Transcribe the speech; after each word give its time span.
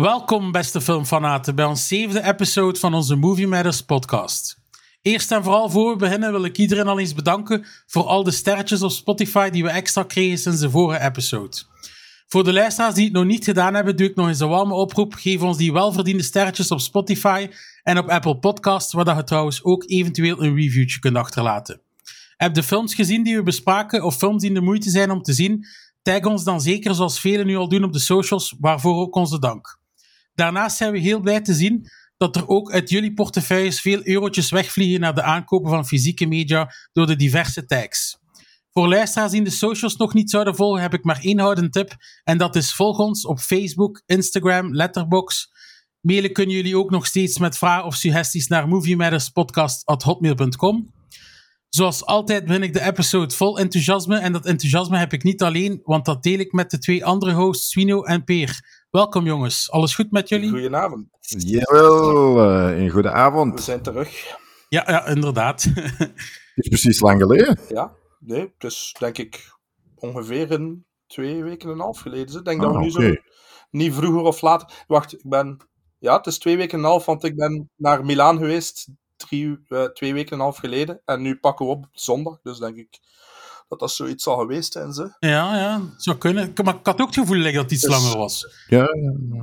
Welkom, 0.00 0.52
beste 0.52 0.80
filmfanaten, 0.80 1.54
bij 1.54 1.64
ons 1.64 1.88
zevende 1.88 2.22
episode 2.22 2.78
van 2.78 2.94
onze 2.94 3.14
Movie 3.14 3.46
Matters 3.46 3.82
podcast. 3.82 4.58
Eerst 5.02 5.32
en 5.32 5.42
vooral 5.42 5.70
voor 5.70 5.90
we 5.90 5.96
beginnen 5.96 6.30
wil 6.30 6.44
ik 6.44 6.58
iedereen 6.58 6.86
al 6.86 6.98
eens 6.98 7.14
bedanken 7.14 7.66
voor 7.86 8.04
al 8.04 8.24
de 8.24 8.30
sterretjes 8.30 8.82
op 8.82 8.90
Spotify 8.90 9.50
die 9.50 9.62
we 9.62 9.68
extra 9.68 10.02
kregen 10.02 10.38
sinds 10.38 10.60
de 10.60 10.70
vorige 10.70 11.04
episode. 11.04 11.56
Voor 12.26 12.44
de 12.44 12.52
luisteraars 12.52 12.94
die 12.94 13.04
het 13.04 13.12
nog 13.12 13.24
niet 13.24 13.44
gedaan 13.44 13.74
hebben, 13.74 13.96
doe 13.96 14.06
ik 14.06 14.16
nog 14.16 14.28
eens 14.28 14.40
een 14.40 14.48
warme 14.48 14.74
oproep. 14.74 15.14
Geef 15.14 15.42
ons 15.42 15.56
die 15.56 15.72
welverdiende 15.72 16.22
sterretjes 16.22 16.70
op 16.70 16.80
Spotify 16.80 17.48
en 17.82 17.98
op 17.98 18.08
Apple 18.08 18.38
Podcasts, 18.38 18.92
waar 18.92 19.16
je 19.16 19.24
trouwens 19.24 19.64
ook 19.64 19.84
eventueel 19.86 20.42
een 20.42 20.54
reviewtje 20.54 20.98
kunt 20.98 21.16
achterlaten. 21.16 21.80
Heb 22.36 22.54
de 22.54 22.62
films 22.62 22.94
gezien 22.94 23.22
die 23.22 23.36
we 23.36 23.42
bespraken 23.42 24.04
of 24.04 24.16
films 24.16 24.42
die 24.42 24.54
de 24.54 24.60
moeite 24.60 24.90
zijn 24.90 25.10
om 25.10 25.22
te 25.22 25.32
zien? 25.32 25.66
Tag 26.02 26.24
ons 26.24 26.44
dan 26.44 26.60
zeker 26.60 26.94
zoals 26.94 27.20
velen 27.20 27.46
nu 27.46 27.56
al 27.56 27.68
doen 27.68 27.84
op 27.84 27.92
de 27.92 27.98
socials, 27.98 28.54
waarvoor 28.58 28.96
ook 28.96 29.14
onze 29.14 29.38
dank. 29.38 29.84
Daarnaast 30.36 30.76
zijn 30.76 30.92
we 30.92 30.98
heel 30.98 31.20
blij 31.20 31.40
te 31.40 31.54
zien 31.54 31.88
dat 32.16 32.36
er 32.36 32.48
ook 32.48 32.72
uit 32.72 32.90
jullie 32.90 33.14
portefeuilles 33.14 33.80
veel 33.80 34.00
eurotjes 34.02 34.50
wegvliegen 34.50 35.00
naar 35.00 35.14
de 35.14 35.22
aankopen 35.22 35.70
van 35.70 35.86
fysieke 35.86 36.26
media 36.26 36.72
door 36.92 37.06
de 37.06 37.16
diverse 37.16 37.66
tags. 37.66 38.18
Voor 38.72 38.88
luisteraars 38.88 39.32
die 39.32 39.42
de 39.42 39.50
socials 39.50 39.96
nog 39.96 40.14
niet 40.14 40.30
zouden 40.30 40.56
volgen, 40.56 40.82
heb 40.82 40.94
ik 40.94 41.04
maar 41.04 41.20
één 41.20 41.38
houden 41.38 41.70
tip. 41.70 41.96
En 42.24 42.38
dat 42.38 42.56
is 42.56 42.74
volg 42.74 42.98
ons 42.98 43.26
op 43.26 43.38
Facebook, 43.38 44.02
Instagram, 44.06 44.74
Letterboxd. 44.74 45.54
Mailen 46.00 46.32
kunnen 46.32 46.54
jullie 46.54 46.78
ook 46.78 46.90
nog 46.90 47.06
steeds 47.06 47.38
met 47.38 47.58
vragen 47.58 47.84
of 47.84 47.94
suggesties 47.94 48.46
naar 48.46 48.68
moviematterspodcast.hotmail.com. 48.68 50.94
Zoals 51.68 52.04
altijd 52.04 52.44
ben 52.44 52.62
ik 52.62 52.72
de 52.72 52.82
episode 52.82 53.34
vol 53.34 53.58
enthousiasme. 53.58 54.18
En 54.18 54.32
dat 54.32 54.46
enthousiasme 54.46 54.98
heb 54.98 55.12
ik 55.12 55.22
niet 55.22 55.42
alleen, 55.42 55.80
want 55.84 56.04
dat 56.04 56.22
deel 56.22 56.38
ik 56.38 56.52
met 56.52 56.70
de 56.70 56.78
twee 56.78 57.04
andere 57.04 57.32
hosts, 57.32 57.70
Swino 57.70 58.02
en 58.02 58.24
Peer. 58.24 58.75
Welkom 58.90 59.24
jongens, 59.24 59.70
alles 59.70 59.94
goed 59.94 60.10
met 60.10 60.28
jullie? 60.28 60.50
Goedenavond. 60.50 61.08
Jawel, 61.20 62.38
eh, 62.50 62.78
een 62.78 62.90
goede 62.90 63.08
We 63.08 63.14
avond. 63.14 63.60
zijn 63.62 63.82
terug. 63.82 64.36
Ja, 64.68 64.84
ja 64.86 65.06
inderdaad. 65.06 65.62
Het 66.54 66.64
is 66.64 66.68
precies 66.68 67.00
lang 67.00 67.20
geleden. 67.20 67.58
Ja, 67.68 67.92
nee, 68.18 68.40
het 68.58 68.64
is 68.72 68.94
denk 68.98 69.18
ik 69.18 69.54
ongeveer 69.94 70.52
een 70.52 70.86
twee 71.06 71.42
weken 71.42 71.68
en 71.68 71.74
een 71.74 71.80
half 71.80 71.98
geleden. 72.00 72.38
Ik 72.38 72.44
denk 72.44 72.60
dat 72.60 72.70
Ah, 72.70 72.76
we 72.76 72.82
nu 72.84 72.90
oké. 72.90 73.02
zo 73.02 73.14
niet 73.70 73.94
vroeger 73.94 74.20
of 74.22 74.40
later. 74.40 74.84
Wacht, 74.86 75.12
ik 75.12 75.20
ben. 75.28 75.56
Ja, 75.98 76.16
het 76.16 76.26
is 76.26 76.38
twee 76.38 76.56
weken 76.56 76.78
en 76.78 76.84
een 76.84 76.90
half, 76.90 77.04
want 77.04 77.24
ik 77.24 77.36
ben 77.36 77.70
naar 77.76 78.04
Milaan 78.04 78.38
geweest. 78.38 78.88
Drie, 79.16 79.58
eh, 79.68 79.84
twee 79.84 80.12
weken 80.12 80.30
en 80.30 80.36
een 80.36 80.42
half 80.44 80.56
geleden. 80.56 81.02
En 81.04 81.22
nu 81.22 81.36
pakken 81.36 81.66
we 81.66 81.72
op 81.72 81.86
zondag. 81.92 82.38
Dus 82.42 82.58
denk 82.58 82.76
ik 82.76 82.98
dat 83.68 83.78
dat 83.78 83.90
zoiets 83.90 84.26
al 84.26 84.36
geweest 84.38 84.72
zijn. 84.72 84.92
Ze. 84.92 85.16
ja, 85.18 85.56
ja, 85.56 85.80
zou 85.96 86.16
kunnen. 86.16 86.52
Maar 86.64 86.74
ik 86.74 86.86
had 86.86 87.00
ook 87.00 87.06
het 87.06 87.14
gevoel 87.18 87.36
like, 87.36 87.52
dat 87.54 87.62
het 87.62 87.72
iets 87.72 87.82
Dus- 87.82 87.90
langer 87.90 88.18
was. 88.18 88.46
Ja, 88.68 88.78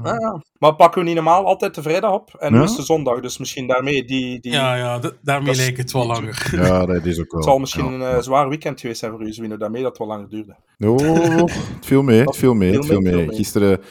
Ja, 0.04 0.18
ja. 0.20 0.42
Maar 0.58 0.76
pakken 0.76 1.00
we 1.02 1.06
niet 1.08 1.16
normaal 1.16 1.46
altijd 1.46 1.76
de 1.76 1.82
vrijdag 1.82 2.12
op. 2.14 2.36
En 2.40 2.52
nu 2.52 2.58
Ja? 2.58 2.64
is 2.64 2.76
de 2.76 2.82
zondag. 2.84 3.20
Dus 3.20 3.38
misschien 3.38 3.68
daarmee 3.68 4.06
die. 4.06 4.40
die 4.40 4.52
Ja, 4.52 4.76
ja, 4.76 5.00
daarmee 5.22 5.56
lijkt 5.56 5.78
het 5.78 5.92
wel 5.92 6.06
langer. 6.06 6.48
ja, 6.52 6.86
dat 6.86 7.06
is 7.06 7.20
ook 7.20 7.32
wel. 7.32 7.40
Het 7.42 7.50
zal 7.50 7.60
misschien 7.60 8.00
ja. 8.00 8.10
een 8.10 8.16
eh, 8.16 8.22
zwaar 8.22 8.50
weekend 8.50 8.80
geweest 8.80 9.00
zijn 9.00 9.12
voor 9.12 9.22
u, 9.22 9.34
Zwino. 9.34 9.58
Daarmee 9.58 9.82
dat 9.82 9.90
het 9.90 10.00
wel 10.00 10.08
langer 10.08 10.30
duurde. 10.30 10.56
Oh, 10.80 11.38
het 11.48 11.86
viel 11.86 12.02
mee, 12.04 12.22
het 12.22 12.36
viel 12.38 12.54
mee, 12.54 12.76
het 12.76 12.86
viel 12.86 13.00
mee. 13.02 13.16
mee. 13.16 13.36
Gisteren 13.36 13.82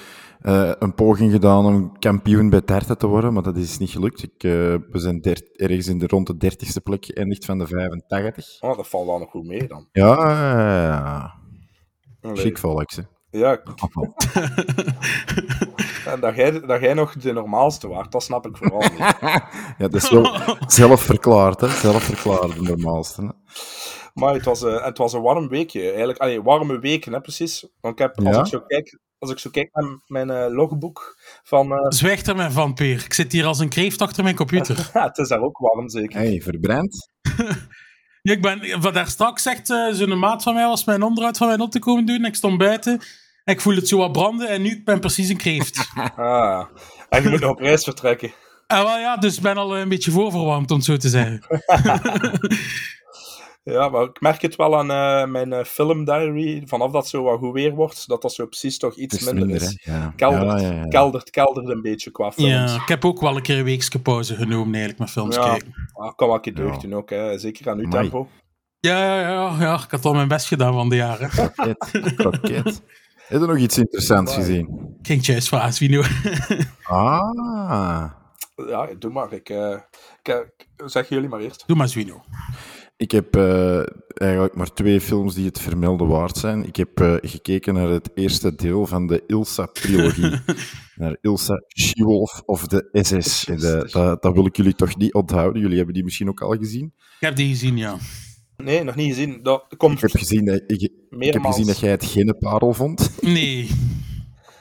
eh, 0.42 0.72
een 0.78 0.94
poging 0.94 1.32
gedaan 1.32 1.66
om 1.66 1.98
kampioen 1.98 2.50
bij 2.50 2.62
darten 2.64 2.98
te 2.98 3.06
worden, 3.06 3.32
maar 3.32 3.42
dat 3.42 3.56
is 3.56 3.78
niet 3.78 3.90
gelukt. 3.90 4.22
Ik, 4.22 4.44
eh, 4.44 4.50
we 4.90 4.98
zijn 4.98 5.22
ergens 5.52 5.86
in 5.86 5.98
de 5.98 6.06
rond 6.06 6.26
de 6.26 6.36
dertigste 6.36 6.80
plek 6.80 7.04
geëindigd 7.04 7.44
van 7.44 7.58
de 7.58 7.66
85. 7.66 8.56
Oh, 8.60 8.76
dat 8.76 8.88
valt 8.88 9.06
wel 9.06 9.18
nog 9.18 9.30
goed 9.30 9.46
mee 9.46 9.66
dan. 9.66 9.88
Ja, 9.92 10.14
ja, 12.20 12.34
chic 12.34 12.58
volks. 12.58 13.00
Ja, 13.30 13.62
en 16.06 16.20
dat 16.20 16.36
jij, 16.36 16.60
dat 16.60 16.80
jij 16.80 16.94
nog 16.94 17.14
de 17.14 17.32
normaalste 17.32 17.88
waart, 17.88 18.12
dat 18.12 18.22
snap 18.22 18.46
ik 18.46 18.56
vooral 18.56 18.80
niet. 18.80 18.98
Ja, 19.78 19.88
dat 19.88 19.94
is 19.94 20.10
wel 20.10 20.36
zelfverklaard, 20.66 21.60
hè. 21.60 21.68
Zelfverklaard, 21.68 22.54
de 22.54 22.62
normaalste. 22.62 23.22
Hè. 23.22 23.28
Maar 24.14 24.34
het 24.34 24.44
was, 24.44 24.62
een, 24.62 24.82
het 24.82 24.98
was 24.98 25.12
een 25.12 25.22
warm 25.22 25.48
weekje. 25.48 25.82
Eigenlijk, 25.82 26.18
allee, 26.18 26.42
warme 26.42 26.78
weken, 26.78 27.12
hè, 27.12 27.20
precies. 27.20 27.66
Want 27.80 27.94
ik 27.94 28.00
heb, 28.00 28.26
als, 28.26 28.34
Ja? 28.34 28.40
ik 28.40 28.46
zo 28.46 28.60
kijk, 28.66 28.98
als 29.22 29.30
ik 29.30 29.38
zo 29.38 29.50
kijk 29.50 29.68
naar 29.72 29.98
mijn 30.06 30.30
eh, 30.30 30.52
logboek 30.54 31.16
van... 31.42 31.72
eh, 31.72 31.78
Zwijg 31.88 32.22
er 32.22 32.36
maar 32.36 32.52
van, 32.52 32.74
Peer. 32.74 33.04
Ik 33.04 33.14
zit 33.14 33.32
hier 33.32 33.44
als 33.46 33.58
een 33.58 33.68
kreeft 33.68 34.00
achter 34.00 34.22
mijn 34.22 34.34
computer. 34.36 34.90
ja, 34.94 35.04
het 35.06 35.18
is 35.18 35.28
daar 35.28 35.40
ook 35.40 35.58
warm, 35.58 35.88
zeker. 35.88 36.18
Hey, 36.18 36.40
verbrand. 36.42 37.10
Ja, 38.22 38.32
ik 38.32 38.42
ben, 38.42 38.80
wat 38.80 38.94
daar 38.94 39.06
straks 39.08 39.42
zegt, 39.42 39.70
eh, 39.70 39.88
zo'n 39.92 40.18
maat 40.18 40.42
van 40.42 40.54
mij 40.54 40.66
was 40.66 40.84
mijn 40.84 41.02
onderhoud 41.02 41.36
van 41.36 41.46
mijn 41.46 41.60
op 41.60 41.70
te 41.70 41.78
komen 41.78 42.04
doen. 42.06 42.24
Ik 42.24 42.34
stond 42.34 42.58
buiten. 42.58 42.92
En 43.44 43.54
ik 43.54 43.60
voel 43.60 43.74
het 43.74 43.88
zo 43.88 43.96
wat 43.98 44.12
branden. 44.12 44.48
En 44.48 44.62
nu 44.62 44.70
ik 44.70 44.84
ben 44.84 45.00
precies 45.00 45.28
een 45.28 45.36
kreeft. 45.36 45.88
Ah, 46.16 46.66
en 47.08 47.22
je 47.22 47.28
moet 47.28 47.40
nog 47.40 47.50
op 47.50 47.58
reis 47.58 47.84
vertrekken. 47.84 48.32
en 48.66 48.82
wel 48.84 48.98
ja, 48.98 49.16
dus 49.16 49.36
ik 49.36 49.42
ben 49.42 49.56
al 49.56 49.76
een 49.78 49.88
beetje 49.88 50.10
voorverwarmd, 50.10 50.70
om 50.70 50.76
het 50.76 50.84
zo 50.86 50.96
te 50.96 51.08
zeggen. 51.08 51.42
Ja, 53.64 53.88
maar 53.88 54.02
ik 54.02 54.20
merk 54.20 54.42
het 54.42 54.56
wel 54.56 54.78
aan 54.78 54.90
eh, 54.90 55.30
mijn 55.30 55.52
eh, 55.52 55.64
filmdiary. 55.64 56.62
Vanaf 56.66 56.90
dat 56.92 57.00
het 57.00 57.10
zo 57.10 57.22
wat 57.22 57.38
goed 57.38 57.52
weer 57.52 57.74
wordt, 57.74 58.08
dat 58.08 58.22
dat 58.22 58.32
zo 58.32 58.46
precies 58.46 58.78
toch 58.78 58.94
iets 58.96 59.16
is 59.16 59.24
minder, 59.24 59.46
minder, 59.46 59.62
is. 59.62 59.78
Ja. 59.84 60.12
Keldert, 60.16 60.60
Ja, 60.60 60.66
ja, 60.68 60.72
ja. 60.74 60.86
keldert, 60.88 61.30
keldert 61.30 61.68
een 61.68 61.82
beetje 61.82 62.10
qua 62.10 62.32
films. 62.32 62.50
Ja, 62.72 62.82
ik 62.82 62.88
heb 62.88 63.04
ook 63.04 63.20
wel 63.20 63.36
een 63.36 63.42
keer 63.42 63.58
een 63.58 63.64
weekse 63.64 64.02
pauze 64.02 64.34
genomen, 64.34 64.70
eigenlijk, 64.74 64.98
met 64.98 65.10
films 65.10 65.36
Ja. 65.36 65.42
kijken. 65.48 65.74
Ah, 65.92 66.14
kan 66.16 66.26
wel 66.26 66.36
een 66.36 66.42
keer 66.42 66.54
deugd 66.54 66.74
Ja. 66.82 66.88
doen 66.88 66.94
ook, 66.98 67.10
hè. 67.10 67.38
zeker 67.38 67.68
aan 67.70 67.78
uw 67.78 67.84
Amai. 67.86 68.00
tempo. 68.02 68.28
Ja, 68.80 68.98
ja, 68.98 69.20
ja, 69.30 69.56
ja, 69.60 69.74
ik 69.74 69.90
had 69.90 70.04
al 70.04 70.14
mijn 70.14 70.28
best 70.28 70.46
gedaan 70.46 70.72
van 70.72 70.88
de 70.88 70.96
jaren. 70.96 71.28
Kroket, 71.28 71.90
kroket. 72.16 72.82
Heb 73.26 73.40
je 73.40 73.46
nog 73.46 73.56
iets 73.58 73.78
interessants 73.78 74.34
gezien? 74.34 74.94
Ik 75.00 75.06
ging 75.06 75.26
juist 75.26 75.48
vragen, 75.48 75.72
Svino. 75.72 76.02
Ah, 76.82 78.10
Ja, 78.68 78.88
doe 78.98 79.10
maar. 79.10 79.32
Ik, 79.32 79.48
eh, 79.48 79.76
ik, 80.22 80.28
eh, 80.28 80.86
zeg 80.86 81.08
jullie 81.08 81.28
maar 81.28 81.40
eerst. 81.40 81.64
Doe 81.66 81.76
maar, 81.76 81.88
Svino. 81.88 82.22
Ik 83.02 83.10
heb 83.10 83.36
eh, 83.36 83.82
eigenlijk 84.14 84.54
maar 84.54 84.72
twee 84.72 85.00
films 85.00 85.34
die 85.34 85.46
het 85.46 85.60
vermelden 85.60 86.06
waard 86.08 86.36
zijn. 86.36 86.66
Ik 86.66 86.76
heb 86.76 87.00
eh, 87.00 87.14
gekeken 87.20 87.74
naar 87.74 87.88
het 87.88 88.10
eerste 88.14 88.54
deel 88.54 88.86
van 88.86 89.06
de 89.06 89.22
Ilsa-trilogie. 89.26 90.30
naar 90.94 91.16
Ilsa 91.20 91.62
She-Wolf 91.78 92.42
of 92.46 92.66
de 92.66 92.88
SS. 92.92 93.44
En 93.46 93.56
de- 93.56 93.88
dat, 93.92 94.22
dat 94.22 94.34
wil 94.34 94.46
ik 94.46 94.56
jullie 94.56 94.74
toch 94.74 94.96
niet 94.96 95.14
onthouden. 95.14 95.62
Jullie 95.62 95.76
hebben 95.76 95.94
die 95.94 96.04
misschien 96.04 96.28
ook 96.28 96.40
al 96.42 96.50
gezien. 96.56 96.92
Ik 96.96 97.20
heb 97.20 97.36
die 97.36 97.48
gezien, 97.48 97.76
ja. 97.76 97.96
Nee, 98.56 98.84
nog 98.84 98.94
niet 98.94 99.14
gezien. 99.14 99.42
Dat 99.42 99.64
komt 99.76 99.94
Ik 99.94 100.00
heb 100.00 100.10
gezien 100.10 100.44
dat, 100.44 100.62
ik, 100.66 100.80
ik 101.10 101.32
heb 101.32 101.44
gezien 101.44 101.66
dat 101.66 101.78
jij 101.78 101.90
het 101.90 102.04
geen 102.04 102.36
parel 102.38 102.72
vond. 102.72 103.10
Nee. 103.22 103.70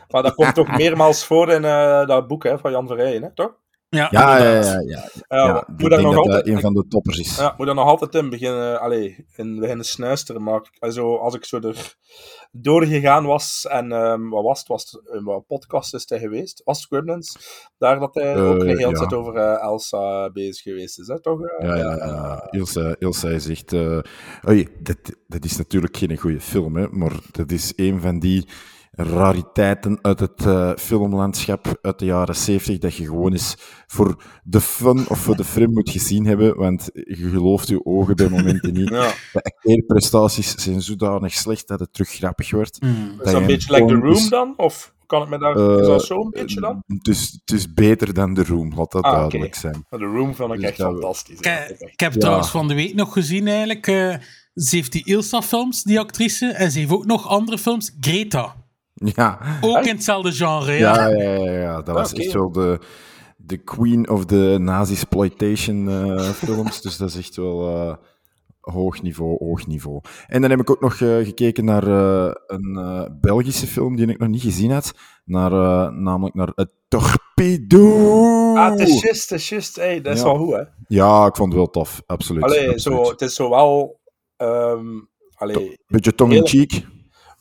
maar 0.10 0.24
dat 0.24 0.36
komt 0.36 0.56
toch 0.56 0.78
meermaals 0.82 1.26
voor 1.26 1.52
in 1.52 1.66
eh, 1.66 2.08
dat 2.08 2.28
boek 2.28 2.44
hè, 2.44 2.60
van 2.60 2.72
Jan 2.72 2.88
Verrijen, 2.88 3.22
hè, 3.22 3.34
toch? 3.34 3.60
Ja, 3.96 4.08
Ja, 4.12 4.38
ja, 4.38 4.38
inderdaad. 4.38 4.84
ja. 4.88 5.00
ja. 5.28 5.38
Ja, 5.38 5.46
ja 5.48 5.66
moet 5.78 5.90
denk 5.90 6.02
nog 6.02 6.14
dat 6.16 6.24
altijd... 6.26 6.46
dat 6.46 6.54
een 6.56 6.62
van 6.62 6.74
de 6.74 6.86
toppers 6.88 7.20
is. 7.20 7.38
Ja, 7.38 7.54
moet 7.58 7.66
daar 7.66 7.76
nog 7.76 7.88
altijd 7.88 8.16
in 8.16 8.30
beginnen, 8.30 8.80
allee, 8.82 9.26
in 9.36 9.60
beginnen 9.60 9.86
snuisteren. 9.86 10.44
Maar 10.44 10.62
also, 10.80 11.18
als 11.18 11.36
ik 11.36 11.46
zo 11.46 11.60
er 11.60 11.96
doorgegaan 12.52 13.26
was, 13.26 13.66
en 13.70 13.92
ehm, 13.92 14.30
wat 14.30 14.44
was 14.44 14.60
het? 14.60 14.68
Was 14.68 14.92
het 14.92 15.02
een 15.16 15.24
wat 15.24 15.48
podcast 15.48 15.94
is 15.94 16.04
hij 16.08 16.20
geweest? 16.20 16.62
Was 16.66 16.78
het 16.80 16.88
Gremlins? 16.88 17.38
Daar 17.78 18.00
dat 18.00 18.16
hij 18.16 18.34
Eh, 18.36 18.50
ook 18.50 18.60
de 18.60 18.66
hele 18.66 18.80
ja. 18.80 18.92
tijd 18.92 19.14
over 19.14 19.36
eh, 19.36 19.62
Elsa 19.64 20.30
bezig 20.30 20.64
geweest 20.64 21.00
is, 21.00 21.08
hè, 21.08 21.22
toch? 21.22 21.42
Eh, 21.42 21.68
Ja, 21.68 21.76
ja, 21.76 21.96
ja. 21.96 22.48
Ilse, 22.52 22.96
Ilse 23.00 23.40
zegt... 23.40 23.74
eh 23.74 24.00
oei, 24.50 24.68
dat, 24.80 24.98
dat 25.28 25.46
is 25.46 25.58
natuurlijk 25.58 25.98
geen 25.98 26.18
goede 26.18 26.42
film, 26.42 26.76
hè, 26.76 26.88
maar 26.90 27.14
dat 27.32 27.52
is 27.52 27.74
een 27.76 28.02
van 28.02 28.20
die 28.20 28.48
rariteiten 29.04 30.00
uit 30.02 30.20
het 30.20 30.46
eh, 30.46 30.72
filmlandschap 30.78 31.78
uit 31.82 32.00
de 32.00 32.06
jaren 32.06 32.36
70 32.36 32.78
dat 32.78 32.96
je 32.96 33.06
gewoon 33.06 33.32
eens 33.32 33.56
voor 33.88 34.24
de 34.44 34.62
fun 34.62 35.06
of 35.10 35.20
voor 35.20 35.36
de 35.36 35.44
film 35.44 35.74
moet 35.74 35.90
gezien 35.90 36.26
hebben, 36.26 36.58
want 36.58 36.90
je 36.94 37.30
gelooft 37.30 37.68
je 37.68 37.86
ogen 37.86 38.16
bij 38.16 38.30
momenten 38.30 38.74
niet. 38.74 38.90
Ja, 39.02 39.14
De 39.34 39.42
acteerprestaties 39.44 40.56
zijn 40.56 40.82
zodanig 40.82 41.34
slecht 41.34 41.68
dat 41.68 41.80
het 41.80 41.94
terug 41.94 42.10
grappig 42.10 42.52
wordt. 42.52 42.78
Hmm. 42.80 43.12
is 43.20 43.26
dat 43.26 43.34
een 43.34 43.40
je 43.42 43.46
beetje 43.48 43.74
like 43.74 43.86
The 43.88 43.94
Room 44.00 44.30
dan? 44.30 44.54
Of 44.58 44.94
kan 45.06 45.22
het 45.22 45.30
me 45.30 45.38
daar... 45.38 45.56
Eh, 45.56 45.80
is 45.80 45.88
dat 45.88 46.04
zo 46.06 46.16
een 46.22 46.30
beetje 46.30 46.60
dan? 46.62 46.84
Het 46.88 47.08
is, 47.08 47.40
het 47.46 47.58
is 47.58 47.74
beter 47.74 48.14
dan 48.14 48.34
The 48.34 48.44
Room, 48.44 48.74
laat 48.76 48.92
dat 48.92 49.04
Ah, 49.04 49.12
oké. 49.12 49.20
duidelijk 49.20 49.56
zijn. 49.56 49.86
The 49.90 49.98
Room 49.98 50.36
vond 50.36 50.54
ik 50.54 50.60
Dus 50.60 50.70
echt 50.70 50.80
fantastisch. 50.82 51.38
Ik, 51.40 51.46
eh, 51.46 51.54
heb 51.96 52.14
Ja. 52.14 52.20
trouwens 52.20 52.50
van 52.50 52.68
de 52.68 52.74
week 52.74 52.94
nog 52.96 53.14
gezien 53.14 53.48
eigenlijk. 53.48 53.88
eh, 53.88 54.16
ze 54.54 54.76
heeft 54.76 54.92
die 54.92 55.06
Ilsa-films, 55.06 55.84
die 55.84 56.00
actrice. 56.00 56.46
En 56.48 56.72
ze 56.72 56.80
heeft 56.80 56.92
ook 56.92 57.06
nog 57.06 57.28
andere 57.28 57.58
films. 57.58 57.96
Greta. 58.00 58.56
Ja, 59.04 59.40
Ook 59.62 59.78
in 59.86 59.94
hetzelfde 59.96 60.32
genre, 60.32 60.72
ja. 60.74 61.08
Ja, 61.10 61.24
ja, 61.24 61.32
ja, 61.44 61.52
ja. 61.52 61.82
dat 61.82 61.96
was 61.96 62.14
echt 62.14 62.34
wel 62.34 62.52
de, 62.52 62.80
de 63.38 63.58
queen 63.58 64.10
of 64.10 64.26
the 64.26 64.58
Nazi-exploitation 64.60 65.90
eh, 65.90 66.30
films. 66.44 66.82
Dus 66.82 66.98
dat 66.98 67.10
is 67.10 67.16
echt 67.18 67.36
wel 67.36 67.68
eh, 67.70 67.96
hoog 68.60 69.02
niveau, 69.02 69.38
hoog 69.46 69.68
niveau. 69.68 70.02
En 70.28 70.42
dan 70.42 70.50
heb 70.50 70.60
ik 70.60 70.70
ook 70.70 70.82
nog 70.82 70.94
eh, 71.02 71.18
gekeken 71.18 71.66
naar 71.66 71.88
eh, 71.88 72.32
een 72.48 72.76
eh, 72.78 73.06
Belgische 73.22 73.68
film 73.68 73.96
die 73.96 74.08
ik 74.08 74.20
nog 74.20 74.30
niet 74.30 74.42
gezien 74.42 74.72
had. 74.72 74.94
Naar, 75.26 75.52
eh, 75.52 75.92
namelijk 75.92 76.36
naar 76.36 76.52
Het 76.56 76.74
Torpedo. 76.88 78.56
Ah, 78.56 78.70
het 78.72 78.80
is 78.80 79.02
just, 79.02 79.30
het 79.30 79.40
is 79.40 79.50
just. 79.50 79.76
Hey, 79.76 80.02
dat 80.02 80.14
is 80.14 80.20
Ja. 80.20 80.26
wel 80.26 80.38
goed, 80.38 80.54
hè? 80.54 80.62
Ja, 80.88 81.26
ik 81.26 81.36
vond 81.36 81.48
het 81.50 81.58
wel 81.58 81.70
tof, 81.70 82.02
absoluut. 82.06 82.44
Allee, 82.44 82.70
absoluut. 82.70 83.06
zo, 83.06 83.12
het 83.12 83.22
is 83.22 83.34
zo 83.34 83.50
wel... 83.50 84.00
ehm, 84.38 84.86
allee, 85.36 85.78
Beetje 85.88 86.16
tong-in-cheek. 86.16 86.86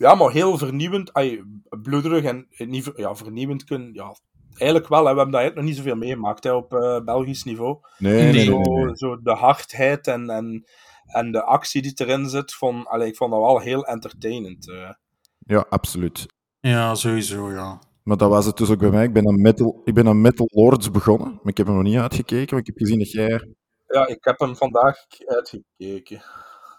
Ja, 0.00 0.14
maar 0.14 0.31
heel 0.31 0.58
vernieuwend. 0.58 1.12
Ay, 1.12 1.44
bloederig 1.82 2.25
en 2.25 2.47
eh, 2.50 2.67
niet 2.67 2.93
ja, 2.97 3.14
vernieuwend 3.14 3.64
kunnen... 3.64 3.93
Ja, 3.93 4.17
eigenlijk 4.49 4.88
wel. 4.88 5.05
Hè. 5.06 5.11
We 5.11 5.17
hebben 5.17 5.31
daar 5.31 5.41
eigenlijk 5.41 5.55
nog 5.55 5.64
niet 5.64 5.76
zoveel 5.76 6.06
meegemaakt 6.06 6.44
hè, 6.44 6.52
op 6.52 6.75
eh, 6.75 7.00
Belgisch 7.05 7.44
niveau. 7.44 7.79
Nee, 7.99 8.23
nee, 8.23 8.32
nee. 8.32 8.44
zo, 8.44 8.58
nee, 8.58 8.85
nee. 8.85 8.97
zo 8.97 9.23
de 9.23 9.35
hardheid 9.35 10.06
en, 10.06 10.31
en, 10.31 10.64
en 11.06 11.32
de 11.32 11.44
actie 11.44 11.82
die 11.82 11.93
erin 11.94 12.29
zit, 12.29 12.55
vond, 12.55 12.87
allee, 12.87 13.08
ik 13.08 13.17
vond 13.17 13.31
dat 13.31 13.41
wel 13.41 13.58
heel 13.61 13.87
entertainend. 13.87 14.70
eh. 14.70 14.91
Ja, 15.38 15.64
absoluut. 15.69 16.26
Ja, 16.61 16.94
sowieso, 16.94 17.50
ja. 17.50 17.79
Maar 18.03 18.17
dat 18.17 18.31
was 18.31 18.46
het 18.46 18.56
dus 18.56 18.70
ook 18.70 18.79
bij 18.79 18.91
mij. 18.91 19.05
Ik 19.05 19.12
ben 19.12 19.29
aan 19.29 19.41
Metal, 19.41 19.81
ik 19.85 19.94
ben 19.94 20.08
aan 20.08 20.20
Metal 20.20 20.49
Lords 20.53 20.91
begonnen, 20.91 21.29
maar 21.29 21.53
ik 21.53 21.56
heb 21.56 21.67
hem 21.67 21.75
nog 21.75 21.85
niet 21.85 21.99
uitgekeken. 21.99 22.55
Want 22.55 22.61
ik 22.61 22.75
heb 22.75 22.76
gezien 22.76 22.99
dat 22.99 23.11
jij... 23.11 23.55
Ja, 23.87 24.06
ik 24.06 24.25
heb 24.25 24.38
hem 24.38 24.56
vandaag 24.56 24.96
uitgekeken. 25.26 26.23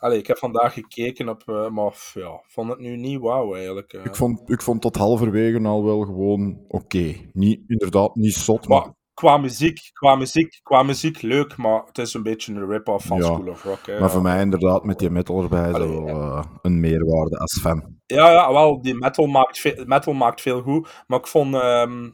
Allee, 0.01 0.17
ik 0.17 0.27
heb 0.27 0.37
vandaag 0.37 0.73
gekeken 0.73 1.29
op, 1.29 1.43
eh, 1.45 1.69
maar 1.69 2.11
ja, 2.13 2.41
vond 2.47 2.69
het 2.69 2.79
nu 2.79 2.95
niet 2.97 3.19
wauw 3.19 3.55
eigenlijk. 3.55 3.93
eh. 3.93 4.05
Ik 4.05 4.15
vond, 4.15 4.49
ik 4.49 4.61
vond 4.61 4.81
tot 4.81 4.95
halverwege 4.95 5.59
al 5.63 5.85
wel 5.85 6.01
gewoon 6.01 6.65
oké. 6.67 7.15
Niet, 7.33 7.59
inderdaad, 7.67 8.15
niet 8.15 8.33
zot, 8.33 8.67
maar... 8.67 8.79
Maar 8.79 8.93
qua 9.13 9.37
muziek, 9.37 9.79
qua 9.93 10.15
muziek, 10.15 10.59
qua 10.63 10.83
muziek 10.83 11.21
leuk, 11.21 11.57
maar 11.57 11.83
het 11.85 11.97
is 11.97 12.13
een 12.13 12.23
beetje 12.23 12.53
een 12.53 12.67
rip-off 12.69 13.05
van 13.05 13.17
Ja, 13.17 13.23
School 13.23 13.47
of 13.47 13.63
Rock. 13.63 13.85
Hè, 13.85 13.91
Maar 13.93 14.01
ja. 14.01 14.09
voor 14.09 14.21
mij 14.21 14.41
inderdaad, 14.41 14.83
met 14.83 14.99
die 14.99 15.09
metal 15.09 15.41
erbij, 15.41 15.71
Allee, 15.73 15.87
wel 15.87 16.07
ja. 16.07 16.13
eh, 16.37 16.45
een 16.61 16.79
meerwaarde 16.79 17.37
als 17.37 17.59
fan. 17.61 17.95
Ja, 18.05 18.31
ja, 18.31 18.53
wel, 18.53 18.81
die 18.81 18.95
metal 18.95 19.25
maakt, 19.27 19.85
metal 19.85 20.13
maakt 20.13 20.41
veel 20.41 20.61
goed. 20.61 21.03
Maar 21.07 21.19
ik 21.19 21.27
vond 21.27 21.53
ehm, 21.55 22.09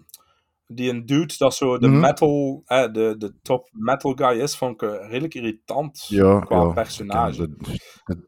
die 0.68 0.90
een 0.90 1.06
dude 1.06 1.34
dat 1.38 1.56
zo 1.56 1.78
de 1.78 1.88
Mhm. 1.88 2.00
metal, 2.00 2.62
eh, 2.66 2.92
de, 2.92 3.16
de 3.18 3.34
top 3.42 3.70
metal 3.72 4.12
guy 4.16 4.40
is, 4.42 4.58
vond 4.58 4.82
ik 4.82 4.90
eh, 4.90 5.10
redelijk 5.10 5.34
irritant 5.34 6.06
Ja, 6.08 6.40
qua 6.40 6.62
ja, 6.62 6.72
personage. 6.74 7.44
ik 7.44 7.80
het. 8.04 8.26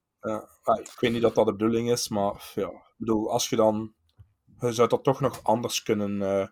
Ik 0.80 1.00
weet 1.00 1.12
niet 1.12 1.22
dat 1.22 1.36
dat 1.36 1.46
de 1.46 1.52
bedoeling 1.52 1.92
is, 1.92 2.10
maar 2.10 2.52
ja, 2.56 2.68
ik 2.68 2.94
bedoel, 2.98 3.32
als 3.32 3.50
je 3.50 3.56
dan, 3.56 3.94
je 4.60 4.72
zou 4.72 4.88
dat 4.88 5.04
toch 5.04 5.20
nog 5.20 5.40
anders 5.44 5.84
kunnen 5.84 6.22
eh, 6.22 6.48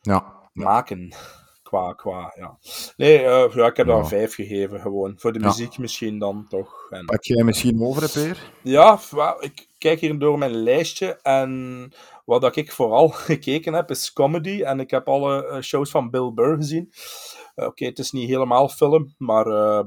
Ja, 0.00 0.48
maken. 0.52 1.14
Qua, 1.62 1.92
qua, 1.92 2.32
ja. 2.36 2.58
Nee, 2.96 3.18
eh, 3.18 3.54
ja, 3.54 3.66
ik 3.66 3.76
heb 3.76 3.86
daar 3.86 3.98
een 3.98 4.06
5 4.06 4.34
gegeven, 4.34 4.80
gewoon. 4.80 5.14
Voor 5.18 5.32
de 5.32 5.38
muziek 5.38 5.78
misschien 5.78 6.18
dan 6.18 6.46
toch. 6.48 6.86
En, 6.90 7.04
pak 7.04 7.24
jij 7.24 7.44
misschien 7.44 7.82
over, 7.82 8.02
hè, 8.02 8.08
Peer? 8.08 8.52
Ja, 8.62 9.00
ik 9.40 9.66
kijk 9.78 10.00
hier 10.00 10.18
door 10.18 10.38
mijn 10.38 10.54
lijstje 10.62 11.18
en 11.22 11.92
wat 12.26 12.40
dat 12.40 12.56
ik 12.56 12.72
vooral 12.72 13.08
gekeken 13.30 13.72
heb 13.72 13.90
is 13.90 14.12
comedy. 14.12 14.62
En 14.62 14.80
ik 14.80 14.90
heb 14.90 15.08
alle 15.08 15.46
eh, 15.46 15.60
shows 15.60 15.90
van 15.90 16.10
Bill 16.10 16.32
Burr 16.34 16.56
gezien. 16.56 16.92
Eh, 17.54 17.66
Oké, 17.66 17.84
het 17.84 17.98
is 17.98 18.10
niet 18.10 18.28
helemaal 18.28 18.68
film, 18.68 19.14
maar 19.18 19.46
eh, 19.46 19.84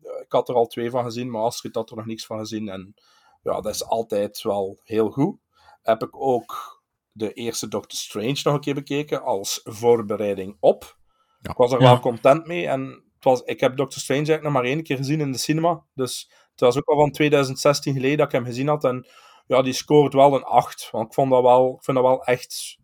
ik 0.00 0.32
had 0.32 0.48
er 0.48 0.54
al 0.54 0.66
twee 0.66 0.90
van 0.90 1.04
gezien. 1.04 1.30
Maar 1.30 1.42
Astrid 1.42 1.74
had 1.74 1.90
er 1.90 1.96
nog 1.96 2.06
niks 2.06 2.26
van 2.26 2.38
gezien. 2.38 2.68
En 2.68 2.94
ja, 3.42 3.60
dat 3.60 3.74
is 3.74 3.84
altijd 3.86 4.42
wel 4.42 4.80
heel 4.82 5.10
goed. 5.10 5.36
Heb 5.82 6.02
ik 6.02 6.16
ook 6.22 6.80
de 7.12 7.32
eerste 7.32 7.68
Doctor 7.68 7.98
Strange 7.98 8.40
nog 8.42 8.54
een 8.54 8.60
keer 8.60 8.74
bekeken 8.74 9.22
als 9.22 9.60
voorbereiding 9.64 10.56
op. 10.60 10.98
Ja. 11.40 11.50
Ik 11.50 11.56
was 11.56 11.72
er 11.72 11.80
Ja. 11.80 11.86
wel 11.86 12.00
content 12.00 12.46
mee. 12.46 12.66
En 12.68 12.80
het 13.14 13.24
was, 13.24 13.42
ik 13.42 13.60
heb 13.60 13.76
Doctor 13.76 14.00
Strange 14.00 14.18
eigenlijk 14.26 14.54
nog 14.54 14.62
maar 14.62 14.72
één 14.72 14.82
keer 14.82 14.96
gezien 14.96 15.20
in 15.20 15.32
de 15.32 15.38
cinema. 15.38 15.84
Dus 15.94 16.30
het 16.50 16.60
was 16.60 16.76
ook 16.76 16.88
al 16.88 16.96
van 16.96 17.10
2016 17.10 17.94
geleden 17.94 18.16
dat 18.16 18.26
ik 18.26 18.32
hem 18.32 18.44
gezien 18.44 18.68
had. 18.68 18.84
En 18.84 19.06
ja, 19.52 19.62
die 19.62 19.72
scoort 19.72 20.12
wel 20.12 20.34
een 20.34 20.44
8. 20.44 20.88
Want 20.90 21.06
ik, 21.06 21.14
vond 21.14 21.30
dat 21.30 21.42
wel, 21.42 21.74
ik 21.78 21.84
vind 21.84 21.96
dat 21.96 22.06
wel 22.06 22.24
echt 22.24 22.78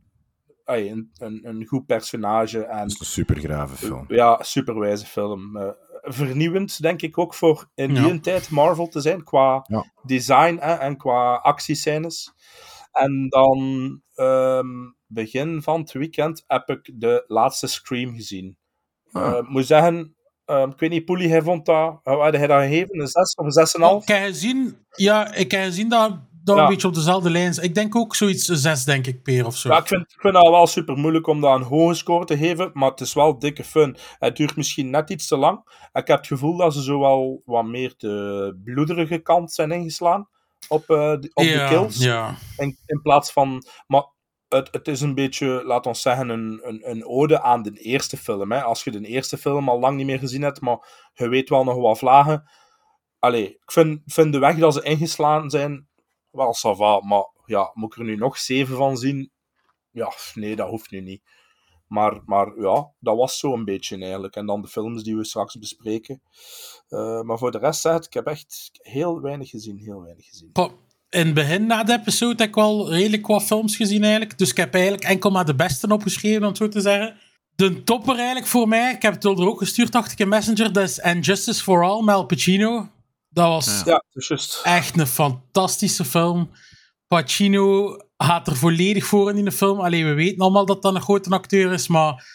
ey, 0.65 0.91
een, 0.91 1.11
een, 1.19 1.41
een 1.49 1.67
goed 1.67 1.87
personage. 1.87 2.65
En 2.65 2.79
Dat 2.83 2.91
is 2.91 3.01
een 3.01 3.07
supergrave 3.07 3.77
film. 3.77 4.05
ja, 4.09 4.43
superwijze 4.43 5.07
film. 5.07 5.57
Eh, 5.57 5.69
vernieuwend, 6.03 6.83
denk 6.83 7.03
ik 7.03 7.19
ook 7.19 7.35
voor 7.35 7.71
in 7.75 7.95
Ja. 7.95 8.03
die 8.09 8.21
tijd 8.21 8.51
Marvel 8.51 8.89
te 8.89 9.01
zijn. 9.01 9.25
Qua 9.25 9.65
Ja. 9.69 9.85
design 10.03 10.57
hè, 10.61 10.75
en 10.75 10.97
qua 10.97 11.35
actiescènes. 11.35 12.33
En 12.93 13.27
dan 13.29 14.01
ehm, 14.15 14.67
begin 15.07 15.63
van 15.63 15.81
het 15.81 15.93
weekend 15.93 16.45
heb 16.47 16.69
ik 16.69 16.91
de 17.01 17.25
laatste 17.27 17.67
Scream 17.67 18.15
gezien. 18.15 18.57
Ah. 19.13 19.27
Eh, 19.33 19.39
Ik 19.39 19.49
moet 19.49 19.67
zeggen, 19.67 20.17
ehm, 20.45 20.71
ik 20.71 20.79
weet 20.79 20.91
niet, 20.91 21.05
Poelie, 21.05 21.29
hij 21.29 21.43
vond 21.43 21.67
dat... 21.67 22.01
Hoe 22.03 22.15
had 22.23 22.35
hij 22.35 22.47
dat 22.47 22.61
gegeven? 22.63 23.01
Een 23.01 23.07
6 23.07 23.35
of 23.35 23.45
een 23.45 23.53
6,5? 23.53 24.03
Ik 24.03 24.09
heb 24.09 24.23
gezien, 24.27 24.87
ja, 24.97 25.35
ik 25.35 25.51
heb 25.51 25.63
gezien 25.63 25.89
dat 25.89 26.19
dat 26.49 26.57
Ja. 26.57 26.63
een 26.63 26.69
beetje 26.69 26.89
op 26.89 26.95
dezelfde 26.95 27.31
lijn. 27.31 27.63
Ik 27.63 27.75
denk 27.75 27.97
ook 27.97 28.15
zoiets, 28.15 28.49
een 28.49 28.57
6, 28.57 28.85
denk 28.85 29.07
ik, 29.07 29.23
Peer 29.23 29.47
of 29.47 29.57
zo. 29.57 29.69
Ja, 29.69 29.79
ik 29.79 29.87
vind, 29.87 30.03
ik 30.03 30.21
vind 30.21 30.35
dat 30.35 30.49
wel 30.49 30.67
super 30.67 30.97
moeilijk 30.97 31.27
om 31.27 31.41
dat 31.41 31.55
een 31.61 31.67
hoge 31.67 31.95
score 31.95 32.25
te 32.25 32.37
geven, 32.37 32.71
maar 32.73 32.91
het 32.91 33.01
is 33.01 33.15
wel 33.15 33.39
dikke 33.39 33.65
fun. 33.65 33.97
Het 34.19 34.37
duurt 34.37 34.57
misschien 34.57 34.91
net 34.91 35.11
iets 35.11 35.27
te 35.27 35.37
lang. 35.37 35.59
Ik 35.93 36.07
heb 36.07 36.19
het 36.19 36.27
gevoel 36.27 36.57
dat 36.57 36.75
ze 36.75 36.83
zo 36.83 37.01
wel 37.01 37.43
wat 37.45 37.65
meer 37.65 37.95
de 37.97 38.61
bloederige 38.65 39.19
kant 39.19 39.53
zijn 39.53 39.71
ingeslaan 39.73 40.29
op, 40.69 40.91
eh, 40.91 40.97
de, 41.21 41.31
op 41.35 41.45
ja, 41.45 41.69
de 41.69 41.75
kills. 41.75 41.99
Ja. 41.99 42.35
In, 42.57 42.77
in 42.87 43.03
plaats 43.03 43.33
van. 43.33 43.65
Maar 43.87 44.05
het, 44.49 44.69
het 44.71 44.89
is 44.89 45.01
een 45.01 45.15
beetje, 45.15 45.63
laat 45.65 45.87
ons 45.87 46.03
zeggen, 46.03 46.29
een, 46.29 46.61
een, 46.63 46.91
een 46.91 47.07
ode 47.07 47.41
aan 47.43 47.63
de 47.63 47.73
eerste 47.73 48.17
film. 48.17 48.53
Hè. 48.53 48.63
Als 48.63 48.85
je 48.85 48.91
de 48.91 49.07
eerste 49.07 49.39
film 49.39 49.69
al 49.69 49.79
lang 49.79 49.97
niet 49.97 50.07
meer 50.07 50.19
gezien 50.19 50.43
hebt, 50.43 50.61
maar 50.61 51.11
je 51.15 51.29
weet 51.29 51.49
wel 51.49 51.65
nog 51.65 51.77
wat 51.77 51.99
vlagen. 51.99 52.51
Allee, 53.19 53.49
ik 53.49 53.73
vind, 53.73 54.01
vind 54.07 54.33
de 54.33 54.39
weg 54.39 54.57
dat 54.57 54.75
ze 54.75 54.83
ingeslaan 54.83 55.51
zijn 55.51 55.88
wel 56.31 56.55
ça 56.55 56.77
va, 56.77 57.01
maar 57.01 57.25
ja, 57.45 57.71
moet 57.75 57.93
ik 57.93 57.99
er 57.99 58.05
nu 58.05 58.17
nog 58.17 58.39
zeven 58.39 58.77
van 58.77 58.97
zien? 58.97 59.31
Ja, 59.91 60.13
nee, 60.35 60.57
dat 60.57 60.69
hoeft 60.69 60.91
nu 60.91 61.01
niet. 61.01 61.23
Maar, 61.87 62.21
maar 62.25 62.61
ja, 62.61 62.91
dat 63.01 63.17
was 63.17 63.39
zo 63.39 63.53
een 63.53 63.65
beetje 63.65 63.99
eigenlijk. 63.99 64.37
En 64.37 64.47
dan 64.47 64.63
de 64.63 64.69
films 64.69 65.03
die 65.03 65.17
we 65.17 65.25
straks 65.25 65.59
bespreken. 65.59 66.23
Eh, 66.89 67.23
maar 67.23 67.39
voor 67.39 67.51
de 67.51 67.59
rest, 67.59 67.81
zeg 67.81 68.05
ik 68.05 68.13
heb 68.13 68.27
echt 68.27 68.71
heel 68.73 69.21
weinig 69.21 69.51
gezien. 69.51 69.79
Heel 69.79 70.03
weinig 70.03 70.27
gezien. 70.27 70.51
In 71.11 71.27
het 71.27 71.35
begin 71.35 71.67
na 71.67 71.85
de 71.85 71.93
episode 71.93 72.35
heb 72.37 72.49
ik 72.49 72.55
wel 72.55 72.91
redelijk 72.91 73.27
wat 73.27 73.43
films 73.43 73.77
gezien 73.77 74.03
eigenlijk. 74.03 74.39
Dus 74.39 74.51
ik 74.51 74.57
heb 74.57 74.75
eigenlijk 74.75 75.05
enkel 75.05 75.31
maar 75.31 75.45
de 75.45 75.55
beste 75.55 75.89
opgeschreven, 75.89 76.43
om 76.43 76.49
het 76.49 76.57
zo 76.57 76.69
te 76.69 76.81
zeggen. 76.81 77.17
De 77.55 77.85
topper 77.85 78.17
eigenlijk 78.17 78.47
voor 78.47 78.69
mij, 78.69 78.93
ik 78.93 79.03
heb 79.03 79.15
het 79.15 79.25
er 79.25 79.49
ook 79.49 79.59
gestuurd, 79.59 79.93
dacht 79.93 80.13
ik 80.13 80.19
in 80.19 80.29
Messenger, 80.29 80.73
dat 80.73 81.03
And 81.03 81.25
Justice 81.25 81.63
for 81.63 81.85
All, 81.85 82.03
met 82.05 82.15
Al 82.15 82.27
Pacino. 82.27 82.89
Dat 83.29 83.47
was 83.49 83.83
Ja, 83.85 84.05
echt 84.63 84.99
een 84.99 85.07
fantastische 85.07 86.05
film. 86.05 86.51
Pacino 87.07 87.97
gaat 88.17 88.47
er 88.47 88.57
volledig 88.57 89.05
voor 89.07 89.31
in 89.31 89.43
die 89.45 89.53
film. 89.53 89.81
Alleen 89.81 90.05
we 90.07 90.13
weten 90.15 90.39
allemaal 90.39 90.67
dat 90.67 90.83
dat 90.83 90.95
een 90.95 91.03
grote 91.03 91.31
acteur 91.31 91.73
is, 91.73 91.89
maar 91.89 92.27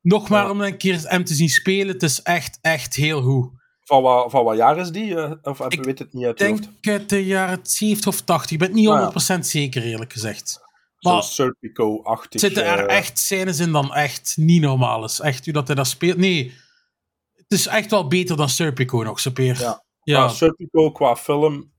nog 0.00 0.28
maar 0.28 0.44
Ja. 0.44 0.50
om 0.50 0.60
een 0.60 0.76
keer 0.76 1.00
hem 1.02 1.24
te 1.24 1.34
zien 1.34 1.48
spelen, 1.48 1.92
het 1.92 2.02
is 2.02 2.22
echt, 2.22 2.58
echt 2.60 2.94
heel 2.94 3.22
goed. 3.22 3.50
Van 3.80 4.02
wat, 4.02 4.30
van 4.30 4.44
wat 4.44 4.56
jaar 4.56 4.78
is 4.78 4.90
die? 4.90 5.14
eh, 5.16 5.32
of 5.42 5.60
Ik 5.68 5.84
weet 5.84 5.98
het 5.98 6.12
niet 6.12 6.24
uit 6.24 6.38
denk 6.38 6.62
uit 6.80 7.08
de 7.08 7.24
jaren 7.26 7.58
70 7.62 8.06
of 8.06 8.20
80. 8.20 8.50
Ik 8.50 8.58
ben 8.58 8.68
het 8.68 8.76
niet 8.76 8.88
Ah, 8.88 8.94
ja. 9.14 9.36
100% 9.36 9.46
zeker, 9.46 9.82
eerlijk 9.82 10.12
gezegd. 10.12 10.60
Maar 11.00 11.22
Serpico-achtig. 11.22 12.40
zitten 12.40 12.64
er 12.64 12.86
eh, 12.86 12.96
echt 12.96 13.18
scènes 13.18 13.58
in 13.58 13.72
dan 13.72 13.94
echt 13.94 14.34
niet 14.36 14.62
normaal 14.62 15.04
is. 15.04 15.20
Echt 15.20 15.44
hoe 15.44 15.54
dat 15.54 15.66
hij 15.66 15.76
dat 15.76 15.86
speelt. 15.86 16.16
Nee, 16.16 16.54
het 17.34 17.46
is 17.58 17.66
echt 17.66 17.90
wel 17.90 18.06
beter 18.08 18.36
dan 18.36 18.48
Serpico 18.48 19.02
nog, 19.02 19.20
Sepeer. 19.20 19.60
Ja. 19.60 19.84
Ja. 20.02 20.28
Serpico 20.28 20.90
qua 20.90 21.16
film, 21.16 21.72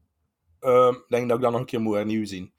ehm, 0.60 0.94
denk 1.08 1.28
dat 1.28 1.38
ik 1.38 1.44
dat 1.44 1.52
nog 1.52 1.60
een 1.60 1.66
keer 1.66 1.82
moet 1.82 1.96
hernieuw 1.96 2.26
zien. 2.26 2.54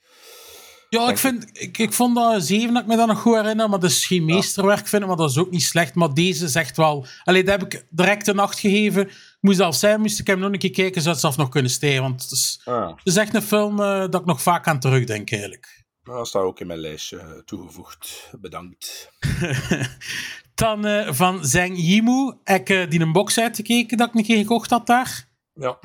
Ja, 0.89 1.09
ik, 1.09 1.19
vind, 1.19 1.61
ik, 1.61 1.79
ik 1.79 1.93
vond 1.93 2.15
dat 2.15 2.43
zeven 2.43 2.75
dat 2.75 2.83
ik 2.83 2.89
me 2.89 2.97
dat 2.97 3.07
nog 3.07 3.21
goed 3.21 3.35
herinner, 3.35 3.69
maar 3.69 3.79
dat 3.79 3.91
is 3.91 4.07
geen 4.07 4.25
meesterwerk 4.25 4.87
vinden, 4.87 5.09
maar 5.09 5.17
dat 5.17 5.31
is 5.31 5.39
ook 5.39 5.51
niet 5.51 5.63
slecht. 5.63 5.95
Maar 5.95 6.15
deze 6.15 6.59
echt 6.59 6.77
wel... 6.77 7.07
Allee, 7.25 7.45
dat 7.45 7.61
heb 7.61 7.73
ik 7.73 7.87
direct 7.91 8.27
een 8.27 8.39
acht 8.39 8.59
gegeven. 8.59 9.03
Ik 9.09 9.37
moest 9.41 9.57
zelf 9.57 9.75
zijn, 9.75 10.01
moest 10.01 10.21
ik 10.21 10.27
hem 10.27 10.39
nog 10.39 10.53
een 10.53 10.59
keer 10.59 10.71
kijken, 10.71 11.01
zou 11.01 11.13
het 11.13 11.23
zelf 11.23 11.37
nog 11.37 11.49
kunnen 11.49 11.71
stijgen. 11.71 12.03
Want 12.03 12.23
het 12.23 12.31
is, 12.31 12.61
Ah, 12.65 12.89
het 12.89 13.07
is 13.07 13.17
echt 13.17 13.35
een 13.35 13.43
film 13.43 13.81
eh, 13.81 13.99
dat 13.99 14.15
ik 14.21 14.25
nog 14.25 14.43
vaak 14.43 14.67
aan 14.67 14.81
terugdenk, 14.81 15.31
eigenlijk. 15.31 15.85
dat 16.03 16.27
staat 16.27 16.43
ook 16.43 16.61
in 16.61 16.67
mijn 16.67 16.79
lijstje 16.79 17.19
eh, 17.19 17.31
toegevoegd. 17.45 18.31
Bedankt. 18.41 19.11
Dan 20.55 20.87
eh, 20.87 21.13
van 21.13 21.45
Zhang 21.45 21.79
Yimou 21.79 22.37
heb 22.45 22.61
ik 22.61 22.69
eh, 22.69 22.91
die 22.91 23.01
een 23.01 23.13
box 23.13 23.39
uitgekeken 23.39 23.97
dat 23.97 24.09
ik 24.09 24.15
een 24.15 24.25
keer 24.25 24.37
gekocht 24.37 24.71
had 24.71 24.87
daar. 24.87 25.29
Ja, 25.55 25.79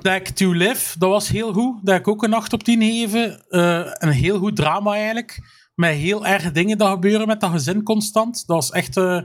Back 0.00 0.26
to 0.26 0.52
Live, 0.52 0.98
dat 0.98 1.10
was 1.10 1.28
heel 1.28 1.52
goed. 1.52 1.78
Daar 1.82 1.94
heb 1.94 2.06
ik 2.06 2.12
ook 2.12 2.22
een 2.22 2.34
8 2.34 2.52
op 2.52 2.62
10 2.62 2.82
gegeven. 2.82 3.48
Eh, 3.48 3.90
een 3.92 4.10
heel 4.10 4.38
goed 4.38 4.56
drama 4.56 4.92
eigenlijk. 4.92 5.38
Met 5.74 5.94
heel 5.94 6.26
erg 6.26 6.52
dingen 6.52 6.78
dat 6.78 6.90
gebeuren 6.90 7.26
met 7.26 7.40
dat 7.40 7.50
gezin 7.50 7.82
constant. 7.82 8.46
Dat 8.46 8.56
was 8.56 8.70
echt 8.70 8.96
eh 8.96 9.20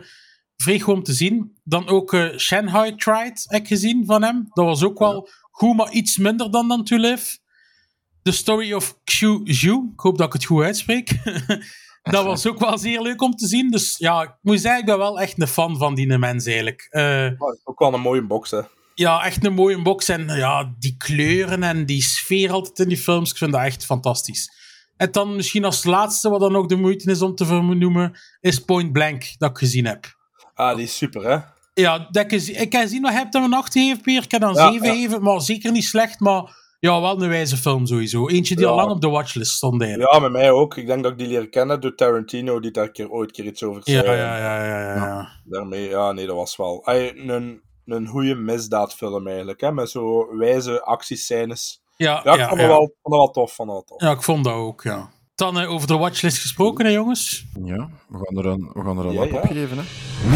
vrij 0.55 0.79
goed 0.79 0.93
om 0.93 1.03
te 1.03 1.13
zien. 1.13 1.57
Dan 1.63 1.87
ook 1.87 2.13
eh, 2.13 2.37
Shanghai 2.37 2.95
Tried 2.95 3.45
heb 3.47 3.61
ik 3.61 3.67
gezien 3.67 4.05
van 4.05 4.23
hem. 4.23 4.47
Dat 4.53 4.65
was 4.65 4.83
ook 4.83 4.99
wel 4.99 5.29
goed, 5.51 5.75
maar 5.75 5.91
iets 5.91 6.17
minder 6.17 6.51
dan 6.51 6.67
dan 6.67 6.83
To 6.83 6.97
Live. 6.97 7.37
The 8.21 8.31
Story 8.31 8.73
of 8.73 8.99
Xu 9.03 9.41
Zhu. 9.43 9.73
Ik 9.93 9.99
hoop 9.99 10.17
dat 10.17 10.27
ik 10.27 10.33
het 10.33 10.45
goed 10.45 10.63
uitspreek. 10.63 11.11
dat 12.01 12.25
was 12.25 12.47
ook 12.47 12.59
wel 12.59 12.77
zeer 12.77 13.01
leuk 13.01 13.21
om 13.21 13.35
te 13.35 13.47
zien. 13.47 13.71
Dus 13.71 13.97
ja, 13.97 14.21
ik 14.21 14.35
moet 14.41 14.61
zeggen, 14.61 14.79
ik 14.79 14.85
ben 14.85 14.97
wel 14.97 15.19
echt 15.19 15.41
een 15.41 15.47
fan 15.47 15.77
van 15.77 15.95
die 15.95 16.17
mens 16.17 16.45
eigenlijk. 16.45 16.87
Uh, 16.91 17.31
ook 17.63 17.79
wel 17.79 17.93
een 17.93 18.01
mooie 18.01 18.25
box, 18.25 18.51
hè? 18.51 18.61
Ja, 18.99 19.23
echt 19.25 19.45
een 19.45 19.53
mooie 19.53 19.81
box. 19.81 20.09
En 20.09 20.27
ja, 20.27 20.75
die 20.79 20.95
kleuren 20.97 21.63
en 21.63 21.85
die 21.85 22.01
sfeer 22.01 22.51
altijd 22.51 22.79
in 22.79 22.87
die 22.87 22.97
films, 22.97 23.31
ik 23.31 23.37
vind 23.37 23.51
dat 23.51 23.61
echt 23.61 23.85
fantastisch. 23.85 24.51
En 24.95 25.11
dan 25.11 25.35
misschien 25.35 25.65
als 25.65 25.83
laatste, 25.83 26.29
wat 26.29 26.39
dan 26.39 26.55
ook 26.55 26.69
de 26.69 26.75
moeite 26.75 27.11
is 27.11 27.21
om 27.21 27.35
te 27.35 27.45
vernoemen, 27.45 28.17
is 28.39 28.59
Point 28.59 28.91
Blank, 28.91 29.35
dat 29.37 29.49
ik 29.49 29.57
gezien 29.57 29.85
heb. 29.85 30.05
Ah, 30.53 30.75
die 30.75 30.83
is 30.83 30.97
super, 30.97 31.23
hè? 31.23 31.37
Ja, 31.73 32.07
dat 32.11 32.31
ik, 32.31 32.41
ik 32.41 32.71
heb 32.71 32.81
gezien, 32.81 33.01
wat 33.01 33.13
heb 33.13 33.33
je 33.33 33.39
een 33.39 33.53
8 33.53 33.71
gegeven, 33.71 34.01
Peer? 34.01 34.23
Ik 34.23 34.31
heb 34.31 34.41
dan 34.41 34.53
ja, 34.53 34.71
7 34.71 34.87
gegeven, 34.87 35.21
maar 35.21 35.41
zeker 35.41 35.71
niet 35.71 35.83
slecht, 35.83 36.19
maar 36.19 36.55
ja, 36.79 37.01
wel 37.01 37.21
een 37.21 37.29
wijze 37.29 37.57
film 37.57 37.85
sowieso. 37.85 38.27
Eentje 38.27 38.55
die 38.55 38.65
al 38.65 38.75
lang 38.75 38.91
op 38.91 39.01
de 39.01 39.09
watchlist 39.09 39.51
stond 39.51 39.81
eigenlijk. 39.81 40.13
Ja, 40.13 40.19
met 40.19 40.31
mij 40.31 40.51
ook. 40.51 40.77
Ik 40.77 40.87
denk 40.87 41.03
dat 41.03 41.11
ik 41.11 41.17
die 41.17 41.27
leer 41.27 41.49
kennen 41.49 41.81
door 41.81 41.95
Tarantino, 41.95 42.59
die 42.59 42.71
daar 42.71 42.91
keer, 42.91 43.09
ooit 43.09 43.31
keer 43.31 43.45
iets 43.45 43.63
over 43.63 43.81
zei. 43.83 44.05
Ja, 44.05 44.13
ja, 44.13 44.37
ja. 44.37 44.65
ja, 44.65 44.95
ja. 44.95 45.29
Daarmee, 45.43 45.89
ja, 45.89 46.11
nee, 46.11 46.25
dat 46.25 46.35
was 46.35 46.55
wel 46.55 46.81
een, 46.85 47.61
een 47.87 48.07
goede 48.07 48.35
misdaadfilm 48.35 49.27
eigenlijk, 49.27 49.61
hè, 49.61 49.71
met 49.71 49.89
zo 49.89 50.37
wijze 50.37 50.83
actiescènes. 50.83 51.81
Ja, 51.95 52.21
ja, 52.23 52.33
ik 52.33 52.47
vond, 52.47 52.59
dat 52.59 52.67
Wel, 52.67 52.77
vond 52.77 52.93
dat 53.01 53.13
wel 53.13 53.31
tof. 53.31 53.53
Vond 53.53 53.69
dat 53.69 53.87
tof. 53.87 54.01
Ja, 54.01 54.11
ik 54.11 54.21
vond 54.21 54.43
dat 54.43 54.53
ook, 54.53 54.83
ja. 54.83 55.09
Dan 55.35 55.61
uh, 55.61 55.71
over 55.71 55.87
de 55.87 55.97
watchlist 55.97 56.41
gesproken, 56.41 56.85
hè, 56.85 56.91
jongens? 56.91 57.45
Ja, 57.63 57.89
we 58.07 58.17
gaan 58.17 58.37
er 58.37 58.45
een, 58.45 58.69
we 58.73 58.81
gaan 58.83 58.99
er 58.99 59.05
een 59.05 59.13
ja, 59.13 59.19
lap 59.19 59.29
ja. 59.29 59.37
op 59.37 59.45
geven. 59.45 59.77
Hè. 59.77 59.83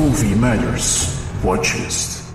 Movie 0.01 0.35
Matters 0.35 1.07
Watchlist. 1.43 2.29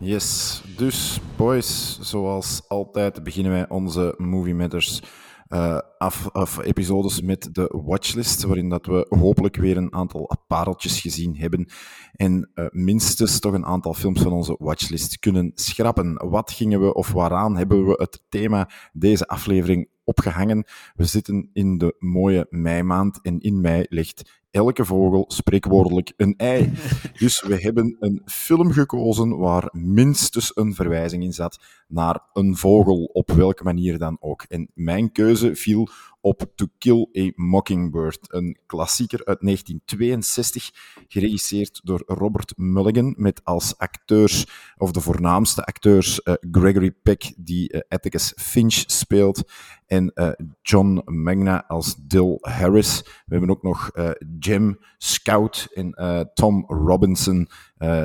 Yes, 0.00 0.62
dus 0.76 1.20
boys, 1.36 1.98
zoals 2.00 2.62
altijd 2.68 3.24
beginnen 3.24 3.52
wij 3.52 3.68
onze 3.68 4.14
Movie 4.16 4.54
Matters 4.54 5.02
uh, 5.48 5.78
af, 5.98 6.30
af, 6.32 6.58
episodes 6.58 7.22
met 7.22 7.48
de 7.52 7.80
watchlist, 7.84 8.42
waarin 8.42 8.68
dat 8.68 8.86
we 8.86 9.06
hopelijk 9.08 9.56
weer 9.56 9.76
een 9.76 9.94
aantal 9.94 10.30
pareltjes 10.46 11.00
gezien 11.00 11.36
hebben 11.36 11.68
en 12.12 12.50
uh, 12.54 12.66
minstens 12.70 13.38
toch 13.38 13.52
een 13.52 13.66
aantal 13.66 13.94
films 13.94 14.22
van 14.22 14.32
onze 14.32 14.56
watchlist 14.58 15.18
kunnen 15.18 15.50
schrappen. 15.54 16.28
Wat 16.30 16.50
gingen 16.50 16.80
we 16.80 16.94
of 16.94 17.12
waaraan 17.12 17.56
hebben 17.56 17.86
we 17.86 17.92
het 17.92 18.24
thema 18.28 18.70
deze 18.92 19.26
aflevering 19.26 19.88
opgehangen? 20.04 20.64
We 20.94 21.04
zitten 21.04 21.50
in 21.52 21.78
de 21.78 21.94
mooie 21.98 22.46
meimaand 22.50 23.22
en 23.22 23.40
in 23.40 23.60
mei 23.60 23.86
ligt 23.88 24.46
elke 24.50 24.84
vogel 24.84 25.24
spreekwoordelijk 25.28 26.12
een 26.16 26.34
ei. 26.36 26.72
Dus 27.18 27.42
we 27.42 27.60
hebben 27.60 27.96
een 28.00 28.22
film 28.24 28.72
gekozen 28.72 29.38
waar 29.38 29.68
minstens 29.72 30.56
een 30.56 30.74
verwijzing 30.74 31.22
in 31.22 31.32
zat 31.32 31.58
naar 31.88 32.20
een 32.32 32.56
vogel, 32.56 33.04
op 33.04 33.30
welke 33.30 33.64
manier 33.64 33.98
dan 33.98 34.16
ook. 34.20 34.42
En 34.42 34.70
mijn 34.74 35.12
keuze 35.12 35.54
viel 35.54 35.88
op 36.20 36.52
To 36.54 36.66
Kill 36.78 37.08
a 37.18 37.30
Mockingbird, 37.34 38.32
een 38.32 38.58
klassieker 38.66 39.18
uit 39.24 39.40
1962, 39.40 40.70
geregisseerd 41.08 41.80
door 41.84 42.02
Robert 42.06 42.52
Mulligan, 42.56 43.14
met 43.16 43.44
als 43.44 43.78
acteurs, 43.78 44.46
of 44.76 44.90
de 44.90 45.00
voornaamste 45.00 45.64
acteurs, 45.64 46.20
uh, 46.24 46.34
Gregory 46.50 46.90
Peck, 46.90 47.34
die 47.36 47.72
uh, 47.72 47.80
Atticus 47.88 48.32
Finch 48.36 48.84
speelt, 48.86 49.42
en 49.86 50.12
uh, 50.14 50.30
John 50.62 51.02
Magna 51.04 51.64
als 51.66 51.96
Dill 51.96 52.36
Harris. 52.40 53.02
We 53.02 53.36
hebben 53.36 53.50
ook 53.50 53.62
nog 53.62 53.90
Jim 54.38 54.78
Scout 54.96 55.68
en 55.74 55.94
Tom 56.34 56.64
Robinson, 56.66 57.48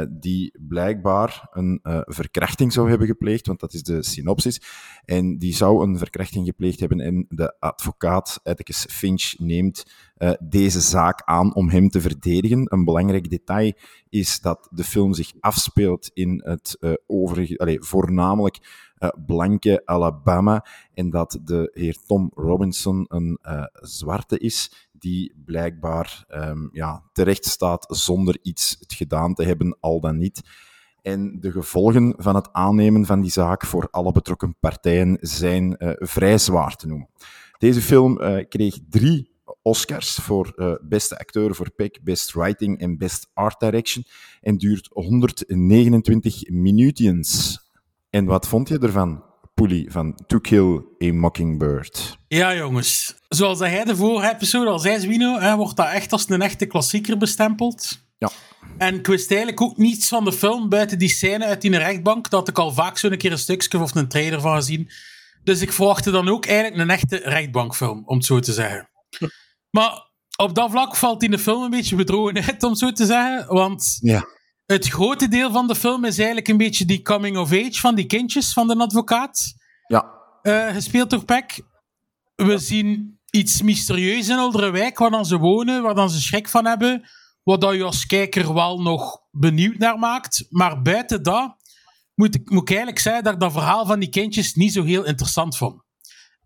die 0.09 0.57
blijkbaar 0.67 1.47
een 1.51 1.79
verkrachting 2.05 2.73
zou 2.73 2.89
hebben 2.89 3.07
gepleegd, 3.07 3.47
want 3.47 3.59
dat 3.59 3.73
is 3.73 3.83
de 3.83 4.03
synopsis. 4.03 4.61
En 5.05 5.37
die 5.37 5.55
zou 5.55 5.83
een 5.83 5.97
verkrachting 5.97 6.45
gepleegd 6.45 6.79
hebben 6.79 6.99
en 6.99 7.25
de 7.29 7.55
advocaat 7.59 8.39
Atticus 8.43 8.85
Finch 8.89 9.33
neemt 9.37 9.85
deze 10.39 10.81
zaak 10.81 11.21
aan 11.25 11.55
om 11.55 11.69
hem 11.69 11.89
te 11.89 12.01
verdedigen. 12.01 12.73
Een 12.73 12.85
belangrijk 12.85 13.29
detail 13.29 13.73
is 14.09 14.39
dat 14.39 14.67
de 14.71 14.83
film 14.83 15.13
zich 15.13 15.31
afspeelt 15.39 16.09
in 16.13 16.41
het 16.45 16.77
overige, 17.07 17.57
allez, 17.57 17.77
voornamelijk 17.79 18.59
uh, 18.99 19.09
blanke 19.25 19.81
Alabama 19.85 20.65
en 20.93 21.09
dat 21.09 21.39
de 21.43 21.71
heer 21.73 21.97
Tom 22.05 22.31
Robinson 22.35 23.05
een 23.07 23.39
zwarte 23.73 24.37
is 24.37 24.89
die 25.03 25.33
blijkbaar 25.45 26.25
um, 26.29 26.69
ja, 26.71 27.03
terecht 27.13 27.45
staat 27.45 27.85
zonder 27.89 28.37
iets 28.41 28.77
gedaan 28.87 29.33
te 29.33 29.43
hebben, 29.43 29.77
al 29.79 29.99
dan 29.99 30.17
niet. 30.17 30.41
En 31.01 31.39
de 31.39 31.51
gevolgen 31.51 32.13
van 32.17 32.35
het 32.35 32.49
aannemen 32.51 33.05
van 33.05 33.21
die 33.21 33.31
zaak 33.31 33.65
voor 33.65 33.87
alle 33.91 34.11
betrokken 34.11 34.55
partijen 34.59 35.17
zijn 35.21 35.75
uh, 35.77 35.91
vrij 35.95 36.37
zwaar 36.37 36.75
te 36.75 36.87
noemen. 36.87 37.09
Deze 37.57 37.81
film 37.81 38.21
uh, 38.21 38.43
kreeg 38.49 38.77
drie 38.89 39.31
Oscars 39.61 40.15
voor 40.15 40.53
uh, 40.55 40.73
beste 40.81 41.19
acteur 41.19 41.55
voor 41.55 41.71
Peck, 41.71 41.99
best 42.03 42.33
writing 42.33 42.79
en 42.79 42.97
best 42.97 43.29
art 43.33 43.59
direction 43.59 44.05
en 44.41 44.57
duurt 44.57 44.89
129 44.91 46.49
minuutjes. 46.49 47.59
En 48.09 48.25
wat 48.25 48.47
vond 48.47 48.69
je 48.69 48.79
ervan, 48.79 49.23
Poelie, 49.53 49.91
van 49.91 50.19
To 50.27 50.39
Kill 50.39 50.81
a 51.03 51.13
Mockingbird? 51.13 52.17
Ja, 52.27 52.55
jongens. 52.55 53.15
Zoals 53.27 53.59
hij 53.59 53.83
de 53.83 53.95
vorige 53.95 54.33
episode 54.33 54.69
al 54.69 54.79
zei, 54.79 54.99
Zwino, 54.99 55.39
hè, 55.39 55.55
wordt 55.55 55.75
dat 55.75 55.89
echt 55.89 56.11
als 56.11 56.29
een 56.29 56.41
echte 56.41 56.65
klassieker 56.65 57.17
bestempeld. 57.17 58.05
Ja. 58.17 58.29
En 58.77 58.95
ik 58.95 59.07
wist 59.07 59.29
eigenlijk 59.29 59.61
ook 59.61 59.77
niets 59.77 60.07
van 60.07 60.25
de 60.25 60.33
film 60.33 60.69
buiten 60.69 60.99
die 60.99 61.09
scène 61.09 61.45
uit 61.45 61.61
die 61.61 61.77
rechtbank, 61.77 62.29
dat 62.29 62.47
ik 62.47 62.57
al 62.57 62.71
vaak 62.71 62.97
zo'n 62.97 63.17
keer 63.17 63.31
een 63.31 63.37
stukje 63.37 63.79
of 63.79 63.95
een 63.95 64.07
trailer 64.07 64.41
van 64.41 64.55
gezien. 64.55 64.89
Dus 65.43 65.61
ik 65.61 65.71
verwachtte 65.71 66.11
dan 66.11 66.29
ook 66.29 66.45
eigenlijk 66.45 66.81
een 66.81 66.89
echte 66.89 67.21
rechtbankfilm, 67.23 68.03
om 68.05 68.17
het 68.17 68.25
zo 68.25 68.39
te 68.39 68.53
zeggen. 68.53 68.89
Maar 69.69 70.11
op 70.35 70.55
dat 70.55 70.71
vlak 70.71 70.95
valt 70.95 71.23
in 71.23 71.31
de 71.31 71.39
film 71.39 71.63
een 71.63 71.69
beetje 71.69 71.95
bedrogen 71.95 72.43
uit, 72.43 72.63
om 72.63 72.69
het 72.69 72.79
zo 72.79 72.91
te 72.91 73.05
zeggen. 73.05 73.53
Want 73.53 73.97
ja. 74.01 74.25
Het 74.65 74.87
grote 74.87 75.27
deel 75.27 75.51
van 75.51 75.67
de 75.67 75.75
film 75.75 76.05
is 76.05 76.17
eigenlijk 76.17 76.47
een 76.47 76.57
beetje 76.57 76.85
die 76.85 77.01
coming 77.01 77.37
of 77.37 77.51
age 77.51 77.79
van 77.79 77.95
die 77.95 78.05
kindjes 78.05 78.53
van 78.53 78.67
de 78.67 78.77
advocaat. 78.77 79.53
Ja. 79.87 80.11
Uh, 80.43 80.73
gespeeld 80.73 81.09
door 81.09 81.25
Peck. 81.25 81.61
We 82.35 82.57
zien 82.57 83.19
iets 83.29 83.61
mysterieus 83.61 84.29
in 84.29 84.39
Olderwijk, 84.39 84.97
waar 84.97 85.09
dan 85.09 85.25
ze 85.25 85.37
wonen, 85.37 85.81
waar 85.81 85.95
dan 85.95 86.09
ze 86.09 86.21
schrik 86.21 86.49
van 86.49 86.65
hebben. 86.65 87.09
Wat 87.43 87.61
dat 87.61 87.75
je 87.75 87.83
als 87.83 88.05
kijker 88.05 88.53
wel 88.53 88.81
nog 88.81 89.19
benieuwd 89.31 89.77
naar 89.77 89.99
maakt. 89.99 90.45
Maar 90.49 90.81
buiten 90.81 91.23
dat 91.23 91.55
moet 92.15 92.35
ik, 92.35 92.49
moet 92.49 92.61
ik 92.61 92.69
eigenlijk 92.69 92.99
zeggen 92.99 93.23
dat 93.23 93.33
ik 93.33 93.39
dat 93.39 93.51
verhaal 93.51 93.85
van 93.85 93.99
die 93.99 94.09
kindjes 94.09 94.53
niet 94.53 94.73
zo 94.73 94.83
heel 94.83 95.03
interessant 95.03 95.57
vond. 95.57 95.81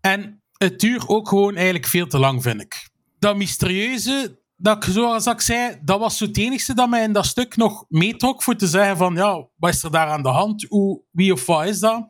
En 0.00 0.42
het 0.52 0.80
duurt 0.80 1.08
ook 1.08 1.28
gewoon 1.28 1.54
eigenlijk 1.54 1.86
veel 1.86 2.06
te 2.06 2.18
lang, 2.18 2.42
vind 2.42 2.60
ik. 2.60 2.88
Dat 3.18 3.36
mysterieuze, 3.36 4.40
dat, 4.60 4.84
zoals 4.84 5.26
ik 5.26 5.40
zei, 5.40 5.78
dat 5.82 5.98
was 5.98 6.20
het 6.20 6.36
enigste 6.36 6.74
dat 6.74 6.88
mij 6.88 7.02
in 7.02 7.12
dat 7.12 7.26
stuk 7.26 7.56
nog 7.56 7.84
meetrok 7.88 8.42
voor 8.42 8.56
te 8.56 8.66
zeggen 8.66 8.96
van, 8.96 9.14
ja, 9.14 9.48
wat 9.56 9.74
is 9.74 9.82
er 9.82 9.90
daar 9.90 10.08
aan 10.08 10.22
de 10.22 10.28
hand? 10.28 10.66
Hoe, 10.68 11.02
wie 11.10 11.32
of 11.32 11.46
wat 11.46 11.66
is 11.66 11.80
dat? 11.80 12.06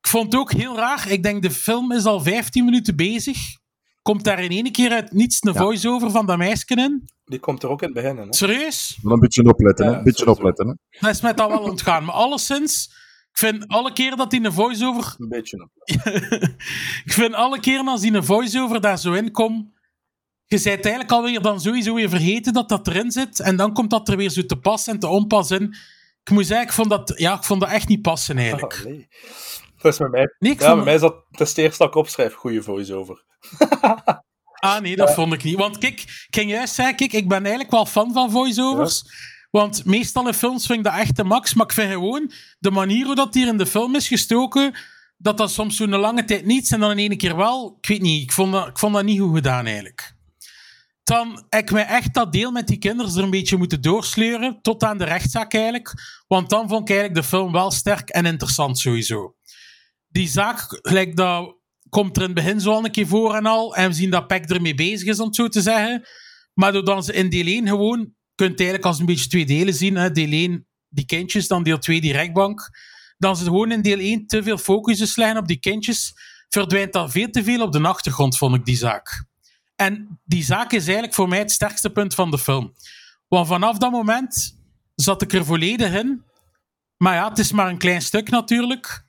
Ik 0.00 0.08
vond 0.08 0.32
het 0.32 0.40
ook 0.40 0.52
heel 0.52 0.76
raar. 0.76 1.10
Ik 1.10 1.22
denk, 1.22 1.42
de 1.42 1.50
film 1.50 1.92
is 1.92 2.04
al 2.04 2.20
15 2.20 2.64
minuten 2.64 2.96
bezig. 2.96 3.38
Komt 4.02 4.24
daar 4.24 4.42
in 4.42 4.50
één 4.50 4.72
keer 4.72 4.92
uit 4.92 5.12
niets 5.12 5.38
een 5.40 5.54
voice-over 5.54 6.10
van 6.10 6.26
dat 6.26 6.38
meisje 6.38 6.64
in? 6.66 7.08
Die 7.24 7.38
komt 7.38 7.62
er 7.62 7.68
ook 7.68 7.82
in 7.82 7.94
het 7.94 8.02
begin, 8.02 8.16
hè? 8.16 8.26
Serieus? 8.30 8.98
Wel 9.02 9.12
een 9.12 9.20
beetje 9.20 9.48
opletten, 9.48 9.86
hè? 9.86 9.96
Een 9.96 10.04
beetje 10.04 10.30
opletten, 10.30 10.68
hè? 10.68 10.74
Dat 11.00 11.10
is 11.10 11.20
mij 11.20 11.34
dan 11.34 11.48
wel 11.48 11.62
ontgaan. 11.62 12.04
Maar 12.04 12.14
alleszins, 12.14 12.86
ik 13.30 13.38
vind 13.38 13.68
alle 13.68 13.92
keer 13.92 14.16
dat 14.16 14.32
hij 14.32 14.44
een 14.44 14.52
voice-over... 14.52 15.14
Een 15.18 15.28
beetje 15.28 15.68
opletten. 15.68 16.40
ik 17.04 17.12
vind 17.12 17.34
alle 17.34 17.60
keer 17.60 17.80
als 17.80 18.00
hij 18.00 18.14
een 18.14 18.24
voice-over 18.24 18.80
daar 18.80 18.98
zo 18.98 19.12
in 19.12 19.30
komt... 19.30 19.76
Je 20.48 20.60
bent 20.62 20.84
eigenlijk 20.84 21.10
alweer 21.10 21.42
dan 21.42 21.60
sowieso 21.60 21.94
weer 21.94 22.08
vergeten 22.08 22.52
dat 22.52 22.68
dat 22.68 22.86
erin 22.86 23.10
zit. 23.10 23.40
En 23.40 23.56
dan 23.56 23.72
komt 23.72 23.90
dat 23.90 24.08
er 24.08 24.16
weer 24.16 24.30
zo 24.30 24.46
te 24.46 24.56
pas 24.56 24.86
en 24.86 24.98
te 24.98 25.06
onpas 25.06 25.50
in. 25.50 25.74
Ik 26.22 26.30
moet 26.30 26.46
zeggen, 26.46 26.66
ik 26.66 26.72
vond 26.72 26.90
dat, 26.90 27.12
ja, 27.16 27.34
ik 27.34 27.44
vond 27.44 27.60
dat 27.60 27.70
echt 27.70 27.88
niet 27.88 28.02
passen, 28.02 28.38
eigenlijk. 28.38 28.74
Oh, 28.78 28.84
nee. 28.84 29.08
Dat 29.76 29.92
is 29.92 29.98
met 29.98 30.10
mij... 30.10 30.34
Nee, 30.38 30.54
ja, 30.58 30.74
bij 30.74 30.84
mij 30.84 30.94
is 30.94 31.00
dat 31.00 31.24
het 31.30 31.58
eerste 31.58 31.78
dat 31.78 31.88
ik 31.88 31.94
opschrijf. 31.94 32.34
Goede 32.34 32.62
voice-over. 32.62 33.24
Ah 34.58 34.80
nee, 34.80 34.96
dat 34.96 35.14
vond 35.14 35.32
ik 35.32 35.42
niet. 35.42 35.56
Want 35.56 35.78
kijk, 35.78 36.00
ik 36.00 36.26
ging 36.30 36.50
juist 36.50 36.74
zeggen, 36.74 36.96
kijk, 36.96 37.12
ik 37.12 37.28
ben 37.28 37.40
eigenlijk 37.40 37.70
wel 37.70 37.86
fan 37.86 38.12
van 38.12 38.30
voiceovers. 38.30 39.02
Want 39.50 39.84
meestal 39.84 40.26
in 40.26 40.34
films 40.34 40.66
vind 40.66 40.78
ik 40.78 40.84
dat 40.84 40.94
echt 40.94 41.16
de 41.16 41.24
max. 41.24 41.54
Maar 41.54 41.66
ik 41.66 41.72
vind 41.72 41.92
gewoon 41.92 42.32
de 42.58 42.70
manier 42.70 43.06
hoe 43.06 43.14
dat 43.14 43.34
hier 43.34 43.46
in 43.46 43.56
de 43.56 43.66
film 43.66 43.94
is 43.94 44.08
gestoken, 44.08 44.74
dat 45.16 45.36
dat 45.36 45.50
soms 45.50 45.76
zo'n 45.76 45.96
lange 45.96 46.24
tijd 46.24 46.44
niets 46.44 46.70
en 46.70 46.80
dan 46.80 46.90
in 46.90 46.98
één 46.98 47.16
keer 47.16 47.36
wel. 47.36 47.76
Ik 47.80 47.88
weet 47.88 48.00
niet, 48.00 48.22
ik 48.22 48.32
vond 48.32 48.52
dat, 48.52 48.68
ik 48.68 48.78
vond 48.78 48.94
dat 48.94 49.04
niet 49.04 49.20
goed 49.20 49.34
gedaan 49.34 49.66
eigenlijk. 49.66 50.16
Dan 51.08 51.44
ik 51.48 51.70
mij 51.70 51.86
echt 51.86 52.14
dat 52.14 52.32
deel 52.32 52.50
met 52.50 52.66
die 52.66 52.78
kinderen 52.78 53.16
er 53.16 53.22
een 53.22 53.30
beetje 53.30 53.56
moeten 53.56 53.80
doorsleuren, 53.80 54.58
tot 54.62 54.82
aan 54.82 54.98
de 54.98 55.04
rechtszaak 55.04 55.54
eigenlijk. 55.54 55.94
Want 56.26 56.50
dan 56.50 56.68
vond 56.68 56.82
ik 56.82 56.96
eigenlijk 56.96 57.20
de 57.20 57.28
film 57.28 57.52
wel 57.52 57.70
sterk 57.70 58.08
en 58.08 58.26
interessant 58.26 58.78
sowieso. 58.78 59.34
Die 60.08 60.28
zaak, 60.28 60.78
gelijk 60.82 61.16
dat 61.16 61.56
komt 61.88 62.16
er 62.16 62.22
in 62.22 62.28
het 62.28 62.44
begin 62.44 62.60
zo 62.60 62.70
al 62.70 62.84
een 62.84 62.90
keer 62.90 63.06
voor 63.06 63.34
en 63.34 63.46
al. 63.46 63.74
En 63.74 63.88
we 63.88 63.94
zien 63.94 64.10
dat 64.10 64.26
Peck 64.26 64.50
ermee 64.50 64.74
bezig 64.74 65.08
is, 65.08 65.20
om 65.20 65.26
het 65.26 65.34
zo 65.34 65.48
te 65.48 65.62
zeggen. 65.62 66.08
Maar 66.54 66.72
doordat 66.72 67.04
ze 67.04 67.12
in 67.12 67.28
deel 67.28 67.46
1 67.46 67.68
gewoon... 67.68 68.14
kunt 68.34 68.58
eigenlijk 68.58 68.88
als 68.88 68.98
een 68.98 69.06
beetje 69.06 69.28
twee 69.28 69.46
delen 69.46 69.74
zien. 69.74 69.96
Hè. 69.96 70.10
Deel 70.10 70.32
1, 70.32 70.66
die 70.88 71.06
kindjes, 71.06 71.48
dan 71.48 71.62
deel 71.62 71.78
2, 71.78 72.00
die 72.00 72.12
rechtbank. 72.12 72.70
dan 73.18 73.36
ze 73.36 73.44
gewoon 73.44 73.72
in 73.72 73.82
deel 73.82 73.98
1 73.98 74.26
te 74.26 74.42
veel 74.42 74.58
focus 74.58 75.16
leggen 75.16 75.38
op 75.38 75.46
die 75.46 75.58
kindjes, 75.58 76.12
verdwijnt 76.48 76.92
dat 76.92 77.10
veel 77.10 77.30
te 77.30 77.44
veel 77.44 77.62
op 77.62 77.72
de 77.72 77.82
achtergrond, 77.82 78.36
vond 78.36 78.54
ik 78.54 78.64
die 78.64 78.76
zaak. 78.76 79.26
En 79.80 80.20
die 80.24 80.42
zaak 80.42 80.72
is 80.72 80.84
eigenlijk 80.84 81.14
voor 81.14 81.28
mij 81.28 81.38
het 81.38 81.50
sterkste 81.50 81.90
punt 81.90 82.14
van 82.14 82.30
de 82.30 82.38
film. 82.38 82.74
Want 83.28 83.46
vanaf 83.46 83.78
dat 83.78 83.90
moment 83.90 84.58
zat 84.94 85.22
ik 85.22 85.32
er 85.32 85.44
volledig 85.44 85.94
in. 85.94 86.24
Maar 86.96 87.14
ja, 87.14 87.28
het 87.28 87.38
is 87.38 87.52
maar 87.52 87.68
een 87.68 87.78
klein 87.78 88.02
stuk 88.02 88.30
natuurlijk. 88.30 89.04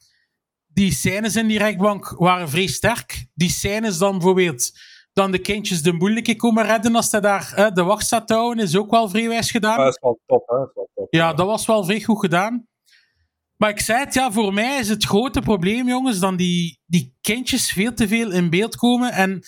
Die 0.68 0.92
scènes 0.94 1.36
in 1.36 1.48
die 1.48 1.58
rechtbank 1.58 2.10
waren 2.18 2.50
vrij 2.50 2.68
sterk. 2.68 3.28
Die 3.34 3.50
scènes 3.50 3.98
dan 3.98 4.12
bijvoorbeeld 4.12 4.72
dan 5.14 5.32
de 5.32 5.40
kindjes 5.40 5.82
de 5.82 5.94
moeilijke 5.94 6.36
komen 6.36 6.66
redden 6.66 6.96
als 6.96 7.12
hij 7.12 7.22
daar 7.22 7.52
hè, 7.56 7.72
de 7.72 7.84
wacht 7.84 8.06
staat 8.06 8.30
houden, 8.30 8.64
is 8.64 8.76
ook 8.76 8.92
wel 8.92 9.10
vrij 9.10 9.28
wijs 9.28 9.52
gedaan. 9.52 9.78
Dat 9.78 9.88
is 9.88 10.00
wel 10.02 10.20
top, 10.26 10.48
hè? 10.48 10.58
Dat 10.58 10.68
is 10.68 10.74
wel 10.74 10.90
top, 10.96 11.08
Ja, 11.10 11.34
dat 11.34 11.46
was 11.46 11.66
wel 11.66 11.84
vrij 11.84 12.02
goed 12.02 12.20
gedaan. 12.20 12.68
Maar 13.56 13.70
ik 13.70 13.80
zei 13.80 14.00
het, 14.00 14.14
ja, 14.14 14.32
voor 14.32 14.54
mij 14.54 14.80
is 14.80 14.90
het 14.90 15.04
grote 15.06 15.42
probleem, 15.42 15.88
jongens, 15.88 16.20
dan 16.20 16.36
die, 16.36 16.80
die 16.86 17.18
kindjes 17.22 17.72
veel 17.72 17.94
te 17.94 18.08
veel 18.08 18.32
in 18.32 18.50
beeld 18.50 18.76
komen 18.76 19.12
en 19.12 19.44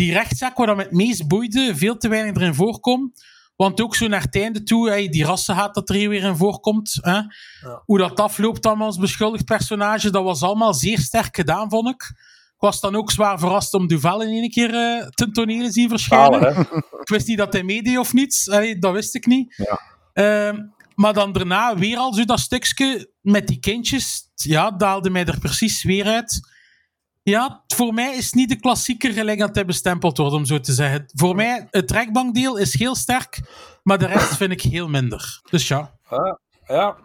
die 0.00 0.12
rechtszaak 0.12 0.56
waar 0.56 0.66
dat 0.66 0.76
me 0.76 0.82
het 0.82 0.92
meest 0.92 1.28
boeide, 1.28 1.76
veel 1.76 1.96
te 1.96 2.08
weinig 2.08 2.36
erin 2.36 2.54
voorkomt. 2.54 3.24
Want 3.56 3.80
ook 3.80 3.96
zo 3.96 4.06
naar 4.06 4.22
het 4.22 4.34
einde 4.34 4.62
toe, 4.62 4.88
hey, 4.88 5.08
die 5.08 5.24
rassenhaat 5.24 5.74
dat 5.74 5.88
er 5.88 5.94
hier 5.94 6.08
weer 6.08 6.24
in 6.24 6.36
voorkomt. 6.36 6.98
Hè? 7.00 7.20
Hoe 7.84 7.98
dat 7.98 8.20
afloopt 8.20 8.62
dan 8.62 8.80
als 8.80 8.98
beschuldigd 8.98 9.44
personage, 9.44 10.10
dat 10.10 10.24
was 10.24 10.42
allemaal 10.42 10.74
zeer 10.74 10.98
sterk 10.98 11.36
gedaan, 11.36 11.70
vond 11.70 11.88
ik. 11.88 12.02
Ik 12.54 12.66
was 12.66 12.80
dan 12.80 12.96
ook 12.96 13.10
zwaar 13.10 13.38
verrast 13.38 13.74
om 13.74 13.86
Duval 13.86 14.22
in 14.22 14.28
één 14.28 14.50
keer 14.50 14.74
eh, 14.74 15.06
ten 15.08 15.32
tonele 15.32 15.72
zien 15.72 15.88
verschijnen. 15.88 16.56
Ik 17.02 17.08
wist 17.08 17.26
niet 17.26 17.38
dat 17.38 17.52
hij 17.52 17.62
meedeed 17.62 17.98
of 17.98 18.12
niet. 18.12 18.46
Allee, 18.50 18.78
dat 18.78 18.92
wist 18.92 19.14
ik 19.14 19.26
niet. 19.26 19.68
Ehm, 20.12 20.58
maar 20.94 21.12
dan 21.12 21.32
daarna 21.32 21.76
weer 21.76 21.96
al 21.96 22.14
zo 22.14 22.24
dat 22.24 22.40
stukje 22.40 23.10
met 23.20 23.46
die 23.46 23.58
kindjes. 23.58 24.30
Ja, 24.34 24.70
daalde 24.70 25.10
mij 25.10 25.24
er 25.24 25.38
precies 25.38 25.82
weer 25.82 26.06
uit. 26.06 26.40
Ja, 27.30 27.64
voor 27.66 27.94
mij 27.94 28.16
is 28.16 28.32
niet 28.32 28.48
de 28.48 28.60
klassieker 28.60 29.12
gelijk 29.12 29.38
dat 29.38 29.54
hij 29.54 29.64
bestempeld 29.64 30.16
wordt, 30.16 30.34
om 30.34 30.44
zo 30.44 30.60
te 30.60 30.72
zeggen. 30.72 31.04
Voor 31.14 31.34
mij, 31.34 31.68
het 31.70 31.90
rekbankdeel 31.90 32.56
is 32.56 32.78
heel 32.78 32.94
sterk, 32.94 33.40
maar 33.82 33.98
de 33.98 34.06
rest 34.06 34.36
vind 34.36 34.52
ik 34.52 34.62
heel 34.62 34.88
minder. 34.88 35.40
Dus 35.50 35.68
ja. 35.68 35.98
Ja, 36.66 36.96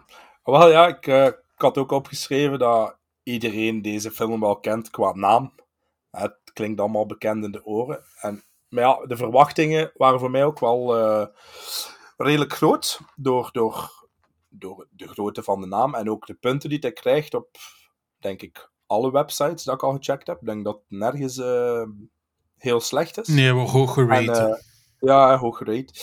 wel 0.44 0.70
ja, 0.70 0.86
ik, 0.86 1.06
eh, 1.06 1.26
ik 1.26 1.54
had 1.56 1.78
ook 1.78 1.90
opgeschreven 1.90 2.58
dat 2.58 2.96
iedereen 3.22 3.82
deze 3.82 4.10
film 4.10 4.40
wel 4.40 4.60
kent 4.60 4.90
qua 4.90 5.12
naam. 5.14 5.52
Het 6.10 6.38
klinkt 6.52 6.80
allemaal 6.80 7.06
bekend 7.06 7.44
in 7.44 7.52
de 7.52 7.64
oren. 7.64 8.04
En, 8.20 8.44
maar 8.68 8.82
ja, 8.82 9.06
de 9.06 9.16
verwachtingen 9.16 9.90
waren 9.94 10.20
voor 10.20 10.30
mij 10.30 10.44
ook 10.44 10.60
wel 10.60 10.96
eh, 10.96 11.26
redelijk 12.16 12.52
groot 12.52 13.00
door, 13.16 13.48
door, 13.52 14.08
door 14.48 14.86
de 14.90 15.08
grootte 15.08 15.42
van 15.42 15.60
de 15.60 15.66
naam 15.66 15.94
en 15.94 16.10
ook 16.10 16.26
de 16.26 16.34
punten 16.34 16.68
die 16.68 16.78
hij 16.80 16.92
krijgt 16.92 17.34
op, 17.34 17.48
denk 18.18 18.42
ik, 18.42 18.70
alle 18.86 19.10
websites 19.10 19.64
dat 19.64 19.74
ik 19.74 19.82
al 19.82 19.92
gecheckt 19.92 20.26
heb. 20.26 20.40
Ik 20.40 20.46
denk 20.46 20.64
dat 20.64 20.74
het 20.74 20.98
nergens 20.98 21.38
eh, 21.38 21.82
heel 22.56 22.80
slecht 22.80 23.18
is. 23.18 23.28
Nee, 23.28 23.54
we 23.54 23.60
hoog 23.60 23.92
gerate. 23.92 24.32
Eh, 24.32 24.54
ja, 25.00 25.38
hoog 25.38 25.56
gerate. 25.56 25.94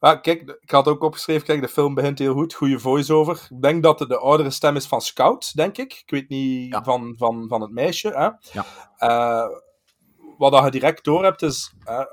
Maar 0.00 0.20
kijk, 0.20 0.58
ik 0.60 0.70
had 0.70 0.88
ook 0.88 1.02
opgeschreven, 1.02 1.46
kijk, 1.46 1.60
de 1.60 1.68
film 1.68 1.94
begint 1.94 2.18
heel 2.18 2.34
goed, 2.34 2.54
goede 2.54 2.78
voice-over. 2.78 3.48
Ik 3.50 3.62
denk 3.62 3.82
dat 3.82 3.98
het 3.98 4.08
de 4.08 4.18
oudere 4.18 4.50
stem 4.50 4.76
is 4.76 4.86
van 4.86 5.00
Scout, 5.00 5.54
denk 5.54 5.78
ik. 5.78 5.92
Ik 5.92 6.10
weet 6.10 6.28
niet 6.28 6.78
van, 6.82 7.14
van, 7.16 7.48
van 7.48 7.60
het 7.60 7.70
meisje. 7.70 8.08
Hè? 8.08 8.28
Ja. 8.52 8.64
Eh, 8.96 9.48
wat 10.38 10.52
dat 10.52 10.64
je 10.64 10.70
direct 10.70 11.04
door 11.04 11.24
hebt, 11.24 11.42
is, 11.42 11.74
eh, 11.84 12.04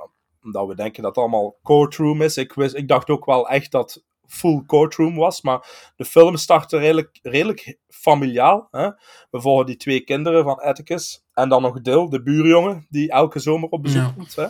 omdat 0.44 0.68
we 0.68 0.76
denken 0.76 1.04
dat 1.04 1.16
het 1.16 1.24
allemaal 1.24 1.60
courtroom 1.64 2.22
is. 2.22 2.38
Ik, 2.38 2.54
wist, 2.54 2.76
ik 2.76 2.88
dacht 2.88 3.10
ook 3.10 3.26
wel 3.26 3.50
echt 3.50 3.72
dat 3.72 4.04
full 4.28 4.64
courtroom 4.66 5.16
was, 5.16 5.42
maar 5.42 5.92
de 5.96 6.06
film 6.06 6.36
startte 6.38 6.78
redelijk, 6.78 7.20
redelijk 7.22 7.78
familiaal. 7.88 8.68
Hè? 8.72 8.90
We 9.30 9.42
volgen 9.42 9.66
die 9.66 9.76
twee 9.78 10.02
kinderen 10.02 10.44
van 10.44 10.60
Atticus 10.60 11.24
en 11.34 11.50
dan 11.50 11.62
nog 11.62 11.82
Dil, 11.82 12.10
de 12.10 12.24
buurjongen, 12.24 12.86
die 12.90 13.12
elke 13.12 13.40
zomer 13.40 13.70
op 13.70 13.82
bezoek 13.82 14.02
Ja. 14.02 14.14
komt. 14.18 14.36
Hè? 14.36 14.48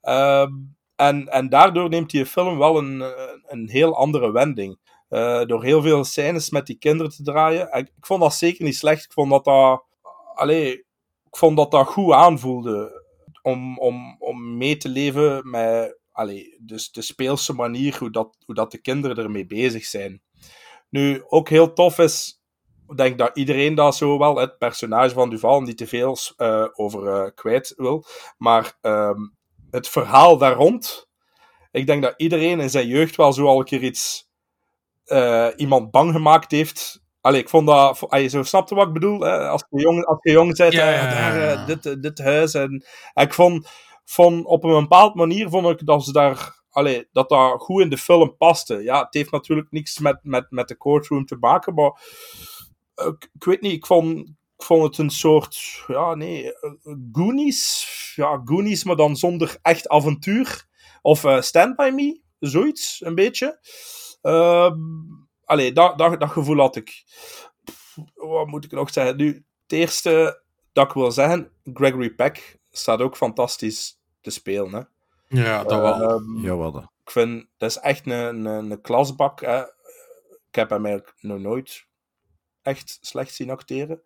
Ehm, 0.00 0.50
en, 0.96 1.28
en 1.28 1.48
daardoor 1.48 1.88
neemt 1.88 2.10
die 2.10 2.26
film 2.26 2.58
wel 2.58 2.78
een, 2.78 3.04
een 3.46 3.68
heel 3.68 3.96
andere 3.96 4.32
wending. 4.32 4.78
Eh, 5.08 5.44
door 5.44 5.64
heel 5.64 5.82
veel 5.82 6.04
scènes 6.04 6.50
met 6.50 6.66
die 6.66 6.78
kinderen 6.78 7.12
te 7.12 7.22
draaien. 7.22 7.70
En 7.70 7.80
ik 7.80 8.06
vond 8.06 8.20
dat 8.20 8.34
zeker 8.34 8.64
niet 8.64 8.76
slecht. 8.76 9.04
Ik 9.04 9.12
vond 9.12 9.30
dat 9.30 9.44
dat, 9.44 9.84
allee, 10.34 10.72
ik 11.24 11.36
vond 11.36 11.56
dat, 11.56 11.70
dat 11.70 11.86
goed 11.86 12.12
aanvoelde. 12.12 13.00
Om, 13.42 13.78
om, 13.78 14.16
om 14.18 14.56
mee 14.56 14.76
te 14.76 14.88
leven 14.88 15.50
met 15.50 15.98
allee, 16.22 16.56
dus 16.60 16.90
de 16.90 17.02
speelse 17.02 17.52
manier 17.52 17.98
hoe 17.98 18.10
dat, 18.10 18.36
hoe 18.44 18.54
dat 18.54 18.70
de 18.70 18.80
kinderen 18.80 19.24
ermee 19.24 19.46
bezig 19.46 19.84
zijn. 19.84 20.22
Nu, 20.88 21.22
ook 21.28 21.48
heel 21.48 21.72
tof 21.72 21.98
is, 21.98 22.42
ik 22.88 22.96
denk 22.96 23.18
dat 23.18 23.36
iedereen 23.36 23.74
dat 23.74 23.96
zo 23.96 24.18
wel, 24.18 24.36
het 24.36 24.58
personage 24.58 25.14
van 25.14 25.30
Duval, 25.30 25.60
niet 25.60 25.76
te 25.76 25.86
veel 25.86 26.16
eh, 26.36 26.66
over 26.72 27.08
eh, 27.08 27.30
kwijt 27.34 27.72
wil, 27.76 28.04
maar 28.38 28.78
ehm, 28.80 29.20
het 29.70 29.88
verhaal 29.88 30.38
daar 30.38 30.54
rond, 30.54 31.08
ik 31.70 31.86
denk 31.86 32.02
dat 32.02 32.14
iedereen 32.16 32.60
in 32.60 32.70
zijn 32.70 32.86
jeugd 32.86 33.16
wel 33.16 33.32
zo 33.32 33.46
al 33.46 33.58
een 33.58 33.64
keer 33.64 33.82
iets, 33.82 34.30
eh, 35.04 35.48
iemand 35.56 35.90
bang 35.90 36.12
gemaakt 36.12 36.50
heeft. 36.50 37.00
Allee, 37.20 37.40
ik 37.40 37.48
vond 37.48 37.66
dat, 37.66 38.04
allee, 38.08 38.28
zo 38.28 38.42
snapte 38.42 38.74
wat 38.74 38.86
ik 38.86 38.92
bedoel, 38.92 39.20
hè? 39.20 39.48
als 39.48 39.64
je 39.70 39.80
jong, 39.80 40.04
als 40.04 40.18
je 40.20 40.30
jong 40.30 40.56
bent, 40.56 40.72
Ja, 40.72 40.88
ja, 40.90 40.94
ja, 40.94 41.10
daar, 41.10 41.38
ja. 41.38 41.64
dit, 41.64 42.02
dit 42.02 42.18
huis, 42.18 42.54
en, 42.54 42.84
en 43.12 43.24
ik 43.24 43.34
vond, 43.34 43.68
vond, 44.04 44.44
op 44.44 44.64
een 44.64 44.80
bepaald 44.80 45.14
manier 45.14 45.48
vond 45.48 45.66
ik 45.66 45.86
dat 45.86 46.04
ze 46.04 46.12
daar, 46.12 46.62
allee, 46.70 47.08
dat 47.12 47.28
dat 47.28 47.60
goed 47.60 47.82
in 47.82 47.90
de 47.90 47.98
film 47.98 48.36
paste. 48.36 48.82
Ja, 48.82 49.04
het 49.04 49.14
heeft 49.14 49.30
natuurlijk 49.30 49.70
niks 49.70 49.98
met, 49.98 50.18
met, 50.22 50.46
met 50.50 50.68
de 50.68 50.76
courtroom 50.76 51.26
te 51.26 51.36
maken, 51.40 51.74
maar 51.74 52.00
eh, 52.94 53.06
ik, 53.06 53.44
weet 53.44 53.60
niet, 53.60 53.72
ik 53.72 53.86
vond, 53.86 54.18
ik 54.56 54.64
vond 54.64 54.82
het 54.82 54.98
een 54.98 55.10
soort, 55.10 55.84
ja, 55.86 56.14
nee, 56.14 56.54
eh, 56.54 56.72
Goonies. 57.12 57.90
Ja, 58.16 58.42
Goonies, 58.44 58.84
maar 58.84 58.96
dan 58.96 59.16
zonder 59.16 59.58
echt 59.62 59.88
avontuur. 59.88 60.66
Of 61.02 61.24
eh, 61.24 61.40
Stand 61.40 61.76
By 61.76 61.90
Me, 61.94 62.20
zoiets, 62.38 63.00
een 63.04 63.14
beetje. 63.14 63.58
Ehm 64.22 64.74
allee, 65.52 65.72
dat, 65.72 65.98
dat, 65.98 66.20
dat 66.20 66.30
gevoel 66.30 66.58
had 66.58 66.76
ik. 66.76 67.04
Wat 68.14 68.46
moet 68.46 68.64
ik 68.64 68.70
nog 68.70 68.92
zeggen? 68.92 69.16
Nu, 69.16 69.26
het 69.62 69.72
eerste 69.72 70.42
dat 70.72 70.86
ik 70.88 70.92
wil 70.92 71.12
zeggen, 71.12 71.50
Gregory 71.64 72.10
Peck 72.10 72.58
staat 72.72 73.00
ook 73.00 73.16
fantastisch 73.16 74.00
te 74.20 74.30
spelen. 74.30 74.72
Hè. 74.72 74.82
Ja, 75.42 75.64
dat 75.64 75.80
wel. 75.80 76.10
Ehm, 76.10 76.38
Jawel. 76.40 76.72
dat. 76.72 76.82
ik 77.04 77.10
vind, 77.10 77.46
dat 77.56 77.70
is 77.70 77.78
echt 77.78 78.06
een, 78.06 78.44
een, 78.44 78.70
een 78.70 78.80
klasbak. 78.80 79.40
Hè. 79.40 79.60
Ik 80.48 80.58
heb 80.58 80.70
hem 80.70 80.86
eigenlijk 80.86 81.16
nog 81.20 81.38
nooit 81.38 81.86
echt 82.62 82.98
slecht 83.00 83.34
zien 83.34 83.50
acteren. 83.50 84.02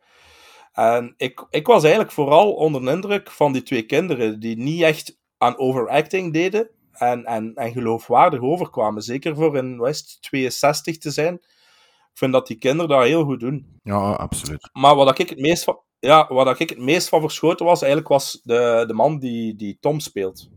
En 0.72 1.14
ik, 1.16 1.46
ik 1.50 1.66
was 1.66 1.82
eigenlijk 1.82 2.12
vooral 2.12 2.54
onder 2.54 2.84
de 2.84 2.90
indruk 2.90 3.30
van 3.30 3.52
die 3.52 3.62
twee 3.62 3.82
kinderen, 3.82 4.40
die 4.40 4.56
niet 4.56 4.82
echt 4.82 5.18
aan 5.38 5.58
overacting 5.58 6.32
deden 6.32 6.70
en, 6.92 7.24
en, 7.24 7.54
en 7.54 7.72
geloofwaardig 7.72 8.40
overkwamen. 8.40 9.02
Zeker 9.02 9.34
voor 9.34 9.56
in 9.56 9.80
West 9.80 10.22
62 10.22 10.98
te 10.98 11.10
zijn. 11.10 11.34
Ik 11.34 12.22
vind 12.22 12.32
dat 12.32 12.46
die 12.46 12.58
kinderen 12.58 12.88
dat 12.88 13.02
heel 13.04 13.24
goed 13.24 13.40
doen. 13.40 13.78
Ja, 13.82 14.12
absoluut. 14.12 14.68
Maar 14.72 14.94
wat 14.94 15.18
ik 15.18 15.28
het 15.28 15.38
meest 15.40 15.64
van, 15.64 15.80
ja, 16.06 16.26
wat 16.28 16.60
ik 16.60 16.68
het 16.68 16.78
meest 16.78 17.08
van 17.08 17.20
verschoten 17.20 17.66
was, 17.66 17.80
eigenlijk 17.80 18.10
was 18.10 18.40
de, 18.42 18.84
de 18.86 18.94
man 18.94 19.18
die, 19.18 19.56
die 19.56 19.76
Tom 19.80 20.00
speelt. 20.00 20.48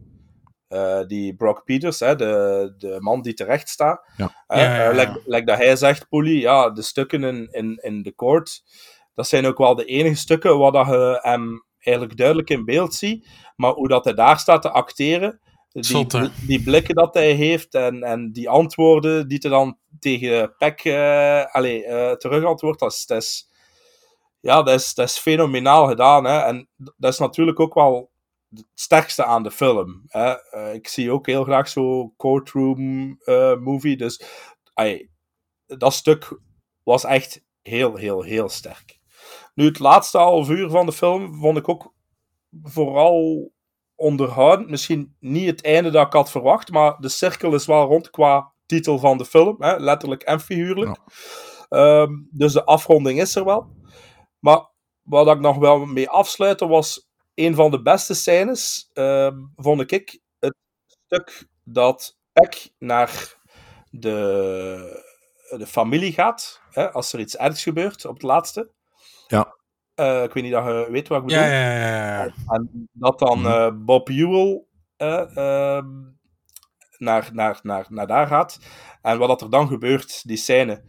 Eh, 0.67 0.99
die 1.07 1.35
Brock 1.35 1.63
Peters, 1.63 1.99
hè, 1.99 2.15
de, 2.15 2.73
de 2.77 2.95
man 2.99 3.21
die 3.21 3.33
terecht 3.33 3.69
staat. 3.69 4.05
Ja. 4.17 4.43
Hè, 4.47 4.63
Ja, 4.63 4.73
ja, 4.73 4.83
ja. 4.83 4.89
eh, 4.89 4.95
like, 4.95 5.21
like 5.25 5.45
dat 5.45 5.57
hij 5.57 5.75
zegt, 5.75 6.09
Polly, 6.09 6.41
ja, 6.41 6.69
de 6.69 6.81
stukken 6.81 7.23
in, 7.23 7.47
in, 7.51 7.75
in 7.81 8.03
de 8.03 8.15
court, 8.15 8.63
dat 9.15 9.27
zijn 9.27 9.45
ook 9.45 9.57
wel 9.57 9.75
de 9.75 9.85
enige 9.85 10.15
stukken 10.15 10.57
waar 10.57 10.71
dat 10.71 10.87
je 10.87 11.19
hem 11.21 11.63
eigenlijk 11.79 12.17
duidelijk 12.17 12.49
in 12.49 12.65
beeld 12.65 12.93
ziet. 12.93 13.27
Maar 13.55 13.71
hoe 13.71 13.87
dat 13.87 14.03
hij 14.03 14.13
daar 14.13 14.39
staat 14.39 14.61
te 14.61 14.71
acteren, 14.71 15.39
die, 15.71 16.07
die 16.47 16.63
blikken 16.63 16.95
dat 16.95 17.13
hij 17.13 17.31
heeft 17.31 17.73
en, 17.73 18.03
en 18.03 18.31
die 18.31 18.49
antwoorden 18.49 19.27
die 19.27 19.37
hij 19.41 19.51
dan 19.51 19.77
tegen 19.99 20.55
Peck 20.57 20.83
eh 20.83 21.45
allee, 21.45 21.85
eh, 21.85 22.11
terug 22.11 22.43
antwoordt, 22.43 22.79
dat 22.79 22.91
is, 22.91 23.05
dat 23.05 23.21
is, 23.21 23.49
ja, 24.39 24.63
dat 24.63 24.79
is, 24.79 24.93
dat 24.93 25.07
is 25.07 25.17
fenomenaal 25.17 25.87
gedaan. 25.87 26.25
Hè? 26.25 26.39
En 26.39 26.69
dat 26.75 27.13
is 27.13 27.19
natuurlijk 27.19 27.59
ook 27.59 27.73
wel 27.73 28.11
het 28.49 28.67
sterkste 28.73 29.23
aan 29.25 29.43
de 29.43 29.51
film. 29.51 30.03
Hè? 30.07 30.49
Eh, 30.49 30.73
ik 30.73 30.87
zie 30.87 31.11
ook 31.11 31.25
heel 31.25 31.43
graag 31.43 31.67
zo'n 31.67 32.13
courtroom 32.17 33.15
eh, 33.23 33.55
movie. 33.55 33.97
Dus 33.97 34.23
ai, 34.73 35.09
dat 35.65 35.93
stuk 35.93 36.39
was 36.83 37.03
echt 37.03 37.43
heel, 37.61 37.95
heel, 37.95 38.21
heel 38.21 38.49
sterk. 38.49 38.99
Nu, 39.53 39.65
het 39.65 39.79
laatste 39.79 40.17
half 40.17 40.49
uur 40.49 40.69
van 40.69 40.85
de 40.85 40.91
film 40.91 41.39
vond 41.39 41.57
ik 41.57 41.69
ook 41.69 41.93
vooral 42.63 43.51
onderhoudend. 43.95 44.69
Misschien 44.69 45.15
niet 45.19 45.47
het 45.47 45.63
einde 45.63 45.89
dat 45.89 46.05
ik 46.05 46.13
had 46.13 46.31
verwacht, 46.31 46.71
maar 46.71 46.99
de 46.99 47.09
cirkel 47.09 47.53
is 47.53 47.65
wel 47.65 47.87
rond 47.87 48.09
qua 48.09 48.53
titel 48.65 48.99
van 48.99 49.17
de 49.17 49.25
film, 49.25 49.55
hè? 49.59 49.77
letterlijk 49.77 50.21
en 50.21 50.39
figuurlijk. 50.39 50.97
Ehm, 51.69 52.11
dus 52.31 52.53
de 52.53 52.63
afronding 52.63 53.21
is 53.21 53.35
er 53.35 53.45
wel. 53.45 53.77
Maar 54.39 54.69
wat 55.01 55.27
ik 55.27 55.39
nog 55.39 55.57
wel 55.57 55.85
mee 55.85 56.09
afsluiten 56.09 56.67
was 56.67 57.07
een 57.33 57.55
van 57.55 57.71
de 57.71 57.81
beste 57.81 58.13
scènes, 58.13 58.89
ehm, 58.93 59.37
vond 59.55 59.91
ik 59.91 60.19
het 60.39 60.55
stuk 61.05 61.47
dat 61.63 62.17
Peck 62.33 62.69
naar 62.79 63.35
de, 63.89 65.03
de 65.57 65.67
familie 65.67 66.11
gaat, 66.13 66.61
hè, 66.71 66.91
als 66.91 67.13
er 67.13 67.19
iets 67.19 67.37
ergs 67.37 67.63
gebeurt 67.63 68.05
op 68.05 68.13
het 68.13 68.23
laatste. 68.23 68.71
Ja. 69.27 69.55
Eh, 69.95 70.23
ik 70.23 70.33
weet 70.33 70.43
niet 70.43 70.51
dat 70.53 70.65
je 70.65 70.87
weet 70.91 71.07
wat 71.07 71.19
ik 71.19 71.25
bedoel. 71.25 71.41
Ja, 71.41 71.47
ja, 71.51 71.71
ja. 71.77 72.23
ja. 72.23 72.33
En 72.47 72.89
dat 72.91 73.19
dan 73.19 73.39
Mhm. 73.39 73.47
eh, 73.51 73.71
Bob 73.73 74.09
Ewell 74.09 74.63
eh, 74.97 75.37
ehm, 75.37 75.87
naar, 76.97 77.29
naar, 77.33 77.59
naar, 77.63 77.85
naar 77.89 78.07
daar 78.07 78.27
gaat. 78.27 78.59
En 79.01 79.17
wat 79.17 79.27
dat 79.27 79.41
er 79.41 79.49
dan 79.49 79.67
gebeurt, 79.67 80.27
die 80.27 80.37
scène. 80.37 80.83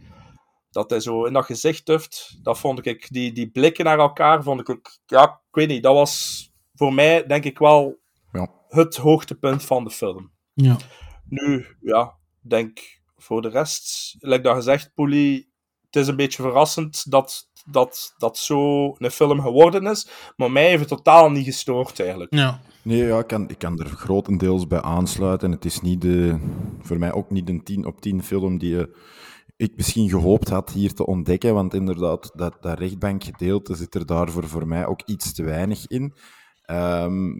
Dat 0.71 0.89
hij 0.89 0.99
zo 0.99 1.25
in 1.25 1.33
dat 1.33 1.45
gezicht 1.45 1.85
tuft, 1.85 2.39
dat 2.43 2.59
vond 2.59 2.85
ik, 2.85 3.07
die, 3.11 3.31
die 3.31 3.49
blikken 3.51 3.85
naar 3.85 3.99
elkaar, 3.99 4.43
vond 4.43 4.59
ik 4.59 4.69
ook, 4.69 4.97
ja, 5.05 5.23
ik 5.23 5.55
weet 5.55 5.67
niet, 5.67 5.83
dat 5.83 5.93
was 5.93 6.45
voor 6.75 6.93
mij, 6.93 7.25
denk 7.25 7.43
ik 7.43 7.57
wel, 7.57 7.99
Ja. 8.31 8.47
het 8.69 8.95
hoogtepunt 8.95 9.63
van 9.63 9.83
de 9.83 9.89
film. 9.89 10.31
ja. 10.53 10.77
Nu, 11.29 11.65
ja, 11.81 12.15
denk 12.41 12.79
voor 13.17 13.41
de 13.41 13.49
rest, 13.49 14.15
like 14.19 14.41
dat 14.41 14.55
gezegd, 14.55 14.91
Poelie, 14.93 15.51
het 15.85 15.95
is 15.95 16.07
een 16.07 16.15
beetje 16.15 16.41
verrassend 16.43 17.11
dat 17.11 17.49
dat, 17.65 18.13
dat 18.17 18.37
zo 18.37 18.85
een 18.97 19.11
film 19.11 19.41
geworden 19.41 19.85
is, 19.85 20.07
maar 20.35 20.51
mij 20.51 20.67
heeft 20.67 20.79
het 20.79 20.87
totaal 20.89 21.29
niet 21.31 21.45
gestoord 21.45 21.99
eigenlijk. 21.99 22.35
ja. 22.35 22.61
Nee, 22.83 23.03
ja, 23.05 23.19
ik, 23.19 23.27
kan, 23.27 23.49
ik 23.49 23.57
kan 23.57 23.79
er 23.79 23.85
grotendeels 23.85 24.67
bij 24.67 24.81
aansluiten. 24.81 25.51
Het 25.51 25.65
is 25.65 25.81
niet 25.81 26.01
de, 26.01 26.39
voor 26.81 26.97
mij 26.99 27.11
ook 27.11 27.29
niet 27.29 27.49
een 27.49 27.63
10 27.63 27.85
op 27.85 28.01
10 28.01 28.23
film 28.23 28.57
die 28.57 28.79
eh, 28.79 28.85
ik 29.61 29.75
misschien 29.75 30.09
gehoopt 30.09 30.49
had 30.49 30.71
hier 30.71 30.93
te 30.93 31.05
ontdekken. 31.05 31.53
Want 31.53 31.73
inderdaad, 31.73 32.31
dat, 32.35 32.57
dat 32.61 32.79
rechtbankgedeelte 32.79 33.75
zit 33.75 33.95
er 33.95 34.05
daarvoor 34.05 34.47
voor 34.47 34.67
mij 34.67 34.85
ook 34.85 35.01
iets 35.05 35.33
te 35.33 35.43
weinig 35.43 35.87
in. 35.87 36.13
Ehm, 36.61 37.31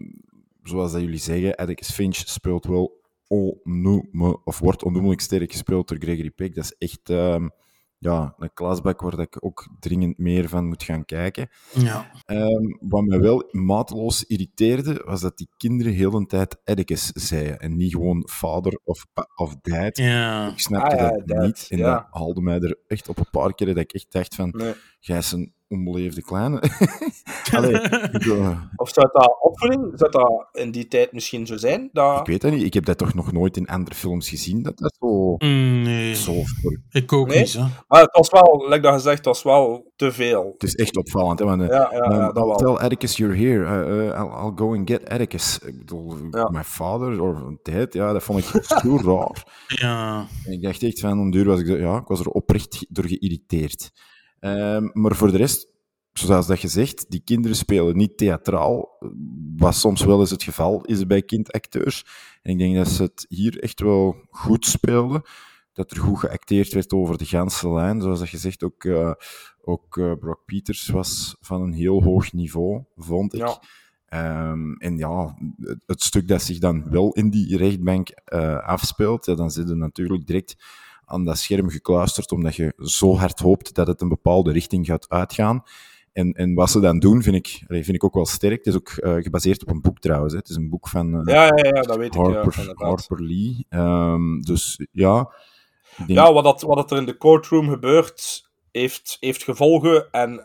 zoals 0.62 0.92
dat 0.92 1.00
jullie 1.00 1.18
zeggen, 1.18 1.54
Atticus 1.54 1.90
Finch 1.90 2.16
speelt 2.16 2.66
wel 2.66 3.00
onnoeme, 3.26 4.44
of 4.44 4.58
wordt 4.58 4.82
onnoemelijk 4.82 5.20
sterk 5.20 5.50
gespeeld 5.50 5.88
door 5.88 5.98
Gregory 5.98 6.30
Peck. 6.30 6.54
Dat 6.54 6.64
is 6.64 6.74
echt 6.78 7.10
ehm, 7.10 7.48
ja, 8.02 8.34
een 8.38 8.52
klasbak 8.54 9.00
waar 9.00 9.10
dat 9.10 9.20
ik 9.20 9.44
ook 9.44 9.68
dringend 9.80 10.18
meer 10.18 10.48
van 10.48 10.66
moet 10.66 10.82
gaan 10.82 11.04
kijken. 11.04 11.48
ja. 11.72 12.10
Ehm, 12.24 12.64
wat 12.80 13.04
mij 13.04 13.20
wel 13.20 13.48
mateloos 13.50 14.24
irriteerde, 14.24 15.02
was 15.04 15.20
dat 15.20 15.36
die 15.36 15.48
kinderen 15.56 15.92
heel 15.92 16.10
de 16.10 16.26
tijd 16.26 16.56
Atticus 16.64 17.06
zeiden 17.06 17.58
en 17.60 17.76
niet 17.76 17.92
gewoon 17.92 18.22
vader 18.30 18.80
of, 18.84 19.06
pa- 19.12 19.28
of 19.36 19.56
dad. 19.60 19.96
ja. 19.96 20.50
Ik 20.50 20.58
snapte 20.58 20.96
Ah, 20.96 21.00
ja, 21.00 21.10
dat 21.10 21.26
dad, 21.26 21.44
niet 21.44 21.66
en 21.70 21.78
ja. 21.78 21.94
dat 21.94 22.06
haalde 22.10 22.40
mij 22.40 22.58
er 22.60 22.78
echt 22.86 23.08
op 23.08 23.18
een 23.18 23.30
paar 23.30 23.54
keer 23.54 23.66
dat 23.66 23.76
ik 23.76 23.92
echt 23.92 24.12
dacht 24.12 24.34
van, 24.34 24.54
Nee. 24.56 24.74
is 25.18 25.32
een 25.32 25.52
onbeleefde 25.72 26.22
kleine. 26.22 26.62
Allee, 27.56 27.78
eh, 27.78 28.60
Of 28.76 28.88
zou 28.90 29.08
dat 29.12 29.36
opvoeding, 29.40 29.92
zou 29.94 30.10
dat 30.10 30.48
in 30.52 30.70
die 30.70 30.88
tijd 30.88 31.12
misschien 31.12 31.46
zo 31.46 31.56
zijn? 31.56 31.88
Dat... 31.92 32.20
ik 32.20 32.26
weet 32.26 32.40
dat 32.40 32.52
niet, 32.52 32.62
ik 32.62 32.74
heb 32.74 32.84
dat 32.84 32.98
toch 32.98 33.14
nog 33.14 33.32
nooit 33.32 33.56
in 33.56 33.66
andere 33.66 33.96
films 33.96 34.28
gezien, 34.28 34.62
dat 34.62 34.78
dat 34.78 34.96
zo... 35.00 35.34
Mm, 35.38 35.82
nee, 35.82 36.14
zo 36.14 36.32
ik 36.90 37.12
ook 37.12 37.28
Nee? 37.28 37.38
niet. 37.38 37.52
Hè. 37.52 37.64
Maar 37.88 38.00
het 38.00 38.16
was 38.16 38.30
wel, 38.30 38.64
like 38.68 38.80
dat 38.80 38.92
gezegd, 38.92 39.16
het 39.16 39.26
was 39.26 39.42
wel 39.42 39.92
te 39.96 40.12
veel. 40.12 40.50
Het 40.52 40.62
is 40.62 40.74
echt 40.74 40.96
opvallend, 40.96 41.38
hè, 41.38 41.44
want 41.44 41.62
eh, 41.62 41.68
Ja, 41.68 41.88
ja, 41.92 42.12
ja, 42.14 42.32
dat 42.32 42.46
wel. 42.46 42.56
Tell 42.56 42.74
Atticus 42.84 43.16
you're 43.16 43.36
here. 43.36 43.64
Uh, 43.64 43.96
uh, 43.96 44.04
I'll, 44.06 44.44
I'll 44.44 44.52
go 44.54 44.74
and 44.74 44.90
get 44.90 45.08
Atticus. 45.08 45.58
Ik 45.58 45.78
bedoel, 45.78 46.14
Ja. 46.30 46.48
mijn 46.50 46.64
vader 46.64 47.22
of 47.22 47.40
dad, 47.62 47.92
ja, 47.92 48.12
dat 48.12 48.22
vond 48.22 48.38
ik 48.38 48.64
zo 48.64 48.96
raar. 49.04 49.44
Ja. 49.66 50.26
En 50.44 50.52
ik 50.52 50.62
dacht 50.62 50.82
echt 50.82 51.00
van, 51.00 51.18
om 51.20 51.30
duur 51.30 51.44
was 51.44 51.60
ik, 51.60 51.66
ja, 51.78 51.96
ik 51.96 52.06
was 52.06 52.20
er 52.20 52.26
oprecht 52.28 52.86
door 52.88 53.04
geïrriteerd. 53.06 53.90
Ehm, 54.42 54.88
maar 54.92 55.14
voor 55.14 55.30
de 55.30 55.36
rest, 55.36 55.68
zoals 56.12 56.46
dat 56.46 56.58
gezegd, 56.58 57.10
die 57.10 57.22
kinderen 57.24 57.56
spelen 57.56 57.96
niet 57.96 58.16
theatraal, 58.16 58.98
wat 59.56 59.74
soms 59.74 60.04
wel 60.04 60.20
eens 60.20 60.30
het 60.30 60.42
geval 60.42 60.84
is 60.84 61.06
bij 61.06 61.22
kindacteurs. 61.22 62.06
En 62.42 62.52
ik 62.52 62.58
denk 62.58 62.76
dat 62.76 62.88
ze 62.88 63.02
het 63.02 63.26
hier 63.28 63.62
echt 63.62 63.80
wel 63.80 64.16
goed 64.30 64.66
speelden. 64.66 65.22
Dat 65.72 65.90
er 65.90 65.96
goed 65.96 66.18
geacteerd 66.18 66.72
werd 66.72 66.92
over 66.92 67.18
de 67.18 67.24
ganse 67.24 67.72
lijn. 67.72 68.00
Zoals 68.00 68.18
dat 68.18 68.28
gezegd, 68.28 68.62
ook, 68.62 68.84
eh, 68.84 69.12
ook 69.60 69.96
eh, 69.96 70.12
Brock 70.20 70.44
Peters 70.46 70.88
was 70.88 71.36
van 71.40 71.62
een 71.62 71.72
heel 71.72 72.02
hoog 72.02 72.32
niveau, 72.32 72.84
vond 72.96 73.34
ik. 73.34 73.40
Ja. 73.40 73.62
Ehm, 74.06 74.72
en 74.72 74.96
ja, 74.96 75.36
het, 75.60 75.82
het 75.86 76.02
stuk 76.02 76.28
dat 76.28 76.42
zich 76.42 76.58
dan 76.58 76.90
wel 76.90 77.12
in 77.12 77.30
die 77.30 77.56
rechtbank 77.56 78.08
eh, 78.08 78.66
afspeelt, 78.66 79.26
ja, 79.26 79.34
dan 79.34 79.50
zit 79.50 79.68
je 79.68 79.74
natuurlijk 79.74 80.26
direct 80.26 80.56
aan 81.12 81.24
dat 81.24 81.38
scherm 81.38 81.68
gekluisterd, 81.68 82.32
omdat 82.32 82.56
je 82.56 82.72
zo 82.76 83.16
hard 83.16 83.38
hoopt 83.38 83.74
dat 83.74 83.86
het 83.86 84.00
een 84.00 84.08
bepaalde 84.08 84.52
richting 84.52 84.86
gaat 84.86 85.08
uitgaan. 85.08 85.62
En, 86.12 86.32
en 86.32 86.54
wat 86.54 86.70
ze 86.70 86.80
dan 86.80 86.98
doen, 86.98 87.22
vind 87.22 87.36
ik, 87.36 87.62
vind 87.66 87.94
ik 87.94 88.04
ook 88.04 88.14
wel 88.14 88.26
sterk. 88.26 88.56
Het 88.56 88.66
is 88.66 88.74
ook 88.74 88.88
eh, 88.88 89.14
gebaseerd 89.14 89.62
op 89.62 89.68
een 89.68 89.80
boek 89.80 89.98
trouwens. 89.98 90.32
Hè. 90.32 90.38
Het 90.38 90.48
is 90.48 90.56
een 90.56 90.68
boek 90.68 90.88
van 90.88 91.14
eh, 91.14 91.34
Ja, 91.34 91.44
ja, 91.44 91.64
ja, 91.74 91.82
dat 91.82 91.96
weet 91.96 92.14
ik. 92.14 92.26
Ja, 92.26 92.32
Harper. 92.32 92.72
Harper 92.74 93.22
Lee. 93.22 93.66
Ehm, 93.68 94.40
dus 94.40 94.86
ja, 94.90 95.32
denk, 95.96 96.10
Ja, 96.10 96.32
wat, 96.32 96.44
dat, 96.44 96.62
wat 96.62 96.76
dat 96.76 96.90
er 96.90 96.96
in 96.96 97.06
de 97.06 97.16
courtroom 97.16 97.68
gebeurt, 97.68 98.50
heeft, 98.70 99.16
heeft 99.20 99.42
gevolgen. 99.42 100.10
En 100.10 100.40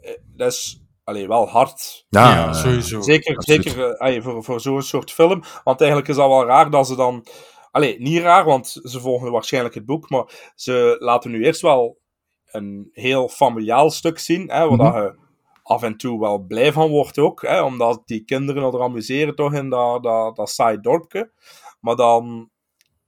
eh, 0.00 0.12
dat 0.36 0.52
is 0.52 0.82
allee, 1.04 1.28
wel 1.28 1.48
hard. 1.48 2.06
ja, 2.08 2.34
Ja, 2.34 2.52
sowieso. 2.52 3.00
Zeker, 3.00 3.36
absoluut. 3.36 3.62
zeker 3.62 3.96
allee, 3.96 4.22
voor, 4.22 4.44
voor 4.44 4.60
zo'n 4.60 4.82
soort 4.82 5.10
film. 5.10 5.42
Want 5.64 5.80
eigenlijk 5.80 6.10
is 6.10 6.16
dat 6.16 6.28
wel 6.28 6.46
raar 6.46 6.70
dat 6.70 6.86
ze 6.86 6.96
dan... 6.96 7.26
Allee, 7.70 8.00
niet 8.00 8.22
raar, 8.22 8.44
want 8.44 8.68
ze 8.82 9.00
volgen 9.00 9.32
waarschijnlijk 9.32 9.74
het 9.74 9.86
boek. 9.86 10.10
Maar 10.10 10.52
ze 10.54 10.96
laten 10.98 11.30
nu 11.30 11.44
eerst 11.44 11.60
wel 11.60 11.98
een 12.46 12.88
heel 12.92 13.28
familiaal 13.28 13.90
stuk 13.90 14.18
zien. 14.18 14.50
Hè, 14.50 14.68
waar 14.68 14.72
Mhm. 14.76 14.84
dat 14.84 14.94
je 14.94 15.16
af 15.62 15.82
en 15.82 15.96
toe 15.96 16.20
wel 16.20 16.38
blij 16.38 16.72
van 16.72 16.88
wordt 16.90 17.18
ook. 17.18 17.42
Hè, 17.42 17.62
omdat 17.62 18.02
die 18.04 18.24
kinderen 18.24 18.62
er 18.72 18.82
amuseren 18.82 19.34
toch 19.34 19.52
in 19.54 19.68
dat, 19.70 20.02
dat, 20.02 20.36
dat 20.36 20.50
saai 20.50 20.80
dorpje. 20.80 21.32
Maar 21.80 21.96
dan... 21.96 22.50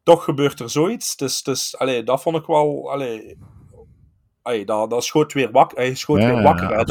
Toch 0.03 0.25
gebeurt 0.25 0.61
er 0.61 0.71
zoiets. 0.71 1.17
Dus, 1.17 1.43
dus 1.43 1.79
allee, 1.79 2.03
dat 2.03 2.23
vond 2.23 2.37
ik 2.37 2.47
wel... 2.47 2.91
Allee, 2.93 3.37
dat, 4.65 4.91
dat 4.91 5.05
schoot 5.05 5.33
weer 5.33 5.51
wakker. 5.51 5.79
Hij 5.79 5.95
schoot 5.95 6.21
ja, 6.21 6.35
weer 6.35 6.43
wakker. 6.43 6.71
ja, 6.71 6.85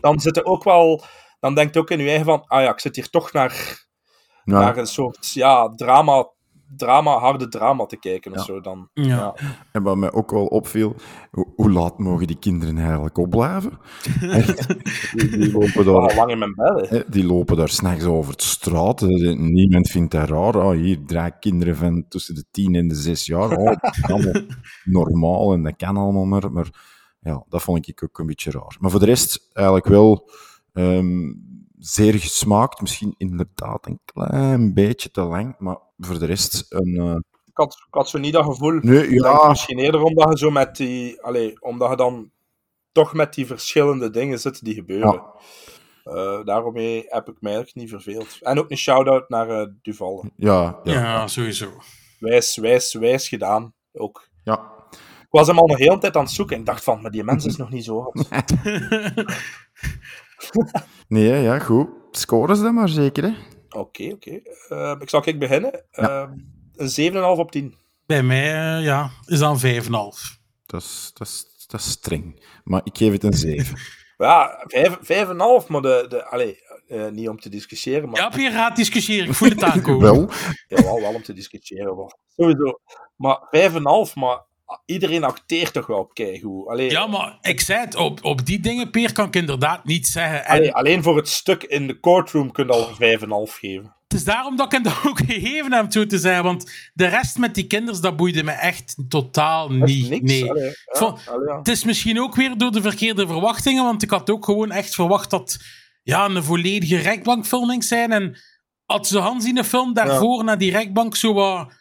dan 0.00 0.20
zit 0.20 0.36
er 0.36 0.44
ook 0.44 0.64
wel... 0.64 1.02
Dan 1.40 1.54
denkt 1.54 1.74
je 1.74 1.80
ook 1.80 1.90
in 1.90 1.98
je 1.98 2.08
eigen 2.08 2.24
van... 2.24 2.44
Ah 2.46 2.62
ja, 2.62 2.70
ik 2.70 2.80
zit 2.80 2.96
hier 2.96 3.10
toch 3.10 3.32
naar, 3.32 3.84
Ja. 4.44 4.58
naar 4.58 4.76
een 4.76 4.86
soort 4.86 5.32
ja, 5.32 5.68
drama, 5.74 6.30
drama, 6.76 7.18
harde 7.18 7.48
drama 7.48 7.86
te 7.86 7.96
kijken 7.96 8.30
of 8.32 8.36
Ja. 8.36 8.42
zo. 8.44 8.60
Dan, 8.60 8.88
Ja. 8.92 9.04
ja. 9.04 9.34
En 9.72 9.82
wat 9.82 9.96
mij 9.96 10.12
ook 10.12 10.30
wel 10.30 10.46
opviel, 10.46 10.94
hoe, 11.30 11.46
hoe 11.56 11.70
laat 11.70 11.98
mogen 11.98 12.26
die 12.26 12.38
kinderen 12.38 12.78
eigenlijk 12.78 13.18
opblijven? 13.18 13.78
Echt, 14.20 14.66
die, 15.18 15.28
die 15.30 15.52
lopen 15.52 15.84
daar 15.84 15.94
Al 15.94 16.14
lang 16.16 16.30
in 16.30 16.38
mijn 16.38 16.54
bed. 16.54 16.88
hè. 16.88 16.96
Hè, 16.96 17.02
Die 17.08 17.24
lopen 17.26 17.56
daar 17.56 17.68
s'nachts 17.68 18.04
over 18.04 18.32
het 18.32 18.42
straat. 18.42 19.00
hè. 19.00 19.06
Niemand 19.34 19.88
vindt 19.88 20.10
dat 20.12 20.28
raar. 20.28 20.56
Oh, 20.56 20.70
hier, 20.70 20.98
drie 21.06 21.38
kinderen 21.40 21.76
van 21.76 22.04
tussen 22.08 22.34
de 22.34 22.44
tien 22.50 22.74
en 22.74 22.88
de 22.88 22.94
zes 22.94 23.26
jaar. 23.26 23.50
Oh, 23.58 23.64
dat 23.64 23.96
is 23.96 24.02
allemaal 24.04 24.42
normaal 24.84 25.52
en 25.52 25.62
dat 25.62 25.76
kan 25.76 25.96
allemaal 25.96 26.24
maar. 26.24 26.52
Maar 26.52 26.92
ja, 27.20 27.44
dat 27.48 27.62
vond 27.62 27.88
ik 27.88 28.02
ook 28.04 28.18
een 28.18 28.26
beetje 28.26 28.50
raar. 28.50 28.76
Maar 28.78 28.90
voor 28.90 29.00
de 29.00 29.06
rest 29.06 29.48
eigenlijk 29.52 29.86
wel 29.86 30.30
ehm, 30.72 31.32
zeer 31.86 32.14
gesmaakt. 32.18 32.80
Misschien 32.80 33.14
inderdaad 33.18 33.86
een 33.86 34.00
klein 34.04 34.74
beetje 34.74 35.10
te 35.10 35.20
lang. 35.22 35.54
Maar 35.58 35.78
voor 35.98 36.18
de 36.18 36.26
rest 36.26 36.66
een... 36.68 36.96
eh, 36.96 37.16
Ik, 37.46 37.56
had, 37.56 37.74
ik 37.86 37.94
had 37.94 38.08
zo 38.08 38.18
niet 38.18 38.32
dat 38.32 38.44
gevoel. 38.44 38.78
Nee, 38.82 39.10
ja. 39.14 39.48
Misschien 39.48 39.78
eerder 39.78 40.02
omdat 40.02 40.30
je 40.30 40.38
zo 40.38 40.50
met 40.50 40.76
die... 40.76 41.22
Allee, 41.22 41.62
omdat 41.62 41.90
je 41.90 41.96
dan 41.96 42.30
toch 42.92 43.12
met 43.14 43.34
die 43.34 43.46
verschillende 43.46 44.10
dingen 44.10 44.40
zit 44.40 44.64
die 44.64 44.74
gebeuren. 44.74 45.12
Ja. 45.12 45.32
Eh, 46.04 46.44
daarom 46.44 46.76
heb 46.76 47.28
ik 47.28 47.36
mij 47.40 47.52
eigenlijk 47.54 47.74
niet 47.74 47.88
verveeld. 47.90 48.38
En 48.40 48.58
ook 48.58 48.70
een 48.70 48.76
shout-out 48.76 49.28
naar 49.28 49.48
eh, 49.50 49.66
Duval. 49.82 50.24
Ja, 50.36 50.80
ja, 50.82 50.92
Ja, 50.92 51.26
sowieso. 51.26 51.70
Wijs, 52.18 52.56
wijs, 52.56 52.94
wijs 52.94 53.28
gedaan. 53.28 53.74
Ook. 53.92 54.28
ja. 54.44 54.72
Ik 55.22 55.40
was 55.40 55.46
hem 55.48 55.58
al 55.58 55.70
een 55.70 55.76
hele 55.76 55.98
tijd 55.98 56.16
aan 56.16 56.22
het 56.22 56.32
zoeken. 56.32 56.58
Ik 56.58 56.66
dacht 56.66 56.84
van, 56.84 57.02
maar 57.02 57.10
die 57.10 57.24
mens 57.24 57.44
is 57.44 57.56
nog 57.56 57.70
niet 57.70 57.84
zo 57.84 57.98
oud. 58.00 58.26
Nee, 61.08 61.42
ja, 61.42 61.58
goed. 61.58 61.88
Scoren 62.10 62.56
ze 62.56 62.62
dan 62.62 62.74
maar 62.74 62.88
zeker, 62.88 63.24
hè? 63.24 63.34
Oké, 63.68 64.10
oké. 64.12 64.40
Eh, 64.68 64.94
ik 64.98 65.08
zal 65.08 65.22
ik 65.24 65.38
beginnen. 65.38 65.84
Eh, 65.90 66.28
een 66.76 66.88
7,5 66.88 67.38
op 67.38 67.50
10. 67.50 67.74
Bij 68.06 68.22
mij, 68.22 68.76
eh, 68.76 68.84
ja, 68.84 69.10
is 69.26 69.38
dan 69.38 69.58
5,5. 69.58 70.38
Dat 70.66 70.80
is, 70.82 71.10
dat, 71.14 71.26
is, 71.26 71.64
dat 71.66 71.80
is 71.80 71.90
streng. 71.90 72.46
Maar 72.64 72.80
ik 72.84 72.96
geef 72.96 73.12
het 73.12 73.22
een 73.24 73.32
7. 73.32 73.78
Ja, 74.16 74.64
5 74.66 74.98
5,5, 75.02 75.68
maar 75.68 75.82
de, 75.82 76.06
de, 76.08 76.24
allee, 76.24 76.58
eh, 76.88 77.08
niet 77.08 77.28
om 77.28 77.40
te 77.40 77.48
discussiëren, 77.48 78.08
maar 78.08 78.20
Ja, 78.20 78.28
Pierre 78.28 78.56
gaat 78.56 78.76
discussiëren. 78.76 79.28
Ik 79.28 79.34
voel 79.34 79.48
het 79.48 79.62
aankomen. 79.62 80.00
Wel, 80.12 80.30
ja, 80.68 80.82
wel, 80.82 81.00
wel 81.00 81.14
om 81.14 81.22
te 81.22 81.32
discussiëren. 81.32 81.96
Maar, 81.96 82.16
sowieso. 82.36 82.80
Maar 83.16 83.38
5,5, 83.50 84.14
maar 84.14 84.42
iedereen 84.86 85.24
acteert 85.24 85.72
toch 85.72 85.86
wel 85.86 86.06
keigoed. 86.06 86.68
Allee, 86.68 86.90
Ja, 86.90 87.06
maar 87.06 87.38
ik 87.42 87.60
zei 87.60 87.80
het, 87.80 87.94
op, 87.94 88.24
op 88.24 88.46
die 88.46 88.60
dingen, 88.60 88.90
Peer, 88.90 89.12
kan 89.12 89.26
ik 89.26 89.36
inderdaad 89.36 89.84
niet 89.84 90.06
zeggen. 90.06 90.44
En 90.44 90.50
allee, 90.56 90.72
alleen 90.74 91.02
voor 91.02 91.16
het 91.16 91.28
stuk 91.28 91.62
in 91.62 91.86
de 91.86 92.00
courtroom 92.00 92.52
kun 92.52 92.66
je 92.66 92.72
al 92.72 92.88
een 92.98 93.18
5,5 93.48 93.52
geven. 93.58 93.94
het 94.02 94.12
is 94.18 94.24
daarom 94.24 94.56
dat 94.56 94.66
ik 94.66 94.72
hem 94.72 94.82
dat 94.82 95.00
ook 95.08 95.18
gegeven 95.18 95.72
heb, 95.72 95.92
zo 95.92 96.06
te 96.06 96.18
zijn. 96.18 96.42
Want 96.42 96.90
de 96.94 97.06
rest 97.06 97.38
met 97.38 97.54
die 97.54 97.66
kinders, 97.66 98.00
dat 98.00 98.16
boeide 98.16 98.42
me 98.44 98.50
echt 98.52 98.96
totaal 99.08 99.70
niet. 99.72 100.08
niks. 100.10 100.30
Nee. 100.30 100.50
Allee, 100.50 100.64
ja, 100.64 100.72
Van- 100.84 101.18
allee, 101.26 101.48
ja. 101.48 101.58
Het 101.58 101.68
is 101.68 101.84
misschien 101.84 102.20
ook 102.20 102.34
weer 102.34 102.56
door 102.58 102.70
de 102.72 102.82
verkeerde 102.82 103.26
verwachtingen, 103.26 103.84
want 103.84 104.02
ik 104.02 104.10
had 104.10 104.30
ook 104.30 104.44
gewoon 104.44 104.70
echt 104.70 104.94
verwacht 104.94 105.30
dat 105.30 105.56
ja, 106.02 106.24
een 106.24 106.44
volledige 106.44 106.96
rechtbankfilming 106.96 107.84
zijn. 107.84 108.12
En 108.12 108.36
had 108.84 109.06
ze 109.06 109.18
Hans 109.18 109.44
in 109.46 109.54
de 109.54 109.64
film 109.64 109.94
daarvoor 109.94 110.44
naar 110.44 110.58
die 110.58 110.70
rechtbank 110.70 111.16
zo 111.16 111.32
wat 111.32 111.72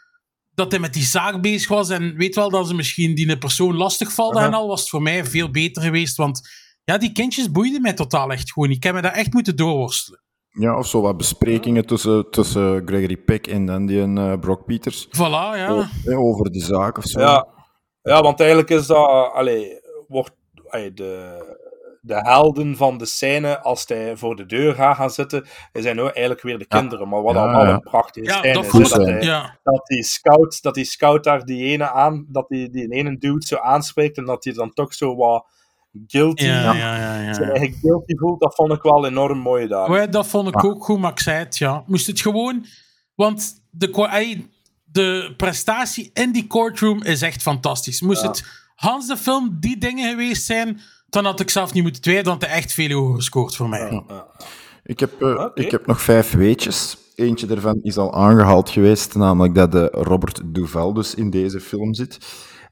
dat 0.55 0.71
hij 0.71 0.79
met 0.79 0.93
die 0.93 1.03
zaak 1.03 1.41
bezig 1.41 1.69
was 1.69 1.89
en 1.89 2.15
weet 2.15 2.35
wel 2.35 2.49
dat 2.49 2.67
ze 2.67 2.75
misschien 2.75 3.15
die 3.15 3.37
persoon 3.37 3.75
lastig 3.75 4.11
valde 4.13 4.39
en 4.39 4.53
al, 4.53 4.67
was 4.67 4.79
het 4.79 4.89
voor 4.89 5.01
mij 5.01 5.25
veel 5.25 5.49
beter 5.49 5.81
geweest. 5.81 6.15
Want 6.17 6.41
ja, 6.83 6.97
die 6.97 7.11
kindjes 7.11 7.51
boeiden 7.51 7.81
mij 7.81 7.93
totaal 7.93 8.31
echt 8.31 8.51
gewoon. 8.51 8.69
Ik 8.69 8.83
heb 8.83 8.93
me 8.93 9.01
daar 9.01 9.13
echt 9.13 9.33
moeten 9.33 9.55
doorworstelen. 9.55 10.21
Ja, 10.49 10.77
of 10.77 10.87
zo 10.87 11.01
wat 11.01 11.17
besprekingen 11.17 11.85
tussen, 11.85 12.29
tussen 12.31 12.81
Gregory 12.85 13.17
Peck 13.17 13.47
en 13.47 13.65
dan 13.65 13.85
die 13.85 14.01
eh, 14.01 14.39
Brock 14.39 14.65
Peters. 14.65 15.07
Voilà, 15.07 15.57
ja. 15.57 15.69
O- 15.69 15.85
eh, 16.05 16.19
over 16.19 16.51
de 16.51 16.59
zaak 16.59 16.97
of 16.97 17.03
zo. 17.05 17.19
Ja, 17.19 17.47
ja 18.01 18.21
want 18.21 18.39
eigenlijk 18.39 18.69
is 18.69 18.85
dat. 18.87 19.31
Allee, 19.33 19.67
wordt, 20.07 20.31
allee, 20.67 20.93
de, 20.93 21.52
de 22.05 22.15
helden 22.15 22.77
van 22.77 22.97
de 22.97 23.05
scène, 23.05 23.59
als 23.61 23.83
hij 23.87 24.17
voor 24.17 24.35
de 24.35 24.45
deur 24.45 24.73
gaat 24.73 24.95
gaan 24.95 25.09
zitten, 25.09 25.45
zijn 25.73 25.99
ook 25.99 26.09
eigenlijk 26.09 26.41
weer 26.41 26.57
de 26.57 26.65
Ja. 26.67 26.77
kinderen. 26.79 27.09
Maar 27.09 27.21
wat 27.21 27.33
Ja, 27.35 27.41
allemaal 27.41 27.65
ja. 27.65 27.73
een 27.73 27.79
prachtige 27.79 28.25
Ja, 28.25 28.37
scène 28.37 28.53
dat 28.53 28.73
is. 28.81 28.89
dat, 28.89 29.05
hij, 29.07 29.21
Ja, 29.21 29.57
dat, 29.63 29.85
die 29.87 30.03
scout, 30.03 30.61
dat 30.61 30.73
die 30.73 30.83
scout 30.85 31.23
daar 31.23 31.45
die 31.45 31.63
ene 31.63 31.91
aan, 31.91 32.25
dat 32.29 32.47
die, 32.47 32.69
die 32.69 32.89
ene 32.91 33.17
dude 33.17 33.45
zo 33.45 33.55
aanspreekt 33.57 34.17
en 34.17 34.25
dat 34.25 34.43
hij 34.43 34.53
dan 34.53 34.73
toch 34.73 34.93
zo 34.93 35.15
wat 35.15 35.45
guilty, 36.07 36.45
ja, 36.45 36.73
ja, 36.73 36.95
ja. 36.97 37.19
ja, 37.21 37.33
zijn 37.33 37.49
eigen 37.49 37.77
guilty 37.81 38.15
voelt, 38.17 38.39
dat 38.39 38.55
vond 38.55 38.71
ik 38.71 38.81
wel 38.81 39.05
enorm 39.05 39.37
mooi 39.37 39.67
daar. 39.67 39.91
Ja, 39.91 40.07
dat 40.07 40.27
vond 40.27 40.47
ik 40.47 40.63
ook 40.63 40.83
goed, 40.83 40.99
maar 40.99 41.11
ik 41.11 41.19
zei 41.19 41.37
het, 41.37 41.57
ja. 41.57 41.83
Moest 41.87 42.07
het 42.07 42.21
gewoon... 42.21 42.65
Want 43.15 43.53
de, 43.69 44.47
de 44.83 45.33
prestatie 45.37 46.09
in 46.13 46.31
die 46.31 46.47
courtroom 46.47 47.03
is 47.03 47.21
echt 47.21 47.41
fantastisch. 47.41 48.01
Moest 48.01 48.21
het 48.21 48.61
Hans 48.75 49.07
de 49.07 49.17
film 49.17 49.57
die 49.59 49.77
dingen 49.77 50.09
geweest 50.09 50.45
zijn, 50.45 50.79
dan 51.13 51.25
had 51.25 51.39
ik 51.39 51.49
zelf 51.49 51.73
niet 51.73 51.83
moeten 51.83 52.01
twijfelen, 52.01 52.29
want 52.29 52.45
hij 52.45 52.55
echt 52.55 52.73
veel 52.73 52.99
hoger 52.99 53.15
gescoord 53.15 53.55
voor 53.55 53.69
mij. 53.69 54.03
Ik, 54.83 54.99
heb, 54.99 55.21
eh, 55.21 55.45
ik 55.53 55.71
heb 55.71 55.85
nog 55.85 56.01
vijf 56.01 56.31
weetjes. 56.31 56.97
Eentje 57.15 57.45
daarvan 57.45 57.79
is 57.81 57.97
al 57.97 58.13
aangehaald 58.13 58.69
geweest, 58.69 59.15
namelijk 59.15 59.55
dat 59.55 59.71
de 59.71 59.87
Robert 59.91 60.41
Duval 60.45 60.93
dus 60.93 61.15
in 61.15 61.29
deze 61.29 61.59
film 61.59 61.93
zit. 61.93 62.17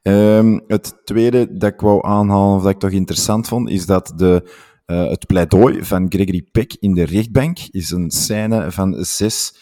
Ehm, 0.01 0.59
het 0.67 1.01
tweede 1.03 1.57
dat 1.57 1.73
ik 1.73 1.79
wou 1.79 2.05
aanhalen, 2.05 2.55
of 2.55 2.61
dat 2.61 2.71
ik 2.71 2.79
toch 2.79 2.91
interessant 2.91 3.47
vond, 3.47 3.69
is 3.69 3.85
dat 3.85 4.13
de, 4.15 4.49
eh, 4.85 5.09
het 5.09 5.25
pleidooi 5.25 5.83
van 5.85 6.05
Gregory 6.09 6.47
Peck 6.51 6.75
in 6.79 6.93
de 6.93 7.03
rechtbank 7.03 7.57
is 7.69 7.91
een 7.91 8.11
scène 8.11 8.71
van 8.71 9.05
6 9.05 9.55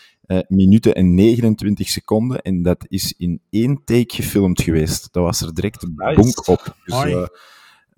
minuten 0.48 0.96
en 0.96 1.14
29 1.14 1.90
seconden. 1.90 2.42
En 2.42 2.62
dat 2.62 2.86
is 2.88 3.14
in 3.18 3.42
één 3.50 3.82
take 3.86 4.16
gefilmd 4.16 4.62
geweest. 4.62 5.08
Dat 5.12 5.24
was 5.24 5.42
er 5.42 5.54
direct 5.54 5.84
een 5.84 5.94
Nice. 5.96 6.22
bonk 6.22 6.48
op. 6.48 6.76
Dus 6.86 7.04
eh, 7.04 7.26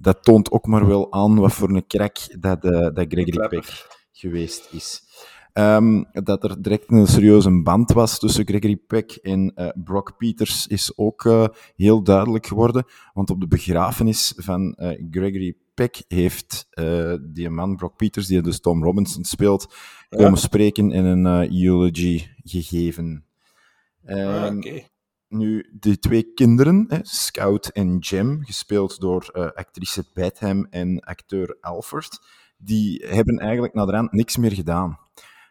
dat 0.01 0.23
toont 0.23 0.51
ook 0.51 0.65
maar 0.65 0.87
wel 0.87 1.11
aan 1.11 1.35
wat 1.39 1.53
voor 1.53 1.69
een 1.69 1.87
crack 1.87 2.17
dat, 2.39 2.63
eh, 2.63 2.71
dat 2.71 3.05
Gregory. 3.07 3.47
Peck 3.47 3.87
geweest 4.11 4.67
is. 4.71 5.09
Ehm, 5.53 6.03
dat 6.11 6.43
er 6.43 6.61
direct 6.61 6.91
een 6.91 7.07
serieuze 7.07 7.61
band 7.61 7.91
was 7.91 8.19
tussen 8.19 8.47
Gregory 8.47 8.75
Peck 8.75 9.11
en 9.11 9.51
eh, 9.55 9.69
Brock 9.83 10.17
Peters 10.17 10.67
is 10.67 10.97
ook 10.97 11.25
eh, 11.25 11.45
heel 11.75 12.03
duidelijk 12.03 12.47
geworden. 12.47 12.85
Want 13.13 13.29
op 13.29 13.39
de 13.39 13.47
begrafenis 13.47 14.33
van 14.35 14.75
Gregory 15.11 15.55
Peck 15.73 16.03
heeft 16.07 16.67
die 17.21 17.49
man, 17.49 17.75
Brock 17.75 17.95
Peters, 17.95 18.27
die 18.27 18.41
dus 18.41 18.59
Tom 18.59 18.83
Robinson 18.83 19.23
speelt, 19.23 19.75
komen 20.09 20.39
spreken 20.39 20.91
en 20.91 21.05
een 21.05 21.53
eulogy 21.63 22.27
gegeven. 22.43 23.25
Ah, 24.05 24.55
Oké. 24.55 24.83
Nu, 25.31 25.69
de 25.79 25.99
twee 25.99 26.23
kinderen, 26.33 26.85
hè, 26.87 26.97
Scout 27.01 27.67
en 27.67 27.97
Jem, 27.97 28.39
gespeeld 28.43 28.99
door 28.99 29.29
eh, 29.33 29.43
actrice 29.51 30.03
Betham 30.13 30.67
en 30.69 30.99
acteur 30.99 31.57
Alford, 31.61 32.19
die 32.57 33.05
hebben 33.07 33.37
eigenlijk 33.37 33.73
naderhand 33.73 34.11
niks 34.11 34.37
meer 34.37 34.51
gedaan. 34.51 34.99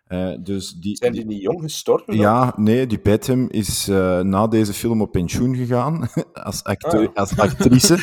Eh, 0.05 0.33
dus 0.43 0.73
die, 0.73 0.97
Zijn 0.97 1.13
die 1.13 1.25
niet 1.27 1.43
jong 1.43 1.61
gestorven? 1.63 2.07
dan? 2.07 2.17
ja, 2.17 2.53
nee, 2.57 2.87
die 2.87 3.01
Betham 3.01 3.49
is 3.49 3.89
eh, 3.89 4.21
na 4.21 4.47
deze 4.47 4.73
film 4.73 5.01
op 5.01 5.13
pensioen 5.13 5.57
gegaan 5.57 6.09
als, 6.33 6.65
acteur, 6.65 7.09
Ah. 7.09 7.15
als 7.15 7.39
actrice. 7.39 7.99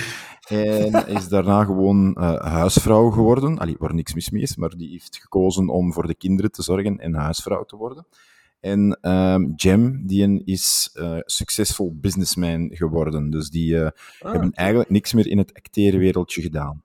en 0.48 1.08
is 1.08 1.28
daarna 1.28 1.64
gewoon 1.64 2.18
huisvrouw 2.42 3.10
geworden. 3.10 3.58
Allee, 3.58 3.76
waar 3.80 3.94
niks 3.94 4.14
mis 4.14 4.30
mee 4.30 4.42
is, 4.42 4.56
maar 4.56 4.70
die 4.78 4.90
heeft 4.90 5.18
gekozen 5.22 5.70
om 5.70 5.94
voor 5.94 6.08
de 6.08 6.16
kinderen 6.16 6.52
te 6.52 6.64
zorgen 6.64 6.98
en 6.98 7.14
huisvrouw 7.14 7.64
te 7.64 7.76
worden. 7.76 8.06
En 8.72 8.98
ehm 9.02 9.52
Jem, 9.56 10.06
die 10.08 10.24
een 10.24 10.42
is 10.46 10.90
eh, 10.94 11.18
succesvol 11.20 11.96
businessman 12.02 12.70
geworden. 12.74 13.30
Dus 13.30 13.50
die 13.50 13.78
eh, 13.80 13.90
Ah, 14.20 14.32
hebben 14.32 14.52
eigenlijk 14.52 14.90
niks 14.90 15.14
meer 15.14 15.28
in 15.28 15.38
het 15.38 15.54
acteerwereldje 15.54 16.42
gedaan. 16.42 16.84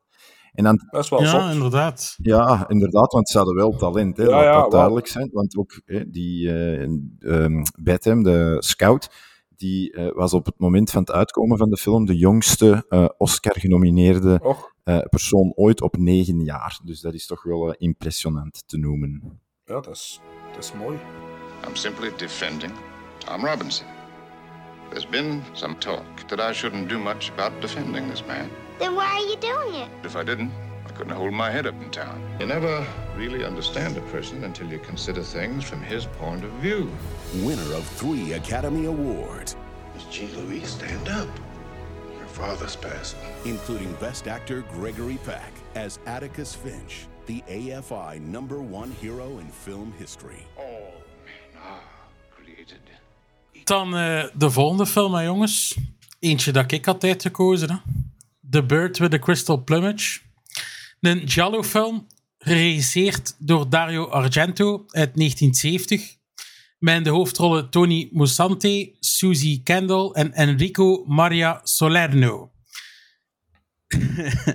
En 0.53 0.65
dan 0.65 0.81
Dat 0.91 1.05
is 1.05 1.11
wel 1.11 1.23
Ja, 1.23 1.27
zot. 1.45 1.55
inderdaad. 1.55 2.15
ja, 2.23 2.69
inderdaad, 2.69 3.13
want 3.13 3.29
ze 3.29 3.37
hadden 3.37 3.55
wel 3.57 3.77
talent, 3.77 4.17
hè, 4.17 4.23
Ja, 4.23 4.31
laat 4.31 4.43
ja, 4.45 4.53
dat 4.53 4.61
wel. 4.61 4.71
duidelijk 4.71 5.07
zijn. 5.07 5.29
Want 5.33 5.57
ook 5.57 5.81
hè, 5.85 6.11
die 6.11 6.51
eh 6.53 6.83
ehm, 7.19 7.63
Betham, 7.83 8.23
de 8.23 8.57
scout, 8.59 9.11
die 9.57 9.93
eh, 9.93 10.13
was 10.15 10.35
op 10.35 10.47
het 10.47 10.59
moment 10.59 10.91
van 10.91 11.01
het 11.01 11.13
uitkomen 11.13 11.59
van 11.59 11.71
de 11.71 11.77
film 11.77 12.07
de 12.07 12.17
jongste 12.17 12.85
eh, 12.89 13.09
Oscar-genomineerde 13.19 14.57
eh, 14.85 14.99
persoon 15.11 15.53
ooit 15.55 15.81
op 15.83 15.97
negen 15.97 16.41
jaar. 16.41 16.81
Dus 16.85 17.01
dat 17.01 17.15
is 17.15 17.27
toch 17.27 17.43
wel 17.43 17.73
impressionant 17.75 18.63
te 18.67 18.79
noemen. 18.79 19.41
ja, 19.65 19.81
dat 19.81 19.89
is, 19.95 20.21
dat 20.55 20.65
is 20.65 20.73
mooi. 20.73 20.97
I'm 21.65 21.77
simply 21.77 22.11
defending 22.17 22.77
Tom 23.21 23.45
Robinson. 23.45 23.87
There's 24.91 25.05
been 25.05 25.43
some 25.55 25.77
talk 25.77 26.29
that 26.29 26.41
I 26.41 26.53
shouldn't 26.53 26.89
do 26.89 26.99
much 26.99 27.31
about 27.31 27.61
defending 27.61 28.09
this 28.09 28.25
man. 28.27 28.51
Then 28.79 28.95
why 28.95 29.07
are 29.07 29.21
you 29.21 29.37
doing 29.37 29.75
it? 29.83 29.89
If 30.05 30.17
I 30.17 30.23
didn't, 30.23 30.53
I 30.87 30.91
couldn't 30.91 31.15
hold 31.15 31.33
my 31.33 31.51
head 31.51 31.67
up 31.67 31.81
in 31.81 31.91
town. 31.91 32.21
You 32.41 32.47
never 32.47 32.87
really 33.17 33.45
understand 33.45 33.97
a 33.97 34.01
person 34.03 34.45
until 34.45 34.69
you 34.69 34.79
consider 34.81 35.23
things 35.23 35.65
from 35.65 35.81
his 35.83 36.07
point 36.07 36.45
of 36.45 36.51
view. 36.55 36.91
Winner 37.37 37.75
of 37.75 37.87
three 37.87 38.33
Academy 38.35 38.87
Awards, 38.87 39.57
Miss 39.95 40.05
G. 40.05 40.27
Louise, 40.37 40.71
stand 40.71 41.09
up. 41.09 41.29
Your 42.19 42.27
father's 42.27 42.77
passing. 42.77 43.21
including 43.45 43.93
Best 43.95 44.27
Actor 44.27 44.63
Gregory 44.73 45.19
Peck 45.25 45.53
as 45.75 46.01
Atticus 46.07 46.55
Finch, 46.55 47.07
the 47.27 47.43
AFI 47.49 48.21
number 48.21 48.61
one 48.61 48.91
hero 48.91 49.39
in 49.39 49.47
film 49.47 49.93
history. 49.99 50.45
All 50.59 50.63
men 50.65 50.73
are 50.73 50.81
created 50.81 50.82
Dan 53.65 53.97
eh, 53.97 54.25
de 54.35 54.51
volgende 54.51 54.87
film, 54.87 55.21
jongens. 55.21 55.77
Eentje 56.19 56.53
dat 56.53 56.73
ik 56.73 56.85
had 56.85 57.05
uitgekozen. 57.05 57.71
Hè. 57.71 57.77
The 58.51 58.65
Bird 58.65 58.99
with 58.99 59.11
the 59.11 59.19
Crystal 59.19 59.65
Plumage. 59.65 60.21
Een 61.01 61.29
Giallo-film, 61.29 62.07
geregisseerd 62.39 63.37
door 63.39 63.69
Dario 63.69 64.07
Argento 64.07 64.85
uit 64.89 65.15
1970. 65.15 66.17
Met 66.79 67.05
de 67.05 67.11
hoofdrollen 67.11 67.71
Tony 67.71 68.09
Musante, 68.13 68.97
Susie 69.01 69.63
Kendall 69.63 70.11
en 70.11 70.33
Enrico 70.33 71.05
Maria 71.07 71.61
Salerno. 71.63 72.53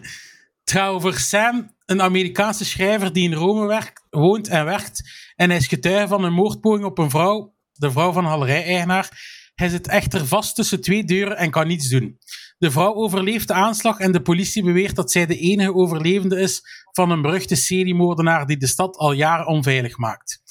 Het 0.67 0.75
gaat 0.75 0.89
over 0.89 1.19
Sam, 1.19 1.75
een 1.85 2.01
Amerikaanse 2.01 2.65
schrijver 2.65 3.13
die 3.13 3.23
in 3.23 3.33
Rome 3.33 3.67
werkt, 3.67 4.03
woont 4.09 4.47
en 4.47 4.65
werkt. 4.65 5.03
En 5.35 5.49
hij 5.49 5.57
is 5.57 5.67
getuige 5.67 6.07
van 6.07 6.23
een 6.23 6.33
moordpoging 6.33 6.85
op 6.85 6.97
een 6.97 7.09
vrouw, 7.09 7.55
de 7.77 7.91
vrouw 7.91 8.11
van 8.11 8.25
galerij-eigenaar. 8.25 9.35
Hij 9.55 9.69
zit 9.69 9.87
echter 9.87 10.27
vast 10.27 10.55
tussen 10.55 10.81
twee 10.81 11.03
deuren 11.03 11.37
en 11.37 11.51
kan 11.51 11.67
niets 11.67 11.89
doen. 11.89 12.17
De 12.57 12.71
vrouw 12.71 12.93
overleeft 12.93 13.47
de 13.47 13.53
aanslag 13.53 13.99
en 13.99 14.11
de 14.11 14.21
politie 14.21 14.63
beweert 14.63 14.95
dat 14.95 15.11
zij 15.11 15.25
de 15.25 15.37
enige 15.37 15.73
overlevende 15.73 16.39
is 16.39 16.61
van 16.91 17.11
een 17.11 17.21
beruchte 17.21 17.55
seriemoordenaar 17.55 18.45
die 18.45 18.57
de 18.57 18.67
stad 18.67 18.97
al 18.97 19.11
jaren 19.11 19.47
onveilig 19.47 19.97
maakt. 19.97 20.41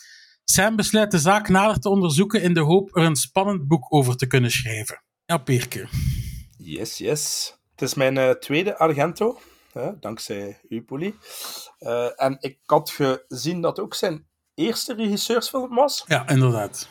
Sam 0.45 0.77
besluit 0.77 1.11
de 1.11 1.19
zaak 1.19 1.49
nader 1.49 1.81
te 1.81 1.89
onderzoeken 1.89 2.43
in 2.43 2.55
de 2.55 2.61
hoop 2.61 2.97
er 2.97 3.03
een 3.03 3.17
spannend 3.17 3.67
boek 3.67 3.95
over 3.95 4.17
te 4.17 4.27
kunnen 4.27 4.51
schrijven. 4.51 5.03
Ja, 5.25 5.39
Peerke. 5.39 5.89
Yes, 6.59 6.99
yes. 6.99 7.55
Het 7.71 7.83
is 7.83 7.95
mijn 7.95 8.19
eh, 8.19 8.31
tweede 8.31 8.79
Argento, 8.79 9.41
hè, 9.73 9.99
dankzij 10.01 10.61
u, 10.69 10.83
Poli. 10.83 11.15
Eh, 11.79 12.23
en 12.23 12.37
ik 12.41 12.59
had 12.65 12.91
gezien 13.29 13.61
dat 13.61 13.81
ook 13.81 13.95
zijn 13.95 14.27
eerste 14.55 14.95
regisseursfilm 14.95 15.75
was. 15.75 16.05
Ja, 16.07 16.29
inderdaad. 16.29 16.89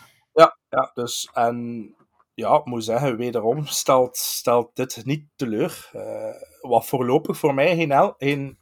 Ja, 0.69 0.91
dus 0.93 1.29
en 1.33 1.95
ja, 2.35 2.55
ik 2.55 2.65
moet 2.65 2.83
zeggen, 2.83 3.17
wederom 3.17 3.65
stelt, 3.65 4.17
stelt 4.17 4.75
dit 4.75 5.01
niet 5.05 5.25
teleur. 5.35 5.89
Eh, 5.91 6.69
wat 6.69 6.85
voorlopig 6.85 7.37
voor 7.37 7.53
mij 7.53 7.75
geen, 7.75 8.13
geen 8.17 8.57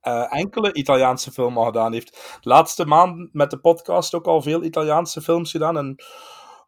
eh, 0.00 0.34
enkele 0.34 0.72
Italiaanse 0.72 1.32
film 1.32 1.58
al 1.58 1.64
gedaan 1.64 1.92
heeft. 1.92 2.38
De 2.40 2.48
laatste 2.48 2.86
maand 2.86 3.32
met 3.32 3.50
de 3.50 3.58
podcast 3.58 4.14
ook 4.14 4.26
al 4.26 4.42
veel 4.42 4.62
Italiaanse 4.62 5.20
films 5.20 5.50
gedaan. 5.50 5.76
En 5.76 5.96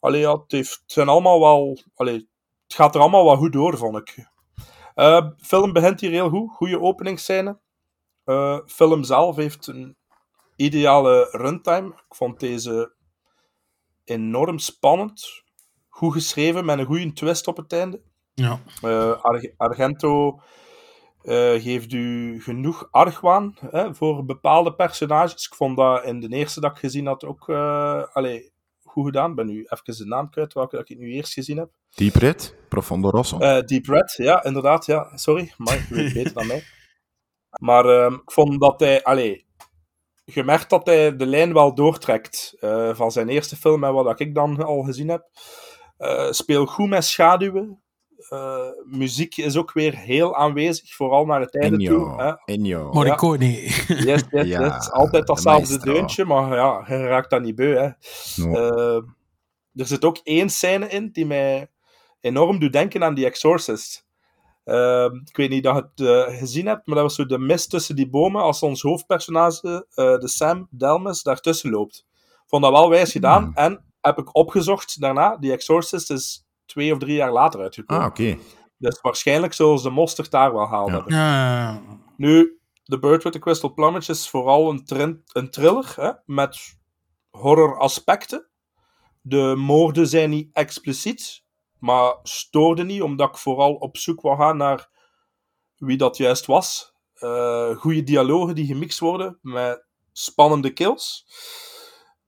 allee, 0.01 0.21
ja, 0.21 0.33
het, 0.33 0.53
het 0.53 0.83
zijn 0.87 1.09
allemaal 1.09 1.41
wel. 1.41 1.79
Allee, 1.95 2.29
het 2.67 2.75
gaat 2.75 2.95
er 2.95 3.01
allemaal 3.01 3.25
wel 3.25 3.37
goed 3.37 3.53
door, 3.53 3.77
vond 3.77 3.97
ik. 3.97 4.29
Eh, 4.95 5.27
film 5.37 5.73
begint 5.73 6.01
hier 6.01 6.11
heel 6.11 6.29
goed. 6.29 6.51
Goede 6.51 6.81
openingsscène. 6.81 7.59
Film 8.67 9.05
zelf 9.05 9.37
heeft 9.37 9.67
een 9.67 9.97
ideale 10.57 11.29
runtime. 11.31 11.89
Ik 11.89 12.15
vond 12.15 12.41
deze 12.41 12.96
enorm 14.07 14.59
spannend. 14.59 15.43
Goed 15.89 16.13
geschreven, 16.13 16.65
met 16.65 16.79
een 16.79 16.85
goede 16.87 17.13
twist 17.13 17.47
op 17.47 17.57
het 17.57 17.73
einde. 17.73 18.01
Ja. 18.35 18.61
Eh, 18.83 19.23
Arg- 19.23 19.53
Argento 19.57 20.41
eh, 21.23 21.63
geeft 21.63 21.93
u 21.93 22.43
genoeg 22.43 22.89
argwaan 22.91 23.55
hè, 23.71 23.95
voor 23.95 24.25
bepaalde 24.25 24.75
personages. 24.75 25.47
Ik 25.47 25.55
vond 25.55 25.77
dat 25.77 26.05
in 26.05 26.21
de 26.21 26.29
eerste 26.29 26.61
dat 26.61 26.71
ik 26.71 26.79
gezien 26.79 27.07
had 27.07 27.25
ook 27.25 27.49
eh, 27.49 28.03
allee, 28.13 28.53
goed 28.83 29.05
gedaan. 29.05 29.31
Ik 29.31 29.37
ben 29.37 29.47
nu 29.47 29.67
even 29.69 29.97
de 30.05 30.07
naam 30.07 30.31
kwijt, 30.31 30.53
welke 30.53 30.77
dat 30.77 30.91
ik 30.91 30.99
nu 30.99 31.13
eerst 31.13 31.33
gezien 31.33 31.57
heb. 31.57 31.71
Deep 31.95 32.15
Red, 32.15 32.55
Profondo 32.69 33.11
Rosso. 33.11 33.39
Eh, 33.39 33.63
Deep 33.63 33.87
Red, 33.87 34.15
ja, 34.17 34.45
inderdaad. 34.45 34.87
Ja. 34.87 35.17
Sorry, 35.17 35.53
maar 35.57 35.75
je 35.89 35.95
weet 35.95 36.13
beter 36.13 36.33
dan 36.33 36.47
mij. 36.47 36.65
Maar 37.61 37.85
ehm, 37.85 38.15
ik 38.15 38.31
vond 38.33 38.61
dat 38.61 38.81
hij... 38.81 39.03
Allee, 39.03 39.46
je 40.35 40.45
merkt 40.45 40.71
dat 40.71 40.87
hij 40.87 41.17
de 41.17 41.27
lijn 41.27 41.53
wel 41.53 41.75
doortrekt 41.75 42.57
eh, 42.61 42.95
van 42.95 43.13
zijn 43.13 43.29
eerste 43.29 43.57
film 43.57 43.85
en 43.85 43.93
wat 43.93 44.21
ik 44.21 44.35
dan 44.35 44.65
al 44.65 44.83
gezien 44.83 45.09
heb. 45.09 45.29
Eh, 45.97 46.31
speel 46.31 46.67
goed 46.67 46.89
met 46.89 47.05
schaduwen. 47.05 47.81
Eh, 48.29 48.69
muziek 48.85 49.37
is 49.37 49.57
ook 49.57 49.73
weer 49.73 49.97
heel 49.97 50.37
aanwezig, 50.37 50.95
vooral 50.95 51.27
naar 51.27 51.41
het 51.41 51.61
einde 51.61 51.85
toe. 51.85 52.39
Ennio. 52.45 52.79
Hè. 52.87 52.93
Morricone. 52.93 53.63
Yes, 53.63 54.05
yes, 54.07 54.25
Ja, 54.31 54.65
yes. 54.65 54.91
Altijd 54.91 55.27
datzelfde 55.27 55.69
maestro. 55.69 55.93
deuntje, 55.93 56.25
maar 56.25 56.55
ja, 56.55 56.85
je 56.87 57.07
raakt 57.07 57.31
dat 57.31 57.43
niet 57.43 57.55
beu. 57.55 57.77
Hè. 57.77 57.89
No. 58.37 58.55
Eh, 58.55 59.03
er 59.75 59.87
zit 59.87 60.05
ook 60.05 60.21
één 60.23 60.49
scène 60.49 60.89
in 60.89 61.11
die 61.13 61.27
mij 61.27 61.71
enorm 62.21 62.59
doet 62.59 62.73
denken 62.73 63.05
aan 63.05 63.15
The 63.15 63.25
Exorcist. 63.25 64.06
Eh, 64.67 65.09
ik 65.25 65.37
weet 65.37 65.51
niet 65.51 65.67
of 65.69 65.77
je 65.77 65.83
het 65.95 66.31
eh, 66.31 66.39
gezien 66.39 66.67
hebt, 66.67 66.87
maar 66.87 66.95
dat 66.95 67.05
was 67.05 67.15
zo 67.15 67.27
de 67.27 67.39
mist 67.39 67.71
tussen 67.71 67.97
die 67.97 68.09
bomen 68.11 68.43
als 68.43 68.63
ons 68.63 68.83
hoofdpersonage, 68.83 69.87
eh, 69.95 70.19
de 70.19 70.29
Sam 70.29 70.67
Delmas, 70.71 71.23
daartussen 71.23 71.71
loopt. 71.71 72.07
Vond 72.47 72.63
dat 72.63 72.73
wel 72.73 72.89
wijs 72.89 73.13
gedaan 73.13 73.43
Hmm. 73.43 73.55
en 73.55 73.85
heb 74.01 74.19
ik 74.19 74.37
opgezocht 74.37 75.01
daarna. 75.01 75.39
The 75.39 75.53
Exorcist 75.53 76.11
is 76.11 76.47
twee 76.67 76.93
of 76.93 76.99
drie 76.99 77.15
jaar 77.15 77.33
later 77.33 77.61
uitgekomen. 77.61 78.03
Ah, 78.05 78.09
oké. 78.11 78.37
Dus 78.79 79.01
waarschijnlijk 79.01 79.53
zullen 79.53 79.79
ze 79.79 79.85
de 79.89 79.91
mosterd 79.95 80.31
daar 80.31 80.53
wel 80.53 80.67
gehaald 80.67 80.89
Ja. 80.89 80.95
hebben. 80.95 81.15
Ja. 81.15 81.81
Nu, 82.17 82.59
The 82.85 82.99
Bird 82.99 83.23
with 83.23 83.33
the 83.33 83.39
Crystal 83.39 83.73
Plumage 83.75 84.11
is 84.11 84.29
vooral 84.29 84.71
een, 84.71 85.23
een 85.33 85.51
thriller 85.51 85.93
hè, 85.97 86.11
met 86.27 86.59
horror 87.31 87.79
aspecten. 87.79 88.47
De 89.21 89.55
moorden 89.57 90.07
zijn 90.07 90.31
niet 90.31 90.49
expliciet, 90.53 91.43
maar 91.87 92.17
stoorden 92.23 92.87
niet, 92.87 93.03
omdat 93.03 93.29
ik 93.29 93.37
vooral 93.37 93.75
op 93.75 93.97
zoek 93.97 94.21
wou 94.21 94.37
gaan 94.37 94.57
naar 94.57 94.89
wie 95.77 95.97
dat 95.97 96.17
juist 96.17 96.47
was. 96.47 96.95
Eh 97.15 97.77
goede 97.77 98.03
dialogen 98.03 98.55
die 98.55 98.67
gemixt 98.67 98.99
worden 98.99 99.39
met 99.43 99.87
spannende 100.13 100.73
kills, 100.73 101.27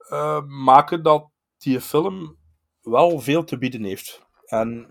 eh, 0.09 0.43
maken 0.45 1.03
dat 1.03 1.31
die 1.59 1.81
film 1.81 2.39
wel 2.81 3.21
veel 3.21 3.45
te 3.45 3.59
bieden 3.59 3.85
heeft. 3.85 4.27
En, 4.47 4.87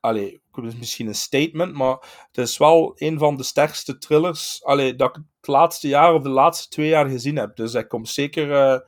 allee, 0.00 0.42
is 0.62 0.76
misschien 0.76 1.06
een 1.06 1.14
statement, 1.14 1.74
maar 1.74 2.26
het 2.26 2.38
is 2.38 2.58
wel 2.58 2.92
een 2.94 3.18
van 3.18 3.36
de 3.36 3.42
sterkste 3.42 3.98
thrillers 3.98 4.64
allee, 4.64 4.94
dat 4.94 5.08
ik 5.08 5.22
het 5.36 5.46
laatste 5.46 5.88
jaar 5.88 6.14
of 6.14 6.22
de 6.22 6.28
laatste 6.28 6.68
twee 6.68 6.88
jaar 6.88 7.08
gezien 7.08 7.36
heb. 7.36 7.56
Dus 7.56 7.72
hij 7.72 7.86
komt 7.86 8.08
zeker 8.08 8.52
eh, 8.52 8.80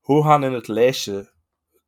hoog 0.00 0.26
aan 0.26 0.44
in 0.44 0.52
het 0.52 0.68
lijstje 0.68 1.36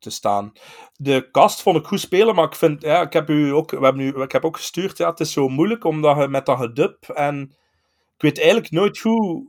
te 0.01 0.09
staan. 0.09 0.51
De 0.93 1.27
cast 1.31 1.61
vond 1.61 1.77
ik 1.77 1.85
goed 1.85 1.99
spelen, 1.99 2.35
maar 2.35 2.45
ik 2.45 2.55
vind, 2.55 2.81
ja, 2.81 3.01
ik 3.01 3.13
heb 3.13 3.29
u 3.29 3.49
ook, 3.53 3.71
we 3.71 3.83
hebben 3.83 4.01
u, 4.01 4.21
ik 4.21 4.31
heb 4.31 4.45
ook 4.45 4.57
gestuurd, 4.57 4.97
ja, 4.97 5.09
het 5.09 5.19
is 5.19 5.31
zo 5.31 5.47
moeilijk 5.47 5.83
omdat 5.83 6.17
je 6.17 6.27
met 6.27 6.45
dat 6.45 6.57
gedub 6.59 7.09
en 7.09 7.41
ik 8.15 8.21
weet 8.21 8.37
eigenlijk 8.39 8.71
nooit 8.71 8.99
hoe. 8.99 9.47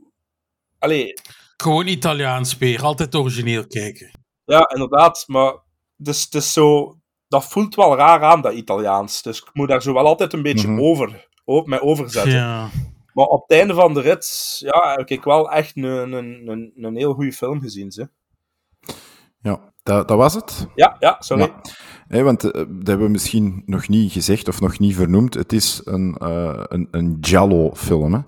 Allee, 0.79 1.13
Gewoon 1.57 1.87
Italiaans 1.87 2.57
weer. 2.57 2.81
Altijd 2.83 3.15
origineel 3.15 3.67
kijken. 3.67 4.11
ja, 4.45 4.69
inderdaad, 4.69 5.23
maar 5.27 5.53
dus, 5.97 6.23
het 6.23 6.33
is 6.35 6.53
zo, 6.53 6.97
dat 7.27 7.45
voelt 7.45 7.75
wel 7.75 7.95
raar 7.95 8.21
aan, 8.23 8.41
dat 8.41 8.53
Italiaans. 8.53 9.21
Dus 9.21 9.39
ik 9.39 9.49
moet 9.53 9.67
daar 9.67 9.81
zo 9.81 9.93
wel 9.93 10.05
altijd 10.05 10.33
een 10.33 10.41
beetje 10.41 10.67
Mhm. 10.67 10.81
over, 10.81 11.27
over, 11.45 11.69
mee 11.69 11.81
overzetten. 11.81 12.31
Ja. 12.33 12.69
Maar 13.13 13.25
op 13.25 13.41
het 13.47 13.57
einde 13.57 13.73
van 13.73 13.93
de 13.93 14.01
rit 14.01 14.55
ja, 14.59 14.95
heb 14.97 15.09
ik 15.09 15.23
wel 15.23 15.51
echt 15.51 15.77
een, 15.77 15.83
een, 15.83 16.47
een, 16.47 16.71
een 16.75 16.95
heel 16.95 17.13
goede 17.13 17.33
film 17.33 17.61
gezien. 17.61 17.91
Ze. 17.91 18.09
Ja, 19.41 19.72
dat, 19.83 20.07
dat 20.07 20.17
was 20.17 20.33
het. 20.33 20.67
Ja, 20.75 20.95
ja, 20.99 21.15
sorry. 21.19 21.51
Ja. 22.07 22.23
Want 22.23 22.43
eh, 22.43 22.51
dat 22.51 22.87
hebben 22.87 23.05
we 23.05 23.11
misschien 23.11 23.63
nog 23.65 23.87
niet 23.87 24.11
gezegd 24.11 24.47
of 24.47 24.61
nog 24.61 24.79
niet 24.79 24.95
vernoemd. 24.95 25.33
Het 25.33 25.53
is 25.53 25.81
een, 25.83 26.15
eh, 26.17 26.63
een, 26.67 26.87
een 26.91 27.17
Giallo-film. 27.21 28.13
Hè? 28.13 28.19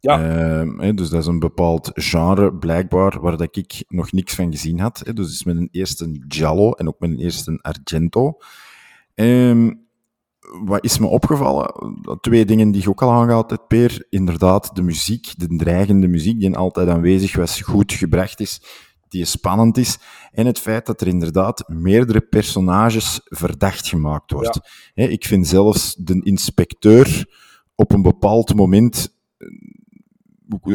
Ja. 0.00 0.22
Ehm, 0.22 0.94
dus 0.94 1.08
dat 1.08 1.20
is 1.20 1.26
een 1.26 1.38
bepaald 1.38 1.90
genre, 1.94 2.54
blijkbaar, 2.54 3.20
waar 3.20 3.36
dat 3.36 3.56
ik 3.56 3.84
nog 3.88 4.12
niks 4.12 4.34
van 4.34 4.50
gezien 4.50 4.80
had. 4.80 5.02
Dus 5.04 5.26
het 5.26 5.34
is 5.34 5.44
met 5.44 5.56
een 5.56 5.68
eerste 5.70 6.24
Giallo 6.28 6.72
en 6.72 6.88
ook 6.88 6.98
met 6.98 7.10
een 7.10 7.18
eerste 7.18 7.58
Argento. 7.62 8.38
Ehm, 9.14 9.72
wat 10.64 10.84
is 10.84 10.98
me 10.98 11.06
opgevallen? 11.06 11.74
Twee 12.20 12.44
dingen 12.44 12.70
die 12.70 12.82
je 12.82 12.88
ook 12.88 13.02
al 13.02 13.10
aangehaald 13.10 13.50
hebt, 13.50 13.66
Peer. 13.68 14.06
Inderdaad, 14.08 14.74
de 14.74 14.82
muziek, 14.82 15.32
de 15.36 15.56
dreigende 15.56 16.08
muziek, 16.08 16.40
die 16.40 16.56
altijd 16.56 16.88
aanwezig 16.88 17.36
was, 17.36 17.60
goed 17.60 17.92
gebracht 17.92 18.40
is, 18.40 18.62
die 19.10 19.24
spannend 19.24 19.76
is. 19.76 19.98
En 20.32 20.46
het 20.46 20.58
feit 20.58 20.86
dat 20.86 21.00
er 21.00 21.06
inderdaad 21.06 21.64
meerdere 21.68 22.20
personages 22.20 23.20
verdacht 23.24 23.88
gemaakt 23.88 24.30
wordt. 24.30 24.60
Hè, 24.94 25.04
ik 25.04 25.24
vind 25.24 25.46
zelfs 25.46 25.94
de 25.94 26.20
inspecteur 26.22 27.28
op 27.74 27.92
een 27.92 28.02
bepaald 28.02 28.54
moment 28.54 29.14
eh, 29.38 29.48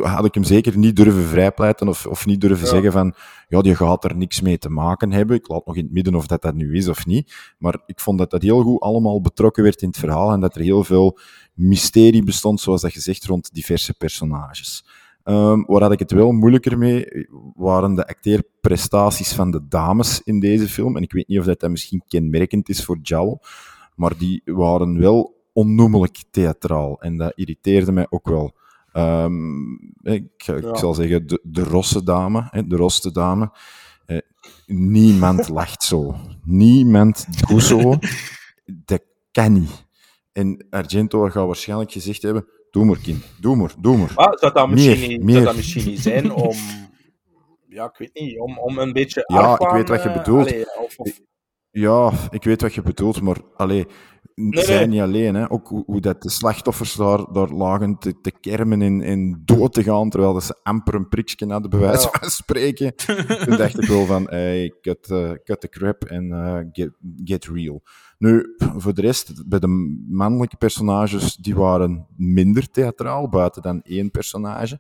had 0.02 0.26
ik 0.26 0.34
hem 0.34 0.44
zeker 0.44 0.78
niet 0.78 0.96
durven 0.96 1.24
vrijpleiten 1.24 1.88
of, 1.88 2.06
of 2.06 2.26
niet 2.26 2.42
durven 2.42 2.66
Ja. 2.66 2.72
zeggen 2.72 2.92
van 2.92 3.14
ja, 3.48 3.62
die 3.62 3.76
gaat 3.76 4.04
er 4.04 4.16
niks 4.16 4.42
mee 4.42 4.58
te 4.58 4.70
maken 4.70 5.12
hebben. 5.12 5.36
Ik 5.36 5.48
laat 5.48 5.66
nog 5.66 5.76
in 5.76 5.84
het 5.84 5.94
midden 5.94 6.16
of 6.16 6.28
dat 6.28 6.42
dat 6.42 6.56
nu 6.56 6.76
is 6.76 6.88
of 6.88 7.06
niet. 7.06 7.54
Maar 7.58 7.80
ik 7.86 8.00
vond 8.00 8.18
dat 8.18 8.32
dat 8.32 8.42
heel 8.42 8.62
goed 8.62 8.80
allemaal 8.82 9.22
betrokken 9.22 9.64
werd 9.64 9.82
in 9.82 9.88
het 9.88 9.98
verhaal 9.98 10.32
en 10.32 10.40
dat 10.40 10.56
er 10.56 10.62
heel 10.62 10.84
veel 10.84 11.20
mysterie 11.54 12.24
bestond, 12.24 12.62
zoals 12.62 12.82
dat 12.82 12.92
gezegd, 12.94 13.26
rond 13.26 13.54
diverse 13.54 13.94
personages. 13.94 14.86
Ehm 15.26 15.64
waar 15.66 15.82
had 15.82 15.92
ik 15.92 16.00
het 16.00 16.12
wel 16.12 16.32
moeilijker 16.32 16.78
mee, 16.78 17.28
waren 17.56 17.96
de 17.96 18.08
acteerprestaties 18.08 19.34
van 19.34 19.52
de 19.52 19.68
dames 19.68 20.22
in 20.24 20.40
deze 20.40 20.68
film. 20.70 20.98
En 20.98 21.04
ik 21.04 21.12
weet 21.14 21.28
niet 21.28 21.40
of 21.40 21.46
dat, 21.46 21.60
dat 21.60 21.70
misschien 21.70 22.04
kenmerkend 22.08 22.70
is 22.70 22.84
voor 22.86 22.98
Giallo, 23.02 23.38
maar 23.96 24.18
die 24.18 24.42
waren 24.46 25.00
wel 25.00 25.36
onnoemelijk 25.54 26.24
theatraal. 26.32 27.02
En 27.02 27.18
dat 27.18 27.32
irriteerde 27.36 27.92
mij 27.92 28.08
ook 28.10 28.28
wel. 28.28 28.56
Ehm, 28.92 29.74
ik, 30.02 30.24
ik 30.48 30.62
Ja. 30.64 30.76
zal 30.76 30.94
zeggen, 30.94 31.28
de, 31.28 31.40
de 31.44 31.64
rosse 31.64 32.04
dame, 32.04 32.48
hè, 32.50 32.68
de 32.68 32.76
roste 32.76 33.12
dame. 33.12 33.52
Eh, 34.06 34.18
niemand 34.68 35.50
lacht 35.60 35.84
zo. 35.84 36.16
Niemand 36.44 37.48
doet 37.48 37.64
zo. 37.64 37.94
Dat 38.86 39.02
kan 39.32 39.54
niet. 39.54 39.86
En 40.32 40.66
Argento 40.70 41.30
gaat 41.30 41.46
waarschijnlijk 41.46 41.92
gezegd 41.92 42.22
hebben, 42.22 42.46
doe 42.76 42.86
maar, 42.86 42.98
kind. 43.00 43.24
Doe 43.40 43.56
maar, 43.56 43.74
doe 43.80 43.98
maar. 43.98 44.12
Maar 44.16 44.38
zou 44.40 44.54
dat, 44.54 44.70
misschien 44.70 45.00
Meer, 45.00 45.08
niet, 45.10 45.24
meer. 45.24 45.34
zou 45.34 45.46
dat 45.46 45.56
misschien 45.56 45.86
niet 45.86 46.00
zijn 46.00 46.32
om... 46.32 46.56
Ja, 47.68 47.86
ik 47.86 47.98
weet 47.98 48.14
niet. 48.14 48.40
Om, 48.40 48.58
om 48.60 48.78
een 48.80 48.94
beetje 48.94 49.24
Ja, 49.28 49.60
ik 49.60 49.70
weet 49.70 49.90
wat 49.90 50.04
je 50.04 50.10
eh, 50.10 50.18
bedoelt. 50.18 50.48
allee, 50.48 50.66
of, 50.80 50.98
of, 50.98 51.20
Ja, 51.72 52.12
ik 52.30 52.44
weet 52.44 52.62
wat 52.62 52.74
je 52.74 52.82
bedoelt, 52.82 53.22
maar 53.22 53.38
allee, 53.56 53.86
Nee, 54.36 54.64
zij 54.64 54.78
nee. 54.78 54.88
niet 54.88 55.02
alleen. 55.02 55.36
Hè. 55.36 55.52
Ook 55.52 55.68
hoe, 55.68 55.84
hoe 55.86 56.00
dat 56.02 56.22
de 56.22 56.30
slachtoffers 56.30 56.96
daar, 56.96 57.32
daar 57.32 57.50
lagen 57.50 57.98
te, 57.98 58.22
te 58.22 58.32
kermen 58.40 58.82
en, 58.82 59.02
en 59.02 59.42
dood 59.46 59.74
te 59.74 59.84
gaan, 59.84 60.10
terwijl 60.10 60.34
dat 60.34 60.44
ze 60.44 60.60
amper 60.64 60.94
een 60.96 61.08
priksje 61.10 61.46
hadden, 61.48 61.70
bij 61.70 61.80
wijze 61.80 62.10
Ja. 62.14 62.20
van 62.20 62.30
spreken. 62.30 62.96
Toen 63.46 63.58
dacht 63.58 63.82
ik 63.82 63.88
wel 63.88 64.06
van, 64.06 64.24
hey, 64.30 64.74
cut, 64.82 65.12
eh, 65.12 65.32
cut 65.44 65.62
the 65.62 65.70
crap 65.70 66.04
en 66.04 66.32
eh, 66.32 66.60
get, 66.72 66.90
get 67.24 67.46
real. 67.46 67.82
Nu, 68.18 68.56
voor 68.58 68.94
de 68.94 69.02
rest, 69.02 69.50
bij 69.50 69.60
de 69.60 69.98
mannelijke 70.08 70.58
personages, 70.58 71.36
die 71.36 71.56
waren 71.56 72.08
minder 72.18 72.72
theatraal, 72.72 73.30
buiten 73.30 73.62
dan 73.62 73.82
één 73.82 74.12
personage. 74.12 74.80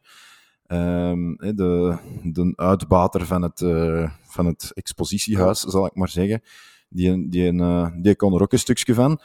Ehm, 0.67 1.35
de, 1.35 1.97
de 2.23 2.53
uitbater 2.55 3.25
van 3.25 3.41
het, 3.41 3.61
eh, 3.61 4.09
van 4.21 4.45
het 4.45 4.71
expositiehuis, 4.73 5.59
zal 5.59 5.85
ik 5.85 5.95
maar 5.95 6.09
zeggen. 6.09 6.41
Die, 6.89 7.29
die, 7.29 7.59
eh, 7.59 7.87
die 7.97 8.15
kon 8.15 8.33
er 8.33 8.41
ook 8.41 8.51
een 8.51 8.59
stukje 8.59 8.93
van. 8.93 9.19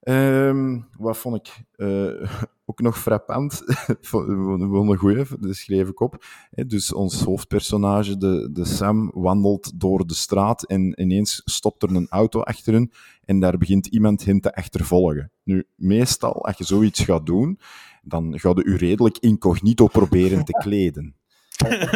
Ehm, 0.00 0.80
wat 0.98 1.16
vond 1.16 1.36
ik 1.36 1.64
eh, 1.76 2.30
ook 2.68 2.80
nog 2.80 2.98
frappant? 2.98 3.62
Wel 4.10 4.90
een 4.90 4.96
goeie, 4.96 5.24
dat 5.40 5.56
schreef 5.56 5.88
ik 5.88 6.00
op. 6.00 6.24
Hè, 6.50 6.66
dus 6.66 6.92
ons 6.92 7.22
hoofdpersonage, 7.22 8.16
de, 8.16 8.48
de 8.52 8.64
Sam, 8.64 9.10
wandelt 9.14 9.80
door 9.80 10.06
de 10.06 10.14
straat 10.14 10.62
en 10.64 11.00
ineens 11.00 11.42
stopt 11.44 11.82
er 11.82 11.94
een 11.94 12.06
auto 12.10 12.40
achter 12.40 12.72
hen 12.72 12.90
en 13.24 13.40
daar 13.40 13.58
begint 13.58 13.86
iemand 13.86 14.24
hen 14.24 14.40
te 14.40 14.54
achtervolgen. 14.54 15.30
Nu, 15.44 15.66
meestal, 15.74 16.44
als 16.46 16.56
je 16.58 16.64
zoiets 16.64 17.00
gaat 17.04 17.26
doen, 17.26 17.58
dan 18.02 18.38
ga 18.38 18.48
je 18.54 18.64
u 18.64 18.76
redelijk 18.76 19.18
incognito 19.18 19.86
proberen 19.86 20.44
te 20.44 20.52
kleden. 20.52 21.14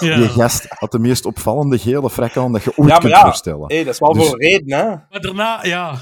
Ja. 0.00 0.26
gast 0.26 0.66
had 0.68 0.92
de 0.92 0.98
meest 0.98 1.24
opvallende 1.24 1.78
gele 1.78 2.10
frek 2.10 2.36
aan 2.36 2.52
dat 2.52 2.62
je 2.62 2.70
ooit 2.76 2.88
Ja, 2.88 2.94
maar 2.94 3.00
kunt 3.00 3.12
ja, 3.12 3.22
voorstellen. 3.22 3.64
hey, 3.66 3.84
dat 3.84 3.92
is 3.94 4.00
wel 4.00 4.12
Dus- 4.12 4.22
voor 4.28 4.32
een 4.40 4.48
reden, 4.48 4.78
hè. 4.78 4.84
Maar 4.84 5.20
daarna, 5.20 5.64
ja. 5.64 5.98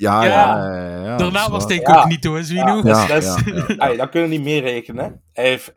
Ja, 0.00 0.24
ja, 0.24 0.30
Ja. 0.30 0.64
ja. 0.72 0.74
ja, 0.74 1.02
ja, 1.02 1.08
dat 1.16 1.18
daarna 1.18 1.50
was 1.50 1.64
waar. 1.64 1.72
het 1.72 1.80
Ja. 1.86 1.94
incognito, 1.94 2.34
hè, 2.34 2.42
Zwino? 2.42 2.76
Ja, 2.76 2.82
Ja, 2.84 3.06
dat, 3.06 3.22
is, 3.22 3.34
dat, 3.34 3.46
is, 3.46 3.66
ja, 3.66 3.74
Allee, 3.84 3.96
dat 3.96 4.08
kunnen 4.08 4.28
we 4.28 4.34
niet 4.36 4.44
meer 4.44 4.62
rekenen, 4.62 5.04
hè. 5.04 5.10
Hij 5.32 5.48
heeft... 5.48 5.72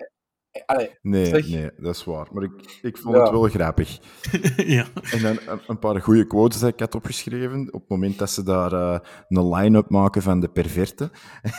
Allee, 0.66 0.98
Nee, 1.02 1.26
Zeg. 1.26 1.48
nee, 1.48 1.70
dat 1.78 1.96
is 1.96 2.04
waar. 2.04 2.28
Maar 2.32 2.44
ik, 2.44 2.80
ik 2.82 2.98
vond 2.98 3.16
Ja. 3.16 3.22
het 3.22 3.32
wel 3.32 3.42
grappig. 3.50 4.00
ja. 4.78 4.86
En 5.12 5.22
dan 5.22 5.38
een, 5.46 5.60
een 5.68 5.80
paar 5.80 6.02
goede 6.02 6.28
quotes 6.28 6.60
die 6.60 6.68
ik 6.70 6.80
had 6.80 6.96
opgeschreven. 6.96 7.68
Op 7.74 7.80
het 7.82 7.90
moment 7.90 8.18
dat 8.20 8.30
ze 8.30 8.44
daar 8.44 8.74
eh, 8.74 9.00
een 9.28 9.50
line-up 9.56 9.90
maken 9.90 10.22
van 10.22 10.40
de 10.40 10.48
perverte, 10.48 11.12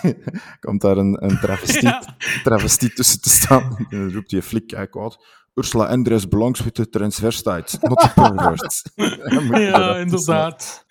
komt 0.61 0.81
daar 0.81 0.97
een, 0.97 1.25
een 1.25 1.39
travestiet, 1.41 1.83
Ja. 1.93 2.03
travestiet 2.43 2.97
tussen 2.97 3.21
te 3.21 3.29
staan. 3.31 3.87
En 3.91 3.99
dan 3.99 4.12
roept 4.12 4.31
hij 4.31 4.43
flik 4.43 4.75
uit. 4.75 5.17
Ursula 5.55 5.85
Andress 5.87 6.29
belongs 6.29 6.61
with 6.65 6.75
the 6.75 6.89
transvestite, 6.89 7.79
not 7.81 7.99
the. 8.01 8.11
Dan 9.35 9.61
je 9.61 9.67
Ja, 9.67 9.97
inderdaad. 9.97 10.85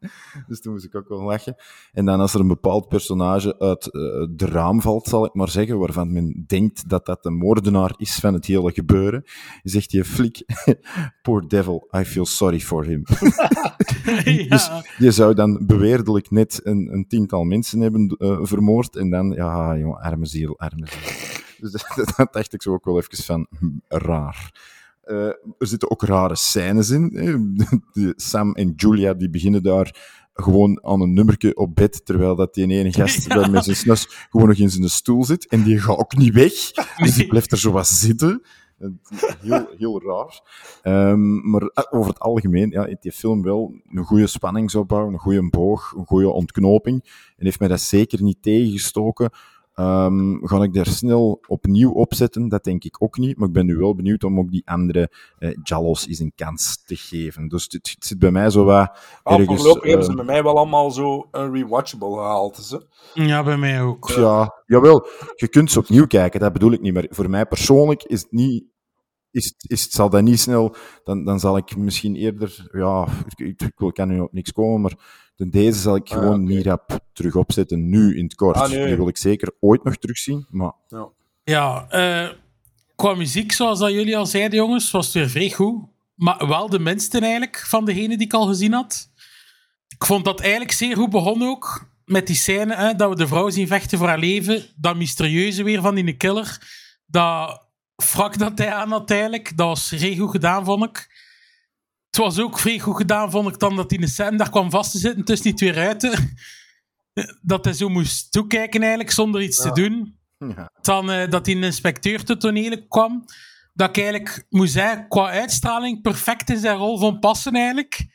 Dus 0.48 0.60
toen 0.60 0.72
moest 0.72 0.84
ik 0.84 0.94
ook 0.94 1.08
wel 1.08 1.22
lachen. 1.22 1.56
En 1.92 2.04
dan 2.04 2.20
als 2.20 2.34
er 2.34 2.40
een 2.40 2.48
bepaald 2.48 2.88
personage 2.88 3.58
uit 3.58 3.86
eh, 3.86 4.00
de 4.30 4.46
raam 4.46 4.80
valt, 4.80 5.06
zal 5.06 5.24
ik 5.24 5.34
maar 5.34 5.48
zeggen, 5.48 5.78
waarvan 5.78 6.12
men 6.12 6.44
denkt 6.46 6.88
dat 6.88 7.06
dat 7.06 7.22
de 7.22 7.30
moordenaar 7.30 7.94
is 7.96 8.14
van 8.14 8.34
het 8.34 8.46
hele 8.46 8.72
gebeuren, 8.72 9.24
zegt 9.62 9.90
die 9.90 10.04
flik, 10.04 10.42
poor 11.22 11.48
devil, 11.48 11.88
I 11.96 12.04
feel 12.04 12.26
sorry 12.26 12.60
for 12.60 12.84
him. 12.84 13.02
Dus 14.48 14.66
ja. 14.66 14.84
je 14.98 15.10
zou 15.10 15.34
dan 15.34 15.66
beweerdelijk 15.66 16.30
net 16.30 16.60
een, 16.62 16.92
een 16.92 17.06
tiental 17.06 17.44
mensen 17.44 17.80
hebben 17.80 18.16
eh, 18.18 18.38
vermoord 18.42 18.96
en 18.96 19.10
dan, 19.10 19.30
ja, 19.30 19.76
jongen, 19.76 20.00
arme 20.00 20.26
ziel, 20.26 20.58
arme 20.58 20.86
ziel. 20.86 21.36
Dus 21.60 21.72
dat, 21.72 22.14
dat 22.16 22.32
dacht 22.32 22.52
ik 22.52 22.62
zo 22.62 22.72
ook 22.72 22.84
wel 22.84 22.98
even 22.98 23.24
van, 23.24 23.46
hm, 23.58 23.66
raar. 23.88 24.52
Eh, 25.08 25.26
er 25.58 25.66
zitten 25.66 25.90
ook 25.90 26.02
rare 26.02 26.36
scènes 26.36 26.90
in. 26.90 27.10
De 27.92 28.12
Sam 28.16 28.54
en 28.54 28.72
Julia 28.76 29.14
die 29.14 29.30
beginnen 29.30 29.62
daar 29.62 30.18
gewoon 30.32 30.84
aan 30.84 31.00
een 31.00 31.12
nummertje 31.12 31.56
op 31.56 31.74
bed, 31.74 32.04
terwijl 32.04 32.36
dat 32.36 32.54
die 32.54 32.66
ene 32.66 32.92
gast 32.92 33.24
Ja. 33.28 33.34
daar 33.34 33.50
met 33.50 33.64
zijn 33.64 33.76
snus 33.76 34.06
gewoon 34.30 34.48
nog 34.48 34.56
in 34.56 34.70
zijn 34.70 34.88
stoel 34.88 35.24
zit. 35.24 35.46
En 35.46 35.62
die 35.62 35.78
gaat 35.78 35.98
ook 35.98 36.16
niet 36.16 36.34
weg. 36.34 36.52
Dus 36.96 37.14
die 37.14 37.26
blijft 37.26 37.52
er 37.52 37.58
zo 37.58 37.70
wat 37.72 37.86
zitten. 37.86 38.42
Heel, 39.40 39.68
heel 39.78 40.02
raar. 40.02 40.40
Ehm, 40.82 41.50
maar 41.50 41.62
eh, 41.62 41.84
over 41.90 42.10
het 42.10 42.20
algemeen 42.20 42.70
ja, 42.70 42.84
heeft 42.84 43.02
die 43.02 43.12
film 43.12 43.42
wel 43.42 43.80
een 43.88 44.04
goede 44.04 44.26
spanningsopbouw, 44.26 45.08
een 45.08 45.18
goede 45.18 45.48
boog, 45.50 45.92
een 45.96 46.06
goede 46.06 46.30
ontknoping. 46.30 47.02
En 47.36 47.44
heeft 47.44 47.58
mij 47.58 47.68
dat 47.68 47.80
zeker 47.80 48.22
niet 48.22 48.42
tegengestoken. 48.42 49.30
Ehm, 49.78 50.36
ga 50.46 50.62
ik 50.62 50.72
daar 50.74 50.86
snel 50.86 51.40
opnieuw 51.46 51.90
opzetten? 51.92 52.48
Dat 52.48 52.64
denk 52.64 52.84
ik 52.84 53.02
ook 53.02 53.18
niet. 53.18 53.36
Maar 53.36 53.46
ik 53.48 53.54
ben 53.54 53.66
nu 53.66 53.76
wel 53.76 53.94
benieuwd 53.94 54.24
om 54.24 54.38
ook 54.38 54.50
die 54.50 54.62
andere 54.68 55.10
eh, 55.38 55.50
Jallos 55.62 56.06
eens 56.06 56.18
een 56.18 56.32
kans 56.34 56.82
te 56.84 56.96
geven. 56.96 57.48
Dus 57.48 57.62
het, 57.64 57.72
het 57.72 57.96
zit 58.04 58.18
bij 58.18 58.30
mij 58.30 58.50
zo 58.50 58.64
wat 58.64 58.98
ergens... 59.24 59.46
voorlopig 59.62 59.82
hebben 59.88 60.04
ze 60.04 60.10
eh, 60.10 60.16
bij 60.16 60.24
mij 60.24 60.42
wel 60.42 60.56
allemaal 60.56 60.90
zo 60.90 61.28
een 61.30 61.52
rewatchable 61.52 62.12
gehaald. 62.14 62.56
Dus, 62.56 62.70
hè. 62.70 62.78
ja, 63.24 63.42
bij 63.42 63.56
mij 63.56 63.82
ook. 63.82 64.08
Ja, 64.08 64.54
jawel. 64.66 65.06
Je 65.34 65.48
kunt 65.48 65.70
ze 65.70 65.78
opnieuw 65.78 66.06
kijken, 66.06 66.40
dat 66.40 66.52
bedoel 66.52 66.72
ik 66.72 66.80
niet. 66.80 66.94
Maar 66.94 67.06
voor 67.10 67.30
mij 67.30 67.46
persoonlijk 67.46 68.02
is 68.02 68.20
het 68.22 68.32
niet... 68.32 68.64
Is, 69.30 69.44
het- 69.44 69.70
is, 69.70 69.90
zal 69.90 70.10
dat 70.10 70.22
niet 70.22 70.40
snel... 70.40 70.74
Dan, 71.04 71.24
dan 71.24 71.40
zal 71.40 71.56
ik 71.56 71.76
misschien 71.76 72.16
eerder... 72.16 72.68
Ja, 72.72 73.08
ik, 73.26 73.46
ik, 73.46 73.62
ik 73.62 73.72
wil- 73.76 73.92
kan 73.92 74.08
nu 74.08 74.20
op 74.20 74.32
niks 74.32 74.52
komen, 74.52 74.80
maar 74.80 75.30
ten 75.36 75.50
deze 75.50 75.78
zal 75.78 75.96
ik 75.96 76.08
Ah, 76.10 76.18
gewoon 76.18 76.44
niet 76.44 76.66
rap 76.66 76.97
terug 77.18 77.36
opzetten, 77.36 77.88
nu 77.88 78.16
in 78.16 78.24
het 78.24 78.34
kort. 78.34 78.56
Ah, 78.56 78.70
nee. 78.70 78.86
Die 78.86 78.96
wil 78.96 79.08
ik 79.08 79.16
zeker 79.16 79.52
ooit 79.60 79.84
nog 79.84 79.96
terugzien, 79.96 80.46
maar... 80.50 80.72
Ja. 80.88 81.08
Ja, 81.44 81.86
eh, 81.88 82.28
qua 82.96 83.14
muziek, 83.14 83.52
zoals 83.52 83.78
dat 83.78 83.90
jullie 83.90 84.16
al 84.16 84.26
zeiden, 84.26 84.58
jongens, 84.58 84.90
was 84.90 85.04
het 85.04 85.14
weer 85.14 85.28
vrij 85.28 85.50
goed. 85.50 85.84
Maar 86.14 86.48
wel 86.48 86.68
de 86.68 86.78
minste 86.78 87.18
eigenlijk 87.20 87.64
van 87.66 87.84
degene 87.84 88.16
die 88.16 88.26
ik 88.26 88.32
al 88.32 88.46
gezien 88.46 88.72
had. 88.72 89.10
Ik 89.88 90.04
vond 90.04 90.24
dat 90.24 90.40
eigenlijk 90.40 90.72
zeer 90.72 90.96
goed 90.96 91.10
begonnen 91.10 91.48
ook. 91.48 91.90
Met 92.04 92.26
die 92.26 92.36
scène 92.36 92.74
hè, 92.74 92.94
dat 92.94 93.08
we 93.08 93.16
de 93.16 93.26
vrouw 93.26 93.50
zien 93.50 93.66
vechten 93.66 93.98
voor 93.98 94.06
haar 94.06 94.18
leven. 94.18 94.66
Dat 94.76 94.96
mysterieuze 94.96 95.62
weer 95.62 95.80
van 95.80 95.94
die 95.94 96.16
killer. 96.16 96.58
Dat 97.06 97.62
wrak 98.12 98.38
dat 98.38 98.58
hij 98.58 98.72
aan 98.72 98.90
had 98.90 99.10
eigenlijk. 99.10 99.56
Dat 99.56 99.66
was 99.66 99.88
vrij 99.88 100.16
goed 100.16 100.30
gedaan, 100.30 100.64
vond 100.64 100.84
ik. 100.84 100.96
Het 102.06 102.16
was 102.16 102.38
ook 102.38 102.58
vrij 102.58 102.78
goed 102.78 102.96
gedaan, 102.96 103.30
vond 103.30 103.48
ik, 103.48 103.58
dan 103.58 103.76
dat 103.76 103.90
hij 103.90 103.98
in 103.98 104.04
de 104.04 104.10
scène 104.10 104.36
daar 104.36 104.50
kwam 104.50 104.70
vast 104.70 104.90
te 104.90 104.98
zitten 104.98 105.24
tussen 105.24 105.46
die 105.46 105.54
twee 105.54 105.72
ruiten. 105.72 106.36
Dat 107.42 107.64
hij 107.64 107.74
zo 107.74 107.88
moest 107.88 108.32
toekijken 108.32 108.80
eigenlijk, 108.80 109.10
zonder 109.10 109.42
iets 109.42 109.62
Ja. 109.62 109.70
te 109.70 109.80
doen 109.80 110.16
Ja. 110.56 110.70
dan 110.80 111.10
eh, 111.10 111.30
dat 111.30 111.44
die 111.44 111.56
een 111.56 111.62
inspecteur 111.62 112.24
te 112.24 112.36
toneel 112.36 112.86
kwam, 112.88 113.24
dat 113.74 113.88
ik 113.88 113.96
eigenlijk 113.96 114.44
moet 114.48 114.70
zeggen, 114.70 115.08
qua 115.08 115.30
uitstraling 115.30 116.02
perfect 116.02 116.50
in 116.50 116.58
zijn 116.58 116.76
rol 116.76 116.98
van 116.98 117.18
passen 117.18 117.54
eigenlijk. 117.54 118.06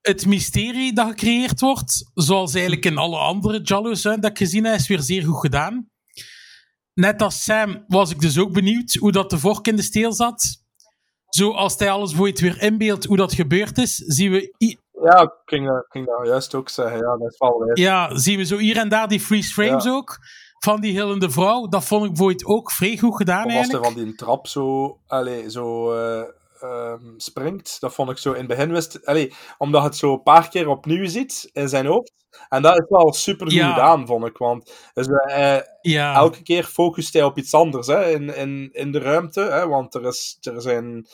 Het 0.00 0.26
mysterie 0.26 0.92
dat 0.92 1.08
gecreëerd 1.08 1.60
wordt, 1.60 2.10
zoals 2.14 2.52
eigenlijk 2.54 2.84
in 2.84 2.98
alle 2.98 3.16
andere 3.18 3.60
Jallo's 3.60 4.02
dat 4.02 4.24
ik 4.24 4.38
gezien 4.38 4.64
heb, 4.64 4.74
is 4.78 4.88
weer 4.88 5.00
zeer 5.00 5.24
goed 5.24 5.40
gedaan. 5.40 5.88
Net 6.94 7.22
als 7.22 7.42
Sam 7.42 7.84
was 7.86 8.10
ik 8.10 8.20
dus 8.20 8.38
ook 8.38 8.52
benieuwd 8.52 8.94
hoe 8.94 9.12
dat 9.12 9.30
de 9.30 9.38
vork 9.38 9.66
in 9.66 9.76
de 9.76 9.82
steel 9.82 10.12
zat. 10.12 10.62
Zo 11.28 11.50
als 11.50 11.78
hij 11.78 11.90
alles 11.90 12.18
ooit 12.18 12.40
weer 12.40 12.62
inbeeldt 12.62 13.04
hoe 13.04 13.16
dat 13.16 13.32
gebeurd 13.34 13.78
is, 13.78 13.94
zien 13.96 14.30
we, 14.30 14.54
Ja, 15.02 15.20
ik 15.22 15.32
ging, 15.44 15.66
dat- 15.66 15.76
ik 15.76 15.86
ging 15.90 16.06
dat 16.06 16.26
juist 16.26 16.54
ook 16.54 16.68
zeggen. 16.68 16.98
Ja, 16.98 17.16
dat 17.16 17.30
is 17.32 17.38
wel 17.38 17.70
ja, 17.74 18.16
zien 18.18 18.36
we 18.36 18.44
zo 18.44 18.56
hier 18.56 18.76
en 18.76 18.88
daar 18.88 19.08
die 19.08 19.20
freeze 19.20 19.52
frames 19.52 19.84
Ja. 19.84 19.90
ook. 19.90 20.18
Van 20.58 20.80
die 20.80 20.92
hillende 20.92 21.30
vrouw. 21.30 21.68
Dat 21.68 21.84
vond 21.84 22.02
ik 22.04 22.08
bijvoorbeeld 22.08 22.44
ook 22.44 22.70
vrij 22.70 22.96
goed 22.96 23.16
gedaan 23.16 23.42
als 23.44 23.52
hij 23.52 23.60
eigenlijk. 23.60 23.84
van 23.84 24.04
die 24.04 24.14
trap 24.14 24.46
zo, 24.46 24.98
allee, 25.06 25.50
zo 25.50 25.92
eh, 25.92 26.24
ehm, 26.60 27.02
springt, 27.16 27.80
dat 27.80 27.94
vond 27.94 28.10
ik 28.10 28.18
zo 28.18 28.32
in 28.32 28.38
het 28.38 28.46
begin 28.48 28.72
wist... 28.72 29.06
Allee, 29.06 29.34
omdat 29.58 29.82
je 29.82 29.86
het 29.88 29.96
zo 29.96 30.12
een 30.12 30.22
paar 30.22 30.48
keer 30.48 30.68
opnieuw 30.68 31.06
ziet 31.06 31.50
in 31.52 31.68
zijn 31.68 31.86
hoofd. 31.86 32.12
En 32.48 32.62
dat 32.62 32.78
is 32.78 32.84
wel 32.88 33.12
super 33.12 33.46
goed 33.46 33.54
Ja. 33.56 33.68
gedaan, 33.70 34.06
vond 34.06 34.26
ik. 34.26 34.36
Want 34.36 34.90
dus, 34.94 35.08
Ja. 35.80 36.14
elke 36.14 36.42
keer 36.42 36.64
focust 36.64 37.12
hij 37.12 37.22
op 37.24 37.38
iets 37.38 37.54
anders 37.54 37.86
hè, 37.86 38.10
in, 38.10 38.36
in, 38.36 38.68
in 38.72 38.92
de 38.92 38.98
ruimte. 38.98 39.40
Hè, 39.40 39.68
want 39.68 39.94
er, 39.94 40.06
is, 40.06 40.36
er 40.40 40.62
zijn 40.62 41.06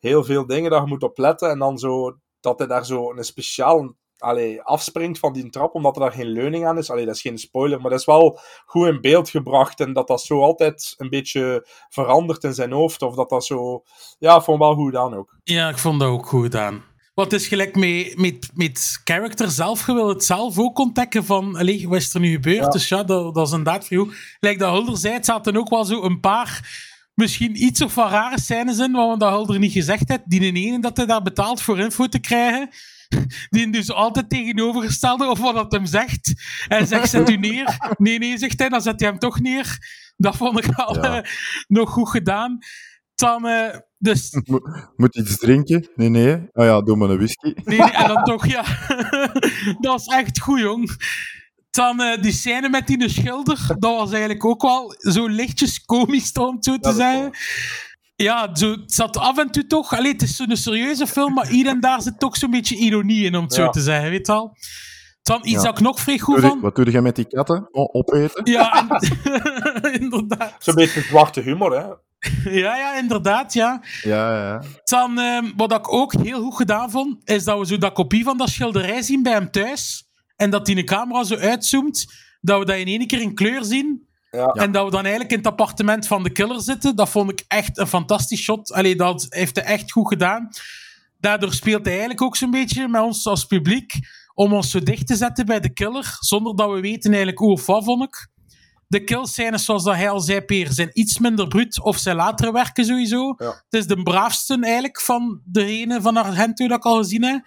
heel 0.00 0.24
veel 0.24 0.46
dingen 0.46 0.70
daar 0.70 0.80
je 0.80 0.86
moet 0.88 1.02
op 1.02 1.18
letten. 1.18 1.50
En 1.50 1.58
dan 1.58 1.78
zo, 1.78 2.16
dat 2.40 2.58
hij 2.58 2.68
daar 2.68 2.86
zo 2.86 3.10
een 3.10 3.24
speciaal 3.24 3.96
allee, 4.18 4.62
afspringt 4.62 5.18
van 5.18 5.32
die 5.32 5.50
trap, 5.50 5.74
omdat 5.74 5.96
er 5.96 6.02
daar 6.02 6.12
geen 6.12 6.32
leuning 6.32 6.66
aan 6.66 6.78
is. 6.78 6.90
Allee, 6.90 7.06
dat 7.06 7.14
is 7.14 7.20
geen 7.20 7.38
spoiler, 7.38 7.80
maar 7.80 7.90
dat 7.90 8.00
is 8.00 8.06
wel 8.06 8.38
goed 8.66 8.86
in 8.86 9.00
beeld 9.00 9.30
gebracht. 9.30 9.80
En 9.80 9.92
dat 9.92 10.06
dat 10.06 10.22
zo 10.22 10.42
altijd 10.42 10.94
een 10.96 11.08
beetje 11.08 11.66
verandert 11.88 12.44
in 12.44 12.54
zijn 12.54 12.72
hoofd. 12.72 13.02
Of 13.02 13.14
dat 13.14 13.28
dat 13.28 13.44
zo... 13.44 13.82
Ja, 14.18 14.36
ik 14.36 14.42
vond 14.42 14.58
wel 14.58 14.74
goed 14.74 14.84
gedaan 14.84 15.14
ook. 15.14 15.36
Ja, 15.44 15.68
ik 15.68 15.78
vond 15.78 16.00
dat 16.00 16.08
ook 16.08 16.26
goed 16.26 16.42
gedaan. 16.42 16.82
Wat 17.14 17.32
is 17.32 17.46
gelijk 17.46 17.76
met, 17.76 18.16
met, 18.16 18.50
met 18.54 19.00
character 19.04 19.50
zelf, 19.50 19.86
je 19.86 19.92
wil 19.92 20.08
het 20.08 20.24
zelf 20.24 20.58
ook 20.58 20.78
ontdekken 20.78 21.24
van, 21.24 21.56
allee, 21.56 21.88
wat 21.88 21.98
is 21.98 22.14
er 22.14 22.20
nu 22.20 22.32
gebeurd? 22.32 22.64
Ja. 22.64 22.68
Dus 22.68 22.88
ja, 22.88 23.02
dat, 23.02 23.34
dat 23.34 23.46
is 23.46 23.52
inderdaad 23.52 23.86
voor 23.86 23.96
jou. 23.96 24.12
Lijkt 24.40 24.60
dat 24.60 24.72
Hulder 24.72 24.96
zei, 24.96 25.14
het 25.14 25.24
zaten 25.24 25.56
ook 25.56 25.68
wel 25.68 25.84
zo 25.84 26.02
een 26.02 26.20
paar, 26.20 26.68
misschien 27.18 27.64
iets 27.64 27.82
of 27.82 27.94
wat 27.94 28.10
rare 28.10 28.40
scènes 28.40 28.78
in, 28.78 28.92
wat 28.92 29.20
dat 29.20 29.30
Hulder 29.30 29.58
niet 29.58 29.72
gezegd 29.72 30.08
heeft. 30.08 30.22
Die 30.30 30.52
ene 30.52 30.80
dat 30.80 30.96
hij 30.96 31.06
daar 31.06 31.22
betaalt 31.22 31.62
voor 31.62 31.78
info 31.78 32.06
te 32.06 32.18
krijgen. 32.18 32.68
Die 33.50 33.70
dus 33.70 33.90
altijd 33.92 34.28
tegenovergestelde 34.30 35.26
of 35.26 35.38
wat 35.38 35.54
dat 35.54 35.72
hem 35.72 35.86
zegt. 35.86 36.32
Hij 36.68 36.84
zegt, 36.86 37.10
zet 37.10 37.30
u 37.30 37.36
neer. 37.36 37.76
Nee, 37.96 38.18
nee, 38.18 38.38
zegt 38.38 38.58
hij, 38.58 38.68
dan 38.68 38.80
zet 38.82 39.00
hij 39.00 39.08
hem 39.08 39.18
toch 39.18 39.40
neer. 39.40 39.78
Dat 40.16 40.36
vond 40.36 40.58
ik 40.64 40.74
al 40.74 40.94
Ja. 40.94 41.22
eh, 41.22 41.30
nog 41.66 41.90
goed 41.90 42.08
gedaan. 42.08 42.58
Dan, 43.14 43.46
eh, 43.46 43.76
dus 43.98 44.30
Mo- 44.44 44.60
Moet 44.96 45.16
iets 45.16 45.38
drinken? 45.38 45.88
Nee, 45.94 46.08
nee. 46.08 46.34
Oh 46.52 46.64
ja, 46.64 46.80
doe 46.80 46.96
maar 46.96 47.10
een 47.10 47.16
whisky. 47.16 47.52
Nee, 47.64 47.78
nee, 47.78 47.90
en 47.90 48.08
dan 48.08 48.24
toch, 48.32 48.46
ja. 48.46 48.64
dat 49.80 49.92
was 49.92 50.06
echt 50.06 50.40
goed, 50.40 50.60
jong. 50.60 50.90
Dan 51.70 52.00
eh, 52.00 52.22
die 52.22 52.32
scène 52.32 52.68
met 52.68 52.86
die 52.86 53.08
schilder, 53.08 53.66
dat 53.78 53.96
was 53.96 54.10
eigenlijk 54.10 54.44
ook 54.44 54.62
wel 54.62 54.94
zo 54.98 55.26
lichtjes 55.26 55.84
komisch, 55.84 56.32
om 56.32 56.54
het 56.54 56.64
zo 56.64 56.76
te 56.78 56.92
zeggen. 56.92 57.30
Ja, 58.16 58.50
zo, 58.54 58.70
het 58.70 58.92
zat 58.92 59.16
af 59.16 59.38
en 59.38 59.50
toe 59.50 59.66
toch... 59.66 59.92
Allee, 59.96 60.12
het 60.12 60.22
is 60.22 60.36
zo'n 60.36 60.56
serieuze 60.56 61.06
film, 61.06 61.34
maar 61.34 61.46
hier 61.46 61.66
en 61.66 61.80
daar 61.80 62.02
zit 62.02 62.18
toch 62.18 62.36
zo'n 62.36 62.50
beetje 62.50 62.76
ironie 62.76 63.24
in, 63.24 63.36
om 63.36 63.42
het 63.44 63.54
zo 63.54 63.68
te 63.70 63.80
zeggen, 63.80 64.10
weet 64.10 64.26
je 64.26 64.32
wel. 64.32 64.56
Dan 65.22 65.40
iets 65.42 65.50
Ja. 65.50 65.62
dat 65.62 65.78
ik 65.78 65.84
nog 65.84 66.00
vrij 66.00 66.18
goed 66.18 66.40
van... 66.40 66.60
Wat 66.60 66.74
doe 66.76 66.90
je 66.90 67.00
met 67.00 67.16
die 67.16 67.26
katten? 67.26 67.68
O- 67.70 67.88
opeten? 67.92 68.52
Ja, 68.52 68.86
inderdaad. 70.00 70.54
Zo'n 70.58 70.74
beetje 70.74 71.00
zwarte 71.00 71.40
humor, 71.40 71.78
hè. 71.78 71.86
Ja, 72.60 72.76
ja, 72.76 72.96
inderdaad, 72.98 73.52
ja. 73.52 73.80
Ja, 74.02 74.36
ja. 74.36 74.62
Dan, 74.84 75.18
ehm, 75.18 75.44
wat 75.56 75.72
ik 75.72 75.92
ook 75.92 76.12
heel 76.12 76.42
goed 76.42 76.56
gedaan 76.56 76.90
vond, 76.90 77.16
is 77.30 77.44
dat 77.44 77.58
we 77.58 77.66
zo 77.66 77.78
dat 77.78 77.92
kopie 77.92 78.24
van 78.24 78.36
dat 78.38 78.48
schilderij 78.48 79.02
zien 79.02 79.22
bij 79.22 79.32
hem 79.32 79.50
thuis. 79.50 80.07
En 80.38 80.50
dat 80.50 80.66
die 80.66 80.74
de 80.74 80.84
camera 80.84 81.24
zo 81.24 81.36
uitzoomt, 81.36 82.06
dat 82.40 82.58
we 82.58 82.64
dat 82.64 82.76
in 82.76 82.86
één 82.86 83.06
keer 83.06 83.20
in 83.20 83.34
kleur 83.34 83.64
zien. 83.64 84.06
Ja. 84.30 84.46
En 84.46 84.72
dat 84.72 84.84
we 84.84 84.90
dan 84.90 85.00
eigenlijk 85.00 85.30
in 85.30 85.38
het 85.38 85.46
appartement 85.46 86.06
van 86.06 86.22
de 86.22 86.32
killer 86.32 86.60
zitten. 86.60 86.96
Dat 86.96 87.08
vond 87.08 87.30
ik 87.30 87.44
echt 87.48 87.78
een 87.78 87.86
fantastisch 87.86 88.42
shot. 88.42 88.72
Allee, 88.72 88.96
dat 88.96 89.26
heeft 89.28 89.56
hij 89.56 89.64
echt 89.64 89.92
goed 89.92 90.08
gedaan. 90.08 90.48
Daardoor 91.20 91.52
speelt 91.52 91.82
hij 91.82 91.90
eigenlijk 91.90 92.22
ook 92.22 92.36
zo'n 92.36 92.50
beetje 92.50 92.88
met 92.88 93.02
ons 93.02 93.26
als 93.26 93.44
publiek 93.44 93.92
om 94.34 94.52
ons 94.52 94.70
zo 94.70 94.80
dicht 94.80 95.06
te 95.06 95.16
zetten 95.16 95.46
bij 95.46 95.60
de 95.60 95.72
killer, 95.72 96.16
zonder 96.20 96.56
dat 96.56 96.70
we 96.70 96.80
weten 96.80 97.10
eigenlijk 97.10 97.38
hoe 97.38 97.52
of 97.52 97.66
wat, 97.66 97.84
vond 97.84 98.02
ik. 98.02 98.28
De 98.86 99.04
killscènes, 99.04 99.64
zoals 99.64 99.84
dat 99.84 99.94
hij 99.94 100.10
al 100.10 100.20
zei, 100.20 100.40
Peer, 100.40 100.72
zijn 100.72 100.90
iets 100.92 101.18
minder 101.18 101.48
bruut 101.48 101.82
of 101.82 101.98
zijn 101.98 102.16
latere 102.16 102.52
werken 102.52 102.84
sowieso. 102.84 103.34
Ja. 103.38 103.46
Het 103.46 103.80
is 103.80 103.86
de 103.86 104.02
braafste 104.02 104.58
eigenlijk 104.60 105.00
van 105.00 105.40
degene 105.44 106.00
van 106.00 106.16
Argento 106.16 106.68
dat 106.68 106.76
ik 106.76 106.84
al 106.84 106.96
gezien 106.96 107.24
heb. 107.24 107.46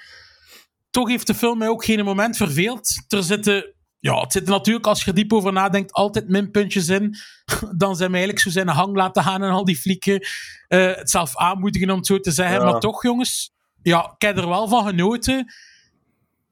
Toch 0.92 1.10
heeft 1.10 1.28
de 1.28 1.36
film 1.36 1.58
mij 1.58 1.68
ook 1.68 1.86
geen 1.86 2.06
moment 2.06 2.38
verveeld. 2.38 3.04
Er 3.08 3.24
zitten, 3.24 3.74
ja, 4.00 4.20
het 4.20 4.32
zitten 4.32 4.54
natuurlijk, 4.54 4.88
als 4.88 5.04
je 5.04 5.10
er 5.10 5.16
diep 5.16 5.34
over 5.34 5.54
nadenkt, 5.54 5.94
altijd 5.94 6.30
minpuntjes 6.30 6.90
in. 6.90 7.16
Dan 7.78 7.96
zijn 7.96 8.12
we 8.12 8.18
eigenlijk 8.18 8.40
zo 8.40 8.50
zijn 8.50 8.68
hang 8.68 8.96
laten 8.96 9.24
gaan 9.24 9.44
en 9.44 9.52
al 9.52 9.66
die 9.66 9.78
flieken. 9.78 10.28
Eh, 10.68 10.96
het 10.96 11.10
zelf 11.10 11.38
aanmoedigen, 11.38 11.90
om 11.90 11.98
het 11.98 12.06
zo 12.06 12.20
te 12.20 12.32
zeggen. 12.32 12.60
Ja. 12.60 12.72
Maar 12.72 12.80
toch, 12.80 13.04
jongens, 13.04 13.54
ja, 13.82 14.12
ik 14.16 14.22
heb 14.22 14.38
er 14.38 14.50
wel 14.50 14.68
van 14.68 14.86
genoten. 14.86 15.54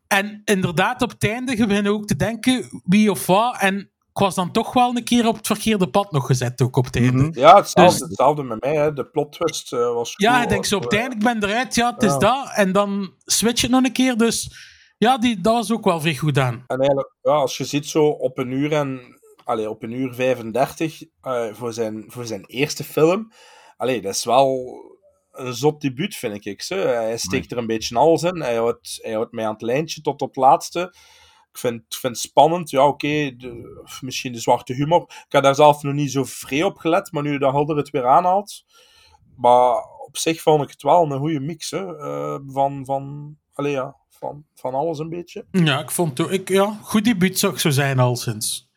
En 0.07 0.41
inderdaad, 0.45 1.01
op 1.01 1.09
het 1.09 1.23
einde 1.23 1.55
beginnen 1.55 1.83
we 1.91 1.97
ook 1.97 2.07
te 2.07 2.15
denken 2.15 2.81
wie 2.83 3.11
of 3.11 3.25
wat. 3.25 3.57
En 3.59 3.91
ik 4.19 4.25
was 4.25 4.35
dan 4.35 4.51
toch 4.51 4.73
wel 4.73 4.95
een 4.95 5.03
keer 5.03 5.27
op 5.27 5.35
het 5.37 5.47
verkeerde 5.47 5.89
pad 5.89 6.11
nog 6.11 6.25
gezet, 6.25 6.61
ook 6.61 6.75
op 6.75 6.85
het 6.85 6.95
einde. 6.95 7.23
Mhm. 7.23 7.39
Ja, 7.39 7.55
hetzelfde, 7.55 7.99
Dus- 7.99 8.07
hetzelfde 8.07 8.43
met 8.43 8.61
mij. 8.61 8.75
Hè. 8.75 8.93
De 8.93 9.05
plot 9.05 9.31
twist 9.31 9.73
eh, 9.73 9.93
was. 9.93 10.13
Ja, 10.15 10.43
ik 10.43 10.49
denk 10.49 10.65
zo 10.65 10.75
op 10.75 10.83
het 10.83 10.93
eh, 10.93 10.99
einde, 10.99 11.15
ik 11.15 11.23
ben 11.23 11.43
eruit, 11.43 11.75
ja, 11.75 11.93
het 11.93 12.03
is 12.03 12.17
dat. 12.17 12.51
En 12.53 12.71
dan 12.71 13.13
switch 13.25 13.61
het 13.61 13.71
nog 13.71 13.83
een 13.83 13.91
keer, 13.91 14.17
dus 14.17 14.51
ja, 14.97 15.17
die, 15.17 15.41
dat 15.41 15.53
was 15.53 15.71
ook 15.71 15.83
wel 15.83 16.01
vrij 16.01 16.15
goed 16.15 16.37
aan. 16.37 16.63
En 16.67 16.77
eigenlijk, 16.77 17.13
ja, 17.21 17.31
als 17.31 17.57
je 17.57 17.65
ziet 17.65 17.85
zo 17.85 18.05
op 18.05 18.37
een 18.37 18.51
uur 18.51 18.71
en 18.71 19.19
allee, 19.43 19.69
op 19.69 19.83
een 19.83 19.91
uur 19.91 20.13
35 20.13 21.03
eh, 21.21 21.53
voor, 21.53 21.73
zijn, 21.73 22.03
voor 22.07 22.25
zijn 22.25 22.45
eerste 22.45 22.83
film. 22.83 23.31
Allee, 23.77 24.01
dat 24.01 24.13
is 24.13 24.23
wel 24.23 24.67
een 25.31 25.53
zot 25.53 25.81
debuut, 25.81 26.15
vind 26.15 26.45
ik. 26.45 26.61
Zo. 26.61 26.75
Hij 26.75 27.17
steekt 27.17 27.51
er 27.51 27.57
een 27.57 27.67
beetje 27.67 27.95
alles 27.95 28.23
in. 28.23 28.41
Hij 28.41 28.55
houdt, 28.55 28.99
hij 29.01 29.13
houdt 29.13 29.31
mij 29.31 29.45
aan 29.45 29.53
het 29.53 29.61
lijntje 29.61 30.01
tot 30.01 30.21
op 30.21 30.27
het 30.27 30.37
laatste. 30.37 30.93
Ik 31.61 31.65
vind, 31.65 31.81
ik 31.87 31.97
vind 31.99 32.13
het 32.15 32.25
spannend. 32.25 32.69
Ja, 32.69 32.87
oké, 32.87 33.35
de- 33.37 33.83
misschien 34.01 34.31
de 34.31 34.39
zwarte 34.39 34.73
humor. 34.73 35.01
Ik 35.01 35.25
heb 35.31 35.43
daar 35.43 35.55
zelf 35.55 35.83
nog 35.83 35.93
niet 35.93 36.11
zo 36.11 36.23
vrij 36.23 36.63
op 36.63 36.77
gelet, 36.77 37.11
maar 37.11 37.23
nu 37.23 37.37
de 37.37 37.49
Hulder 37.51 37.77
het 37.77 37.89
weer 37.89 38.07
aanhaalt. 38.07 38.65
Maar 39.37 39.75
op 40.07 40.17
zich 40.17 40.41
vond 40.41 40.63
ik 40.63 40.69
het 40.69 40.81
wel 40.81 41.11
een 41.11 41.19
goede 41.19 41.39
mix 41.39 41.71
hè, 41.71 41.97
eh, 41.97 42.39
van, 42.47 42.85
van, 42.85 43.35
allee, 43.53 43.71
ja, 43.71 43.95
van, 44.09 44.43
van 44.55 44.73
alles 44.73 44.99
een 44.99 45.09
beetje. 45.09 45.45
Ja, 45.51 45.79
ik 45.79 45.91
vond 45.91 46.17
het 46.17 46.27
ook, 46.27 46.33
ik, 46.33 46.49
ja, 46.49 46.79
goed 46.81 47.03
debuut 47.05 47.39
zou 47.39 47.53
ik 47.53 47.59
zo 47.59 47.69
zijn 47.69 47.99
al 47.99 48.15
sinds. 48.15 48.69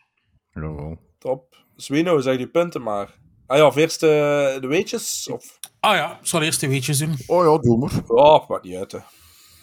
Jawel. 0.52 0.98
Top. 1.18 1.56
Zwino, 1.76 2.20
zeg 2.20 2.36
die 2.36 2.48
punten 2.48 2.82
maar. 2.82 3.18
Ah 3.46 3.56
ja, 3.58 3.66
of 3.66 3.76
eerst 3.76 4.00
de 4.00 4.58
weetjes? 4.60 5.28
Of... 5.32 5.58
Ah 5.80 5.94
ja, 5.94 6.18
ik 6.20 6.26
zal 6.26 6.42
eerst 6.42 6.60
de 6.60 6.68
weetjes 6.68 6.98
doen. 6.98 7.16
Oh 7.26 7.44
ja, 7.44 7.58
doe 7.58 7.78
maar. 7.78 8.02
Oh, 8.06 8.48
maakt 8.48 8.64
niet 8.64 8.76
uit, 8.76 8.92
hè. 8.92 8.98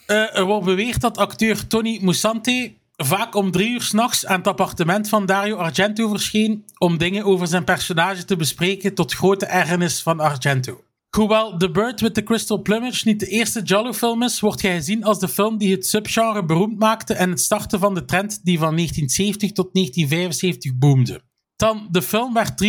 Eh, 0.05 0.37
er 0.37 0.45
wordt 0.45 0.65
beweerd 0.65 1.01
dat 1.01 1.17
acteur 1.17 1.67
Tony 1.67 1.99
Musante 2.01 2.73
vaak 3.05 3.35
om 3.35 3.51
drie 3.51 3.69
uur 3.69 3.81
s'nachts 3.81 4.25
aan 4.25 4.37
het 4.37 4.47
appartement 4.47 5.09
van 5.09 5.25
Dario 5.25 5.55
Argento 5.55 6.09
verscheen 6.09 6.65
om 6.77 6.97
dingen 6.97 7.25
over 7.25 7.47
zijn 7.47 7.63
personage 7.63 8.25
te 8.25 8.35
bespreken 8.35 8.93
tot 8.93 9.13
grote 9.13 9.45
ergernis 9.45 10.01
van 10.01 10.19
Argento. 10.19 10.83
Hoewel 11.09 11.57
The 11.57 11.71
Bird 11.71 12.01
with 12.01 12.13
the 12.13 12.23
Crystal 12.23 12.61
Plumage 12.61 13.07
niet 13.07 13.19
de 13.19 13.25
eerste 13.25 13.61
Giallo-film 13.63 14.23
is, 14.23 14.39
wordt 14.39 14.61
hij 14.61 14.75
gezien 14.75 15.03
als 15.03 15.19
de 15.19 15.27
film 15.27 15.57
die 15.57 15.71
het 15.71 15.85
subgenre 15.85 16.45
beroemd 16.45 16.79
maakte 16.79 17.13
en 17.13 17.29
het 17.29 17.39
starten 17.39 17.79
van 17.79 17.93
de 17.93 18.05
trend 18.05 18.39
die 18.43 18.57
van 18.57 18.75
1970 18.75 19.51
tot 19.51 19.73
1975 19.73 20.77
boomde. 20.77 21.21
Dan, 21.55 21.87
de 21.91 22.01
film 22.01 22.33
werd 22.33 22.63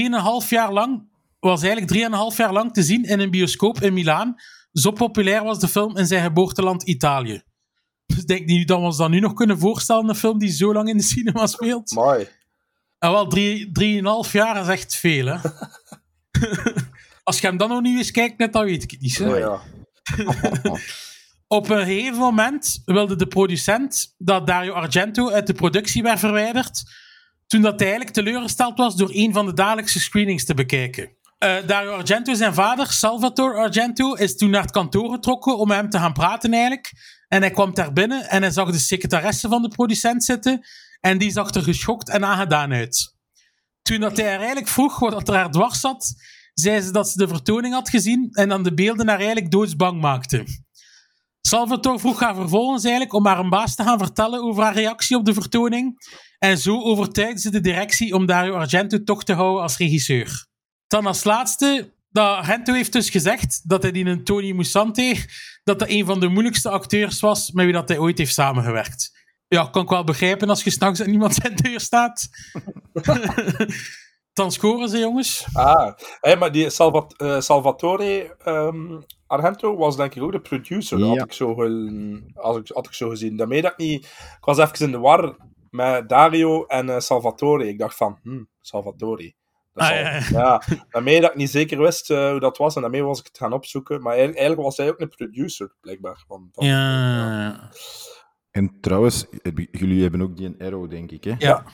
3,5 0.45 0.49
jaar 0.49 0.72
lang, 0.72 1.09
was 1.41 1.62
eigenlijk 1.62 2.12
3,5 2.33 2.37
jaar 2.37 2.53
lang 2.53 2.72
te 2.72 2.83
zien 2.83 3.05
in 3.05 3.20
een 3.20 3.31
bioscoop 3.31 3.81
in 3.81 3.93
Milaan. 3.93 4.35
Zo 4.72 4.91
populair 4.91 5.45
was 5.45 5.59
de 5.59 5.68
film 5.68 5.97
in 5.97 6.07
zijn 6.07 6.22
geboorteland 6.22 6.83
Italië. 6.83 7.43
Dus 8.15 8.25
denk 8.25 8.47
niet 8.47 8.69
dat 8.69 8.79
we 8.79 8.85
ons 8.85 8.97
dat 8.97 9.11
nu 9.11 9.21
nog 9.21 9.33
kunnen 9.33 9.59
voorstellen, 9.59 10.09
een 10.09 10.15
film 10.15 10.39
die 10.39 10.51
zo 10.53 10.73
lang 10.73 10.89
in 10.89 10.97
de 10.97 11.03
cinema 11.03 11.47
speelt. 11.47 11.91
Mooi. 11.91 12.29
En 12.99 13.11
wel, 13.11 13.27
drie- 13.27 13.73
drieënhalf 13.73 14.33
jaar 14.33 14.61
is 14.61 14.69
echt 14.69 14.97
veel, 14.97 15.27
hè. 15.27 15.37
Als 17.25 17.41
je 17.41 17.47
hem 17.47 17.57
dan 17.57 17.69
nog 17.69 17.81
niet 17.81 17.97
eens 17.99 18.11
kijkt, 18.11 18.39
net 18.39 18.53
dan 18.53 18.65
weet 18.65 18.83
ik 18.83 18.91
het 18.91 19.01
niet. 19.01 19.19
Hè? 19.19 19.25
Ja, 19.25 19.37
ja. 19.37 19.61
Op 21.47 21.69
een 21.71 21.85
gegeven 21.85 22.19
moment 22.19 22.83
wilde 22.85 23.17
de 23.17 23.27
producent 23.27 24.15
dat 24.19 24.47
Dario 24.47 24.73
Argento 24.73 25.31
uit 25.31 25.47
de 25.47 25.53
productie 25.53 26.03
werd 26.03 26.19
verwijderd, 26.19 26.83
toen 27.47 27.63
dat 27.63 27.79
hij 27.81 27.89
eigenlijk 27.89 28.17
teleurgesteld 28.17 28.79
was 28.79 28.97
door 28.97 29.11
een 29.13 29.33
van 29.33 29.47
de 29.47 29.53
dagelijkse 29.53 30.01
screenings 30.01 30.45
te 30.45 30.55
bekijken. 30.55 31.17
Eh, 31.39 31.57
Dario 31.67 31.91
Argento, 31.93 32.35
zijn 32.35 32.55
vader, 32.55 32.87
Salvatore 32.87 33.59
Argento, 33.59 34.15
is 34.15 34.37
toen 34.37 34.51
naar 34.51 34.63
het 34.63 34.71
kantoor 34.71 35.11
getrokken 35.13 35.59
om 35.59 35.69
met 35.69 35.77
hem 35.77 35.91
te 35.91 35.99
gaan 35.99 36.13
praten 36.13 36.53
eigenlijk. 36.53 36.93
En 37.31 37.41
hij 37.41 37.51
kwam 37.51 37.74
daar 37.74 37.93
binnen 37.93 38.28
en 38.28 38.43
hij 38.43 38.51
zag 38.51 38.70
de 38.70 38.78
secretaresse 38.78 39.49
van 39.49 39.62
de 39.62 39.68
producent 39.68 40.24
zitten 40.24 40.66
en 41.01 41.18
die 41.18 41.31
zag 41.31 41.55
er 41.55 41.62
geschokt 41.62 42.09
en 42.09 42.24
aangedaan 42.24 42.72
uit. 42.72 43.14
Toen 43.83 44.01
dat 44.01 44.16
hij 44.16 44.28
haar 44.28 44.39
eigenlijk 44.39 44.68
vroeg 44.68 44.99
wat 44.99 45.28
er 45.28 45.35
haar 45.35 45.51
dwars 45.51 45.81
zat, 45.81 46.14
zei 46.55 46.81
ze 46.81 46.93
dat 46.93 47.09
ze 47.09 47.18
de 47.18 47.28
vertoning 47.28 47.74
had 47.74 47.89
gezien 47.89 48.28
en 48.31 48.49
dan 48.49 48.62
de 48.62 48.74
beelden 48.74 49.09
haar 49.09 49.18
eigenlijk 49.18 49.51
doodsbang 49.51 50.01
maakte. 50.01 50.45
Salvatore 51.41 51.99
vroeg 51.99 52.20
haar 52.20 52.35
vervolgens 52.35 52.83
eigenlijk 52.83 53.14
om 53.14 53.26
haar 53.26 53.39
een 53.39 53.49
baas 53.49 53.74
te 53.74 53.83
gaan 53.83 53.99
vertellen 53.99 54.43
over 54.43 54.62
haar 54.62 54.74
reactie 54.74 55.16
op 55.16 55.24
de 55.24 55.35
vertoning. 55.35 55.95
En 56.39 56.59
zo 56.59 56.83
overtuigde 56.83 57.41
ze 57.41 57.51
de 57.51 57.61
directie 57.61 58.14
om 58.14 58.26
Dario 58.26 58.55
Argento 58.55 59.03
toch 59.03 59.24
te 59.24 59.33
houden 59.33 59.62
als 59.62 59.76
regisseur. 59.76 60.47
Dan 60.87 61.07
als 61.07 61.24
laatste, 61.24 61.95
dat 62.11 62.37
Argento 62.37 62.72
heeft 62.72 62.93
dus 62.93 63.11
gezegd 63.11 63.68
dat 63.68 63.83
hij 63.83 63.93
die 63.93 64.05
een 64.05 64.24
Tony 64.24 64.53
Musante, 64.53 65.26
dat 65.71 65.89
dat 65.89 65.97
een 65.97 66.07
van 66.07 66.21
de 66.21 66.29
moeilijkste 66.29 66.71
acteurs 66.71 67.21
was 67.21 67.51
met 67.51 67.64
wie 67.64 67.75
dat 67.75 67.89
hij 67.89 67.99
ooit 67.99 68.18
heeft 68.18 68.35
samengewerkt. 68.35 69.18
Ja, 69.49 69.64
kan 69.64 69.83
ik 69.83 69.89
wel 69.89 70.05
begrijpen 70.05 70.49
als 70.49 70.64
je 70.64 70.71
s'nachts 70.71 71.03
aan 71.03 71.09
iemand 71.09 71.35
zijn 71.35 71.57
deur 71.62 71.81
staat. 71.81 72.29
Dan 74.33 74.53
scoren 74.53 74.89
ze, 74.89 74.99
jongens. 74.99 75.47
Ah, 75.53 75.95
maar 76.39 76.53
die 76.53 76.71
Salvat- 76.71 77.14
eh, 77.16 77.41
Salvatore 77.41 78.37
ehm, 78.39 79.01
Argento 79.27 79.77
was 79.77 79.97
denk 79.97 80.14
ik 80.14 80.23
ook 80.23 80.33
de 80.33 80.41
producer. 80.41 80.99
Ja. 80.99 81.07
Had, 81.07 81.16
ik 81.18 81.33
zo 81.33 81.55
had, 82.35 82.57
ik, 82.57 82.68
had 82.68 82.87
ik 82.87 82.93
zo 82.93 83.09
gezien. 83.09 83.37
Daarmee 83.37 83.62
dat 83.62 83.73
ik 83.73 83.79
niet... 83.79 84.05
Ik 84.05 84.45
was 84.45 84.59
even 84.59 84.87
in 84.87 84.91
de 84.91 84.99
war 84.99 85.37
met 85.71 86.09
Dario 86.09 86.64
en 86.66 86.89
eh, 86.89 86.99
Salvatore. 86.99 87.68
Ik 87.68 87.79
dacht 87.79 87.97
van, 87.97 88.18
hm, 88.23 88.43
Salvatore. 88.61 89.35
Dat 89.73 89.89
Ah, 89.89 90.29
ja, 90.31 90.62
daarmee 90.89 91.21
dat 91.21 91.31
ik 91.31 91.37
niet 91.37 91.51
zeker 91.51 91.79
wist 91.79 92.11
eh, 92.11 92.31
hoe 92.31 92.41
dat 92.41 92.57
was. 92.59 92.75
En 92.75 92.81
daarmee 92.83 93.03
was 93.03 93.18
ik 93.21 93.27
het 93.27 93.39
gaan 93.39 93.53
opzoeken. 93.53 94.01
Maar 94.03 94.12
eigenlijk, 94.12 94.39
eigenlijk 94.39 94.68
was 94.68 94.77
hij 94.77 94.89
ook 94.89 95.01
een 95.01 95.09
producer, 95.09 95.75
blijkbaar. 95.81 96.25
Van, 96.27 96.49
van, 96.53 96.66
Ja. 96.66 97.71
En 98.51 98.79
trouwens, 98.81 99.27
heb- 99.43 99.59
jullie 99.71 100.03
hebben 100.03 100.21
ook 100.23 100.37
die 100.37 100.47
een 100.47 100.59
Arrow, 100.66 100.91
denk 100.91 101.11
ik, 101.11 101.25
hè? 101.25 101.35
Ja. 101.39 101.64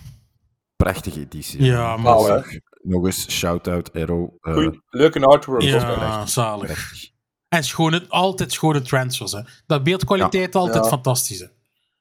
Prachtige 0.77 1.21
editie. 1.21 1.63
Ja, 1.65 1.97
maar... 1.97 2.15
Nou. 2.15 2.61
Nog, 2.83 3.05
eens 3.07 3.31
shout-out 3.31 3.93
Arrow. 3.93 4.37
Eh, 4.41 4.53
Goeie, 4.53 4.81
leuke 4.89 5.21
artwork. 5.21 5.63
Ja, 5.63 6.27
zalig. 6.27 6.67
prachtig. 6.67 7.11
En 7.49 7.65
schone, 7.65 8.05
altijd 8.09 8.53
schone 8.53 8.83
transfers. 8.83 9.33
Hè. 9.33 9.41
Dat 9.67 9.83
beeldkwaliteit 9.83 10.55
altijd 10.55 10.85
Ja. 10.85 10.91
fantastisch. 10.91 11.39
Hè. 11.41 11.47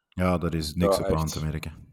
Ja, 0.07 0.37
daar 0.37 0.53
is 0.53 0.73
niks 0.73 0.97
Ja, 0.97 1.03
op 1.07 1.15
aan 1.15 1.27
te 1.27 1.45
merken. 1.45 1.84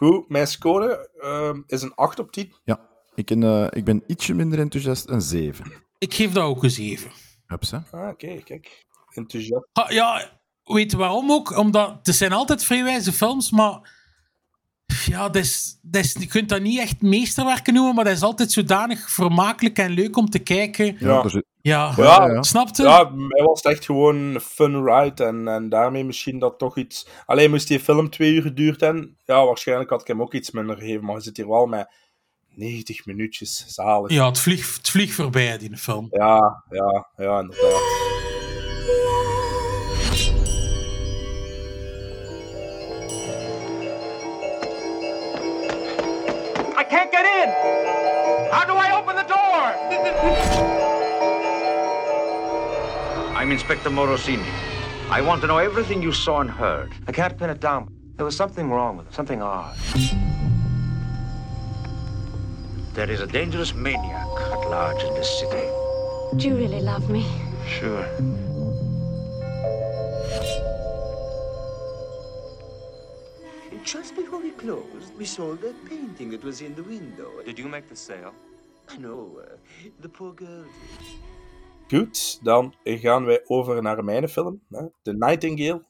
Goed, 0.00 0.28
mijn 0.28 0.46
score 0.46 1.10
ehm, 1.20 1.60
is 1.66 1.82
een 1.82 1.94
8 1.94 2.18
op 2.18 2.32
10. 2.32 2.52
Ja, 2.64 2.80
ik 3.14 3.26
ben, 3.26 3.42
eh, 3.42 3.66
ik 3.70 3.84
ben 3.84 4.02
ietsje 4.06 4.34
minder 4.34 4.58
enthousiast, 4.58 5.08
een 5.08 5.20
7. 5.20 5.72
Ik 5.98 6.14
geef 6.14 6.32
dat 6.32 6.44
ook 6.44 6.62
een 6.62 6.70
7. 6.70 7.10
Hups, 7.46 7.70
hè? 7.70 7.78
Ah, 7.90 8.16
kijk, 8.16 8.44
kijk. 8.44 8.86
Enthousiast. 9.14 9.66
Ah, 9.72 9.90
ja, 9.90 10.40
weet 10.64 10.90
je 10.90 10.96
waarom 10.96 11.32
ook? 11.32 11.56
Omdat 11.56 11.98
het 12.02 12.14
zijn 12.14 12.32
altijd 12.32 12.64
vrijwijze 12.64 13.12
films, 13.12 13.50
maar 13.50 13.99
ja, 15.06 15.26
dat 15.28 15.42
is, 15.42 15.78
dat 15.82 16.04
is, 16.04 16.16
je 16.18 16.26
kunt 16.26 16.48
dat 16.48 16.60
niet 16.60 16.78
echt 16.78 17.02
meesterwerken 17.02 17.74
noemen, 17.74 17.94
maar 17.94 18.04
dat 18.04 18.12
is 18.16 18.22
altijd 18.22 18.52
zodanig 18.52 19.10
vermakelijk 19.10 19.78
en 19.78 19.90
leuk 19.90 20.16
om 20.16 20.30
te 20.30 20.38
kijken. 20.38 20.96
Ja. 20.98 21.24
Ja, 21.62 21.92
Ja, 21.96 22.26
ja, 22.26 22.42
snapte? 22.42 22.82
Ja, 22.82 23.10
mij 23.14 23.42
was 23.44 23.62
het 23.62 23.72
echt 23.72 23.84
gewoon 23.84 24.16
een 24.16 24.40
fun 24.40 24.84
ride. 24.84 25.24
En, 25.24 25.48
en 25.48 25.68
daarmee 25.68 26.04
misschien 26.04 26.38
dat 26.38 26.58
toch 26.58 26.76
iets. 26.76 27.06
Alleen 27.26 27.50
moest 27.50 27.68
die 27.68 27.80
film 27.80 28.10
twee 28.10 28.34
uur 28.34 28.42
geduurd 28.42 28.80
hebben. 28.80 29.16
Ja, 29.24 29.44
waarschijnlijk 29.44 29.90
had 29.90 30.00
ik 30.00 30.06
hem 30.06 30.22
ook 30.22 30.34
iets 30.34 30.50
minder 30.50 30.76
gegeven. 30.76 31.04
Maar 31.04 31.14
je 31.16 31.22
zit 31.22 31.36
hier 31.36 31.48
wel 31.48 31.66
met 31.66 31.88
90 32.54 33.06
minuutjes. 33.06 33.64
Zalig. 33.66 34.10
Ja, 34.10 34.26
het 34.26 34.38
vliegt, 34.38 34.76
het 34.76 34.90
vliegt 34.90 35.14
voorbij, 35.14 35.58
die 35.58 35.76
film. 35.76 36.06
ja, 36.10 36.64
ja, 36.70 37.08
ja, 37.16 37.40
inderdaad. 37.40 38.19
I'm 53.50 53.54
Inspector 53.54 53.90
Morosini. 53.90 54.48
I 55.10 55.20
want 55.20 55.40
to 55.40 55.48
know 55.48 55.58
everything 55.58 56.00
you 56.00 56.12
saw 56.12 56.40
and 56.40 56.48
heard. 56.48 56.92
I 57.08 57.10
can't 57.10 57.36
pin 57.36 57.50
it 57.50 57.58
down. 57.58 57.92
There 58.14 58.24
was 58.24 58.36
something 58.36 58.70
wrong 58.70 58.96
with 58.98 59.08
it, 59.08 59.12
something 59.12 59.42
odd. 59.42 59.76
There 62.94 63.10
is 63.10 63.20
a 63.20 63.26
dangerous 63.26 63.74
maniac 63.74 64.28
at 64.54 64.70
large 64.70 65.02
in 65.02 65.14
this 65.14 65.28
city. 65.40 65.66
Do 66.36 66.46
you 66.46 66.54
really 66.54 66.80
love 66.80 67.10
me? 67.10 67.26
Sure. 67.66 68.06
Just 73.82 74.14
before 74.14 74.38
we 74.38 74.52
closed, 74.52 75.12
we 75.18 75.24
sold 75.24 75.60
that 75.62 75.74
painting 75.86 76.30
that 76.30 76.44
was 76.44 76.60
in 76.60 76.76
the 76.76 76.84
window. 76.84 77.42
Did 77.44 77.58
you 77.58 77.66
make 77.66 77.88
the 77.88 77.96
sale? 77.96 78.32
I 78.88 78.96
know, 78.98 79.40
uh, 79.42 79.56
the 79.98 80.08
poor 80.08 80.32
girl 80.34 80.62
did. 80.62 81.39
Goed, 81.90 82.38
dan 82.42 82.74
gaan 82.84 83.24
wij 83.24 83.40
over 83.46 83.82
naar 83.82 84.04
mijn 84.04 84.28
film. 84.28 84.62
Hè. 84.68 84.86
The 85.02 85.12
Nightingale. 85.12 85.84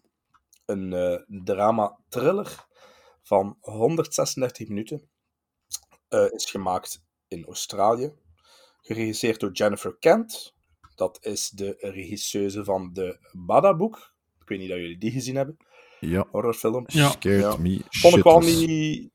Een 0.67 0.93
eh, 0.93 1.21
drama-thriller 1.45 2.67
van 3.23 3.57
136 3.61 4.69
minuten. 4.69 5.09
Eh, 6.09 6.33
is 6.33 6.51
gemaakt 6.51 7.03
in 7.29 7.45
Australië. 7.45 8.13
Geregisseerd 8.81 9.41
door 9.41 9.53
Jennifer 9.53 9.97
Kent. 9.99 10.55
Dat 10.95 11.19
is 11.21 11.49
de 11.51 11.77
regisseuse 11.79 12.65
van 12.65 12.91
de 12.93 13.19
Bada-boek. 13.33 14.15
Ik 14.41 14.49
weet 14.49 14.59
niet 14.59 14.71
of 14.71 14.77
jullie 14.77 14.99
die 14.99 15.11
gezien 15.11 15.37
hebben. 15.37 15.57
Ja. 16.01 16.27
Horrorfilm. 16.31 16.85
Ja. 16.87 17.09
Scared 17.11 17.41
Ja. 17.41 17.57
me 17.57 17.81
Vond 17.89 18.17
ik 18.17 18.23
wel 18.23 18.41
niet... 18.41 19.11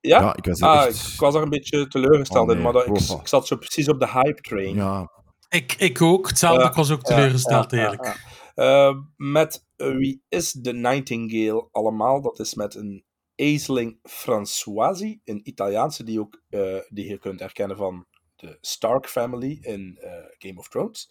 Ja? 0.00 0.20
Ja, 0.20 0.36
ik 0.36 0.44
was 0.44 0.60
er 0.60 0.66
ah, 0.66 0.86
echt- 0.86 1.12
ik 1.12 1.20
was 1.20 1.34
er 1.34 1.42
een 1.42 1.48
beetje 1.48 1.88
teleurgesteld 1.88 2.42
Oh, 2.42 2.46
nee. 2.48 2.56
in, 2.56 2.62
maar 2.62 2.72
dat, 2.72 2.86
ik, 2.86 3.10
Oh. 3.10 3.20
ik 3.20 3.28
zat 3.28 3.46
zo 3.46 3.56
precies 3.56 3.88
op 3.88 4.00
de 4.00 4.08
hype 4.08 4.40
train. 4.40 4.74
Ja, 4.74 5.10
Ik, 5.52 5.74
ik 5.78 6.02
ook. 6.02 6.28
Hetzelfde, 6.28 6.64
ik 6.64 6.74
was 6.74 6.90
ook 6.90 7.02
teleurgesteld, 7.02 7.72
eigenlijk. 7.72 8.04
ja. 8.04 8.16
Eh, 8.54 8.96
met 9.16 9.66
wie 9.76 10.24
is 10.28 10.52
de 10.52 10.72
Nightingale 10.72 11.68
allemaal? 11.70 12.20
Dat 12.22 12.38
is 12.38 12.54
met 12.54 12.74
een 12.74 13.04
Aisling 13.36 13.98
Françoisi, 14.02 15.20
een 15.24 15.40
Italiaanse 15.48 16.04
die, 16.04 16.20
ook, 16.20 16.42
eh, 16.48 16.78
die 16.88 17.08
je 17.08 17.18
kunt 17.18 17.40
herkennen 17.40 17.76
van 17.76 18.06
de 18.36 18.58
Stark 18.60 19.08
family 19.08 19.58
in 19.60 19.98
eh, 20.00 20.12
Game 20.38 20.58
of 20.58 20.68
Thrones. 20.68 21.10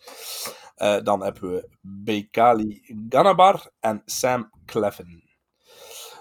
Eh, 0.75 1.01
dan 1.03 1.23
hebben 1.23 1.51
we 1.51 1.69
Bekali 1.81 2.95
Ganabar 3.09 3.71
en 3.79 4.01
Sam 4.05 4.49
Clevin. 4.65 5.29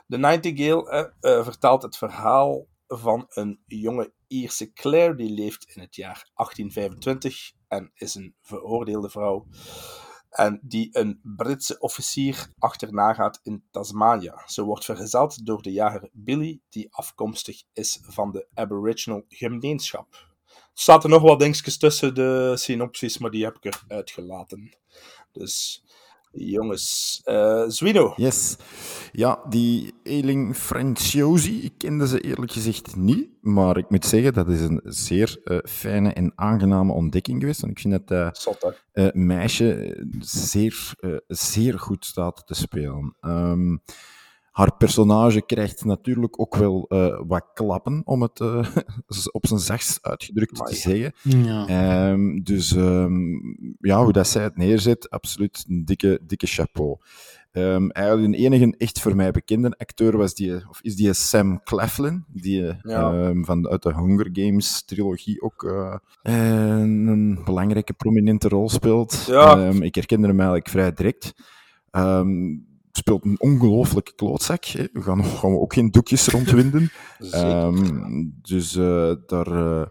De 0.06 0.18
Nightingale 0.18 1.14
vertelt 1.20 1.82
het 1.82 1.96
verhaal 1.96 2.66
van 2.98 3.26
een 3.28 3.60
jonge 3.66 4.12
Ierse 4.26 4.72
Claire 4.72 5.14
die 5.14 5.30
leeft 5.30 5.64
in 5.74 5.80
het 5.80 5.96
jaar 5.96 6.30
1825 6.34 7.52
en 7.68 7.90
is 7.94 8.14
een 8.14 8.34
veroordeelde 8.40 9.10
vrouw. 9.10 9.46
En 10.30 10.60
die 10.62 10.88
een 10.98 11.20
Britse 11.22 11.78
officier 11.78 12.52
achterna 12.58 13.14
gaat 13.14 13.40
in 13.42 13.64
Tasmania. 13.70 14.42
Ze 14.46 14.62
wordt 14.62 14.84
vergezeld 14.84 15.46
door 15.46 15.62
de 15.62 15.72
jager 15.72 16.08
Billy, 16.12 16.60
die 16.68 16.88
afkomstig 16.90 17.62
is 17.72 17.98
van 18.02 18.32
de 18.32 18.46
Aboriginal 18.54 19.24
gemeenschap. 19.28 20.28
Er 20.46 20.86
zaten 20.86 21.10
nog 21.10 21.22
wat 21.22 21.38
dingetjes 21.38 21.78
tussen 21.78 22.14
de 22.14 22.52
synopsis, 22.56 23.18
maar 23.18 23.30
die 23.30 23.44
heb 23.44 23.56
ik 23.60 23.64
eruit 23.64 24.10
gelaten. 24.10 24.76
Dus, 25.32 25.84
jongens. 26.32 27.20
eh 27.24 27.64
Zwino. 27.66 28.12
Yes. 28.16 28.56
Ja, 29.12 29.38
die 29.48 29.94
Eling 30.02 30.56
Franciosi, 30.56 31.62
ik 31.62 31.72
kende 31.78 32.06
ze 32.08 32.20
eerlijk 32.20 32.52
gezegd 32.52 32.96
niet, 32.96 33.28
maar 33.40 33.76
ik 33.76 33.90
moet 33.90 34.04
zeggen, 34.06 34.32
dat 34.32 34.48
is 34.48 34.60
een 34.60 34.80
zeer 34.84 35.40
eh, 35.44 35.58
fijne 35.62 36.12
en 36.12 36.32
aangename 36.34 36.92
ontdekking 36.92 37.40
geweest. 37.40 37.60
Want 37.60 37.72
ik 37.72 37.78
vind 37.78 38.08
dat 38.08 38.34
hè? 38.92 39.06
eh, 39.06 39.12
meisje 39.12 39.96
zeer, 40.20 40.94
zeer 41.28 41.78
goed 41.78 42.04
staat 42.04 42.46
te 42.46 42.54
spelen. 42.54 43.16
Ehm, 43.20 43.76
haar 44.50 44.76
personage 44.76 45.42
krijgt 45.46 45.84
natuurlijk 45.84 46.40
ook 46.40 46.56
wel 46.56 46.86
eh, 46.88 47.20
wat 47.26 47.50
klappen, 47.54 48.02
om 48.04 48.22
het 48.22 48.40
eh, 48.40 48.66
op 49.32 49.46
zijn 49.46 49.60
zachtst 49.60 49.98
uitgedrukt 50.02 50.66
te 50.66 50.74
zeggen. 50.74 51.12
Ja. 51.44 51.66
Ehm, 51.66 52.42
dus 52.42 52.72
ehm, 52.72 53.34
ja, 53.78 54.02
hoe 54.02 54.12
dat 54.12 54.28
zij 54.28 54.42
het 54.42 54.56
neerzet, 54.56 55.10
absoluut 55.10 55.64
een 55.68 55.84
dikke, 55.84 56.20
dikke 56.26 56.46
chapeau. 56.46 56.96
Ehm 57.50 57.88
eigenlijk 57.88 58.32
de 58.32 58.38
enige 58.38 58.74
echt 58.78 59.00
voor 59.00 59.16
mij 59.16 59.30
bekende 59.30 59.74
acteur 59.78 60.16
was 60.16 60.34
die, 60.34 60.68
of 60.68 60.80
is 60.82 60.96
die 60.96 61.12
Sam 61.12 61.62
Claflin, 61.62 62.24
die 62.28 62.62
Ja. 62.82 63.12
ehm, 63.12 63.42
van, 63.42 63.68
uit 63.68 63.82
de 63.82 63.94
Hunger 63.94 64.28
Games 64.32 64.84
trilogie 64.84 65.42
ook 65.42 65.64
eh, 65.64 65.96
een, 66.22 67.06
een 67.06 67.40
belangrijke, 67.44 67.92
prominente 67.92 68.48
rol 68.48 68.68
speelt. 68.68 69.24
Ja. 69.26 69.66
Ehm, 69.66 69.82
ik 69.82 69.94
herkende 69.94 70.26
hem 70.26 70.36
eigenlijk 70.36 70.68
vrij 70.68 70.92
direct. 70.92 71.32
Ehm, 71.90 72.56
speelt 72.92 73.24
een 73.24 73.40
ongelooflijke 73.40 74.12
klootzak. 74.14 74.64
Hè. 74.64 74.86
We 74.92 75.02
gaan, 75.02 75.24
gaan 75.24 75.50
we 75.50 75.58
ook 75.58 75.72
geen 75.72 75.90
doekjes 75.90 76.26
rondwinden. 76.28 76.90
Ehm, 77.30 78.26
dus 78.42 78.76
eh, 78.76 79.12
daar, 79.26 79.46
eh, 79.46 79.86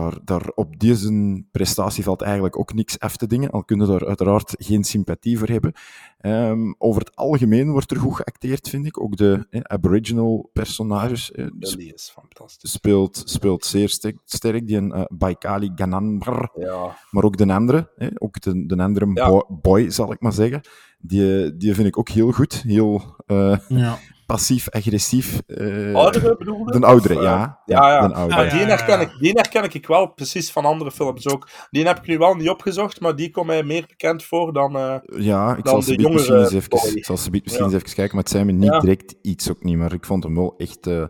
daar, 0.00 0.18
daar 0.24 0.48
op 0.54 0.78
deze 0.80 1.42
prestatie 1.50 2.04
valt 2.04 2.22
eigenlijk 2.22 2.58
ook 2.58 2.74
niks 2.74 2.98
af 2.98 3.16
te 3.16 3.26
dingen, 3.26 3.50
al 3.50 3.64
kunnen 3.64 3.88
daar 3.88 4.06
uiteraard 4.06 4.54
geen 4.58 4.84
sympathie 4.84 5.38
voor 5.38 5.48
hebben. 5.48 5.72
Ehm, 6.18 6.72
over 6.78 7.00
het 7.00 7.16
algemeen 7.16 7.70
wordt 7.70 7.90
er 7.90 7.96
goed 7.96 8.14
geacteerd, 8.16 8.68
vind 8.68 8.86
ik. 8.86 9.00
Ook 9.00 9.16
de 9.16 9.46
eh, 9.50 9.60
Aboriginal 9.60 10.50
personages 10.52 11.32
eh, 11.32 11.46
Billy 11.54 11.90
is 11.94 12.10
fantastisch. 12.14 12.70
speelt, 12.72 13.22
speelt 13.24 13.64
zeer 13.64 13.88
sterk, 13.88 14.16
sterk 14.24 14.66
die 14.66 14.76
een 14.76 14.92
eh, 14.92 15.04
Baikali 15.08 15.70
Gananbar, 15.74 16.50
Ja. 16.54 16.96
maar 17.10 17.24
ook 17.24 17.36
de 17.36 17.52
andere, 17.52 17.90
hè, 17.96 18.08
ook 18.18 18.40
de, 18.40 18.66
de 18.66 18.76
andere 18.82 19.10
Ja. 19.14 19.28
boy, 19.28 19.42
boy, 19.62 19.90
zal 19.90 20.12
ik 20.12 20.20
maar 20.20 20.32
zeggen. 20.32 20.60
Die, 20.98 21.56
die 21.56 21.74
vind 21.74 21.86
ik 21.86 21.98
ook 21.98 22.08
heel 22.08 22.32
goed, 22.32 22.62
heel 22.62 23.02
eh, 23.26 23.58
Ja. 23.68 23.98
Passief-agressief. 24.26 25.40
eh, 25.46 25.94
Oudere 25.94 26.36
bedoel 26.36 26.58
je? 26.72 26.78
De 26.80 26.86
oudere, 26.86 27.14
Of, 27.14 27.20
eh, 27.20 27.26
ja. 27.26 27.60
Ja, 27.66 27.90
ja. 27.92 28.08
de 28.08 28.14
oudere. 28.14 28.44
Ah, 28.44 28.50
die, 28.50 28.60
ja, 28.60 28.66
herken 28.66 28.98
ja. 28.98 29.04
ik, 29.04 29.18
die 29.18 29.32
herken 29.32 29.64
ik 29.74 29.86
wel 29.86 30.06
precies 30.06 30.52
van 30.52 30.64
andere 30.64 30.90
films 30.90 31.28
ook. 31.28 31.48
Die 31.70 31.86
heb 31.86 31.96
ik 31.98 32.06
nu 32.06 32.18
wel 32.18 32.34
niet 32.34 32.48
opgezocht, 32.48 33.00
maar 33.00 33.16
die 33.16 33.30
komt 33.30 33.46
mij 33.46 33.62
meer 33.62 33.84
bekend 33.88 34.24
voor 34.24 34.52
dan... 34.52 34.76
eh, 34.76 34.94
Ja, 35.18 35.56
ik 35.56 35.64
dan 35.64 35.72
zal 35.72 35.82
ze 35.82 35.94
jongere 35.94 36.12
misschien 36.12 36.36
eens 36.38 36.52
even, 36.52 36.96
ik 36.96 37.04
zal 37.04 37.16
ze 37.16 37.30
misschien 37.30 37.58
Ja. 37.58 37.64
eens 37.64 37.74
even 37.74 37.94
kijken, 37.94 38.14
maar 38.14 38.24
het 38.24 38.32
zijn 38.32 38.46
me 38.46 38.52
niet 38.52 38.72
Ja. 38.72 38.80
direct 38.80 39.14
iets 39.22 39.50
ook 39.50 39.62
niet, 39.64 39.76
maar 39.76 39.92
ik 39.92 40.04
vond 40.04 40.22
hem 40.24 40.34
wel 40.34 40.54
echt, 40.56 40.86
eh, 40.86 41.04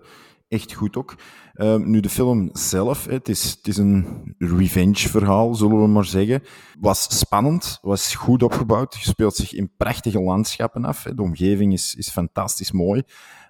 echt 0.48 0.72
goed 0.72 0.96
ook. 0.96 1.14
Ehm, 1.56 1.90
nu, 1.90 2.00
de 2.00 2.08
film 2.08 2.48
zelf, 2.52 3.04
het, 3.06 3.28
is, 3.28 3.50
het 3.50 3.66
is 3.68 3.76
een 3.76 4.06
revenge-verhaal, 4.38 5.54
zullen 5.54 5.80
we 5.82 5.86
maar 5.88 6.04
zeggen. 6.04 6.42
Was 6.80 7.18
spannend, 7.18 7.78
was 7.82 8.14
goed 8.14 8.42
opgebouwd, 8.42 8.94
speelt 9.00 9.34
zich 9.34 9.52
in 9.54 9.70
prachtige 9.76 10.20
landschappen 10.20 10.84
af. 10.84 11.02
De 11.02 11.22
omgeving 11.22 11.72
is, 11.72 11.94
is 11.94 12.10
fantastisch 12.10 12.72
mooi. 12.72 13.02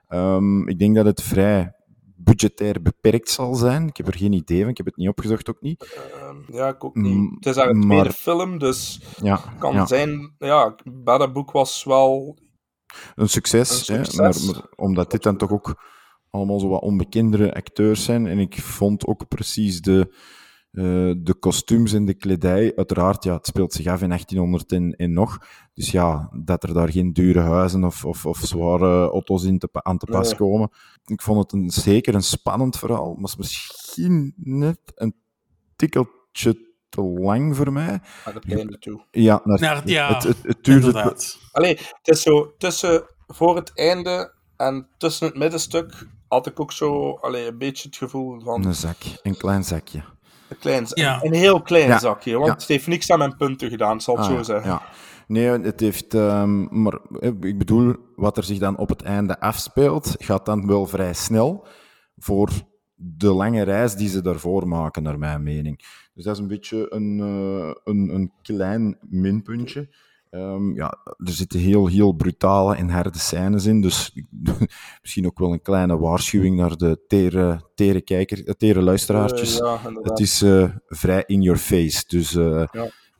Ehm, 0.09 0.68
ik 0.68 0.78
denk 0.78 0.94
dat 0.94 1.04
het 1.04 1.22
vrij 1.22 1.74
budgetair 2.18 2.82
beperkt 2.82 3.30
zal 3.30 3.54
zijn. 3.54 3.86
Ik 3.88 3.96
heb 3.96 4.07
er 4.07 4.16
geen 4.16 4.32
idee 4.32 4.61
van, 4.61 4.68
ik 4.70 4.76
heb 4.76 4.86
het 4.86 4.96
niet 4.96 5.09
opgezocht 5.09 5.50
ook 5.50 5.61
niet. 5.61 5.98
ehm, 6.20 6.57
ja, 6.57 6.68
ik 6.68 6.84
ook 6.84 6.94
niet. 6.94 7.14
Mm, 7.14 7.34
Het 7.34 7.46
is 7.46 7.57
haar 7.57 7.70
tweede 7.70 7.86
maar- 7.86 8.12
film, 8.12 8.59
dus 8.59 9.00
Ja, 9.22 9.40
kan 9.59 9.72
ja. 9.74 9.86
zijn... 9.86 10.34
Ja, 10.38 10.74
Baddenboek 10.84 11.50
was 11.50 11.84
wel... 11.84 12.38
Een 13.14 13.28
succes, 13.28 13.88
Een 13.88 13.96
hè, 13.96 14.20
maar 14.22 14.34
omdat 14.76 15.11
dit 15.11 15.22
dan 15.22 15.36
toch 15.36 15.50
ook 15.50 15.82
allemaal 16.37 16.61
zo 16.61 16.68
wat 16.68 16.82
onbekendere 16.82 17.55
acteurs 17.55 18.05
zijn. 18.05 18.26
En 18.26 18.39
ik 18.39 18.61
vond 18.61 19.07
ook 19.07 19.28
precies 19.28 19.80
de, 19.80 20.14
eh, 20.70 20.82
de 21.18 21.34
kostuums 21.41 21.93
en 21.93 22.05
de 22.05 22.14
kledij. 22.14 22.72
Uiteraard, 22.76 23.24
ja, 23.24 23.34
het 23.37 23.47
speelt 23.47 23.72
zich 23.72 23.87
af 23.87 24.03
in 24.03 24.09
1800 24.09 24.72
en, 24.72 24.93
en 24.97 25.12
nog. 25.12 25.39
Dus 25.74 25.91
ja, 25.91 26.30
dat 26.45 26.62
er 26.62 26.74
daar 26.74 26.91
geen 26.91 27.12
dure 27.12 27.41
huizen 27.41 27.84
of, 27.84 28.05
of, 28.05 28.26
of 28.26 28.39
zware 28.39 29.09
auto's 29.11 29.45
in 29.45 29.59
te, 29.59 29.68
aan 29.72 29.99
te 29.99 30.07
pas 30.07 30.28
Nee. 30.28 30.37
komen. 30.39 30.70
Ik 31.05 31.22
vond 31.22 31.39
het 31.43 31.53
een, 31.53 31.70
zeker 31.70 32.14
een 32.14 32.22
spannend 32.22 32.78
verhaal, 32.78 33.14
maar 33.14 33.34
misschien 33.39 34.32
net 34.37 34.78
een 34.95 35.14
tikkeltje 35.76 36.64
te 36.89 37.03
lang 37.03 37.57
voor 37.57 37.72
mij. 37.72 38.01
Naar 38.24 38.34
het 38.34 38.53
einde 38.53 38.78
toe. 38.78 39.05
Ja, 39.11 39.41
naar- 39.45 39.61
Naar- 39.61 39.89
ja, 39.89 40.14
het, 40.14 40.22
het, 40.22 40.39
het 40.43 40.64
duurde. 40.64 41.16
Allee, 41.53 41.76
het 41.76 42.09
is 42.09 42.22
zo 42.22 42.55
tussen 42.59 43.05
voor 43.26 43.57
het 43.57 43.72
einde 43.74 44.34
en 44.57 44.89
tussen 44.99 45.26
het 45.26 45.37
middenstuk 45.37 46.07
had 46.29 46.47
ik 46.47 46.61
ook 46.61 46.72
zo 46.72 47.12
allee, 47.20 47.47
een 47.47 47.59
beetje 47.59 47.89
het 47.89 47.97
gevoel 47.97 48.41
van 48.41 48.64
een 48.66 48.74
zak, 48.74 48.97
een 49.22 49.37
klein 49.37 49.64
zakje. 49.64 50.03
een, 50.49 50.59
klein, 50.59 50.87
Ja. 50.95 51.22
een 51.22 51.33
heel 51.35 51.62
klein 51.62 51.89
Ja. 51.89 51.99
zakje. 51.99 52.33
Want 52.35 52.47
Ja. 52.47 52.53
het 52.53 52.66
heeft 52.66 52.87
niks 52.87 53.11
aan 53.11 53.18
mijn 53.18 53.37
punten 53.37 53.70
gedaan, 53.70 54.01
zal 54.01 54.16
het 54.16 54.27
Ah, 54.27 54.37
zo 54.37 54.43
zeggen. 54.43 54.70
Ja. 54.70 54.83
Nee, 55.27 55.49
het 55.49 55.81
heeft... 55.81 56.14
ehm, 56.14 56.83
maar 56.83 56.99
eh, 57.20 57.31
ik 57.41 57.59
bedoel, 57.59 57.95
wat 58.16 58.37
er 58.37 58.45
zich 58.45 58.59
dan 58.59 58.79
op 58.79 58.89
het 58.89 59.03
einde 59.03 59.41
afspeelt, 59.41 60.14
gaat 60.18 60.47
dan 60.47 60.66
wel 60.66 60.87
vrij 60.87 61.12
snel 61.14 61.66
voor 62.16 62.51
de 62.95 63.33
lange 63.33 63.62
reis 63.62 63.95
die 63.95 64.09
ze 64.09 64.22
daarvoor 64.22 64.68
maken, 64.68 65.03
naar 65.03 65.18
mijn 65.18 65.43
mening. 65.43 65.79
Dus 66.14 66.24
dat 66.24 66.35
is 66.35 66.41
een 66.41 66.49
beetje 66.49 66.87
een, 66.93 67.20
eh, 67.20 67.74
een, 67.85 68.14
een 68.14 68.33
klein 68.43 68.99
minpuntje. 69.01 69.89
Ehm, 70.31 70.74
ja, 70.74 70.99
er 71.05 71.33
zitten 71.33 71.61
heel, 71.61 71.87
heel 71.87 72.12
brutale 72.12 72.77
en 72.77 72.89
harde 72.89 73.18
scènes 73.18 73.66
in, 73.66 73.81
dus 73.81 74.12
misschien 75.03 75.27
ook 75.27 75.39
wel 75.39 75.53
een 75.53 75.62
kleine 75.62 75.99
waarschuwing 75.99 76.57
naar 76.57 76.77
de 76.77 77.05
tere, 77.09 77.61
tere, 77.74 78.01
kijker, 78.01 78.47
eh, 78.47 78.55
tere 78.55 78.83
luisteraartjes. 78.83 79.61
Eh, 79.61 79.81
ja, 79.85 80.01
het 80.03 80.18
is 80.18 80.43
eh, 80.43 80.70
vrij 80.87 81.24
in 81.27 81.43
your 81.43 81.59
face, 81.59 82.05
dus... 82.07 82.31
Ja. 82.31 82.68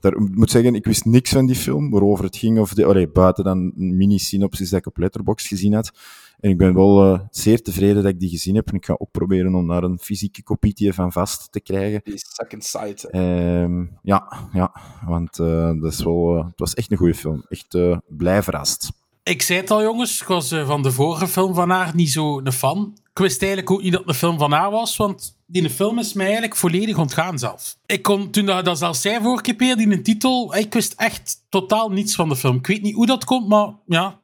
daar, 0.01 0.13
ik 0.13 0.37
moet 0.37 0.51
zeggen, 0.51 0.75
ik 0.75 0.85
wist 0.85 1.05
niks 1.05 1.31
van 1.31 1.47
die 1.47 1.57
film, 1.57 1.91
waarover 1.91 2.25
het 2.25 2.37
ging. 2.37 2.59
Of 2.59 2.75
de, 2.75 2.85
allee, 2.85 3.09
buiten 3.09 3.45
dan 3.45 3.73
een 3.77 3.97
mini-synopsis 3.97 4.71
dat 4.71 4.79
ik 4.79 4.87
op 4.87 4.97
Letterboxd 4.97 5.47
gezien 5.47 5.75
had. 5.75 5.93
En 6.41 6.51
ik 6.51 6.59
ben 6.59 6.75
wel 6.75 7.15
eh, 7.15 7.21
zeer 7.31 7.63
tevreden 7.63 8.03
dat 8.03 8.13
ik 8.13 8.21
die 8.21 8.29
gezien 8.29 8.55
heb. 8.55 8.69
En 8.69 8.75
ik 8.75 8.85
ga 8.85 8.95
ook 8.99 9.11
proberen 9.11 9.55
om 9.55 9.69
daar 9.69 9.83
een 9.83 9.99
fysieke 9.99 10.43
kopietje 10.43 10.93
van 10.93 11.13
vast 11.13 11.53
te 11.53 11.61
krijgen. 11.61 12.01
Die 12.05 12.23
second 12.33 12.65
sight. 12.65 13.05
Ehm, 13.05 13.85
ja, 14.03 14.49
ja, 14.53 14.73
want 15.07 15.39
eh, 15.39 15.73
dat 15.81 15.93
is 15.93 16.03
wel, 16.03 16.37
eh, 16.37 16.45
het 16.45 16.59
was 16.59 16.75
echt 16.75 16.91
een 16.91 16.97
goede 16.97 17.15
film. 17.15 17.45
Echt 17.49 17.75
eh, 17.75 17.97
blij 18.09 18.43
verrast. 18.43 18.93
Ik 19.23 19.43
zei 19.43 19.61
het 19.61 19.71
al, 19.71 19.83
jongens. 19.83 20.21
Ik 20.21 20.27
was 20.27 20.49
van 20.49 20.83
de 20.83 20.93
vorige 20.93 21.29
film 21.29 21.55
van 21.55 21.71
haar 21.71 21.95
niet 21.95 22.11
zo 22.11 22.39
een 22.39 22.53
fan. 22.53 22.99
Ik 23.11 23.19
wist 23.19 23.43
eigenlijk 23.43 23.71
ook 23.71 23.83
niet 23.83 23.93
dat 23.93 24.01
het 24.01 24.09
een 24.09 24.15
film 24.15 24.39
van 24.39 24.53
haar 24.53 24.71
was, 24.71 24.97
want 24.97 25.39
die 25.47 25.71
film 25.71 25.99
is 25.99 26.13
mij 26.13 26.25
eigenlijk 26.25 26.57
volledig 26.57 26.99
ontgaan 26.99 27.39
zelf. 27.39 27.77
Ik 27.87 28.03
kon, 28.03 28.31
toen 28.31 28.47
dat, 28.47 28.65
dat 28.65 28.79
zelfs 28.79 29.01
zei 29.01 29.23
vorige 29.23 29.55
keer, 29.55 29.77
die 29.77 29.93
een 29.93 30.03
titel, 30.03 30.57
ik 30.57 30.73
wist 30.73 30.93
echt 30.97 31.45
totaal 31.49 31.91
niets 31.91 32.15
van 32.15 32.29
de 32.29 32.37
film. 32.37 32.57
Ik 32.57 32.67
weet 32.67 32.83
niet 32.83 32.95
hoe 32.95 33.07
dat 33.07 33.25
komt, 33.25 33.49
maar 33.49 33.75
ja, 33.87 34.21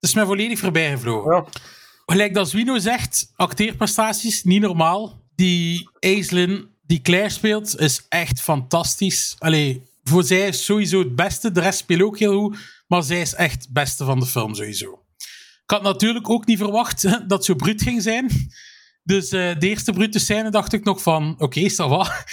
is 0.00 0.14
mij 0.14 0.24
volledig 0.24 0.58
voorbij 0.58 0.90
gevlogen. 0.90 1.34
Ja. 1.34 1.44
Gelijk 2.06 2.34
dat 2.34 2.48
Zwino 2.48 2.78
zegt, 2.78 3.32
acteerprestaties, 3.36 4.44
niet 4.44 4.60
normaal. 4.60 5.20
Die 5.34 5.88
Aislinn, 6.00 6.68
die 6.86 7.00
Claire 7.00 7.30
speelt, 7.30 7.80
is 7.80 8.06
echt 8.08 8.40
fantastisch. 8.40 9.36
Allee, 9.38 9.82
voor 10.04 10.24
zij 10.24 10.48
is 10.48 10.64
sowieso 10.64 10.98
het 10.98 11.16
beste. 11.16 11.52
De 11.52 11.60
rest 11.60 11.78
speelt 11.78 12.02
ook 12.02 12.18
heel 12.18 12.40
goed. 12.40 12.58
Maar 12.86 13.02
zij 13.02 13.20
is 13.20 13.34
echt 13.34 13.62
het 13.62 13.72
beste 13.72 14.04
van 14.04 14.20
de 14.20 14.26
film, 14.26 14.54
sowieso. 14.54 15.02
Ik 15.62 15.74
had 15.74 15.82
natuurlijk 15.82 16.30
ook 16.30 16.46
niet 16.46 16.58
verwacht 16.58 17.06
dat 17.30 17.44
zo 17.44 17.54
bruut 17.54 17.82
ging 17.82 18.02
zijn. 18.02 18.30
Dus 19.08 19.30
eh, 19.30 19.58
de 19.58 19.68
eerste 19.68 19.92
brute 19.92 20.18
scène 20.18 20.50
dacht 20.50 20.72
ik 20.72 20.84
nog 20.84 21.02
van, 21.02 21.34
oké, 21.38 21.60
is 21.60 21.76
dat 21.76 21.88
wat? 21.88 22.24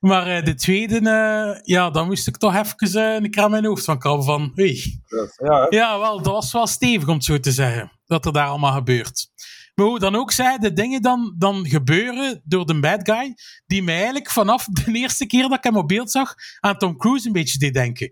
Maar 0.00 0.26
eh, 0.26 0.44
de 0.44 0.54
tweede, 0.54 0.96
eh, 0.96 1.60
ja, 1.62 1.90
dan 1.90 2.06
moest 2.06 2.28
ik 2.28 2.36
toch 2.36 2.54
even 2.54 3.22
een 3.24 3.30
kraan 3.30 3.44
in 3.44 3.50
mijn 3.50 3.64
hoofd 3.64 3.84
van 3.84 3.98
krabben 3.98 4.24
van, 4.24 4.52
hey. 4.54 5.00
Ja, 5.36 5.66
ja, 5.70 5.98
wel, 5.98 6.22
dat 6.22 6.32
was 6.32 6.52
wel 6.52 6.66
stevig 6.66 7.08
om 7.08 7.14
het 7.14 7.24
zo 7.24 7.40
te 7.40 7.52
zeggen, 7.52 7.92
dat 8.06 8.26
er 8.26 8.32
daar 8.32 8.46
allemaal 8.46 8.72
gebeurt. 8.72 9.30
Maar 9.74 9.86
hoe 9.86 9.98
dan 9.98 10.14
ook 10.14 10.32
zei, 10.32 10.58
de 10.58 10.72
dingen 10.72 11.02
dan, 11.02 11.34
dan 11.38 11.66
gebeuren 11.66 12.40
door 12.44 12.66
de 12.66 12.80
bad 12.80 13.00
guy, 13.02 13.34
die 13.66 13.82
mij 13.82 13.94
eigenlijk 13.94 14.30
vanaf 14.30 14.64
de 14.84 14.92
eerste 14.92 15.26
keer 15.26 15.42
dat 15.42 15.58
ik 15.58 15.64
hem 15.64 15.76
op 15.76 15.88
beeld 15.88 16.10
zag, 16.10 16.34
aan 16.60 16.78
Tom 16.78 16.96
Cruise 16.96 17.26
een 17.26 17.32
beetje 17.32 17.58
deed 17.58 17.74
denken. 17.74 18.06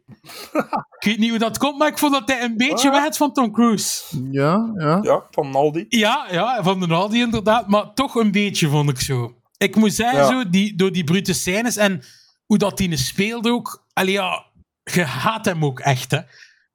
ik 0.98 1.04
weet 1.04 1.18
niet 1.18 1.30
hoe 1.30 1.38
dat 1.38 1.58
komt, 1.58 1.78
maar 1.78 1.88
ik 1.88 1.98
vond 1.98 2.12
dat 2.12 2.28
hij 2.28 2.42
een 2.42 2.56
beetje 2.56 2.90
weg 2.90 3.02
had 3.02 3.16
van 3.16 3.32
Tom 3.32 3.52
Cruise. 3.52 4.02
Ja, 4.30 4.72
ja. 4.76 4.98
Ja, 5.02 5.26
van 5.30 5.50
Naldi. 5.50 5.86
Ja, 5.88 6.26
ja, 6.30 6.62
van 6.62 6.80
de 6.80 6.86
Naldi 6.86 7.20
inderdaad, 7.20 7.68
maar 7.68 7.92
toch 7.94 8.14
een 8.14 8.30
beetje 8.30 8.68
vond 8.68 8.90
ik 8.90 9.00
zo. 9.00 9.34
Ik 9.56 9.76
moet 9.76 9.94
zeggen, 9.94 10.18
Ja. 10.18 10.26
zo, 10.26 10.50
die, 10.50 10.76
door 10.76 10.92
die 10.92 11.04
brute 11.04 11.32
scènes 11.32 11.76
en 11.76 12.02
hoe 12.46 12.58
dat 12.58 12.76
die 12.76 12.96
speelde 12.96 13.50
ook, 13.50 13.86
allee, 13.92 14.12
ja, 14.12 14.44
je 14.82 15.04
haat 15.04 15.44
hem 15.44 15.64
ook 15.64 15.80
echt, 15.80 16.10
hè. 16.10 16.18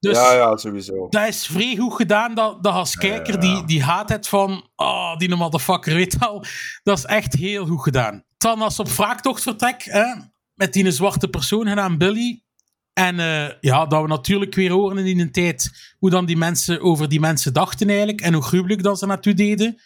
Dus 0.06 0.18
ja, 0.18 0.34
ja, 0.34 0.58
sowieso. 0.58 1.08
dat 1.10 1.28
is 1.28 1.46
vrij 1.46 1.76
goed 1.76 1.94
gedaan, 1.94 2.34
dat, 2.34 2.64
dat 2.64 2.74
als 2.74 2.96
kijker 2.96 3.40
die, 3.40 3.66
die 3.66 3.84
haatheid 3.84 4.28
van, 4.28 4.70
oh, 4.76 5.18
die 5.18 5.36
motherfucker, 5.36 5.96
weet 5.96 6.20
al, 6.20 6.46
dat 6.84 6.98
is 6.98 7.06
echt 7.06 7.34
heel 7.34 7.66
goed 7.66 7.82
gedaan. 7.82 8.24
Dan 8.38 8.62
als 8.62 8.80
op 8.80 8.90
wraaktocht 8.90 9.42
vertrek, 9.42 9.84
hè, 9.84 10.06
met 10.54 10.74
die 10.74 10.92
zwarte 10.92 11.28
persoon 11.28 11.68
genaamd 11.68 11.98
Billy, 11.98 12.44
en 12.94 13.20
eh, 13.20 13.50
ja, 13.60 13.86
dat 13.86 14.02
we 14.02 14.08
natuurlijk 14.08 14.56
weer 14.56 14.72
horen 14.72 14.98
in 14.98 15.18
die 15.18 15.32
tijd 15.32 15.72
hoe 16.00 16.10
dan 16.10 16.26
die 16.26 16.38
mensen 16.38 16.82
over 16.82 17.10
die 17.10 17.20
mensen 17.20 17.54
dachten 17.54 17.88
eigenlijk 17.88 18.22
en 18.22 18.34
hoe 18.34 18.44
gruwelijk 18.44 18.84
dat 18.84 19.00
ze 19.00 19.06
naartoe 19.06 19.34
deden. 19.34 19.82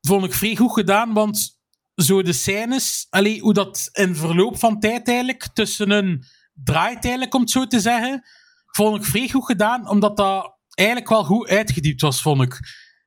Vond 0.00 0.24
ik 0.24 0.32
vrij 0.32 0.56
goed 0.56 0.72
gedaan, 0.72 1.12
want 1.12 1.60
zo 1.94 2.22
de 2.22 2.32
scènes, 2.32 3.06
allee, 3.10 3.40
hoe 3.40 3.52
dat 3.52 3.88
in 3.92 4.16
verloop 4.16 4.58
van 4.58 4.80
tijd 4.80 5.08
eigenlijk 5.08 5.48
tussen 5.52 5.90
een 5.90 6.24
draait 6.52 7.04
eigenlijk, 7.04 7.34
om 7.34 7.40
het 7.40 7.50
zo 7.50 7.66
te 7.66 7.80
zeggen, 7.80 8.24
vond 8.72 8.96
ik 8.96 9.04
vrij 9.04 9.28
goed 9.28 9.44
gedaan, 9.44 9.88
omdat 9.88 10.16
dat 10.16 10.56
eigenlijk 10.74 11.08
wel 11.08 11.24
goed 11.24 11.48
uitgediept 11.48 12.00
was, 12.00 12.22
vond 12.22 12.42
ik. 12.42 12.58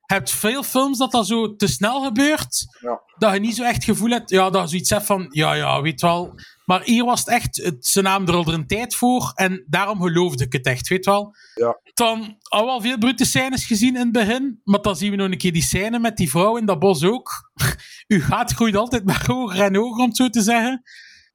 Je 0.07 0.13
hebt 0.13 0.31
veel 0.31 0.63
films 0.63 0.97
dat 0.97 1.11
dat 1.11 1.27
zo 1.27 1.55
te 1.55 1.67
snel 1.67 2.03
gebeurt, 2.03 2.65
Ja. 2.81 3.01
dat 3.17 3.33
je 3.33 3.39
niet 3.39 3.55
zo 3.55 3.63
echt 3.63 3.75
het 3.75 3.83
gevoel 3.83 4.09
hebt, 4.09 4.29
ja, 4.29 4.49
dat 4.49 4.61
je 4.61 4.67
zoiets 4.69 4.89
hebt 4.89 5.05
van, 5.05 5.27
ja, 5.29 5.53
ja, 5.53 5.81
weet 5.81 6.01
wel. 6.01 6.33
Maar 6.65 6.81
hier 6.83 7.05
was 7.05 7.19
het 7.19 7.27
echt, 7.29 7.55
het, 7.55 7.85
ze 7.85 8.01
namen 8.01 8.27
er 8.27 8.33
al 8.33 8.53
een 8.53 8.67
tijd 8.67 8.95
voor 8.95 9.31
en 9.35 9.63
daarom 9.67 10.01
geloofde 10.01 10.43
ik 10.45 10.53
het 10.53 10.65
echt, 10.65 10.87
weet 10.87 11.05
wel. 11.05 11.35
Ja. 11.53 11.79
Dan 11.93 12.37
al 12.41 12.65
wel 12.65 12.81
veel 12.81 12.97
brute 12.97 13.25
scènes 13.25 13.65
gezien 13.65 13.95
in 13.95 14.01
het 14.01 14.11
begin, 14.11 14.61
maar 14.63 14.81
dan 14.81 14.95
zien 14.95 15.11
we 15.11 15.15
nog 15.17 15.31
een 15.31 15.37
keer 15.37 15.53
die 15.53 15.63
scène 15.63 15.99
met 15.99 16.17
die 16.17 16.29
vrouw 16.29 16.57
in 16.57 16.65
dat 16.65 16.79
bos 16.79 17.03
ook. 17.03 17.51
Uw 18.07 18.21
gaat 18.21 18.51
groeit 18.51 18.75
altijd 18.75 19.05
maar 19.05 19.23
hoger 19.27 19.61
en 19.61 19.75
hoger, 19.75 20.01
om 20.01 20.07
het 20.07 20.17
zo 20.17 20.29
te 20.29 20.41
zeggen. 20.41 20.81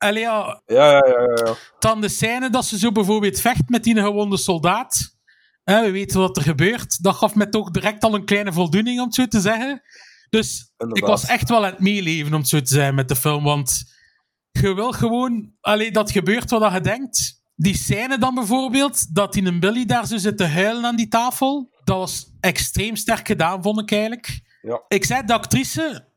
Allee, 0.00 0.22
ja, 0.22 0.62
Ja, 0.66 0.90
ja, 0.90 1.02
ja, 1.06 1.44
ja. 1.44 1.54
dan 1.78 2.00
de 2.00 2.08
scène 2.08 2.50
dat 2.50 2.64
ze 2.64 2.78
zo 2.78 2.92
bijvoorbeeld 2.92 3.40
vecht 3.40 3.68
met 3.68 3.84
die 3.84 3.94
gewonde 4.00 4.36
soldaat. 4.36 5.16
We 5.64 5.90
weten 5.90 6.20
wat 6.20 6.36
er 6.36 6.42
gebeurt. 6.42 7.02
Dat 7.02 7.14
gaf 7.14 7.34
me 7.34 7.48
toch 7.48 7.70
direct 7.70 8.04
al 8.04 8.14
een 8.14 8.24
kleine 8.24 8.52
voldoening, 8.52 8.98
om 8.98 9.04
het 9.04 9.14
zo 9.14 9.26
te 9.26 9.40
zeggen. 9.40 9.82
Dus 10.30 10.72
Inderdaad. 10.78 10.98
ik 10.98 11.10
was 11.10 11.24
echt 11.26 11.48
wel 11.48 11.64
aan 11.64 11.70
het 11.70 11.80
meeleven, 11.80 12.32
om 12.34 12.40
het 12.40 12.48
zo 12.48 12.60
te 12.60 12.74
zeggen, 12.74 12.94
met 12.94 13.08
de 13.08 13.16
film. 13.16 13.44
Want 13.44 13.84
je 14.50 14.74
wil 14.74 14.92
gewoon... 14.92 15.52
Allee, 15.60 15.90
dat 15.90 16.10
gebeurt 16.10 16.50
wat 16.50 16.72
je 16.72 16.80
denkt. 16.80 17.42
Die 17.56 17.76
scène 17.76 18.18
dan 18.18 18.34
bijvoorbeeld, 18.34 19.14
dat 19.14 19.32
die 19.32 19.44
een 19.46 19.60
Billy 19.60 19.84
daar 19.84 20.06
zo 20.06 20.16
zit 20.16 20.36
te 20.36 20.46
huilen 20.46 20.84
aan 20.84 20.96
die 20.96 21.08
tafel. 21.08 21.70
Dat 21.84 21.96
was 21.96 22.32
extreem 22.40 22.96
sterk 22.96 23.26
gedaan, 23.26 23.62
vond 23.62 23.80
ik 23.80 23.90
eigenlijk. 23.92 24.40
Ja. 24.62 24.82
Ik 24.88 25.04
zei, 25.04 25.24
de 25.24 25.32
actrice... 25.32 26.08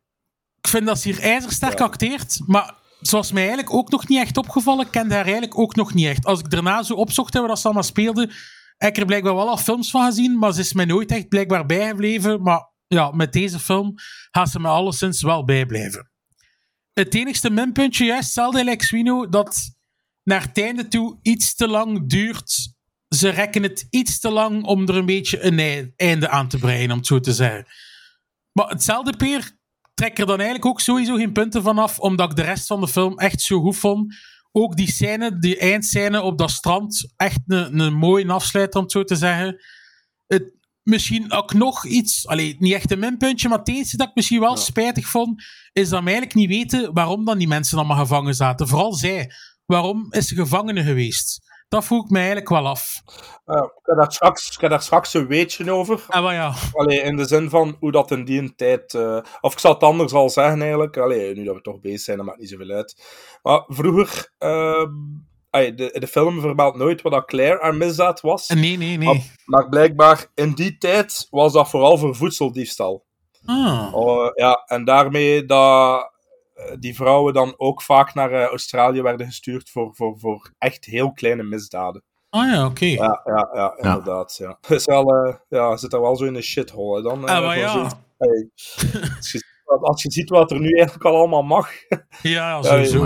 Ik 0.62 0.68
vind 0.70 0.86
dat 0.86 1.00
ze 1.00 1.10
hier 1.10 1.22
ijzersterk 1.22 1.80
Ja. 1.80 1.86
acteert, 1.86 2.40
maar 2.46 2.76
zoals 3.08 3.32
mij 3.32 3.41
eigenlijk 3.41 3.74
ook 3.74 3.89
nog 3.89 4.08
niet 4.08 4.20
echt 4.20 4.38
opgevallen, 4.38 4.86
ik 4.86 4.91
kende 4.91 5.14
haar 5.14 5.24
eigenlijk 5.24 5.58
ook 5.58 5.76
nog 5.76 5.93
niet 5.93 6.06
echt. 6.06 6.26
Als 6.26 6.39
ik 6.39 6.49
daarna 6.49 6.84
zo 6.84 6.93
opzocht 6.93 7.34
hebben 7.34 7.51
dat 7.51 7.60
ze 7.60 7.66
allemaal 7.66 7.84
speelde, 7.84 8.32
heb 8.78 8.89
ik 8.89 8.97
er 8.97 9.06
blijkbaar 9.06 9.36
wel 9.36 9.49
al 9.49 9.58
films 9.58 9.89
van 9.89 10.06
gezien, 10.06 10.38
maar 10.38 10.54
ze 10.54 10.60
is 10.60 10.74
mij 10.74 10.86
nooit 10.86 11.12
echt 11.12 11.28
blijkbaar 11.28 11.66
bijgebleven. 11.66 12.41
Maar 12.41 12.72
ja, 12.88 13.12
met 13.12 13.34
deze 13.34 13.60
film 13.60 13.93
gaat 14.32 14.49
ze 14.49 14.60
me 14.60 14.68
alleszins 14.68 15.22
wel 15.22 15.45
bijblijven. 15.45 16.12
Het 16.93 17.16
enigste 17.16 17.49
minpuntje, 17.49 18.06
juist 18.06 18.24
hetzelfde 18.24 18.76
Swino, 18.78 19.30
dat 19.30 19.72
naar 20.24 20.41
het 20.41 20.62
einde 20.62 20.88
toe 20.88 21.20
iets 21.22 21.56
te 21.56 21.68
lang 21.68 22.10
duurt. 22.10 22.74
Ze 23.08 23.30
rekken 23.30 23.64
het 23.64 23.88
iets 23.89 24.20
te 24.20 24.30
lang 24.30 24.64
om 24.64 24.88
er 24.88 24.95
een 24.95 25.06
beetje 25.06 25.43
een 25.43 25.60
ei- 25.60 25.93
einde 25.95 26.30
aan 26.30 26.47
te 26.47 26.58
breien, 26.58 26.91
om 26.91 26.97
het 26.97 27.08
zo 27.08 27.20
te 27.20 27.34
zeggen. 27.34 27.66
Maar 28.51 28.68
hetzelfde 28.68 29.16
peer 29.18 29.58
trek 29.94 30.20
er 30.20 30.26
dan 30.26 30.38
eigenlijk 30.38 30.66
ook 30.66 30.80
sowieso 30.80 31.16
geen 31.16 31.34
punten 31.34 31.64
van 31.64 31.78
af, 31.78 32.00
omdat 32.00 32.30
ik 32.30 32.36
de 32.36 32.41
rest 32.41 32.68
van 32.68 32.82
de 32.82 32.88
film 32.88 33.18
echt 33.18 33.41
zo 33.41 33.60
goed 33.60 33.78
vond. 33.78 34.16
Ook 34.52 34.76
die 34.76 34.91
scène, 34.91 35.39
die 35.39 35.58
eindscène 35.58 36.22
op 36.22 36.38
dat 36.38 36.52
strand, 36.52 37.14
echt 37.16 37.39
een, 37.46 37.80
een 37.80 37.94
mooie 37.94 38.28
afsluiter, 38.28 38.78
om 38.78 38.84
het 38.84 38.91
zo 38.91 39.04
te 39.04 39.16
zeggen. 39.16 39.64
Het, 40.28 40.52
misschien 40.84 41.32
ook 41.32 41.54
nog 41.54 41.86
iets, 41.86 42.28
allee, 42.28 42.56
niet 42.60 42.74
echt 42.74 42.91
een 42.91 43.00
minpuntje, 43.00 43.50
maar 43.50 43.60
het 43.60 43.70
enige 43.70 43.98
dat 43.98 44.08
ik 44.08 44.16
misschien 44.16 44.39
wel 44.39 44.58
spijtig 44.58 45.08
vond, 45.08 45.44
is 45.72 45.89
dat 45.89 46.04
we 46.04 46.10
eigenlijk 46.10 46.36
niet 46.36 46.50
weten 46.50 46.94
waarom 46.94 47.26
dan 47.26 47.38
die 47.38 47.48
mensen 47.48 47.78
allemaal 47.78 47.98
gevangen 47.98 48.36
zaten. 48.36 48.68
Vooral 48.68 48.94
zij. 48.94 49.32
Waarom 49.66 50.08
is 50.10 50.28
ze 50.28 50.36
gevangene 50.36 50.84
geweest? 50.84 51.39
Dat 51.74 51.86
vroeg 51.86 52.03
ik 52.03 52.09
me 52.09 52.17
eigenlijk 52.17 52.49
wel 52.49 52.67
af. 52.67 53.01
Ja, 53.45 53.63
ik, 53.63 53.80
heb 53.84 53.97
daar 53.97 54.11
straks, 54.11 54.51
ik 54.55 54.61
heb 54.61 54.69
daar 54.69 54.82
straks 54.82 55.13
een 55.13 55.28
weetje 55.28 55.71
over. 55.71 56.03
Ah, 56.07 56.24
maar 56.24 56.34
ja. 56.34 56.53
Allee, 56.74 57.01
in 57.01 57.15
de 57.15 57.26
zin 57.26 57.49
van 57.49 57.76
hoe 57.80 57.91
dat 57.91 58.11
in 58.11 58.26
die 58.26 58.55
tijd... 58.55 58.93
eh, 58.93 59.17
of 59.41 59.53
ik 59.53 59.59
zal 59.59 59.74
het 59.74 59.84
anders 59.84 60.13
al 60.13 60.30
zeggen 60.30 60.61
eigenlijk. 60.61 60.97
Allee, 60.97 61.36
nu 61.36 61.43
dat 61.43 61.55
we 61.55 61.61
toch 61.61 61.80
bezig 61.80 61.99
zijn, 61.99 62.17
dat 62.17 62.26
maakt 62.26 62.39
niet 62.39 62.49
zoveel 62.49 62.69
uit. 62.69 63.03
Maar 63.43 63.63
vroeger... 63.67 64.34
ehm, 64.38 64.91
allee, 65.49 65.74
de, 65.74 65.99
de 65.99 66.07
film 66.07 66.41
vermeldt 66.41 66.78
nooit 66.78 67.01
wat 67.01 67.11
dat 67.11 67.26
Claire 67.26 67.61
aan 67.61 67.78
misdaad 67.78 68.21
was. 68.21 68.47
Nee, 68.47 68.78
nee, 68.78 68.97
nee. 68.97 68.97
Maar, 68.97 69.36
maar 69.45 69.69
blijkbaar 69.69 70.28
in 70.34 70.51
die 70.51 70.78
tijd 70.78 71.28
was 71.30 71.53
dat 71.53 71.69
vooral 71.69 71.97
voor 71.97 72.15
voedseldiefstal. 72.15 73.05
Ah. 73.45 73.93
Oh, 73.93 74.32
ja, 74.36 74.63
en 74.65 74.84
daarmee 74.84 75.45
dat 75.45 76.12
die 76.80 76.95
vrouwen 76.95 77.34
dan 77.34 77.53
ook 77.57 77.82
vaak 77.82 78.14
naar 78.14 78.32
eh, 78.32 78.45
Australië 78.45 79.01
werden 79.01 79.26
gestuurd 79.26 79.70
voor, 79.70 79.95
voor, 79.95 80.20
voor 80.20 80.51
echt 80.57 80.86
heel 80.86 81.11
kleine 81.14 81.43
misdaden. 81.43 82.03
Ah 82.30 82.51
ja, 82.51 82.66
oké. 82.66 82.86
Ja, 82.86 83.22
ja, 83.26 83.49
ja, 83.53 83.74
inderdaad. 83.78 84.36
Ja. 84.38 84.57
Is 84.76 84.86
wel, 84.86 85.16
eh, 85.16 85.36
ja, 85.49 85.78
zit 85.78 85.93
er 85.93 86.01
wel 86.01 86.16
zo 86.16 86.26
in 86.26 86.36
een 86.36 86.43
shithole. 86.43 87.01
Dan, 87.01 87.28
eh, 87.28 87.36
Ah, 87.36 87.45
maar 87.45 87.57
ja. 87.57 87.72
zoiets. 87.72 87.93
Hey, 88.18 88.49
als, 89.18 89.32
je, 89.32 89.43
als 89.66 90.03
je 90.03 90.11
ziet 90.11 90.30
wat 90.30 90.51
er 90.51 90.59
nu 90.59 90.72
eigenlijk 90.72 91.05
al 91.05 91.16
allemaal 91.16 91.43
mag. 91.43 91.70
Ja, 92.22 92.61
sowieso. 92.61 93.05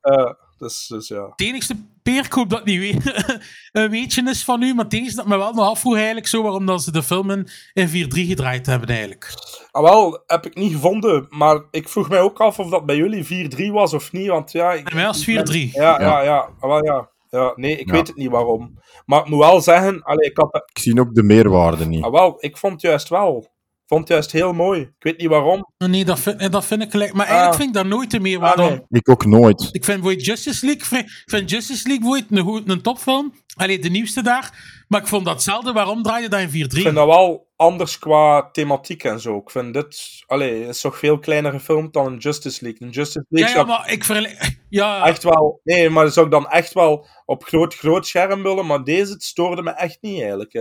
eh, 0.00 0.30
dus, 0.58 0.86
dus 0.86 1.08
ja. 1.08 1.22
Het 1.30 1.40
enigste 1.40 1.76
peer, 2.10 2.24
ik 2.24 2.32
hoop 2.32 2.50
dat 2.50 2.58
het 2.58 2.68
niet 2.68 2.78
weer 2.78 3.26
een 3.72 3.90
weetje 3.90 4.30
is 4.30 4.44
van 4.44 4.62
u, 4.62 4.74
maar 4.74 4.86
enigste 4.88 5.16
dat 5.16 5.26
me 5.26 5.36
wel 5.36 5.52
nog 5.52 5.68
afvroeg 5.68 5.96
eigenlijk 5.96 6.26
zo 6.26 6.42
waarom 6.42 6.66
dat 6.66 6.82
ze 6.82 6.92
de 6.92 7.02
film 7.02 7.30
in, 7.30 7.48
in 7.72 7.88
4-3 7.88 7.90
gedraaid 8.08 8.66
hebben 8.66 8.88
eigenlijk. 8.88 9.32
Ah, 9.70 9.82
wel, 9.82 10.22
heb 10.26 10.46
ik 10.46 10.54
niet 10.54 10.72
gevonden. 10.72 11.26
Maar 11.28 11.60
ik 11.70 11.88
vroeg 11.88 12.08
mij 12.08 12.20
ook 12.20 12.40
af 12.40 12.58
of 12.58 12.70
dat 12.70 12.86
bij 12.86 12.96
jullie 12.96 13.50
4-3 13.68 13.72
was 13.72 13.94
of 13.94 14.12
niet. 14.12 14.28
Want 14.28 14.52
ja, 14.52 14.72
ik, 14.72 14.84
Bij 14.84 14.94
mij 14.94 15.04
was 15.06 15.22
4-3. 15.22 15.26
Ja, 15.30 15.40
ja, 15.72 16.00
ja. 16.00 16.22
ja, 16.22 16.48
ah, 16.60 16.68
wel, 16.70 16.84
ja. 16.84 17.08
ja 17.30 17.52
nee, 17.56 17.76
ik 17.76 17.86
Ja. 17.86 17.92
weet 17.92 18.06
het 18.06 18.16
niet 18.16 18.30
waarom. 18.30 18.78
Maar 19.06 19.20
ik 19.20 19.28
moet 19.28 19.38
wel 19.38 19.60
zeggen, 19.60 20.02
allee, 20.02 20.30
ik 20.30 20.36
had... 20.36 20.54
Ik 20.54 20.78
zie 20.82 21.00
ook 21.00 21.14
de 21.14 21.22
meerwaarde 21.22 21.86
niet. 21.86 22.04
Ah, 22.04 22.12
wel, 22.12 22.36
ik 22.38 22.56
vond 22.56 22.72
het 22.72 22.82
juist 22.82 23.08
wel. 23.08 23.48
Ik 23.90 23.96
vond 23.96 24.08
het 24.08 24.16
juist 24.18 24.32
heel 24.32 24.52
mooi. 24.52 24.80
Ik 24.80 24.88
weet 24.98 25.18
niet 25.18 25.28
waarom. 25.28 25.66
Nee, 25.78 26.04
dat 26.04 26.20
vind, 26.20 26.52
dat 26.52 26.64
vind 26.64 26.82
ik 26.82 26.90
gelijk. 26.90 27.12
Maar 27.12 27.26
eigenlijk 27.26 27.54
Ah. 27.54 27.60
vind 27.62 27.76
ik 27.76 27.82
dat 27.82 27.92
nooit 27.92 28.10
te 28.10 28.18
meer 28.20 28.38
waarom. 28.40 28.64
Ah, 28.66 28.70
nee. 28.70 29.00
Ik 29.00 29.08
ook 29.08 29.24
nooit. 29.26 29.68
Ik 29.72 29.84
vind 29.84 30.02
Justice 30.26 30.66
League, 30.66 30.84
vind- 30.84 31.04
ik 31.04 31.22
vind 31.26 31.50
Justice 31.50 31.88
League 31.88 32.06
een, 32.30 32.44
goed- 32.44 32.68
een 32.70 32.82
topfilm. 32.82 33.34
Alleen 33.56 33.80
de 33.80 33.88
nieuwste 33.90 34.22
daar. 34.22 34.50
Maar 34.88 35.00
ik 35.00 35.06
vond 35.06 35.24
datzelfde. 35.24 35.72
Waarom 35.72 36.02
draaide 36.02 36.28
dat 36.28 36.40
in 36.40 36.48
4-3? 36.50 36.52
Ik 36.78 36.82
vind 36.82 36.94
dat 36.94 37.06
wel 37.06 37.46
anders 37.56 37.98
qua 37.98 38.50
thematiek 38.50 39.04
en 39.04 39.20
zo. 39.20 39.36
Ik 39.36 39.50
vind 39.50 39.74
dit... 39.74 40.22
Allee, 40.26 40.64
is 40.66 40.80
toch 40.80 40.98
veel 40.98 41.18
kleiner 41.18 41.52
gefilmd 41.52 41.92
dan 41.92 42.06
een 42.06 42.18
Justice 42.18 42.64
League. 42.64 42.86
Een 42.88 42.94
Justice 42.94 43.26
League 43.28 43.50
ja, 43.54 43.56
zou 43.56 43.68
maar 43.68 43.90
ik 43.92 44.04
vergelijk... 44.04 44.58
Ja, 44.68 45.06
echt 45.06 45.22
wel... 45.22 45.60
Nee, 45.64 45.90
maar 45.90 46.04
dat 46.04 46.12
zou 46.12 46.26
ik 46.26 46.32
dan 46.32 46.48
echt 46.48 46.72
wel 46.72 47.06
op 47.24 47.44
groot, 47.44 47.74
groot 47.74 48.06
scherm 48.06 48.42
willen. 48.42 48.66
Maar 48.66 48.84
deze 48.84 49.12
het 49.12 49.22
stoorde 49.22 49.62
me 49.62 49.70
echt 49.70 49.98
niet, 50.00 50.20
eigenlijk. 50.20 50.54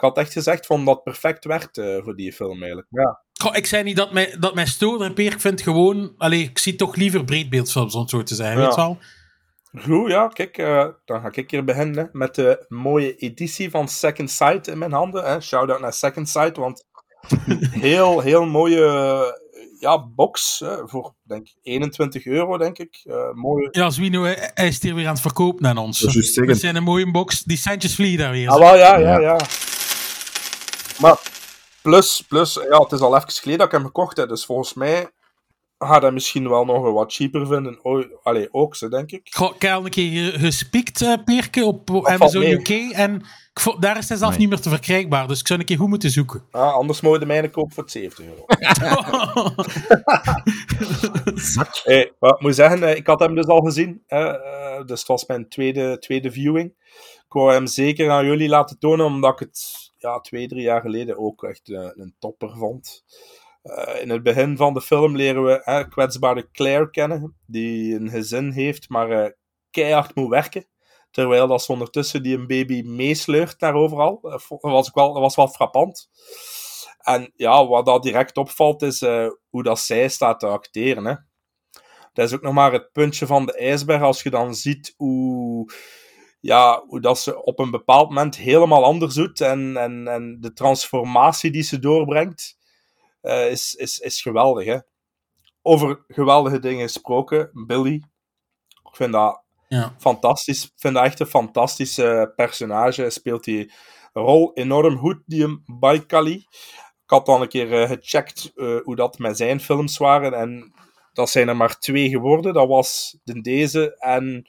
Ik 0.00 0.06
had 0.06 0.16
echt 0.16 0.32
gezegd 0.32 0.66
van 0.66 0.84
dat 0.84 1.02
perfect 1.02 1.44
werd 1.44 1.78
eh, 1.78 2.02
voor 2.02 2.16
die 2.16 2.32
film, 2.32 2.58
eigenlijk. 2.58 2.86
Ja. 2.90 3.22
Goh, 3.32 3.56
ik 3.56 3.66
zei 3.66 3.82
niet 3.82 3.96
dat 3.96 4.12
mij, 4.12 4.36
dat 4.38 4.54
mij 4.54 4.66
stoorde. 4.66 5.04
En 5.04 5.14
Peer, 5.14 5.32
ik 5.32 5.40
vind 5.40 5.62
gewoon... 5.62 6.14
Allee, 6.18 6.42
ik 6.42 6.58
zie 6.58 6.76
toch 6.76 6.96
liever 6.96 7.24
breedbeeldfilms, 7.24 7.94
om 7.94 8.00
het 8.00 8.10
zo 8.10 8.22
te 8.22 8.34
zeggen. 8.34 8.56
Ja. 8.56 8.64
Weet 8.64 8.74
je 8.74 8.80
wel? 8.80 8.98
Goed, 9.82 10.10
ja, 10.10 10.28
kijk, 10.28 10.58
eh, 10.58 10.86
dan 11.04 11.20
ga 11.20 11.30
ik 11.32 11.50
hier 11.50 11.64
beginnen 11.64 12.08
met 12.12 12.34
de 12.34 12.64
mooie 12.68 13.16
editie 13.16 13.70
van 13.70 13.88
Second 13.88 14.30
Sight 14.30 14.66
in 14.66 14.78
mijn 14.78 14.92
handen. 14.92 15.24
Hè. 15.24 15.40
Shout-out 15.40 15.80
naar 15.80 15.92
Second 15.92 16.28
Sight, 16.28 16.56
want 16.56 16.84
heel, 17.70 18.20
heel 18.20 18.46
mooie 18.46 19.38
ja, 19.80 20.06
box 20.14 20.58
hè, 20.58 20.88
voor, 20.88 21.14
denk 21.22 21.46
ik, 21.46 21.56
21 21.62 22.26
euro, 22.26 22.58
denk 22.58 22.78
ik. 22.78 23.00
Eh, 23.04 23.32
mooie... 23.32 23.68
Ja, 23.70 23.90
Zwino, 23.90 24.22
hij 24.22 24.50
hij 24.54 24.68
is 24.68 24.82
hier 24.82 24.94
weer 24.94 25.06
aan 25.06 25.12
het 25.12 25.20
verkopen 25.20 25.66
aan 25.66 25.78
ons. 25.78 26.00
Dat. 26.00 26.46
Dat 26.46 26.58
zijn 26.58 26.76
een 26.76 26.82
mooie 26.82 27.10
box. 27.10 27.42
Die 27.42 27.56
centjes 27.56 27.94
vliegen 27.94 28.18
daar 28.18 28.30
weer. 28.30 28.48
Ah, 28.48 28.58
wel, 28.58 28.76
ja, 28.76 28.96
ja, 28.98 29.18
Ja. 29.18 29.20
ja. 29.20 29.38
Maar 31.00 31.18
Plus, 31.82 32.24
plus, 32.28 32.54
ja, 32.54 32.78
het 32.82 32.92
is 32.92 33.00
al 33.00 33.16
even 33.16 33.30
geleden 33.30 33.58
dat 33.58 33.66
ik 33.66 33.72
hem 33.72 33.84
gekocht 33.84 34.16
heb, 34.16 34.28
dus 34.28 34.44
volgens 34.44 34.74
mij 34.74 35.10
gaat 35.78 36.02
hij 36.02 36.10
misschien 36.10 36.48
wel 36.48 36.64
nog 36.64 36.84
een 36.84 36.92
wat 36.92 37.12
cheaper 37.12 37.46
vinden. 37.46 37.78
O, 37.84 38.04
allee, 38.22 38.48
ook 38.52 38.76
ze, 38.76 38.88
denk 38.88 39.10
ik. 39.10 39.28
Goh, 39.34 39.54
Ik 39.54 39.62
heb 39.62 39.72
al 39.74 39.84
een 39.84 39.90
keer 39.90 40.32
gespiekt, 40.32 41.00
uh, 41.02 41.14
Peerke, 41.24 41.64
op 41.64 41.90
Amazon. 42.06 42.42
UK. 42.42 42.68
En 42.92 43.22
daar 43.78 43.98
is 43.98 44.08
hij 44.08 44.16
zelf 44.18 44.30
Nee. 44.30 44.38
niet 44.40 44.48
meer 44.48 44.60
te 44.60 44.68
verkrijgbaar. 44.68 45.26
Dus 45.28 45.40
ik 45.40 45.46
zou 45.46 45.58
een 45.60 45.64
keer 45.66 45.76
goed 45.78 45.88
moeten 45.88 46.10
zoeken. 46.10 46.44
Ah, 46.50 46.72
anders 46.74 47.00
moet 47.00 47.12
je 47.12 47.18
de 47.18 47.26
mijne 47.26 47.50
kopen 47.50 47.72
voor 47.74 47.82
het 47.82 47.92
70 47.92 48.24
euro. 48.24 48.44
Hey, 51.84 52.12
wat 52.18 52.34
ik 52.34 52.40
moet 52.40 52.54
zeggen, 52.54 52.82
eh, 52.82 52.96
ik 52.96 53.06
had 53.06 53.20
hem 53.20 53.34
dus 53.34 53.46
al 53.46 53.60
gezien. 53.60 54.02
hè, 54.06 54.28
eh, 54.42 54.84
dus 54.86 54.98
het 54.98 55.08
was 55.08 55.26
mijn 55.26 55.48
tweede, 55.48 55.98
tweede 55.98 56.32
viewing. 56.32 56.68
Ik 57.26 57.32
wou 57.36 57.52
hem 57.52 57.66
zeker 57.66 58.10
aan 58.10 58.26
jullie 58.26 58.48
laten 58.48 58.78
tonen, 58.78 59.06
omdat 59.06 59.32
ik 59.32 59.38
het 59.38 59.89
ja, 60.00 60.20
twee, 60.20 60.48
drie 60.48 60.62
jaar 60.62 60.80
geleden 60.80 61.18
ook 61.18 61.44
echt 61.44 61.68
eh, 61.68 61.88
een 61.94 62.14
topper 62.18 62.56
vond. 62.56 63.04
Eh, 63.62 64.02
in 64.02 64.10
het 64.10 64.22
begin 64.22 64.56
van 64.56 64.74
de 64.74 64.80
film 64.80 65.16
leren 65.16 65.44
we 65.44 65.60
hè, 65.64 65.88
kwetsbare 65.88 66.50
Claire 66.50 66.90
kennen, 66.90 67.36
die 67.46 67.94
een 67.94 68.10
gezin 68.10 68.50
heeft, 68.50 68.88
maar 68.88 69.10
eh, 69.10 69.30
keihard 69.70 70.14
moet 70.14 70.28
werken. 70.28 70.66
Terwijl 71.10 71.46
dat 71.46 71.62
ze 71.62 71.72
ondertussen 71.72 72.22
die 72.22 72.36
een 72.36 72.46
baby 72.46 72.82
meesleurt 72.82 73.60
naar 73.60 73.74
overal. 73.74 74.18
Dat 74.20 74.46
was, 74.60 74.90
wel, 74.92 75.20
was 75.20 75.36
wel 75.36 75.48
frappant. 75.48 76.08
En 76.98 77.32
ja, 77.36 77.66
wat 77.66 77.86
dat 77.86 78.02
direct 78.02 78.36
opvalt 78.36 78.82
is 78.82 79.00
hoe 79.48 79.62
dat 79.62 79.78
zij 79.78 80.08
staat 80.08 80.40
te 80.40 80.46
acteren. 80.46 81.04
Hè. 81.04 81.14
Dat 82.12 82.26
is 82.26 82.34
ook 82.34 82.42
nog 82.42 82.54
maar 82.54 82.72
het 82.72 82.92
puntje 82.92 83.26
van 83.26 83.46
de 83.46 83.56
ijsberg 83.56 84.02
als 84.02 84.22
je 84.22 84.30
dan 84.30 84.54
ziet 84.54 84.94
hoe, 84.96 85.70
ja, 86.40 86.82
hoe 86.86 87.00
dat 87.00 87.18
ze 87.18 87.42
op 87.44 87.58
een 87.58 87.70
bepaald 87.70 88.08
moment 88.08 88.36
helemaal 88.36 88.84
anders 88.84 89.14
doet 89.14 89.40
en, 89.40 89.76
en, 89.76 90.08
en 90.08 90.36
de 90.40 90.52
transformatie 90.52 91.50
die 91.50 91.62
ze 91.62 91.78
doorbrengt 91.78 92.58
eh, 93.20 93.50
is, 93.50 93.74
is, 93.74 93.98
is 93.98 94.22
geweldig. 94.22 94.64
Hè. 94.66 94.78
Over 95.62 96.04
geweldige 96.08 96.58
dingen 96.58 96.82
gesproken, 96.82 97.50
Billy. 97.66 97.94
Ik 98.90 98.96
vind 98.96 99.12
dat 99.12 99.42
Ja. 99.68 99.94
fantastisch. 99.98 100.64
Ik 100.64 100.72
vind 100.76 100.94
dat 100.94 101.04
echt 101.04 101.20
een 101.20 101.26
fantastische 101.26 102.32
personage. 102.36 103.00
Hij 103.00 103.10
speelt 103.10 103.44
die 103.44 103.72
rol 104.12 104.50
enorm 104.54 104.96
goed, 104.98 105.22
die 105.26 105.44
een 105.44 105.62
Baikali. 105.66 106.34
Ik 107.04 107.16
had 107.16 107.26
dan 107.26 107.40
een 107.42 107.48
keer 107.48 107.82
eh, 107.82 107.88
gecheckt 107.88 108.52
eh, 108.54 108.76
hoe 108.82 108.96
dat 108.96 109.18
met 109.18 109.36
zijn 109.36 109.60
films 109.60 109.98
waren. 109.98 110.32
En 110.34 110.72
dat 111.12 111.30
zijn 111.30 111.48
er 111.48 111.56
maar 111.56 111.78
twee 111.78 112.08
geworden. 112.08 112.52
Dat 112.54 112.68
was 112.68 113.18
de 113.24 113.40
deze 113.40 113.96
en 113.98 114.48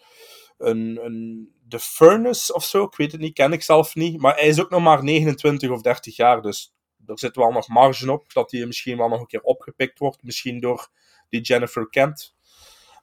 een, 0.58 1.00
een 1.06 1.50
The 1.72 1.80
Furnace 1.80 2.53
of 2.53 2.63
zo. 2.63 2.84
Ik 2.84 2.95
weet 2.95 3.11
het 3.11 3.22
niet, 3.22 3.34
ken 3.34 3.53
ik 3.53 3.63
zelf 3.63 3.95
niet. 3.95 4.22
Maar 4.22 4.36
hij 4.36 4.47
is 4.47 4.61
ook 4.61 4.69
nog 4.69 4.82
maar 4.82 5.03
29 5.03 5.69
of 5.69 5.82
30 5.82 6.15
jaar. 6.15 6.41
Dus 6.41 6.74
er 7.05 7.19
zit 7.19 7.36
wel 7.36 7.51
nog 7.51 7.67
marge 7.67 8.11
op 8.11 8.34
dat 8.34 8.51
hij 8.51 8.65
misschien 8.65 8.97
wel 8.97 9.07
nog 9.09 9.19
een 9.19 9.26
keer 9.28 9.41
opgepikt 9.41 9.99
wordt. 9.99 10.24
Misschien 10.24 10.59
door 10.59 10.88
die 11.30 11.41
Jennifer 11.41 11.89
Kent. 11.89 12.36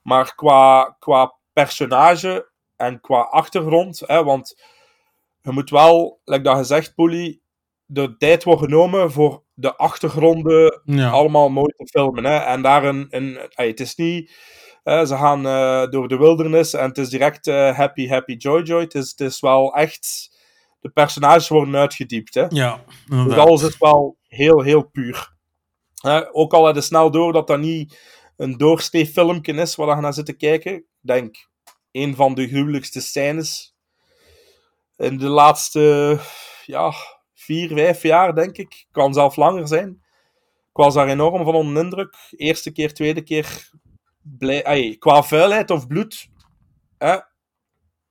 Maar 0.03 0.35
qua, 0.35 0.97
qua 0.99 1.35
personage 1.53 2.51
en 2.77 3.01
qua 3.01 3.21
achtergrond, 3.21 4.03
hè, 4.07 4.25
want 4.25 4.63
je 5.43 5.51
moet 5.51 5.71
wel, 5.71 6.21
like 6.25 6.43
dat 6.43 6.57
gezegd, 6.57 6.95
Polly, 6.95 7.41
de 7.87 8.17
tijd 8.17 8.45
wordt 8.45 8.63
genomen 8.63 9.13
voor 9.13 9.43
de 9.55 9.77
achtergronden 9.77 10.83
Ja. 10.85 11.11
allemaal 11.11 11.49
mooi 11.49 11.73
te 11.77 11.87
filmen. 11.87 12.25
Hè, 12.25 12.37
en 12.37 12.63
daar 12.63 12.85
een, 12.85 13.07
een 13.11 13.39
het 13.51 13.81
is 13.81 13.95
niet, 13.95 14.33
ze 14.89 15.17
gaan 15.17 15.47
eh, 15.47 15.91
door 15.91 16.09
de 16.09 16.17
wildernis 16.17 16.75
en 16.75 16.89
het 16.89 16.99
is 16.99 17.09
direct 17.09 17.47
eh, 17.47 17.77
happy, 17.77 18.09
happy, 18.09 18.33
joy, 18.33 18.63
joy. 18.63 18.81
Het 18.81 18.95
is, 18.95 19.11
het 19.11 19.21
is 19.21 19.41
wel 19.41 19.75
echt, 19.75 20.31
de 20.81 20.89
personages 20.89 21.49
worden 21.49 21.77
uitgediept. 21.77 22.35
Hè. 22.35 22.47
Ja, 22.49 22.85
Dus 22.87 23.19
inderdaad. 23.19 23.47
alles 23.47 23.63
is 23.63 23.79
wel 23.79 24.17
heel, 24.29 24.63
heel 24.63 24.83
puur. 24.83 25.37
Ook 26.33 26.53
al 26.53 26.65
had 26.65 26.75
je 26.75 26.81
snel 26.81 27.11
door 27.11 27.33
dat 27.33 27.47
dat 27.47 27.59
niet 27.59 27.99
een 28.37 28.57
doorsnee 28.57 29.07
filmpje 29.07 29.53
is 29.55 29.75
waar 29.75 29.97
je 29.97 30.03
naar 30.03 30.15
zit 30.15 30.27
te 30.27 30.37
kijken. 30.37 30.75
Ik 30.75 30.85
denk, 31.01 31.49
een 31.93 32.15
van 32.15 32.35
de 32.35 32.49
gruwelijkste 32.49 33.01
scènes 33.01 33.77
in 34.97 35.19
de 35.19 35.29
laatste 35.29 36.19
ja, 36.65 36.93
vier, 37.35 37.69
vijf 37.69 38.03
jaar, 38.03 38.35
denk 38.35 38.57
ik. 38.57 38.87
Kan 38.91 39.15
zelfs 39.15 39.37
langer 39.37 39.69
zijn. 39.69 39.89
Ik 40.69 40.85
was 40.85 40.95
daar 40.95 41.09
enorm 41.09 41.45
van 41.45 41.55
onder 41.55 41.75
de 41.75 41.81
indruk. 41.81 42.17
Eerste 42.31 42.73
keer, 42.73 42.95
tweede 42.95 43.23
keer. 43.23 43.71
Blij, 44.39 44.97
qua 44.99 45.23
vuilheid 45.23 45.71
of 45.71 45.87
bloed 45.87 46.29
hè, 46.99 47.19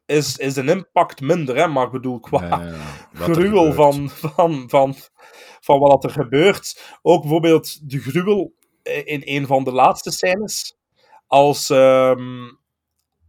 is, 0.05 0.37
is 0.37 0.55
een 0.55 0.69
impact 0.69 1.21
minder. 1.21 1.55
Hè, 1.55 1.67
maar 1.67 1.85
ik 1.85 1.91
bedoel, 1.91 2.19
qua 2.19 2.43
Ja, 2.47 2.61
ja, 2.61 2.75
gruwel 3.13 3.73
van, 3.73 4.09
van, 4.09 4.69
van, 4.69 4.95
van 5.59 5.79
wat 5.79 6.03
er 6.03 6.09
gebeurt. 6.09 6.97
Ook 7.01 7.21
bijvoorbeeld 7.21 7.89
de 7.89 7.99
gruwel 7.99 8.53
in 8.83 9.21
een 9.25 9.47
van 9.47 9.63
de 9.63 9.71
laatste 9.71 10.11
scènes. 10.11 10.77
Als, 11.27 11.69
ehm, 11.69 12.51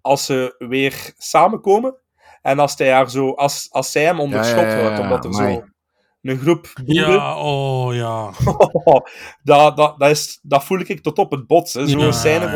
als 0.01 0.25
ze 0.25 0.55
weer 0.59 1.13
samenkomen. 1.17 1.97
En 2.43 2.59
als, 2.59 2.79
hij 2.79 2.93
haar 2.93 3.11
zo, 3.11 3.33
als, 3.33 3.69
als 3.71 3.93
zij 3.93 4.05
hem 4.05 4.21
onder 4.21 4.45
schot 4.45 4.65
houdt, 4.65 4.99
omdat 4.99 5.25
er 5.25 5.35
zo 5.35 5.65
een 6.23 6.39
groep 6.39 6.73
boeren... 6.85 7.13
Ja, 7.13 7.43
oh 7.43 7.95
ja. 7.95 8.33
dat, 9.43 9.77
dat, 9.77 9.99
dat, 9.99 10.11
is, 10.11 10.39
dat 10.43 10.65
voel 10.65 10.81
ik 10.81 11.03
tot 11.03 11.19
op 11.19 11.31
het 11.31 11.47
bot. 11.47 11.69
Zo'n 11.69 11.87
Ja, 11.87 12.13
scène, 12.13 12.51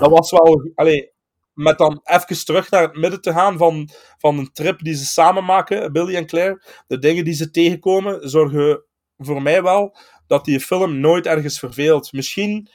dat, 0.00 0.10
was 0.10 0.30
wel... 0.30 0.70
Allee, 0.74 1.12
met 1.54 1.78
dan 1.78 2.00
even 2.04 2.44
terug 2.44 2.70
naar 2.70 2.82
het 2.82 2.96
midden 2.96 3.20
te 3.20 3.32
gaan 3.32 3.58
van, 3.58 3.88
van 4.18 4.38
een 4.38 4.52
trip 4.52 4.82
die 4.82 4.94
ze 4.94 5.04
samen 5.04 5.44
maken, 5.44 5.92
Billy 5.92 6.14
en 6.14 6.26
Claire. 6.26 6.62
De 6.86 6.98
dingen 6.98 7.24
die 7.24 7.34
ze 7.34 7.50
tegenkomen, 7.50 8.28
zorgen 8.28 8.84
voor 9.16 9.42
mij 9.42 9.62
wel 9.62 9.96
dat 10.26 10.44
die 10.44 10.60
film 10.60 11.00
nooit 11.00 11.26
ergens 11.26 11.58
verveelt. 11.58 12.12
Misschien 12.12 12.68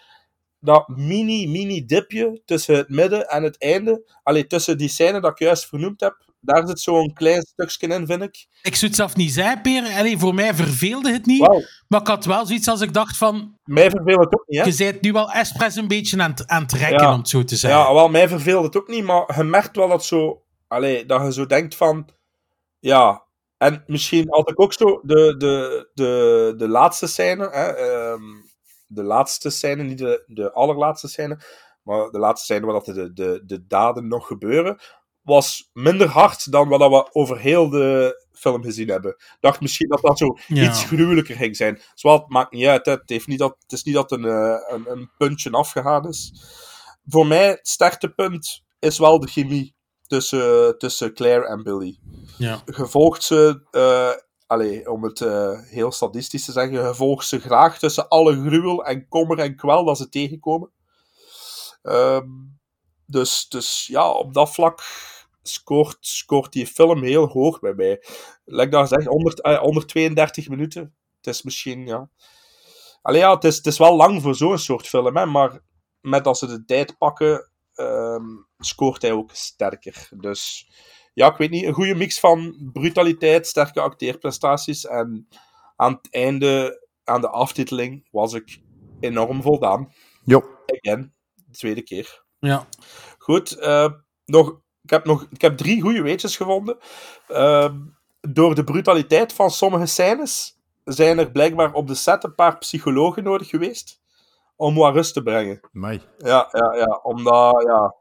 dat 0.59 0.87
mini, 0.87 1.47
mini 1.47 1.85
dipje 1.85 2.41
tussen 2.45 2.75
het 2.75 2.89
midden 2.89 3.29
en 3.29 3.43
het 3.43 3.57
einde. 3.57 4.15
Allee, 4.23 4.47
tussen 4.47 4.77
die 4.77 4.89
scène 4.89 5.21
dat 5.21 5.31
ik 5.31 5.39
juist 5.39 5.67
vernoemd 5.67 5.99
heb. 5.99 6.25
Daar 6.45 6.67
zit 6.67 6.79
zo'n 6.79 7.13
klein 7.13 7.41
stukje 7.41 7.87
in, 7.87 8.05
vind 8.05 8.21
ik. 8.21 8.47
Ik 8.61 8.75
zou 8.75 8.85
het 8.85 8.95
zelf 8.95 9.15
niet 9.15 9.33
zijn, 9.33 9.61
Peer. 9.61 9.83
Allee, 9.97 10.17
voor 10.17 10.33
mij 10.33 10.53
verveelde 10.53 11.11
het 11.11 11.25
niet. 11.25 11.47
Maar 11.87 12.01
ik 12.01 12.07
had 12.07 12.25
wel 12.25 12.45
zoiets 12.45 12.67
als 12.67 12.81
ik 12.81 12.93
dacht 12.93 13.17
van... 13.17 13.57
Mij 13.63 13.89
verveelt 13.89 14.19
het 14.23 14.39
ook 14.39 14.45
niet, 14.47 14.59
hè? 14.59 14.65
Je 14.65 14.91
bent 14.91 15.01
nu 15.01 15.11
wel 15.11 15.31
expres 15.31 15.75
een 15.75 15.87
beetje 15.87 16.21
aan 16.21 16.29
het, 16.31 16.47
aan 16.47 16.61
het 16.61 16.71
rekken, 16.71 17.01
Ja. 17.01 17.13
om 17.13 17.19
het 17.19 17.29
zo 17.29 17.43
te 17.43 17.55
zeggen. 17.55 17.79
Ja, 17.79 17.93
wel, 17.93 18.07
mij 18.07 18.27
verveelt 18.27 18.63
het 18.63 18.77
ook 18.77 18.87
niet, 18.87 19.03
maar 19.03 19.33
je 19.37 19.43
merkt 19.43 19.75
wel 19.75 19.87
dat 19.87 20.05
zo... 20.05 20.43
Allee, 20.67 21.05
dat 21.05 21.21
je 21.21 21.33
zo 21.33 21.45
denkt 21.45 21.75
van... 21.75 22.09
Ja, 22.79 23.23
en 23.57 23.83
misschien 23.87 24.25
had 24.29 24.49
ik 24.49 24.61
ook 24.61 24.73
zo 24.73 24.99
de, 25.03 25.35
de, 25.37 25.89
de, 25.93 26.53
de 26.57 26.67
laatste 26.67 27.07
scène, 27.07 27.49
hè, 27.49 27.65
ehm, 27.65 28.21
de 28.87 29.03
laatste 29.03 29.49
scène, 29.49 29.83
niet 29.83 29.97
de, 29.97 30.23
de 30.27 30.51
allerlaatste 30.53 31.07
scène, 31.07 31.39
maar 31.83 32.09
de 32.09 32.19
laatste 32.19 32.53
scène 32.53 32.65
waar 32.65 32.83
dat 32.83 32.95
de, 32.95 33.13
de, 33.13 33.41
de 33.45 33.67
daden 33.67 34.07
nog 34.07 34.27
gebeuren, 34.27 34.79
was 35.25 35.69
minder 35.73 36.07
hard 36.07 36.51
dan 36.51 36.67
wat 36.67 36.89
we 36.89 37.13
over 37.13 37.39
heel 37.39 37.69
de 37.69 38.23
film 38.31 38.63
gezien 38.63 38.89
hebben. 38.89 39.11
Ik 39.11 39.37
dacht 39.39 39.61
misschien 39.61 39.89
dat 39.89 40.01
dat 40.01 40.17
zo 40.17 40.37
Ja. 40.47 40.69
iets 40.69 40.83
gruwelijker 40.83 41.35
ging 41.35 41.55
zijn. 41.55 41.81
Zowel, 41.93 42.17
het 42.17 42.29
maakt 42.29 42.51
niet 42.51 42.65
uit, 42.65 42.85
hè. 42.85 42.91
Het, 42.91 43.09
heeft 43.09 43.27
niet 43.27 43.39
dat, 43.39 43.55
het 43.59 43.71
is 43.71 43.83
niet 43.83 43.95
dat 43.95 44.11
een, 44.11 44.25
eh, 44.25 44.57
een, 44.67 44.91
een 44.91 45.11
puntje 45.17 45.51
afgegaan 45.51 46.07
is. 46.07 46.43
Voor 47.07 47.27
mij, 47.27 47.47
het 47.47 47.67
startepunt 47.67 48.63
is 48.79 48.97
wel 48.97 49.19
de 49.19 49.27
chemie 49.27 49.75
tussen, 50.07 50.77
tussen 50.77 51.13
Claire 51.13 51.47
en 51.47 51.63
Billy. 51.63 51.99
Ja. 52.37 52.61
Gevolgd 52.65 53.23
ze, 53.23 53.67
eh, 53.71 54.11
allee, 54.47 54.91
om 54.91 55.03
het 55.03 55.21
eh, 55.21 55.59
heel 55.61 55.91
statistisch 55.91 56.45
te 56.45 56.51
zeggen, 56.51 56.85
gevolgd 56.85 57.27
ze 57.27 57.39
graag 57.39 57.79
tussen 57.79 58.07
alle 58.07 58.33
gruwel 58.45 58.85
en 58.85 59.07
kommer 59.07 59.39
en 59.39 59.55
kwel 59.55 59.85
dat 59.85 59.97
ze 59.97 60.09
tegenkomen. 60.09 60.71
Ehm, 61.81 62.27
dus, 63.05 63.47
dus 63.49 63.87
ja, 63.87 64.09
op 64.11 64.33
dat 64.33 64.53
vlak 64.53 64.81
scoort, 65.49 65.97
scoort 65.99 66.51
die 66.51 66.67
film 66.67 67.03
heel 67.03 67.27
hoog 67.27 67.59
bij 67.59 67.73
mij. 67.73 68.03
Like 68.45 68.69
dat 68.69 68.87
gezegd, 68.87 69.07
100, 69.07 69.41
eh, 69.41 69.59
132 69.59 70.49
minuten. 70.49 70.95
Het 71.17 71.27
is 71.27 71.43
misschien, 71.43 71.85
ja... 71.85 72.09
Allee, 73.01 73.19
ja, 73.19 73.33
het 73.33 73.43
is, 73.43 73.55
het 73.55 73.65
is 73.65 73.77
wel 73.77 73.95
lang 73.95 74.21
voor 74.21 74.35
zo'n 74.35 74.57
soort 74.57 74.87
film, 74.87 75.15
hè, 75.15 75.25
maar 75.25 75.59
met 76.01 76.27
als 76.27 76.39
ze 76.39 76.47
de 76.47 76.65
tijd 76.65 76.97
pakken, 76.97 77.51
ehm, 77.73 78.25
scoort 78.57 79.01
hij 79.01 79.11
ook 79.11 79.29
sterker. 79.33 80.09
Dus 80.17 80.69
ja, 81.13 81.31
ik 81.31 81.37
weet 81.37 81.49
niet, 81.49 81.63
een 81.63 81.73
goede 81.73 81.95
mix 81.95 82.19
van 82.19 82.69
brutaliteit, 82.73 83.47
sterke 83.47 83.81
acteerprestaties 83.81 84.85
en 84.85 85.27
aan 85.75 85.93
het 85.93 86.13
einde, 86.13 86.81
aan 87.03 87.21
de 87.21 87.29
aftiteling, 87.29 88.07
was 88.11 88.33
ik 88.33 88.61
enorm 88.99 89.41
voldaan. 89.41 89.91
Jo. 90.23 90.43
Again, 90.65 91.13
de 91.33 91.57
tweede 91.57 91.81
keer. 91.81 92.23
Ja. 92.39 92.67
Goed, 93.17 93.51
eh, 93.51 93.91
nog, 94.25 94.61
ik, 94.85 94.91
heb 94.91 95.05
nog, 95.05 95.27
ik 95.29 95.41
heb 95.41 95.57
drie 95.57 95.81
goede 95.81 96.01
weetjes 96.01 96.37
gevonden. 96.37 96.77
Ehm, 97.27 97.79
door 98.21 98.55
de 98.55 98.63
brutaliteit 98.63 99.33
van 99.33 99.49
sommige 99.49 99.85
scènes 99.85 100.59
zijn 100.83 101.19
er 101.19 101.31
blijkbaar 101.31 101.73
op 101.73 101.87
de 101.87 101.95
set 101.95 102.23
een 102.23 102.35
paar 102.35 102.57
psychologen 102.57 103.23
nodig 103.23 103.49
geweest 103.49 104.01
om 104.55 104.75
wat 104.75 104.93
rust 104.93 105.13
te 105.13 105.23
brengen. 105.23 105.59
Mai. 105.71 106.01
Ja, 106.17 106.47
ja, 106.51 106.73
ja. 106.75 106.99
Omdat, 107.03 107.63
ja... 107.67 107.95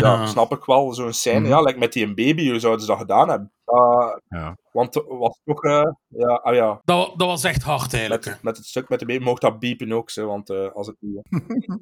ja. 0.00 0.12
Ja. 0.20 0.26
snap 0.26 0.52
ik 0.52 0.64
wel. 0.64 0.92
Zo'n 0.92 1.12
scène, 1.12 1.40
Mhm. 1.40 1.48
ja, 1.48 1.60
like 1.60 1.78
met 1.78 1.92
die 1.92 2.04
een 2.04 2.14
baby, 2.14 2.50
hoe 2.50 2.58
zouden 2.58 2.80
ze 2.84 2.90
dat 2.90 2.98
gedaan 3.00 3.28
hebben? 3.28 3.50
Uh, 3.66 4.12
Ja. 4.28 4.56
want 4.72 4.94
het 4.94 5.04
was 5.08 5.40
toch, 5.44 5.64
eh, 5.64 5.90
ja, 6.08 6.34
ah 6.42 6.54
ja, 6.54 6.80
Dat, 6.84 7.12
dat 7.16 7.26
was 7.28 7.44
echt 7.44 7.62
hard 7.62 7.92
eigenlijk. 7.94 8.24
met, 8.24 8.42
met 8.42 8.56
het 8.56 8.66
stuk 8.66 8.88
met 8.88 8.98
de 8.98 9.06
baby 9.06 9.24
mocht 9.24 9.40
dat 9.40 9.58
biepen 9.58 9.92
ook, 9.92 10.10
zo, 10.10 10.26
want 10.26 10.50
eh, 10.50 10.72
als 10.74 10.86
het 10.86 10.96
niet... 11.00 11.20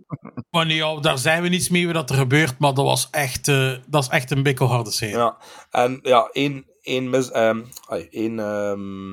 Maar 0.51 0.67
nee, 0.67 0.77
ja, 0.77 1.01
daar 1.01 1.19
zijn 1.19 1.43
we 1.43 1.49
niets 1.49 1.69
mee 1.69 1.93
wat 1.93 2.11
er 2.11 2.17
gebeurt, 2.17 2.59
maar 2.59 2.75
dat 2.75 2.85
was 2.85 3.09
echt, 3.11 3.49
eh, 3.49 3.73
dat 3.87 4.03
is 4.03 4.09
echt 4.09 4.31
een 4.31 4.43
bikkelharde 4.43 4.91
scène. 4.91 5.17
Ja, 5.19 5.37
en 5.71 5.99
ja, 6.03 6.29
één, 6.33 6.65
één, 6.81 7.11
mis, 7.11 7.31
ehm, 7.31 7.61
één 8.11 8.39
ehm, 8.39 9.11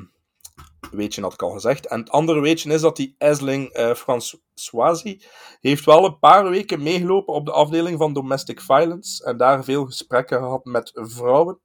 weetje 0.91 1.21
had 1.21 1.33
ik 1.33 1.41
al 1.41 1.51
gezegd. 1.51 1.87
En 1.87 1.99
het 1.99 2.09
andere 2.09 2.39
weetje 2.39 2.73
is 2.73 2.81
dat 2.81 2.95
die 2.95 3.15
Esling 3.17 3.69
eh 3.69 3.93
Françoisi 3.93 5.21
heeft 5.59 5.85
wel 5.85 6.05
een 6.05 6.19
paar 6.19 6.49
weken 6.49 6.83
meegelopen 6.83 7.33
op 7.33 7.45
de 7.45 7.51
afdeling 7.51 7.97
van 7.97 8.13
Domestic 8.13 8.61
Violence 8.61 9.25
en 9.25 9.37
daar 9.37 9.63
veel 9.63 9.85
gesprekken 9.85 10.37
gehad 10.37 10.65
met 10.65 10.91
vrouwen 10.93 11.59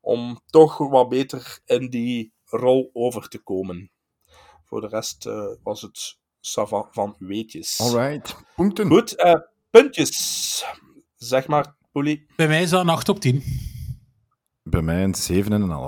om 0.00 0.40
toch 0.46 0.76
wat 0.76 1.08
beter 1.08 1.60
in 1.64 1.90
die 1.90 2.32
rol 2.44 2.90
over 2.92 3.28
te 3.28 3.38
komen. 3.38 3.90
Voor 4.64 4.80
de 4.80 4.88
rest 4.88 5.26
eh, 5.26 5.46
was 5.62 5.82
het 5.82 6.18
sava 6.40 6.88
van 6.90 7.16
weetjes. 7.18 7.80
Alright, 7.80 8.36
punten. 8.56 8.86
Goed, 8.86 9.16
eh, 9.16 9.40
puntjes. 9.70 10.64
Zeg 11.16 11.46
maar, 11.46 11.76
Poelie. 11.92 12.26
Bij 12.36 12.48
mij 12.48 12.62
is 12.62 12.70
dat 12.70 12.80
een 12.80 12.88
8 12.88 13.08
op 13.08 13.20
10. 13.20 13.67
Bij 14.70 14.82
mij 14.82 15.02
een 15.02 15.14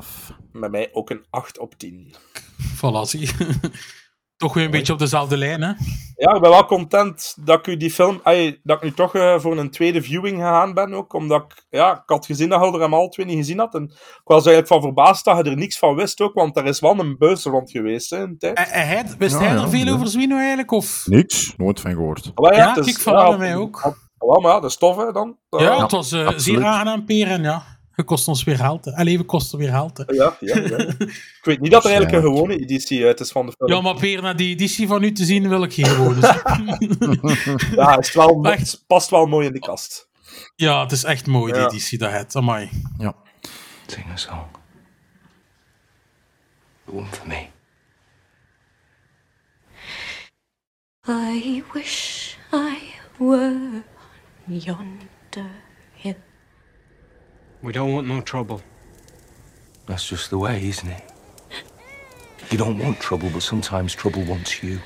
7,5. 0.02 0.34
Bij 0.52 0.68
mij 0.68 0.88
ook 0.92 1.10
een 1.10 1.24
8 1.30 1.58
op 1.58 1.74
10. 1.74 2.14
Voilà, 2.76 3.02
zie. 3.02 3.30
Toch 4.36 4.54
weer 4.54 4.64
een 4.64 4.70
beetje 4.70 4.92
op 4.92 4.98
dezelfde 4.98 5.36
lijn, 5.36 5.62
hè? 5.62 5.72
Ja, 6.16 6.34
ik 6.34 6.40
ben 6.40 6.50
wel 6.50 6.64
content 6.64 7.36
dat 7.44 7.58
ik 7.58 7.66
u 7.66 7.76
die 7.76 7.90
film... 7.90 8.20
dat 8.62 8.76
ik 8.76 8.82
nu 8.82 8.92
toch 8.92 9.14
eh, 9.14 9.38
voor 9.38 9.58
een 9.58 9.70
tweede 9.70 10.02
viewing 10.02 10.36
gegaan 10.36 10.74
ben 10.74 10.94
ook. 10.94 11.12
Omdat 11.12 11.42
ik... 11.42 11.66
Ja, 11.70 11.92
ik 11.92 12.02
had 12.06 12.26
gezien 12.26 12.48
dat 12.48 12.60
je 12.64 12.72
er 12.72 12.80
hem 12.80 12.94
al 12.94 13.08
twee 13.08 13.26
niet 13.26 13.36
gezien 13.36 13.58
had. 13.58 13.74
En 13.74 13.82
ik 13.92 14.20
was 14.24 14.46
eigenlijk 14.46 14.66
van 14.66 14.80
verbaasd 14.82 15.24
dat 15.24 15.36
je 15.36 15.50
er 15.50 15.56
niks 15.56 15.78
van 15.78 15.94
wist 15.94 16.20
ook. 16.20 16.34
Want 16.34 16.56
er 16.56 16.64
is 16.66 16.80
wel 16.80 16.98
een 16.98 17.18
bus 17.18 17.44
rond 17.44 17.70
geweest, 17.70 18.10
hè, 18.10 18.18
een 18.18 18.38
tijd. 18.38 18.56
En, 18.56 18.66
en 18.66 18.86
hij, 18.86 19.04
wist 19.18 19.34
Ja, 19.34 19.40
hij 19.44 19.54
ja, 19.54 19.62
er 19.62 19.68
veel 19.68 19.84
ja. 19.86 19.92
over 19.92 20.06
Zwino 20.08 20.36
eigenlijk? 20.36 20.70
Of? 20.70 21.06
Niks, 21.06 21.54
nooit 21.56 21.80
van 21.80 21.90
gehoord. 21.92 22.30
Maar 22.34 22.54
Ja, 22.54 22.76
voilà, 23.00 23.04
bij 23.04 23.36
mij 23.38 23.56
ook. 23.56 23.80
ja, 23.84 23.94
Wel, 24.18 24.40
maar 24.40 24.52
ja, 24.52 24.60
dat 24.60 24.70
is 24.70 24.76
tof, 24.76 24.96
hè, 24.96 25.12
dan. 25.12 25.36
Ja, 25.50 25.82
het 25.82 25.90
was 25.90 26.12
eh, 26.12 26.20
absoluut. 26.20 26.42
zeer 26.42 26.64
aangenaam, 26.64 27.04
Per. 27.04 27.26
En 27.26 27.42
ja, 27.42 27.79
het 27.92 28.06
kost 28.06 28.28
ons 28.28 28.44
weer 28.44 28.56
geld. 28.56 28.84
hè. 28.84 28.92
Allee, 28.92 29.18
we 29.18 29.24
kosten 29.24 29.58
weer 29.58 29.68
geld. 29.68 29.96
hè. 29.98 30.04
Ja, 30.06 30.36
ja, 30.40 30.56
ja. 30.58 30.76
Ik 30.78 31.40
weet 31.42 31.60
niet 31.60 31.70
dat 31.70 31.84
er 31.84 31.90
eigenlijk 31.90 32.24
een 32.24 32.32
gewone 32.32 32.58
editie 32.58 33.04
uit 33.04 33.20
is 33.20 33.30
van 33.32 33.46
de 33.46 33.52
film. 33.58 33.70
Ja, 33.70 33.80
maar 33.80 33.94
Per, 33.96 34.22
na 34.22 34.34
die 34.34 34.48
editie 34.54 34.86
van 34.86 35.02
u 35.02 35.12
te 35.12 35.24
zien, 35.24 35.48
wil 35.48 35.62
ik 35.62 35.72
geen 35.72 35.86
gewone. 35.86 36.20
Ja, 37.76 37.90
het, 37.96 38.04
is 38.06 38.12
wel, 38.12 38.44
Echt. 38.44 38.58
het 38.72 38.84
past 38.86 39.10
wel 39.10 39.26
mooi 39.26 39.46
in 39.46 39.52
de 39.52 39.58
kast. 39.58 40.08
ja, 40.56 40.82
het 40.82 40.92
is 40.92 41.04
echt 41.04 41.26
mooi, 41.26 41.52
die 41.52 41.60
Ja. 41.60 41.68
editie, 41.68 41.98
dat 41.98 42.10
het. 42.12 42.36
Amai. 42.36 42.70
Ja. 42.98 43.14
Sing 43.86 44.06
a 44.12 44.16
song. 44.16 44.40
The 46.84 46.92
one 46.92 47.06
for 47.06 47.26
me. 47.26 47.46
I 51.08 51.62
wish 51.72 52.34
I 52.52 52.76
were 53.18 53.82
on 54.48 54.56
yonder. 54.58 55.50
We 57.62 57.72
don't 57.72 57.92
want 57.92 58.06
no 58.06 58.22
trouble. 58.22 58.62
That's 59.86 60.08
just 60.08 60.30
the 60.30 60.38
way, 60.38 60.66
isn't 60.66 60.88
it? 60.88 61.02
You 62.50 62.56
don't 62.56 62.78
want 62.78 62.98
trouble, 63.00 63.28
but 63.30 63.42
sometimes 63.42 63.94
trouble 63.94 64.22
wants 64.24 64.62
you. 64.62 64.80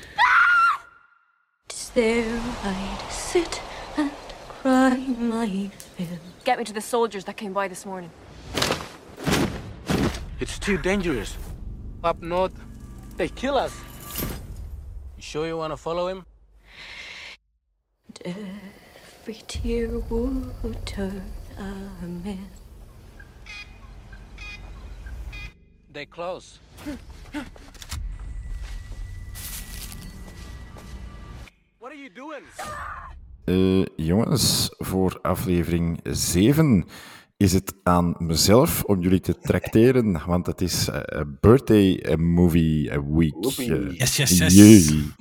Tis 1.69 1.89
there 1.91 2.41
I'd 2.63 3.07
sit 3.09 3.61
and 3.95 4.11
cry 4.49 4.97
my 4.97 5.71
fill. 5.95 6.19
Get 6.43 6.59
me 6.59 6.65
to 6.65 6.73
the 6.73 6.81
soldiers 6.81 7.23
that 7.25 7.37
came 7.37 7.53
by 7.53 7.69
this 7.69 7.85
morning. 7.85 8.11
It's 10.41 10.59
too 10.59 10.77
dangerous. 10.77 11.37
Up 12.03 12.21
north, 12.21 12.53
they 13.15 13.29
kill 13.29 13.55
us. 13.55 13.73
You 15.15 15.23
sure 15.23 15.47
you 15.47 15.57
want 15.57 15.71
to 15.71 15.77
follow 15.77 16.09
him? 16.09 16.25
And 18.25 18.35
every 19.23 19.41
tear 19.47 19.97
would 19.97 20.85
turn 20.85 21.23
a 21.57 22.05
man. 22.05 22.49
They 25.95 26.05
close. 26.05 26.59
what 31.79 31.91
are 31.91 31.97
you 31.97 32.09
doing? 32.13 32.43
Eh, 33.45 33.85
jongens, 34.05 34.69
voor 34.77 35.19
aflevering 35.21 35.99
7 36.03 36.85
is 37.37 37.53
het 37.53 37.73
aan 37.83 38.15
mezelf 38.17 38.83
om 38.83 39.01
jullie 39.01 39.19
te 39.19 39.39
tracteren, 39.39 40.25
want 40.25 40.45
het 40.45 40.61
is 40.61 40.87
eh, 40.87 41.21
birthday 41.41 42.15
movie 42.17 43.01
week. 43.13 43.35
Yes, 43.97 44.17
yes, 44.17 44.37
yes. 44.37 44.55
jee. 44.55 45.11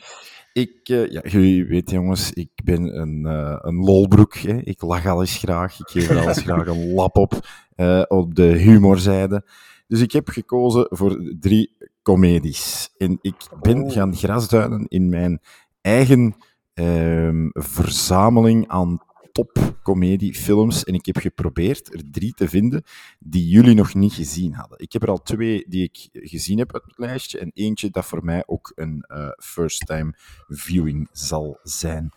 Ik, 0.52 0.78
ja, 0.82 1.22
jullie 1.22 1.64
weten 1.66 1.94
jongens, 1.94 2.32
ik 2.32 2.50
ben 2.64 3.00
een, 3.00 3.24
een 3.66 3.76
lolbroek. 3.76 4.34
Hè. 4.34 4.56
Ik 4.62 4.82
lach 4.82 5.06
alles 5.06 5.36
graag. 5.36 5.80
Ik 5.80 5.88
geef 5.88 6.10
alles 6.10 6.38
graag 6.38 6.66
een 6.66 6.92
lap 6.92 7.16
op, 7.16 7.46
eh, 7.74 8.02
op 8.08 8.34
de 8.34 8.46
humorzijde. 8.46 9.44
Dus 9.86 10.00
ik 10.00 10.12
heb 10.12 10.28
gekozen 10.28 10.86
voor 10.90 11.34
drie 11.40 11.76
comedies. 12.02 12.90
En 12.96 13.18
ik 13.20 13.48
ben 13.60 13.90
gaan 13.90 14.16
grasduinen 14.16 14.86
in 14.88 15.08
mijn 15.08 15.40
eigen 15.80 16.34
ehm, 16.74 17.48
verzameling 17.52 18.68
aan 18.68 19.00
top-comediefilms. 19.34 20.84
En 20.84 20.94
ik 20.94 21.06
heb 21.06 21.16
geprobeerd 21.16 21.94
er 21.94 22.10
drie 22.10 22.34
te 22.34 22.48
vinden 22.48 22.82
die 23.18 23.48
jullie 23.48 23.74
nog 23.74 23.94
niet 23.94 24.12
gezien 24.12 24.54
hadden. 24.54 24.78
Ik 24.78 24.92
heb 24.92 25.02
er 25.02 25.08
al 25.08 25.22
twee 25.22 25.64
die 25.68 25.82
ik 25.82 26.08
gezien 26.12 26.58
heb 26.58 26.74
uit 26.74 26.84
het 26.84 26.98
lijstje. 26.98 27.38
En 27.38 27.50
eentje 27.54 27.90
dat 27.90 28.04
voor 28.04 28.24
mij 28.24 28.42
ook 28.46 28.72
een 28.74 29.04
eh, 29.06 29.28
first-time 29.36 30.14
viewing 30.48 31.08
zal 31.12 31.58
zijn. 31.62 32.12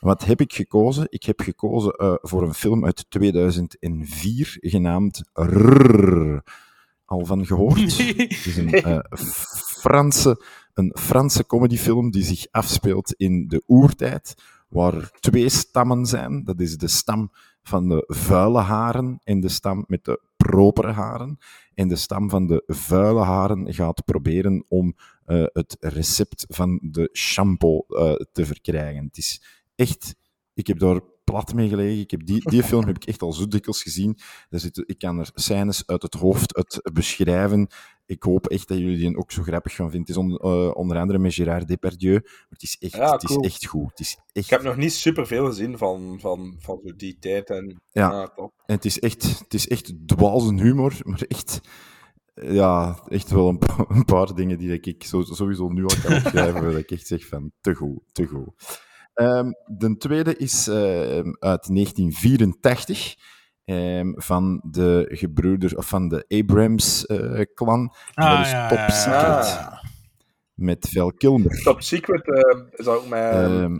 Wat 0.00 0.24
heb 0.24 0.40
ik 0.40 0.52
gekozen? 0.52 1.06
Ik 1.08 1.22
heb 1.22 1.40
gekozen 1.40 1.92
eh, 1.92 2.14
voor 2.20 2.42
een 2.42 2.54
film 2.54 2.84
uit 2.84 3.10
2004 3.10 4.56
genaamd 4.60 5.22
Rrrr. 5.32 6.42
Al 7.04 7.24
van 7.24 7.46
gehoord? 7.46 7.98
Het 7.98 8.46
is 8.46 8.56
een 8.56 8.72
eh, 8.72 8.98
Franse, 9.80 10.44
een 10.74 10.96
Franse 11.00 11.46
comedyfilm 11.46 12.10
die 12.10 12.22
zich 12.22 12.46
afspeelt 12.50 13.12
in 13.12 13.46
de 13.48 13.62
oertijd, 13.66 14.34
waar 14.68 15.10
twee 15.20 15.48
stammen 15.48 16.06
zijn. 16.06 16.44
Dat 16.44 16.60
is 16.60 16.76
de 16.76 16.88
stam 16.88 17.30
van 17.62 17.88
de 17.88 18.04
vuile 18.06 18.60
haren 18.60 19.20
en 19.24 19.40
de 19.40 19.48
stam 19.48 19.84
met 19.86 20.04
de 20.04 20.20
propere 20.36 20.92
haren. 20.92 21.38
En 21.74 21.88
de 21.88 21.96
stam 21.96 22.30
van 22.30 22.46
de 22.46 22.62
vuile 22.66 23.22
haren 23.22 23.74
gaat 23.74 24.04
proberen 24.04 24.64
om 24.68 24.94
eh, 25.24 25.44
het 25.52 25.76
recept 25.80 26.44
van 26.48 26.78
de 26.82 27.08
shampoo 27.12 27.84
eh, 27.88 28.14
te 28.32 28.46
verkrijgen. 28.46 29.04
Het 29.04 29.16
is 29.16 29.42
echt... 29.74 30.14
Ik 30.54 30.66
heb 30.66 30.78
daar 30.78 31.00
plat 31.24 31.54
mee 31.54 31.68
gelegen. 31.68 32.00
Ik 32.00 32.10
heb 32.10 32.26
die, 32.26 32.50
die 32.50 32.62
film 32.72 32.86
heb 32.86 32.96
ik 32.96 33.04
echt 33.04 33.22
al 33.22 33.32
zo 33.32 33.46
dikwijls 33.46 33.82
gezien. 33.82 34.18
Daar 34.48 34.60
zitten, 34.60 34.84
ik 34.86 34.98
kan 34.98 35.18
er 35.18 35.30
scènes 35.34 35.82
uit 35.86 36.02
het 36.02 36.14
hoofd 36.14 36.54
uit 36.56 36.80
beschrijven. 36.92 37.68
Ik 38.06 38.22
hoop 38.22 38.46
echt 38.46 38.68
dat 38.68 38.78
jullie 38.78 38.96
die 38.96 39.16
ook 39.16 39.32
zo 39.32 39.42
grappig 39.42 39.74
gaan 39.74 39.90
vinden. 39.90 40.00
Het 40.14 40.16
is 40.16 40.16
on- 40.16 40.38
eh, 40.38 40.70
onder 40.74 40.98
andere 40.98 41.18
met 41.18 41.34
Gérard 41.34 41.68
Depardieu. 41.68 42.12
Maar 42.12 42.46
het 42.48 42.62
is 42.62 42.76
echt, 42.80 42.92
Ja, 42.92 43.12
het 43.12 43.30
is 43.30 43.36
echt 43.36 43.66
goed. 43.66 43.90
Het 43.90 44.00
is 44.00 44.18
echt 44.32 44.44
Ik 44.44 44.50
heb 44.50 44.62
nog 44.62 44.76
niet 44.76 44.92
superveel 44.92 45.46
gezien 45.46 45.78
van, 45.78 46.18
van, 46.20 46.56
van 46.58 46.80
zo 46.84 46.92
die 46.96 47.16
tijd. 47.18 47.50
En, 47.50 47.82
Ja, 47.90 48.26
top. 48.34 48.52
en 48.66 48.74
het 48.74 48.84
is 48.84 49.00
echt, 49.00 49.38
het 49.38 49.54
is 49.54 49.68
echt 49.68 49.92
humor, 50.60 50.92
maar 51.02 51.22
echt, 51.28 51.60
ja, 52.34 52.98
echt 53.08 53.30
wel 53.30 53.48
een, 53.48 53.58
pa- 53.58 53.84
een 53.88 54.04
paar 54.04 54.34
dingen 54.34 54.58
die 54.58 54.72
ik 54.72 55.04
sowieso 55.36 55.68
nu 55.68 55.82
al 55.82 55.96
kan 56.02 56.16
opschrijven, 56.24 56.62
waar 56.62 56.78
ik 56.78 56.90
echt 56.90 57.06
zeg 57.06 57.26
van, 57.26 57.52
te 57.60 57.74
goed, 57.74 58.00
te 58.12 58.26
goed. 58.26 58.52
Ehm, 59.14 59.50
de 59.66 59.96
tweede 59.96 60.36
is 60.36 60.68
ehm, 60.68 61.32
uit 61.38 61.68
1984. 61.74 63.14
ehm, 63.64 64.12
van 64.14 64.60
de 64.70 65.06
gebroeder, 65.10 65.76
of 65.76 65.86
van 65.88 66.08
de 66.08 66.24
Abrams-clan. 66.28 67.94
Ah, 68.14 68.30
dat 68.36 68.46
is 68.46 68.50
ja, 68.52 68.68
Top 68.68 68.78
ja, 68.78 68.84
ja. 68.84 68.90
Secret. 68.90 69.58
Ah. 69.58 69.82
Met 70.54 70.88
Val 70.92 71.12
Kilmer. 71.12 71.62
Top 71.62 71.80
Secret, 71.82 72.28
eh, 72.28 72.60
is 72.70 72.84
dat 72.84 72.96
ook 72.96 73.08
met 73.08 73.20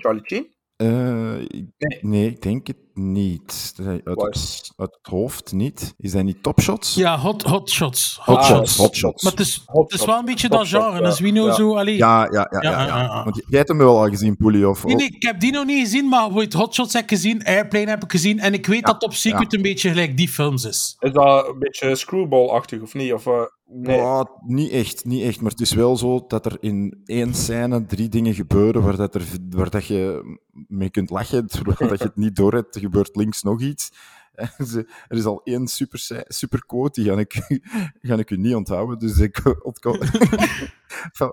Charlie 0.02 0.22
Sheen? 0.24 0.46
Eh, 0.76 1.40
ik- 1.40 1.98
nee. 2.00 2.30
ik 2.30 2.42
denk 2.42 2.66
het 2.66 2.76
niet. 2.94 3.74
Uit 3.86 4.00
Wat 4.04 4.24
het, 4.24 4.34
is- 4.34 4.72
uit 4.76 4.96
het 5.02 5.12
hoofd 5.12 5.52
niet. 5.52 5.94
Is 5.98 6.12
dat 6.12 6.22
niet 6.24 6.42
Top 6.42 6.60
Shots? 6.60 6.94
Ja, 6.94 7.18
hot, 7.18 7.42
hot 7.42 7.70
shots. 7.70 8.18
Hot 8.22 8.36
Hot 8.36 8.44
Shots, 8.44 8.56
shots. 8.74 8.76
Hot 8.76 8.96
Shots. 8.96 9.22
Maar 9.22 9.32
het 9.32 9.40
is, 9.40 9.62
Hot 9.66 9.90
het 9.92 10.00
is 10.00 10.06
wel 10.06 10.18
een 10.18 10.24
beetje 10.24 10.48
dat 10.48 10.68
genre. 10.68 11.02
Dus 11.02 11.20
wie 11.20 11.32
nou 11.32 11.46
Ja. 11.46 11.54
zo... 11.54 11.76
Allee. 11.76 11.96
Ja, 11.96 12.22
ja, 12.24 12.30
ja. 12.32 12.46
ja, 12.50 12.70
Ja, 12.70 12.70
ja, 12.70 12.86
ja, 12.86 13.02
ja. 13.02 13.24
Want 13.24 13.36
jij 13.36 13.56
hebt 13.58 13.68
hem 13.68 13.78
wel 13.78 13.98
al 13.98 14.08
gezien, 14.08 14.36
Poelie? 14.36 14.68
Of, 14.68 14.84
Nee, 14.84 14.96
nee, 14.96 15.06
ik 15.06 15.22
heb 15.22 15.40
die 15.40 15.52
nog 15.52 15.64
niet 15.66 15.80
gezien, 15.80 16.08
maar 16.08 16.32
weet, 16.32 16.52
Hot 16.52 16.74
Shots 16.74 16.92
heb 16.92 17.02
ik 17.02 17.08
gezien, 17.08 17.44
Airplane 17.44 17.88
heb 17.88 18.02
ik 18.04 18.10
gezien, 18.10 18.38
en 18.40 18.52
ik 18.54 18.66
weet 18.66 18.80
Ja, 18.80 18.86
dat 18.86 19.00
Top 19.00 19.14
Secret 19.14 19.50
ja. 19.52 19.56
een 19.56 19.62
beetje 19.62 19.88
gelijk 19.88 20.16
die 20.16 20.28
films 20.28 20.64
is. 20.64 20.96
Is 20.98 21.12
dat 21.12 21.48
een 21.48 21.58
beetje 21.58 21.96
screwball-achtig 21.96 22.80
of 22.82 22.94
niet? 22.94 23.12
Of, 23.12 23.26
eh, 23.26 23.32
nee. 23.66 23.98
Oh, 23.98 24.20
niet 24.46 24.70
echt, 24.70 25.04
niet 25.04 25.22
echt. 25.22 25.40
Maar 25.40 25.50
het 25.50 25.60
is 25.60 25.72
wel 25.72 25.96
zo 25.96 26.24
dat 26.28 26.46
er 26.46 26.56
in 26.60 27.00
één 27.04 27.34
scène 27.34 27.86
drie 27.86 28.08
dingen 28.08 28.34
gebeuren 28.34 28.82
waar, 28.82 28.96
dat 28.96 29.14
er, 29.14 29.22
waar 29.50 29.70
dat 29.70 29.86
je 29.86 30.22
mee 30.68 30.90
kunt 30.90 31.10
lachen, 31.10 31.46
terwijl 31.46 31.90
dat 31.90 31.98
je 31.98 32.04
het 32.04 32.16
niet 32.16 32.36
door 32.36 32.52
hebt. 32.54 32.76
Gebeurt 32.84 33.16
links 33.16 33.42
nog 33.42 33.60
iets. 33.60 33.90
er 35.08 35.16
is 35.16 35.24
al 35.24 35.40
één 35.44 35.66
super, 35.66 36.24
super 36.28 36.66
quote, 36.66 37.02
die 37.02 37.10
ga 37.10 37.18
ik, 37.18 37.32
ga 38.08 38.16
ik 38.16 38.30
u 38.30 38.36
niet 38.36 38.54
onthouden. 38.54 38.98
Dus 38.98 39.18
ik 39.18 39.40
ontkom. 39.66 39.98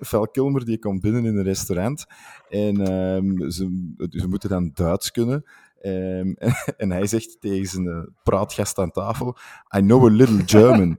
Val 0.00 0.28
Kilmer 0.28 0.64
die 0.64 0.78
komt 0.78 1.00
binnen 1.00 1.24
in 1.24 1.36
een 1.36 1.44
restaurant 1.44 2.06
en 2.48 2.92
um, 2.92 3.50
ze, 3.50 3.94
ze 4.10 4.28
moeten 4.28 4.48
dan 4.48 4.70
Duits 4.74 5.10
kunnen. 5.10 5.44
Um, 5.82 6.36
en 6.76 6.90
hij 6.90 7.06
zegt 7.06 7.36
tegen 7.40 7.66
zijn 7.66 7.84
uh, 7.84 7.98
praatgast 8.22 8.78
aan 8.78 8.90
tafel: 8.90 9.36
I 9.76 9.80
know 9.80 10.04
a 10.06 10.08
little 10.08 10.42
German. 10.46 10.98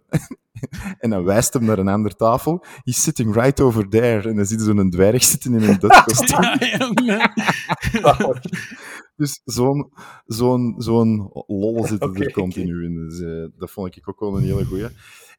en 1.00 1.10
dan 1.10 1.24
wijst 1.24 1.54
hem 1.54 1.66
naar 1.66 1.78
een 1.78 1.88
andere 1.88 2.16
tafel. 2.16 2.66
He's 2.84 3.04
sitting 3.04 3.34
right 3.34 3.60
over 3.60 3.90
there. 3.90 4.30
En 4.30 4.36
dan 4.36 4.46
ziet 4.46 4.62
zo'n 4.62 4.90
dwerg 4.90 5.24
zitten 5.24 5.54
in 5.54 5.70
een 5.70 5.80
Dutch 5.80 6.04
kostuum. 6.04 6.58
Dus 9.24 9.42
zo'n 9.44 9.92
zo'n 10.26 10.76
zo'n 10.78 11.32
lol 11.48 11.86
zit 11.88 12.02
er 12.02 12.32
continu 12.32 12.76
okay. 12.76 12.86
in. 12.86 13.08
Dus 13.08 13.20
uh, 13.20 13.48
dat 13.58 13.72
vond 13.72 13.96
ik 13.96 14.10
ook 14.10 14.20
wel 14.20 14.38
een 14.38 14.44
hele 14.44 14.66
goeie. 14.66 14.88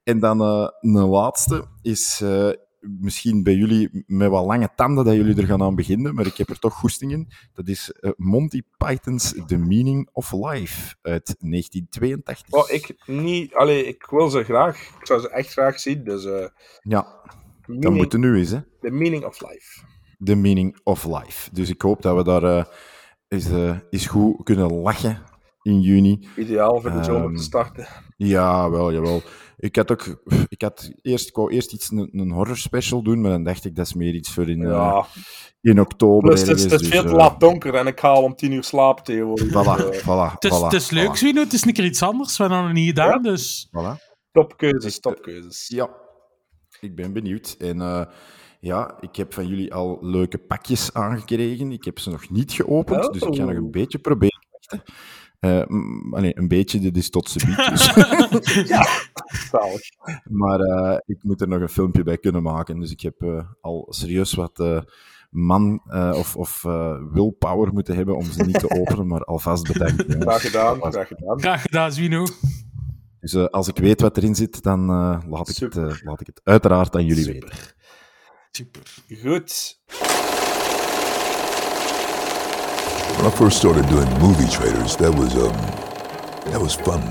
En 0.03 0.18
dan 0.18 0.41
uh, 0.41 0.68
een 0.80 1.09
laatste 1.09 1.64
is 1.82 2.20
uh, 2.22 2.51
misschien 2.80 3.43
bij 3.43 3.55
jullie 3.55 4.05
met 4.07 4.28
wat 4.28 4.45
lange 4.45 4.70
tanden 4.76 5.05
dat 5.05 5.14
jullie 5.14 5.37
er 5.37 5.47
gaan 5.47 5.62
aan 5.62 5.74
beginnen, 5.74 6.14
maar 6.14 6.26
ik 6.26 6.37
heb 6.37 6.49
er 6.49 6.59
toch 6.59 6.74
goesting 6.74 7.12
in. 7.12 7.28
Dat 7.53 7.68
is 7.68 7.93
Monty 8.16 8.62
Python's 8.76 9.35
The 9.47 9.57
Meaning 9.57 10.09
of 10.12 10.32
Life 10.32 10.95
uit 11.03 11.37
1982. 11.39 12.53
Oh, 12.53 12.70
ik 12.70 12.95
niet... 13.07 13.55
Allee, 13.55 13.87
ik 13.87 14.07
wil 14.11 14.28
ze 14.28 14.45
graag. 14.45 14.80
Ik 14.80 15.07
zou 15.07 15.20
ze 15.20 15.30
echt 15.30 15.53
graag 15.53 15.80
zien, 15.80 16.05
dus... 16.05 16.22
Ja, 16.80 17.07
meaning, 17.66 17.82
dat 17.85 17.93
moet 17.93 18.12
er 18.12 18.18
nu 18.18 18.37
eens, 18.37 18.51
hè. 18.51 18.61
The 18.80 18.91
Meaning 18.91 19.24
of 19.24 19.41
Life. 19.41 19.80
The 20.24 20.35
Meaning 20.35 20.78
of 20.82 21.05
Life. 21.05 21.51
Dus 21.53 21.68
ik 21.70 21.82
hoop 21.82 22.03
dat 22.03 22.16
we 22.16 22.24
daar 22.24 22.68
uh, 23.35 23.68
eens, 23.68 23.78
eens 23.91 24.07
goed 24.07 24.43
kunnen 24.43 24.72
lachen 24.72 25.22
in 25.62 25.80
juni. 25.80 26.28
Ideaal 26.37 26.80
voor 26.80 26.91
de 26.91 27.05
zomer 27.05 27.28
um, 27.28 27.37
te 27.37 27.43
starten. 27.43 27.87
Ja, 28.16 28.70
wel, 28.70 28.93
jawel. 28.93 29.22
Ik 29.57 29.76
had 29.76 29.93
ook, 29.93 30.22
ik 30.49 30.62
had 30.62 30.93
eerst, 31.03 31.28
ik 31.28 31.35
wou 31.35 31.53
eerst 31.53 31.72
iets, 31.72 31.91
een, 31.91 32.09
een 32.12 32.30
horror 32.30 32.57
special 32.57 33.03
doen, 33.03 33.20
maar 33.20 33.30
dan 33.30 33.45
dacht 33.45 33.64
ik 33.64 33.76
dat 33.76 33.87
is 33.87 33.95
meer 33.95 34.14
iets 34.14 34.30
voor 34.30 34.49
in, 34.49 34.61
ja. 34.61 34.93
uh, 34.93 35.05
in 35.61 35.80
oktober. 35.80 36.28
Plus, 36.28 36.41
het 36.41 36.57
is, 36.57 36.62
het 36.62 36.80
is 36.80 36.89
veel 36.89 37.03
dus, 37.03 37.11
te 37.11 37.16
laat 37.16 37.41
donker 37.41 37.74
en 37.74 37.87
ik 37.87 38.01
ga 38.01 38.09
al 38.09 38.22
om 38.22 38.35
tien 38.35 38.53
uur 38.53 38.64
slapen 38.64 39.05
tegenwoordig. 39.05 39.49
Voilà, 39.49 39.95
uh, 39.95 40.01
voilà, 40.01 40.32
het, 40.32 40.45
is, 40.45 40.51
voilà, 40.51 40.62
het 40.62 40.72
is 40.72 40.91
leuk, 40.91 41.09
voilà. 41.09 41.18
Zwino. 41.18 41.41
Het 41.41 41.53
is 41.53 41.64
een 41.64 41.72
keer 41.72 41.85
iets 41.85 42.03
anders. 42.03 42.37
We 42.37 42.43
hebben 42.43 42.62
nog 42.62 42.72
niet 42.72 42.89
gedaan, 42.89 43.22
ja. 43.22 43.30
dus... 43.30 43.68
Voilà. 43.68 44.12
Topkeuzes, 44.32 45.01
topkeuzes. 45.01 45.68
Ja, 45.68 45.91
ik 46.80 46.95
ben 46.95 47.12
benieuwd. 47.12 47.57
En 47.59 47.76
uh, 47.76 48.05
ja, 48.64 48.96
ik 49.00 49.16
heb 49.16 49.34
van 49.34 49.46
jullie 49.46 49.74
al 49.74 49.98
leuke 50.00 50.38
pakjes 50.38 50.92
aangekregen. 50.92 51.72
Ik 51.72 51.84
heb 51.84 51.98
ze 51.98 52.10
nog 52.10 52.30
niet 52.30 52.52
geopend, 52.52 53.06
oh. 53.06 53.12
dus 53.12 53.22
ik 53.22 53.34
ga 53.34 53.44
nog 53.44 53.54
een 53.54 53.70
beetje 53.70 53.98
proberen. 53.98 54.42
Uh, 55.40 55.62
een 55.66 56.48
beetje, 56.48 56.80
dit 56.80 56.96
is 56.96 57.10
tot 57.10 57.28
ze 57.28 57.46
biedt. 57.46 57.70
Dus. 57.70 58.64
ja, 58.74 58.86
zalig. 59.50 59.80
Maar 60.24 60.60
uh, 60.60 60.96
ik 61.06 61.22
moet 61.22 61.40
er 61.40 61.48
nog 61.48 61.60
een 61.60 61.68
filmpje 61.68 62.02
bij 62.02 62.18
kunnen 62.18 62.42
maken. 62.42 62.80
Dus 62.80 62.90
ik 62.90 63.00
heb 63.00 63.22
uh, 63.22 63.44
al 63.60 63.86
serieus 63.88 64.34
wat 64.34 64.84
man 65.30 65.82
of, 65.90 66.36
of 66.36 66.62
willpower 67.12 67.72
moeten 67.72 67.96
hebben 67.96 68.16
om 68.16 68.24
ze 68.24 68.42
niet 68.42 68.58
te 68.58 68.70
openen, 68.70 69.06
maar 69.06 69.24
alvast 69.24 69.72
bedankt. 69.72 70.04
Ja. 70.06 70.20
Graag 70.20 70.40
gedaan, 70.40 70.80
graag 70.80 71.08
gedaan. 71.08 71.40
Graag 71.40 71.62
gedaan, 71.62 71.92
Zwino. 71.92 72.26
Dus 73.20 73.50
als 73.50 73.68
ik 73.68 73.78
weet 73.78 74.00
wat 74.00 74.16
erin 74.16 74.34
zit, 74.34 74.62
dan 74.62 74.86
laat, 75.28 75.48
ik 75.48 75.56
het, 75.56 76.02
laat 76.04 76.20
ik 76.20 76.26
het 76.26 76.40
uiteraard 76.44 76.96
aan 76.96 77.04
jullie 77.04 77.24
Super. 77.24 77.48
weten. 77.48 77.74
Super. 78.57 78.82
Goed. 79.22 79.78
When 83.16 83.26
I 83.26 83.30
first 83.30 83.57
started 83.57 83.88
doing 83.88 84.09
movie 84.20 84.48
trailers, 84.48 84.96
that 84.96 85.12
was, 85.14 85.34
um, 85.34 85.57
that 86.52 86.61
was 86.61 86.74
fun. 86.76 87.02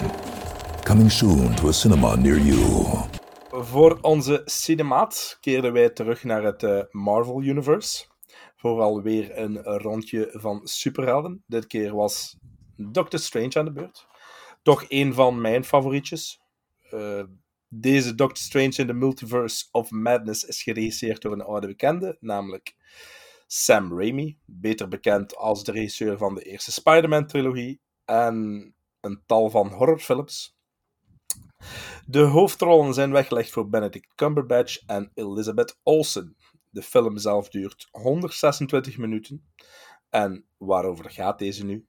Coming 0.85 1.11
soon 1.11 1.55
to 1.55 1.67
a 1.67 1.73
cinema 1.73 2.15
near 2.15 2.39
you. 2.39 2.85
Voor 3.49 3.97
onze 4.01 4.41
cinemaat 4.45 5.37
keerden 5.41 5.73
wij 5.73 5.89
terug 5.89 6.23
naar 6.23 6.43
het 6.43 6.63
uh, 6.63 6.81
Marvel 6.91 7.41
Universe. 7.41 8.05
Voor 8.55 8.81
alweer 8.81 9.37
een 9.37 9.63
rondje 9.63 10.29
van 10.31 10.61
superhelden. 10.63 11.43
Dit 11.47 11.67
keer 11.67 11.95
was 11.95 12.37
Doctor 12.75 13.19
Strange 13.19 13.53
aan 13.53 13.65
de 13.65 13.71
beurt. 13.71 14.07
Toch 14.61 14.85
een 14.87 15.13
van 15.13 15.41
mijn 15.41 15.63
favorietjes. 15.63 16.41
Uh, 16.91 17.23
deze 17.76 18.15
Doctor 18.15 18.43
Strange 18.43 18.76
in 18.76 18.88
the 18.88 18.93
Multiverse 18.93 19.65
of 19.71 19.91
Madness 19.91 20.43
is 20.43 20.63
geregisseerd 20.63 21.21
door 21.21 21.32
een 21.32 21.41
oude 21.41 21.67
bekende, 21.67 22.17
namelijk 22.19 22.76
Sam 23.47 23.99
Raimi, 23.99 24.39
beter 24.45 24.88
bekend 24.88 25.36
als 25.36 25.63
de 25.63 25.71
regisseur 25.71 26.17
van 26.17 26.36
de 26.36 26.41
eerste 26.41 26.71
Spider-Man-trilogie 26.71 27.82
en 28.05 28.36
een 28.99 29.24
tal 29.26 29.49
van 29.49 29.67
horrorfilms. 29.67 30.57
De 32.05 32.19
hoofdrollen 32.19 32.93
zijn 32.93 33.11
weggelegd 33.11 33.49
voor 33.49 33.69
Benedict 33.69 34.15
Cumberbatch 34.15 34.86
en 34.86 35.11
Elizabeth 35.13 35.80
Olsen. 35.84 36.38
De 36.69 36.82
film 36.82 37.17
zelf 37.17 37.49
duurt 37.49 37.88
126 37.91 38.97
minuten. 38.97 39.53
En 40.09 40.45
waarover 40.57 41.09
gaat 41.09 41.39
deze 41.39 41.65
nu? 41.65 41.88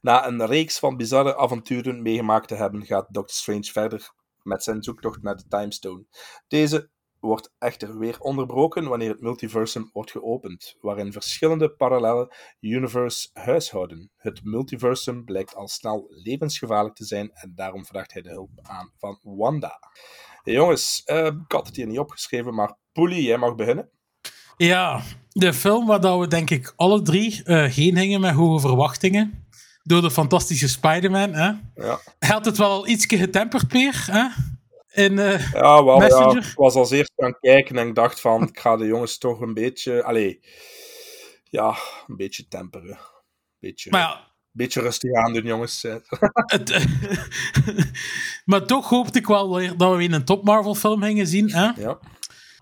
Na 0.00 0.26
een 0.26 0.46
reeks 0.46 0.78
van 0.78 0.96
bizarre 0.96 1.36
avonturen 1.36 2.02
meegemaakt 2.02 2.48
te 2.48 2.54
hebben, 2.54 2.86
gaat 2.86 3.06
Doctor 3.10 3.36
Strange 3.36 3.64
verder 3.64 4.16
met 4.48 4.62
zijn 4.62 4.82
zoektocht 4.82 5.22
naar 5.22 5.36
de 5.36 5.46
Time 5.48 5.72
Stone. 5.72 6.04
Deze 6.48 6.90
wordt 7.20 7.54
echter 7.58 7.98
weer 7.98 8.20
onderbroken 8.20 8.88
wanneer 8.88 9.10
het 9.10 9.20
multiversum 9.20 9.90
wordt 9.92 10.10
geopend, 10.10 10.76
waarin 10.80 11.12
verschillende 11.12 11.70
parallele 11.70 12.34
universe 12.60 13.28
huishouden. 13.32 14.10
Het 14.16 14.44
multiversum 14.44 15.24
blijkt 15.24 15.54
al 15.54 15.68
snel 15.68 16.06
levensgevaarlijk 16.08 16.94
te 16.94 17.04
zijn 17.04 17.30
en 17.32 17.52
daarom 17.54 17.86
vraagt 17.86 18.12
hij 18.12 18.22
de 18.22 18.30
hulp 18.30 18.50
aan 18.62 18.92
van 18.96 19.18
Wanda. 19.22 19.78
Jongens, 20.44 21.02
uh, 21.06 21.26
ik 21.26 21.52
had 21.52 21.66
het 21.66 21.76
hier 21.76 21.86
niet 21.86 21.98
opgeschreven, 21.98 22.54
maar 22.54 22.76
Poelie, 22.92 23.22
jij 23.22 23.38
mag 23.38 23.54
beginnen. 23.54 23.90
Ja, 24.56 25.02
de 25.28 25.52
film 25.52 25.86
waar 25.86 26.18
we 26.18 26.26
denk 26.26 26.50
ik 26.50 26.72
alle 26.76 27.02
drie 27.02 27.42
uh, 27.44 27.64
heen 27.64 27.96
hingen 27.96 28.20
met 28.20 28.34
hoge 28.34 28.60
verwachtingen. 28.60 29.46
Door 29.88 30.00
de 30.00 30.10
fantastische 30.10 30.68
Spider-Man. 30.68 31.34
Hè? 31.34 31.50
Ja. 31.74 32.00
Hij 32.18 32.28
had 32.28 32.44
het 32.44 32.58
wel 32.58 32.88
ietsje 32.88 33.18
getemperd, 33.18 33.68
Peer. 33.68 34.04
Hè? 34.10 34.26
in 35.04 35.12
uh, 35.12 35.52
ja, 35.52 35.84
wel, 35.84 35.98
Messenger. 35.98 36.42
Ja, 36.42 36.48
ik 36.48 36.54
was 36.54 36.74
als 36.74 36.90
eerst 36.90 37.12
gaan 37.16 37.36
kijken 37.40 37.76
en 37.76 37.88
ik 37.88 37.94
dacht 37.94 38.20
van, 38.20 38.42
ik 38.42 38.58
ga 38.58 38.76
de 38.76 38.86
jongens 38.86 39.18
toch 39.18 39.40
een 39.40 39.54
beetje, 39.54 40.04
allee, 40.04 40.40
ja, 41.44 41.76
een 42.06 42.16
beetje 42.16 42.48
temperen. 42.48 42.98
Beetje, 43.58 43.90
maar 43.90 44.00
ja, 44.00 44.26
beetje 44.50 44.80
rustig 44.80 45.12
aan 45.12 45.32
doen, 45.32 45.44
jongens. 45.44 45.82
Het, 46.54 46.86
maar 48.44 48.66
toch 48.66 48.88
hoopte 48.88 49.18
ik 49.18 49.26
wel 49.26 49.54
weer 49.54 49.76
dat 49.76 49.90
we 49.90 49.96
weer 49.96 50.12
een 50.12 50.24
top 50.24 50.44
Marvel 50.44 50.74
film 50.74 51.02
gingen 51.02 51.26
zien. 51.26 51.50
Hè? 51.50 51.70
Ja. 51.76 51.98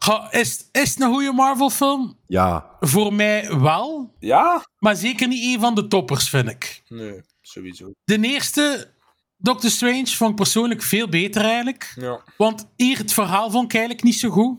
Ga, 0.07 0.33
is, 0.33 0.69
is 0.73 0.91
het 0.91 1.01
een 1.01 1.13
goede 1.13 1.33
Marvel 1.33 1.71
film? 1.71 2.19
Ja. 2.27 2.67
Voor 2.81 3.13
mij 3.13 3.59
wel. 3.59 4.15
Ja? 4.19 4.67
Maar 4.79 4.97
zeker 4.97 5.29
niet 5.29 5.55
een 5.55 5.61
van 5.61 5.75
de 5.75 5.87
toppers, 5.87 6.29
vind 6.29 6.49
ik. 6.49 6.83
Nee, 6.89 7.23
sowieso. 7.41 7.91
De 8.05 8.19
eerste 8.21 8.91
Doctor 9.37 9.71
Strange 9.71 10.07
vond 10.07 10.31
ik 10.31 10.37
persoonlijk 10.37 10.83
veel 10.83 11.09
beter 11.09 11.43
eigenlijk. 11.43 11.93
Ja. 11.97 12.21
Want 12.37 12.69
hier 12.77 12.99
het 12.99 13.13
verhaal 13.13 13.51
vond 13.51 13.65
ik 13.65 13.75
eigenlijk 13.75 14.05
niet 14.05 14.19
zo 14.19 14.31
goed. 14.31 14.59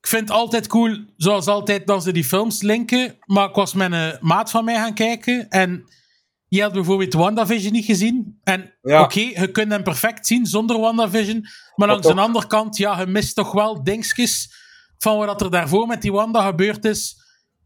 Ik 0.00 0.06
vind 0.08 0.28
het 0.28 0.38
altijd 0.38 0.66
cool, 0.66 1.04
zoals 1.16 1.46
altijd, 1.46 1.86
dat 1.86 2.02
ze 2.02 2.12
die 2.12 2.24
films 2.24 2.62
linken. 2.62 3.18
Maar 3.26 3.48
ik 3.48 3.54
was 3.54 3.74
met 3.74 3.92
een 3.92 4.18
maat 4.20 4.50
van 4.50 4.64
mij 4.64 4.76
gaan 4.76 4.94
kijken. 4.94 5.48
En 5.48 5.86
je 6.56 6.62
had 6.62 6.72
bijvoorbeeld 6.72 7.12
WandaVision 7.12 7.72
niet 7.72 7.84
gezien. 7.84 8.40
En 8.44 8.74
Ja. 8.82 9.02
oké, 9.02 9.20
je 9.20 9.50
kunt 9.50 9.72
hem 9.72 9.82
perfect 9.82 10.26
zien 10.26 10.46
zonder 10.46 10.80
WandaVision. 10.80 11.46
Maar 11.76 11.88
langs 11.88 12.06
de 12.06 12.14
andere 12.14 12.46
kant, 12.46 12.76
ja, 12.76 13.00
je 13.00 13.06
mist 13.06 13.34
toch 13.34 13.52
wel 13.52 13.82
dingetjes 13.82 14.54
van 14.98 15.16
wat 15.16 15.40
er 15.40 15.50
daarvoor 15.50 15.86
met 15.86 16.02
die 16.02 16.12
Wanda 16.12 16.46
gebeurd 16.46 16.84
is. 16.84 17.16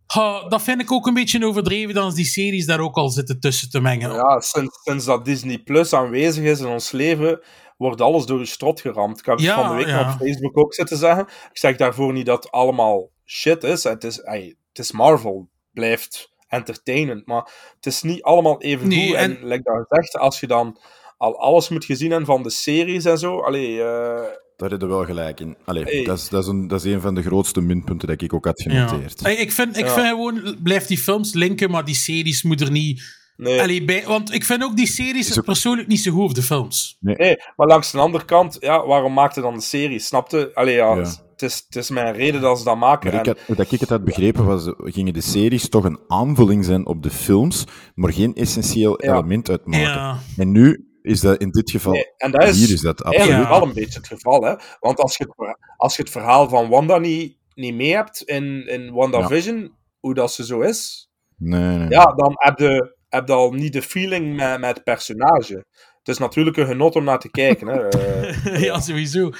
Ha, 0.06 0.48
dat 0.48 0.62
vind 0.62 0.80
ik 0.80 0.92
ook 0.92 1.06
een 1.06 1.14
beetje 1.14 1.46
overdreven 1.46 1.94
dan 1.94 2.14
die 2.14 2.24
series 2.24 2.66
daar 2.66 2.80
ook 2.80 2.96
al 2.96 3.08
zitten 3.08 3.40
tussen 3.40 3.70
te 3.70 3.80
mengen. 3.80 4.12
Ja, 4.12 4.40
sinds, 4.40 4.80
sinds 4.82 5.04
dat 5.04 5.24
Disney 5.24 5.58
Plus 5.58 5.92
aanwezig 5.92 6.44
is 6.44 6.60
in 6.60 6.66
ons 6.66 6.90
leven, 6.90 7.40
wordt 7.76 8.00
alles 8.00 8.26
door 8.26 8.38
je 8.38 8.46
strot 8.46 8.80
geramd. 8.80 9.18
Ik 9.18 9.24
heb 9.26 9.38
het 9.38 9.48
van 9.48 9.68
de 9.68 9.74
week 9.74 9.86
ja. 9.86 10.12
op 10.12 10.18
Facebook 10.18 10.58
ook 10.58 10.74
zitten 10.74 10.96
zeggen. 10.96 11.26
Ik 11.50 11.58
zeg 11.58 11.76
daarvoor 11.76 12.12
niet 12.12 12.26
dat 12.26 12.42
het 12.42 12.52
allemaal 12.52 13.10
shit 13.24 13.64
is. 13.64 13.84
Het 13.84 14.04
is, 14.04 14.20
ey, 14.20 14.56
het 14.68 14.78
is 14.78 14.92
Marvel. 14.92 15.48
Blijft 15.72 16.34
entertainend. 16.48 17.26
Maar 17.26 17.50
het 17.76 17.86
is 17.86 18.02
niet 18.02 18.22
allemaal 18.22 18.62
even 18.62 18.88
Nee, 18.88 19.06
goed. 19.06 19.16
En, 19.16 19.38
en- 19.40 19.46
like 19.48 19.62
dat 19.62 19.84
gezegd, 19.88 20.16
als 20.18 20.40
je 20.40 20.46
dan 20.46 20.78
al 21.16 21.38
alles 21.38 21.68
moet 21.68 21.84
gezien 21.84 22.08
hebben 22.10 22.26
van 22.26 22.42
de 22.42 22.50
series 22.50 23.04
en 23.04 23.18
zo. 23.18 23.40
Allee, 23.40 23.82
eh, 23.82 24.22
Daar 24.56 24.70
heb 24.70 24.80
je 24.80 24.86
wel 24.86 25.04
gelijk 25.04 25.40
in. 25.40 25.56
Allee, 25.64 25.84
Hey. 25.84 26.04
dat, 26.04 26.18
is, 26.18 26.28
dat, 26.28 26.42
is 26.42 26.48
een, 26.48 26.68
dat 26.68 26.84
is 26.84 26.92
een 26.92 27.00
van 27.00 27.14
de 27.14 27.22
grootste 27.22 27.60
minpunten 27.60 28.08
dat 28.08 28.22
ik 28.22 28.32
ook 28.32 28.44
had 28.44 28.62
genoteerd. 28.62 29.20
Ja. 29.20 29.26
Hey, 29.26 29.36
Ik, 29.36 29.52
vind, 29.52 29.76
ik 29.76 29.84
Ja. 29.84 29.90
vind 29.94 30.06
gewoon, 30.06 30.56
blijf 30.62 30.86
die 30.86 30.98
films 30.98 31.32
linken, 31.34 31.70
maar 31.70 31.84
die 31.84 31.94
series 31.94 32.42
moet 32.42 32.60
er 32.60 32.70
niet. 32.70 33.02
nee. 33.36 33.60
Allee, 33.60 33.84
bij, 33.84 34.04
want 34.06 34.34
ik 34.34 34.44
vind 34.44 34.62
ook 34.64 34.76
die 34.76 34.86
series 34.86 35.38
ook- 35.38 35.44
persoonlijk 35.44 35.88
niet 35.88 36.00
zo 36.00 36.12
goed 36.12 36.24
of 36.24 36.32
de 36.32 36.42
films. 36.42 36.96
nee. 37.00 37.36
Maar 37.56 37.66
langs 37.66 37.90
de 37.90 37.98
andere 37.98 38.24
kant, 38.24 38.56
ja, 38.60 38.86
waarom 38.86 39.12
maakte 39.12 39.40
dan 39.40 39.54
de 39.54 39.60
serie? 39.60 39.98
Snapte? 39.98 40.50
Allee, 40.54 40.74
ja, 40.74 40.94
Ja. 40.94 41.10
Het 41.36 41.50
is, 41.50 41.64
het 41.66 41.76
is 41.76 41.90
mijn 41.90 42.14
reden 42.14 42.40
dat 42.40 42.58
ze 42.58 42.64
dat 42.64 42.76
maken. 42.76 43.10
Maar 43.10 43.20
ik 43.20 43.26
had, 43.26 43.38
hoe 43.46 43.56
dat 43.56 43.72
ik 43.72 43.80
het 43.80 43.88
had 43.88 44.04
begrepen, 44.04 44.44
was, 44.44 44.72
gingen 44.78 45.12
de 45.12 45.20
series 45.20 45.68
toch 45.68 45.84
een 45.84 46.00
aanvulling 46.08 46.64
zijn 46.64 46.86
op 46.86 47.02
de 47.02 47.10
films, 47.10 47.64
maar 47.94 48.12
geen 48.12 48.34
essentieel 48.34 49.04
Ja. 49.04 49.12
element 49.12 49.50
uitmaken. 49.50 49.80
Ja. 49.86 50.18
En 50.36 50.50
nu 50.52 50.90
is 51.02 51.20
dat 51.20 51.40
in 51.40 51.50
dit 51.50 51.70
geval, 51.70 51.92
Nee, 51.92 52.12
en 52.16 52.30
dat 52.30 52.42
is, 52.44 52.58
hier 52.58 52.74
is 52.74 52.80
dat 52.80 53.02
absoluut. 53.02 53.18
eigenlijk 53.30 53.50
wel 53.60 53.68
een 53.68 53.74
beetje 53.74 53.98
het 53.98 54.06
geval. 54.08 54.42
Hè? 54.42 54.54
Want 54.80 54.98
als 55.00 55.16
je, 55.16 55.24
het, 55.36 55.56
als 55.76 55.96
je 55.96 56.02
het 56.02 56.10
verhaal 56.10 56.48
van 56.48 56.68
Wanda 56.68 56.98
niet, 56.98 57.36
niet 57.54 57.74
mee 57.74 57.94
hebt 57.94 58.22
in, 58.22 58.66
in 58.68 58.92
WandaVision, 58.92 59.72
hoe 60.00 60.14
dat 60.14 60.32
ze 60.32 60.44
zo 60.44 60.60
is, 60.60 61.10
Nee, 61.38 61.76
nee. 61.78 61.88
ja, 61.88 62.04
dan 62.04 62.32
heb 62.34 62.58
je, 62.58 62.96
heb 63.08 63.28
je 63.28 63.34
al 63.34 63.52
niet 63.52 63.72
de 63.72 63.82
feeling 63.82 64.36
met, 64.36 64.60
met 64.60 64.74
het 64.74 64.84
personage. 64.84 65.64
Het 65.98 66.08
is 66.14 66.18
natuurlijk 66.18 66.56
een 66.56 66.66
genot 66.66 66.96
om 66.96 67.04
naar 67.04 67.18
te 67.18 67.30
kijken. 67.30 67.66
Hè? 67.68 67.88
Eh, 67.88 68.62
ja, 68.62 68.80
sowieso. 68.80 69.30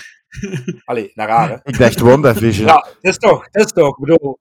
Allee, 0.85 1.11
naar 1.15 1.29
haar, 1.29 1.49
hè. 1.49 1.57
Ik 1.63 1.79
dacht 1.79 2.01
WandaVision. 2.01 2.67
Ja, 2.67 2.87
het 2.87 2.97
is 3.13 3.17
toch, 3.19 3.45
het 3.51 3.65
is 3.65 3.73
toch. 3.73 3.89
Ik 3.99 4.05
bedoel, 4.05 4.39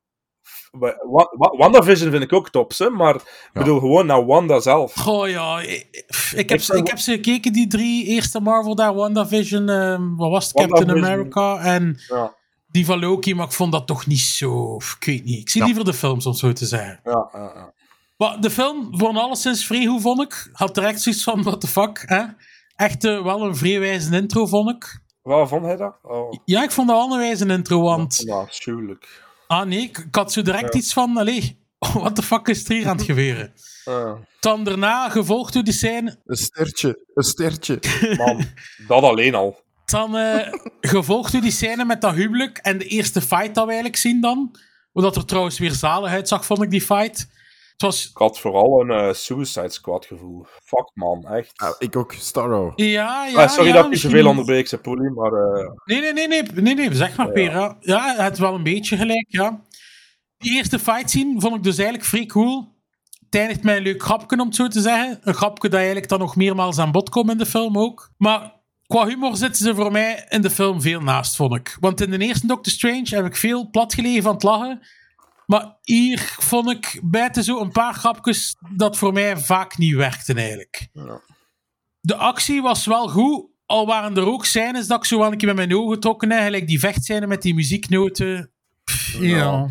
Wa- 0.72 0.98
Wa- 1.38 1.58
WandaVision 1.58 2.12
vind 2.12 2.24
ik 2.24 2.34
ook 2.34 2.50
tops, 2.50 2.80
hè, 2.80 2.90
maar 2.90 3.16
ik 3.16 3.50
bedoel 3.54 3.80
gewoon 3.80 4.06
naar 4.06 4.26
Wanda 4.26 4.60
zelf. 4.60 4.94
Goh 4.94 5.30
ja, 5.30 5.60
ik, 5.62 5.88
ik 6.36 6.50
heb, 6.50 6.62
ze, 6.62 6.78
ik 6.78 6.88
heb 6.88 6.98
ze 6.98 7.12
gekeken, 7.12 7.54
die 7.54 7.68
drie 7.68 8.06
eerste 8.06 8.40
Marvel 8.40 8.76
daar, 8.76 8.94
WandaVision, 8.94 9.70
ehm 9.70 10.16
wat 10.16 10.30
was 10.32 10.46
het, 10.48 10.56
Captain. 10.56 10.90
America 10.90 11.58
en 11.60 12.00
Ja. 12.08 12.34
die 12.68 12.86
van 12.86 13.00
Loki, 13.00 13.36
maar 13.36 13.46
ik 13.46 13.52
vond 13.52 13.72
dat 13.72 13.88
toch 13.88 14.06
niet 14.06 14.20
zo, 14.20 14.76
ik 14.76 15.06
weet 15.06 15.24
niet. 15.24 15.40
Ik 15.40 15.50
zie 15.50 15.62
Ja. 15.62 15.66
liever 15.68 15.86
de 15.86 15.94
films, 15.94 16.26
om 16.26 16.34
zo 16.34 16.54
te 16.54 16.66
zeggen. 16.66 17.00
Ja, 17.04 17.30
ja, 17.34 17.52
ja. 17.56 17.74
Maar 18.18 18.42
de 18.42 18.50
film, 18.50 18.98
voor 18.98 19.10
alleszins 19.18 19.66
vrij 19.66 19.86
goed, 19.86 20.02
vond 20.02 20.22
ik. 20.22 20.50
Had 20.54 20.76
direct 20.76 21.02
zoiets 21.02 21.24
van, 21.24 21.44
what 21.44 21.62
the 21.62 21.68
fuck, 21.68 22.04
hè? 22.06 22.24
Echt 22.76 23.04
eh, 23.04 23.24
wel 23.24 23.42
een 23.42 23.56
vrij 23.56 23.80
wijze 23.80 24.16
intro, 24.16 24.46
vond 24.46 24.70
ik. 24.70 25.04
Waar 25.26 25.48
vond 25.48 25.66
hij 25.66 25.76
dat? 25.76 25.96
Oh, 26.02 26.34
Ja, 26.46 26.64
ik 26.64 26.72
vond 26.72 26.88
dat 26.88 26.98
wel 26.98 27.12
een 27.12 27.18
wijze 27.20 27.46
intro, 27.48 27.82
want... 27.82 28.22
ja, 28.26 28.36
afschuwelijk. 28.36 29.24
Ah 29.48 29.66
nee, 29.68 29.80
ik, 29.82 29.98
ik 29.98 30.16
had 30.16 30.32
zo 30.34 30.42
direct 30.42 30.74
Ja. 30.74 30.80
iets 30.80 30.94
van, 30.94 31.18
allee, 31.18 31.60
what 31.94 32.16
the 32.16 32.22
fuck 32.24 32.48
is 32.48 32.70
er 32.70 32.76
hier 32.76 32.88
aan 32.88 32.98
het 32.98 33.06
gebeuren? 33.06 33.54
Ja. 33.86 34.18
Dan 34.40 34.64
daarna, 34.64 35.10
gevolgd 35.10 35.54
door 35.54 35.64
die 35.64 35.74
scène... 35.74 36.20
Een 36.26 36.36
stertje, 36.36 37.06
een 37.14 37.24
stertje. 37.24 37.80
Man, 38.18 38.46
dat 38.88 39.04
alleen 39.04 39.36
al. 39.36 39.62
Dan 39.86 40.18
eh, 40.18 40.54
gevolgd 40.82 41.32
door 41.32 41.42
die 41.42 41.52
scène 41.52 41.86
met 41.86 42.02
dat 42.02 42.14
huwelijk 42.14 42.58
en 42.58 42.78
de 42.78 42.86
eerste 42.86 43.22
fight 43.22 43.54
dat 43.56 43.64
we 43.64 43.70
eigenlijk 43.72 43.96
zien 43.96 44.22
dan. 44.22 44.56
Wat 44.92 45.16
er 45.16 45.26
trouwens 45.26 45.60
weer 45.60 45.72
zalig 45.72 46.12
uitzag, 46.12 46.46
vond 46.46 46.62
ik, 46.62 46.70
die 46.70 46.82
fight. 46.82 47.28
Het 47.76 47.82
was... 47.82 48.10
Ik 48.10 48.18
had 48.18 48.40
vooral 48.40 48.82
een 48.82 48.90
eh, 48.90 49.14
Suicide 49.14 49.70
Squad 49.70 50.06
gevoel. 50.06 50.46
Fuck 50.64 50.92
man, 50.94 51.28
echt. 51.28 51.52
Ah, 51.56 51.76
ik 51.80 51.96
ook, 51.96 52.14
Starro. 52.14 52.74
Ja, 52.76 53.26
ja, 53.26 53.44
Ah, 53.44 53.50
sorry 53.50 53.68
ja, 53.70 53.74
dat 53.76 53.86
ik 53.86 53.92
je 53.92 53.98
zoveel 53.98 54.28
onderbreek, 54.28 54.68
zei 54.68 54.82
Poelie, 54.82 55.12
maar... 55.12 55.32
eh, 55.34 55.70
Nee, 55.86 56.00
nee, 56.02 56.14
nee, 56.14 56.28
nee, 56.28 56.44
nee, 56.62 56.76
nee, 56.76 56.96
zeg 56.96 57.18
maar, 57.18 57.26
Ja. 57.28 57.32
Peer. 57.34 57.52
Ja, 57.52 57.78
ja 57.80 58.16
het 58.24 58.34
is 58.34 58.40
wel 58.40 58.54
een 58.54 58.64
beetje 58.64 58.98
gelijk, 58.98 59.26
ja. 59.28 59.62
Die 60.38 60.54
eerste 60.56 60.80
fight 60.80 61.10
scene 61.10 61.40
vond 61.42 61.56
ik 61.56 61.64
dus 61.64 61.78
eigenlijk 61.78 62.08
vrij 62.08 62.26
cool. 62.26 62.74
Het 63.26 63.36
eindigt 63.36 63.64
met 63.64 63.76
een 63.78 63.84
leuk 63.84 64.04
grapje, 64.04 64.40
om 64.40 64.46
het 64.46 64.56
zo 64.56 64.68
te 64.68 64.82
zeggen. 64.82 65.20
Een 65.22 65.34
grapje 65.34 65.70
dat 65.70 65.78
eigenlijk 65.78 66.10
dan 66.10 66.20
nog 66.20 66.36
meermaals 66.36 66.78
aan 66.78 66.92
bod 66.92 67.10
komt 67.10 67.32
in 67.32 67.38
de 67.38 67.46
film 67.46 67.78
ook. 67.78 68.10
Maar 68.18 68.54
qua 68.88 69.06
humor 69.08 69.36
zitten 69.36 69.66
ze 69.66 69.76
voor 69.76 69.92
mij 69.92 70.26
in 70.30 70.42
de 70.42 70.50
film 70.50 70.82
veel 70.82 71.02
naast, 71.02 71.36
vond 71.36 71.56
ik. 71.56 71.78
Want 71.80 72.02
in 72.02 72.12
de 72.12 72.18
eerste 72.18 72.48
Doctor 72.48 72.72
Strange 72.74 73.06
heb 73.16 73.26
ik 73.26 73.36
veel 73.36 73.70
platgelegen 73.70 74.24
van 74.24 74.34
het 74.34 74.44
lachen. 74.44 74.82
Maar 75.46 75.78
hier 75.82 76.36
vond 76.40 76.70
ik 76.70 77.00
buiten 77.04 77.44
zo 77.44 77.60
een 77.62 77.72
paar 77.72 77.94
grapjes 77.94 78.56
dat 78.76 78.98
voor 78.98 79.14
mij 79.14 79.38
vaak 79.38 79.78
niet 79.78 79.96
werkten 79.96 80.38
eigenlijk. 80.38 80.88
ja. 80.94 81.22
De 82.02 82.16
actie 82.16 82.62
was 82.62 82.86
wel 82.86 83.08
goed, 83.10 83.46
al 83.66 83.86
waren 83.86 84.18
er 84.18 84.26
ook 84.26 84.46
scènes 84.46 84.88
dat 84.88 84.98
ik 84.98 85.06
zo 85.06 85.20
wel 85.20 85.32
een 85.32 85.38
keer 85.38 85.48
met 85.48 85.56
mijn 85.68 85.76
ogen 85.76 86.00
trokken. 86.00 86.32
hè. 86.32 86.44
Gelijk 86.44 86.68
die 86.68 86.80
vechtscène 86.80 87.28
met 87.28 87.42
die 87.42 87.54
muzieknoten. 87.54 88.52
Pff, 88.84 89.18
ja. 89.20 89.68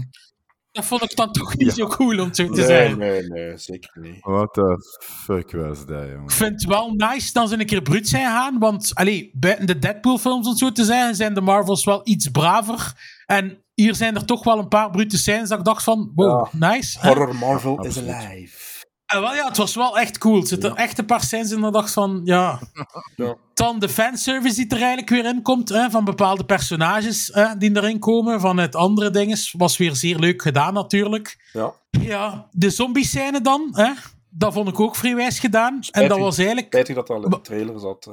Dat 0.73 0.85
vond 0.85 1.03
ik 1.03 1.17
dan 1.17 1.33
toch 1.33 1.57
niet 1.57 1.73
zo 1.73 1.87
cool 1.87 2.21
om 2.21 2.35
zo 2.35 2.47
te 2.47 2.53
Nee, 2.61 2.67
zeggen. 2.67 2.99
nee, 2.99 3.23
nee, 3.23 3.57
zeker 3.59 4.01
niet. 4.01 4.17
What 4.21 4.53
the 4.55 4.77
fuck 5.01 5.51
was 5.53 5.87
dat, 5.87 6.03
jongen? 6.07 6.23
Ik 6.23 6.31
vind 6.31 6.51
het 6.53 6.65
wel 6.65 6.91
nice 6.95 7.33
dat 7.33 7.49
ze 7.49 7.59
een 7.59 7.67
keer 7.67 7.83
bruut 7.83 8.09
zijn 8.09 8.27
gaan. 8.27 8.59
Want 8.59 8.91
allee, 8.95 9.31
buiten 9.35 9.67
de 9.67 9.79
Deadpool-films, 9.79 10.47
om 10.47 10.57
zo 10.57 10.73
te 10.73 10.85
zeggen, 10.85 11.15
zijn 11.15 11.35
de 11.35 11.41
Marvels 11.41 11.85
wel 11.85 12.01
iets 12.05 12.29
braver. 12.29 12.93
En 13.27 13.65
hier 13.75 13.95
zijn 13.95 14.15
er 14.15 14.25
toch 14.25 14.45
wel 14.45 14.59
een 14.59 14.69
paar 14.69 14.91
brute 14.91 15.19
scènes 15.19 15.49
dat 15.49 15.59
ik 15.59 15.65
dacht 15.65 15.83
van, 15.83 16.13
wow, 16.15 16.53
nice. 16.53 16.99
hè? 17.01 17.09
Horror 17.09 17.35
Marvel 17.35 17.85
is 17.85 17.99
alive. 17.99 18.73
En 19.07 19.21
wel, 19.21 19.35
ja, 19.35 19.47
het 19.47 19.57
was 19.57 19.75
wel 19.75 19.99
echt 19.99 20.19
cool. 20.19 20.41
Er 20.41 20.47
zitten 20.47 20.77
echt 20.77 20.99
een 20.99 21.07
paar 21.07 21.23
scènes 21.23 21.51
in 21.51 21.61
dat 21.61 21.67
ik 21.69 21.75
dacht 21.75 21.93
van, 21.93 22.21
ja. 22.25 22.59
Ja. 23.17 23.37
Dan 23.55 23.79
de 23.79 23.89
fanservice 23.89 24.55
die 24.55 24.69
er 24.69 24.77
eigenlijk 24.77 25.09
weer 25.09 25.25
in 25.25 25.43
komt, 25.43 25.69
hè, 25.69 25.91
van 25.91 26.05
bepaalde 26.05 26.45
personages 26.45 27.31
hè, 27.33 27.57
die 27.57 27.77
erin 27.77 27.99
komen, 27.99 28.41
van 28.41 28.57
het 28.57 28.75
andere 28.75 29.11
dinges, 29.11 29.55
was 29.59 29.77
weer 29.77 29.95
zeer 29.95 30.19
leuk 30.19 30.43
gedaan 30.43 30.75
natuurlijk. 30.75 31.49
Ja. 31.53 31.73
Ja, 31.91 32.49
de 32.51 32.71
zombie-scène 32.71 33.41
dan, 33.41 33.69
hè, 33.73 33.91
dat 34.31 34.53
vond 34.53 34.69
ik 34.69 34.81
ook 34.81 34.97
vrij 34.97 35.15
wijs 35.15 35.39
gedaan. 35.39 35.79
En 35.91 36.09
dat 36.09 36.19
was 36.19 36.37
eigenlijk... 36.39 36.67
Spijtig 36.67 36.95
dat 36.95 37.07
dat 37.07 37.17
al 37.17 37.25
in 37.25 37.31
de 37.31 37.41
trailer 37.41 37.81
zat. 37.81 38.11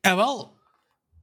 En 0.00 0.16
wel, 0.16 0.53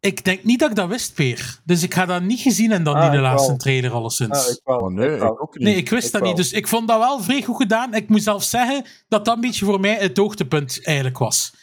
ik 0.02 0.24
denk 0.26 0.44
niet 0.44 0.60
dat 0.60 0.70
ik 0.70 0.76
dat 0.76 0.88
wist, 0.90 1.14
Peer. 1.14 1.60
Dus 1.66 1.84
ik 1.84 1.94
had 1.94 2.08
dat 2.08 2.22
niet 2.22 2.40
gezien 2.40 2.72
en 2.72 2.84
dan 2.84 2.96
Ah, 2.96 3.04
niet 3.04 3.12
de 3.12 3.18
laatste 3.18 3.48
wel. 3.48 3.58
trailer 3.58 3.92
alleszins. 3.92 4.46
Ah, 4.46 4.52
ik 4.52 4.60
wel. 4.64 4.78
Oh, 4.78 4.92
nee, 4.94 5.14
ik 5.14 5.20
wel. 5.20 5.32
ik 5.34 5.42
ook 5.42 5.54
niet. 5.58 5.64
Nee, 5.64 5.76
ik 5.76 5.90
wist 5.90 6.06
Ik 6.06 6.12
dat 6.12 6.22
wel. 6.22 6.30
niet. 6.30 6.38
Dus 6.40 6.52
ik 6.52 6.68
vond 6.68 6.88
dat 6.88 6.98
wel 7.00 7.20
vrij 7.24 7.42
goed 7.44 7.56
gedaan. 7.56 7.94
Ik 7.94 8.10
moet 8.10 8.24
zelfs 8.24 8.50
zeggen 8.50 8.86
dat 9.08 9.26
dat 9.26 9.36
een 9.36 9.42
beetje 9.42 9.66
voor 9.66 9.80
mij 9.80 9.96
het 9.96 10.18
hoogtepunt 10.18 10.80
eigenlijk 10.86 11.18
was. 11.18 11.54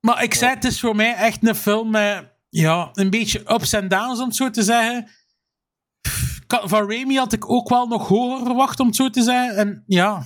Maar 0.00 0.22
ik 0.22 0.34
zei, 0.34 0.54
het 0.54 0.64
is 0.64 0.80
voor 0.80 0.96
mij 0.96 1.14
echt 1.14 1.46
een 1.48 1.54
film 1.54 1.90
met 1.90 2.28
ja, 2.48 2.88
een 2.92 3.10
beetje 3.10 3.52
ups 3.52 3.72
en 3.72 3.88
downs, 3.88 4.20
om 4.20 4.26
het 4.26 4.36
zo 4.36 4.50
te 4.50 4.62
zeggen. 4.62 5.08
Van 6.48 6.88
Raimi 6.90 7.16
had 7.16 7.32
ik 7.32 7.50
ook 7.50 7.68
wel 7.68 7.86
nog 7.86 8.08
hoger 8.08 8.46
verwacht, 8.46 8.80
om 8.80 8.86
het 8.86 8.96
zo 8.96 9.10
te 9.10 9.22
zeggen. 9.22 9.56
En 9.56 9.84
ja, 9.86 10.22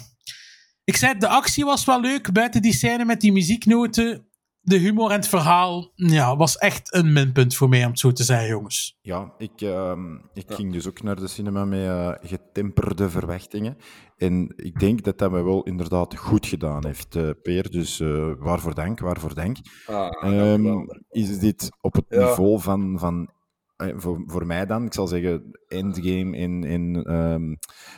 ik 0.85 0.97
zei, 0.97 1.19
de 1.19 1.29
actie 1.29 1.65
was 1.65 1.85
wel 1.85 2.01
leuk, 2.01 2.33
buiten 2.33 2.63
die 2.63 2.73
scène 2.73 3.05
met 3.05 3.21
die 3.21 3.33
muzieknoten. 3.33 4.29
De 4.67 4.77
humor 4.79 5.11
en 5.11 5.17
het 5.17 5.29
verhaal 5.29 5.93
ja, 5.95 6.37
was 6.37 6.57
echt 6.59 6.95
een 6.95 7.13
minpunt 7.13 7.57
voor 7.57 7.69
mij, 7.69 7.85
om 7.85 7.91
het 7.91 7.99
zo 7.99 8.13
te 8.13 8.25
zeggen, 8.25 8.49
jongens. 8.49 8.99
Ja, 9.01 9.35
ik, 9.39 9.61
ehm, 9.61 10.15
ik 10.35 10.45
ging 10.47 10.73
dus 10.73 10.89
ook 10.89 11.03
naar 11.03 11.17
de 11.17 11.29
cinema 11.29 11.65
met 11.65 11.81
eh, 11.81 12.13
getemperde 12.21 13.11
verwachtingen. 13.11 13.77
En 14.17 14.53
ik 14.57 14.79
denk 14.81 15.03
dat 15.05 15.19
dat 15.19 15.31
mij 15.31 15.43
wel 15.43 15.63
inderdaad 15.63 16.17
goed 16.17 16.47
gedaan 16.47 16.87
heeft, 16.87 17.17
eh, 17.17 17.31
Peer. 17.43 17.71
Dus 17.71 18.01
eh, 18.01 18.33
waarvoor 18.39 18.75
dank, 18.75 19.01
waarvoor 19.01 19.35
dank. 19.35 19.57
Ah, 19.87 20.11
Ehm, 20.33 20.87
is 21.11 21.39
dit 21.39 21.71
op 21.81 21.95
het 21.95 22.05
Ja. 22.09 22.19
niveau 22.29 22.61
van, 22.61 22.99
van 22.99 23.31
voor, 23.77 24.23
voor 24.27 24.47
mij 24.47 24.67
dan, 24.67 24.85
ik 24.85 24.95
zal 24.95 25.07
zeggen, 25.07 25.59
Endgame 25.69 26.37
en, 26.37 26.65
en 26.65 27.05
ehm, 27.05 27.55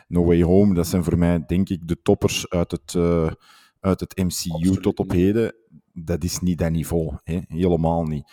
No 0.08 0.24
Way 0.24 0.42
Home, 0.42 0.74
dat 0.74 0.86
zijn 0.86 1.04
voor 1.04 1.18
mij 1.18 1.44
denk 1.46 1.68
ik 1.68 1.88
de 1.88 2.02
toppers 2.02 2.48
uit 2.48 2.70
het, 2.70 2.94
eh, 2.94 3.30
uit 3.80 4.00
het 4.00 4.16
MCU 4.16 4.50
Absoluut 4.50 4.82
tot 4.82 4.98
op 4.98 5.10
heden. 5.10 5.54
Dat 6.04 6.24
is 6.24 6.38
niet 6.38 6.58
dat 6.58 6.70
niveau, 6.70 7.12
hè? 7.24 7.40
helemaal 7.48 8.04
niet. 8.04 8.32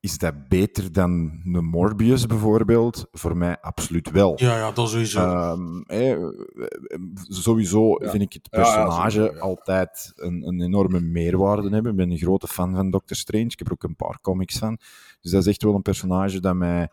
Is 0.00 0.18
dat 0.18 0.48
beter 0.48 0.92
dan 0.92 1.40
een 1.52 1.64
Morbius 1.64 2.26
bijvoorbeeld? 2.26 3.06
Voor 3.12 3.36
mij 3.36 3.60
absoluut 3.60 4.10
wel. 4.10 4.32
Ja, 4.36 4.56
ja, 4.56 4.72
dat 4.72 4.88
sowieso. 4.88 5.20
Ehm, 5.20 5.80
hè, 5.84 6.12
eh, 6.12 6.98
sowieso 7.28 7.96
Ja. 8.04 8.10
vind 8.10 8.22
ik 8.22 8.32
het 8.32 8.48
ja, 8.50 8.62
personage 8.62 9.20
ja. 9.34 9.38
altijd 9.40 10.12
een, 10.14 10.46
een 10.46 10.60
enorme 10.62 11.00
meerwaarde 11.00 11.70
hebben. 11.70 11.90
Ik 11.90 11.96
ben 11.98 12.10
een 12.10 12.18
grote 12.18 12.46
fan 12.48 12.74
van 12.74 12.90
Doctor 12.90 13.16
Strange. 13.16 13.44
Ik 13.44 13.58
heb 13.58 13.66
er 13.66 13.72
ook 13.72 13.82
een 13.82 13.96
paar 13.96 14.18
comics 14.20 14.58
van. 14.58 14.78
Dus 15.20 15.30
dat 15.30 15.40
is 15.40 15.46
echt 15.46 15.62
wel 15.62 15.74
een 15.74 15.82
personage 15.82 16.40
dat 16.40 16.54
mij, 16.54 16.88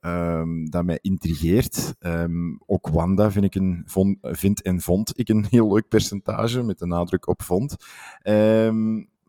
ehm, 0.00 0.64
dat 0.64 0.84
mij 0.84 0.98
intrigeert. 1.02 1.94
Ehm, 1.98 2.54
ook 2.66 2.88
Wanda 2.88 3.30
vind, 3.30 3.44
ik 3.44 3.54
een, 3.54 3.82
vond, 3.86 4.18
vind 4.22 4.62
en 4.62 4.80
vond 4.80 5.18
ik 5.18 5.28
een 5.28 5.46
heel 5.50 5.72
leuk 5.72 5.88
percentage, 5.88 6.62
met 6.62 6.78
de 6.78 6.86
nadruk 6.86 7.26
op 7.26 7.42
vond. 7.42 7.76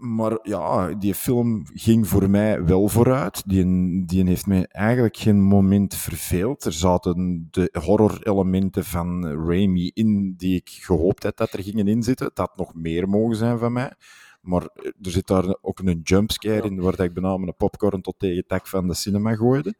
Maar 0.02 0.40
ja, 0.44 0.94
die 0.94 1.16
film 1.16 1.64
ging 1.74 2.08
voor 2.08 2.30
mij 2.30 2.64
wel 2.64 2.88
vooruit. 2.88 3.44
Die, 3.46 4.06
die 4.06 4.26
heeft 4.28 4.46
mij 4.46 4.66
eigenlijk 4.66 5.18
geen 5.18 5.42
moment 5.42 5.96
verveeld. 5.96 6.64
Er 6.64 6.74
zaten 6.74 7.48
de 7.52 7.76
horror-elementen 7.84 8.86
van 8.86 9.28
Raimi 9.48 9.92
in 9.94 10.34
die 10.38 10.56
ik 10.56 10.70
gehoopt 10.70 11.24
had 11.24 11.38
dat 11.38 11.54
er 11.54 11.64
gingen 11.64 11.88
inzitten. 11.88 12.32
Dat 12.34 12.48
had 12.48 12.58
nog 12.58 12.74
meer 12.74 13.10
mogen 13.10 13.36
zijn 13.36 13.60
van 13.60 13.74
mij. 13.74 13.94
Maar 14.42 14.62
er 14.78 15.12
zit 15.12 15.28
daar 15.28 15.56
ook 15.62 15.80
een 15.80 16.02
jumpscare 16.04 16.68
in 16.68 16.82
waar 16.82 16.96
dat 16.96 17.06
ik 17.06 17.14
bijna 17.14 17.34
een 17.34 17.54
popcorn 17.58 18.02
tot 18.02 18.16
tegen 18.18 18.38
het 18.38 18.50
dak 18.50 18.68
van 18.68 18.88
de 18.88 18.94
cinema 18.94 19.36
gooide. 19.36 19.74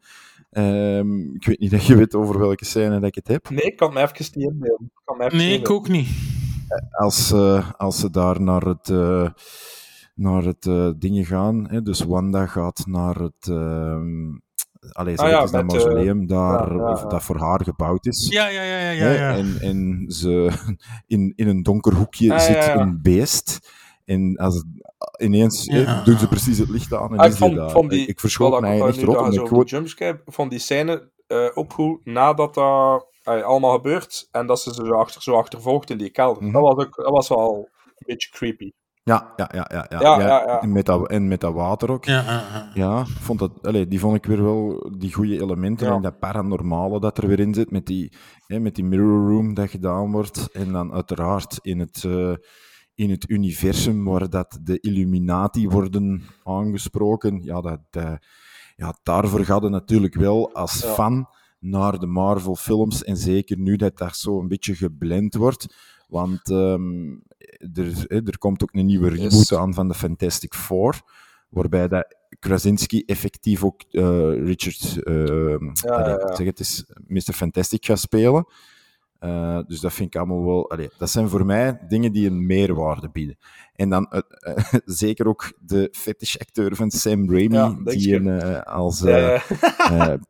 Ehm, 0.50 1.34
ik 1.34 1.44
weet 1.44 1.58
niet 1.58 1.72
of 1.72 1.86
je 1.86 1.96
weet 1.96 2.14
over 2.14 2.38
welke 2.38 2.64
scène 2.64 2.94
dat 2.94 3.08
ik 3.08 3.14
het 3.14 3.28
heb. 3.28 3.50
Nee, 3.50 3.64
ik 3.64 3.76
kan 3.76 3.92
me 3.92 4.00
even 4.00 4.26
niet 4.34 4.50
inbeelden. 4.50 4.90
Nee, 5.38 5.58
ik 5.58 5.70
ook 5.70 5.88
niet. 5.88 6.08
als, 6.90 7.32
eh, 7.32 7.70
als 7.76 7.98
ze 7.98 8.10
daar 8.10 8.40
naar 8.40 8.62
het, 8.62 8.88
eh, 8.88 9.28
naar 10.14 10.42
het 10.42 10.66
eh, 10.66 10.90
dingen 10.96 11.24
gaan. 11.24 11.66
Hè, 11.70 11.82
dus 11.82 12.00
Wanda 12.04 12.46
gaat 12.46 12.82
naar 12.86 13.14
het. 13.14 13.48
ehm 13.48 14.30
allee, 14.92 15.18
Ah 15.18 15.28
ja, 15.28 15.36
het 15.36 15.44
is 15.44 15.50
dat 15.50 15.64
met, 15.64 15.74
eh, 15.74 15.78
mausoleum 15.84 16.26
daar, 16.26 16.74
ja, 16.76 16.82
ja, 16.82 16.92
of 16.92 17.02
ja. 17.02 17.08
dat 17.08 17.22
voor 17.22 17.38
haar 17.38 17.60
gebouwd 17.64 18.06
is. 18.06 18.28
Ja, 18.30 18.48
ja, 18.48 18.62
ja, 18.62 18.90
ja, 18.90 19.10
ja. 19.10 19.36
En, 19.36 19.56
en 19.60 20.04
ze 20.08 20.50
in, 21.06 21.32
in 21.36 21.48
een 21.48 21.62
donker 21.62 21.94
hoekje 21.94 22.32
Ah, 22.32 22.38
zit 22.40 22.54
ja, 22.56 22.64
ja. 22.64 22.80
een 22.80 22.98
beest. 23.02 23.70
En 24.04 24.36
als 24.36 24.54
het, 24.54 24.64
ineens 25.22 25.66
doen 26.04 26.18
ze 26.18 26.28
precies 26.28 26.58
het 26.58 26.68
licht 26.68 26.92
aan 26.94 27.12
en 27.12 27.18
Ah, 27.18 27.26
ik 27.26 27.32
is 27.32 27.38
vond, 27.38 27.56
daar. 27.56 27.70
vond 27.70 27.90
die, 27.90 28.06
ik 28.06 28.20
verschoot 28.20 28.60
mij 28.60 28.80
echt 28.80 28.94
zo 28.94 29.10
ik 29.40 29.46
gewoon- 29.48 29.64
jumpscare, 29.64 30.22
vond 30.26 30.50
die 30.50 30.58
scène 30.58 31.10
eh, 31.26 31.48
ook 31.54 31.72
goed 31.72 32.04
nadat 32.04 32.54
dat 32.54 33.06
allemaal 33.24 33.74
gebeurt 33.74 34.28
en 34.30 34.46
dat 34.46 34.60
ze 34.60 34.74
zo, 34.74 34.92
achter, 34.92 35.22
zo 35.22 35.34
achtervolgt 35.36 35.90
in 35.90 35.98
die 35.98 36.10
kelder. 36.10 36.42
Mhm. 36.42 36.52
dat, 36.52 36.62
was 36.62 36.84
ook, 36.86 36.96
dat 36.96 37.10
was 37.10 37.28
wel 37.28 37.68
een 37.84 37.94
beetje 38.06 38.30
creepy. 38.30 38.70
Ja, 39.04 39.32
ja, 39.36 39.50
ja, 39.54 39.66
ja. 39.72 39.86
ja, 39.90 40.00
Ja, 40.00 40.20
ja, 40.20 40.26
ja. 40.46 40.60
En, 40.62 40.72
met 40.72 40.86
dat, 40.86 41.08
en 41.10 41.28
met 41.28 41.40
dat 41.40 41.54
water 41.54 41.90
ook. 41.90 42.04
Ja, 42.04 42.22
ja, 42.22 42.30
ja. 42.52 42.70
Ja, 42.74 43.04
vond 43.06 43.38
dat, 43.38 43.50
allee, 43.62 43.86
die 43.88 44.00
vond 44.00 44.16
ik 44.16 44.24
weer 44.26 44.42
wel, 44.42 44.90
die 44.98 45.12
goede 45.12 45.40
elementen 45.40 45.86
Ja. 45.86 45.94
en 45.94 46.02
dat 46.02 46.18
paranormale 46.18 47.00
dat 47.00 47.18
er 47.18 47.26
weer 47.28 47.40
in 47.40 47.54
zit, 47.54 47.70
met 47.70 47.86
die, 47.86 48.12
hè, 48.46 48.60
met 48.60 48.74
die 48.74 48.84
mirror 48.84 49.28
room 49.30 49.54
dat 49.54 49.70
gedaan 49.70 50.12
wordt. 50.12 50.48
En 50.52 50.72
dan 50.72 50.92
uiteraard 50.92 51.58
in 51.62 51.78
het, 51.78 52.04
eh, 52.04 52.32
in 52.94 53.10
het 53.10 53.30
universum 53.30 54.04
waar 54.04 54.30
dat 54.30 54.58
de 54.62 54.80
Illuminati 54.80 55.68
worden 55.68 56.22
aangesproken. 56.44 57.42
Ja, 57.42 57.60
dat, 57.60 57.80
eh, 57.90 58.12
ja 58.76 58.94
daarvoor 59.02 59.44
gaat 59.44 59.62
het 59.62 59.72
natuurlijk 59.72 60.14
wel 60.14 60.54
als 60.54 60.80
Ja. 60.82 60.88
fan 60.92 61.26
naar 61.58 61.98
de 61.98 62.06
Marvel 62.06 62.56
films. 62.56 63.04
En 63.04 63.16
zeker 63.16 63.58
nu 63.58 63.76
dat 63.76 63.98
dat 63.98 64.16
zo 64.16 64.40
een 64.40 64.48
beetje 64.48 64.74
geblend 64.74 65.34
wordt. 65.34 65.74
Want 66.08 66.50
ehm, 66.50 67.10
er, 67.74 68.26
er 68.26 68.38
komt 68.38 68.62
ook 68.62 68.74
een 68.74 68.86
nieuwe 68.86 69.08
reboot 69.08 69.32
Yes. 69.32 69.54
aan 69.54 69.74
van 69.74 69.88
de 69.88 69.94
Fantastic 69.94 70.54
Four. 70.54 71.00
Waarbij 71.48 71.88
dat 71.88 72.16
Krasinski 72.38 73.02
effectief 73.06 73.64
ook 73.64 73.82
eh, 73.90 74.44
Richard, 74.44 75.02
eh, 75.02 75.58
ja, 75.72 76.08
ja. 76.08 76.34
zeg 76.34 76.46
het 76.46 76.60
is, 76.60 76.84
Mr. 77.06 77.32
Fantastic 77.32 77.84
gaat 77.84 77.98
spelen. 77.98 78.46
Eh, 79.18 79.58
dus 79.66 79.80
dat 79.80 79.92
vind 79.92 80.14
ik 80.14 80.20
allemaal 80.20 80.44
wel. 80.44 80.70
allee, 80.70 80.90
dat 80.98 81.10
zijn 81.10 81.28
voor 81.28 81.46
mij 81.46 81.78
dingen 81.88 82.12
die 82.12 82.26
een 82.26 82.46
meerwaarde 82.46 83.10
bieden. 83.10 83.36
En 83.82 83.88
dan 83.88 84.06
eh, 84.10 84.20
eh, 84.38 84.64
zeker 84.84 85.26
ook 85.28 85.52
de 85.60 85.88
fetish-acteur 85.92 86.76
van 86.76 86.90
Sam 86.90 87.30
Raimi, 87.30 87.54
Ja, 87.54 87.76
die 87.84 88.14
een, 88.14 88.40
eh, 88.40 88.60
als 88.62 89.00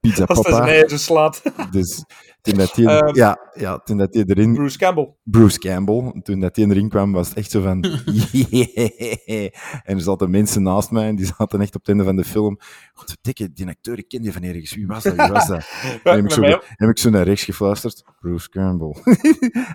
Pizza 0.01 0.25
Als 0.27 0.47
hij 0.47 0.53
Papa. 0.53 0.67
eigen 0.67 0.99
slaat. 0.99 1.43
Dus 1.71 2.05
toen 2.43 2.55
dat 2.55 2.79
Ehm, 2.79 3.15
ja, 3.15 3.39
ja, 3.55 3.79
toen 3.79 3.97
dat 3.97 4.13
die 4.13 4.25
erin. 4.27 4.55
Bruce 4.55 4.79
Campbell. 4.79 5.15
Bruce 5.23 5.59
Campbell. 5.59 6.21
Toen 6.23 6.41
dat 6.41 6.55
die 6.55 6.69
erin 6.69 6.89
kwam, 6.89 7.13
was 7.13 7.29
het 7.29 7.37
echt 7.37 7.51
zo 7.51 7.61
van. 7.61 7.83
en 9.85 9.97
er 9.97 10.01
zaten 10.01 10.31
mensen 10.31 10.63
naast 10.63 10.91
mij 10.91 11.09
en 11.09 11.17
die 11.17 11.27
zaten 11.27 11.61
echt 11.61 11.75
op 11.75 11.81
het 11.81 11.89
einde 11.89 12.05
van 12.05 12.17
de 12.17 12.25
film. 12.25 12.59
Godverdikke, 12.93 13.53
die 13.53 13.69
acteur, 13.69 13.99
ik 13.99 14.09
ken 14.09 14.23
die 14.23 14.33
van 14.33 14.43
ergens. 14.43 14.75
Wie 14.75 14.87
was 14.87 15.03
dat? 15.03 15.17
Wie 15.17 15.27
was 15.27 15.47
dat? 15.47 15.65
Heb, 16.03 16.25
ik 16.25 16.31
zo, 16.31 16.43
heb 16.61 16.89
ik 16.91 16.99
zo 16.99 17.11
naar 17.11 17.25
rechts 17.25 17.45
gefluisterd. 17.45 18.03
Bruce 18.21 18.49
Campbell. 18.49 18.95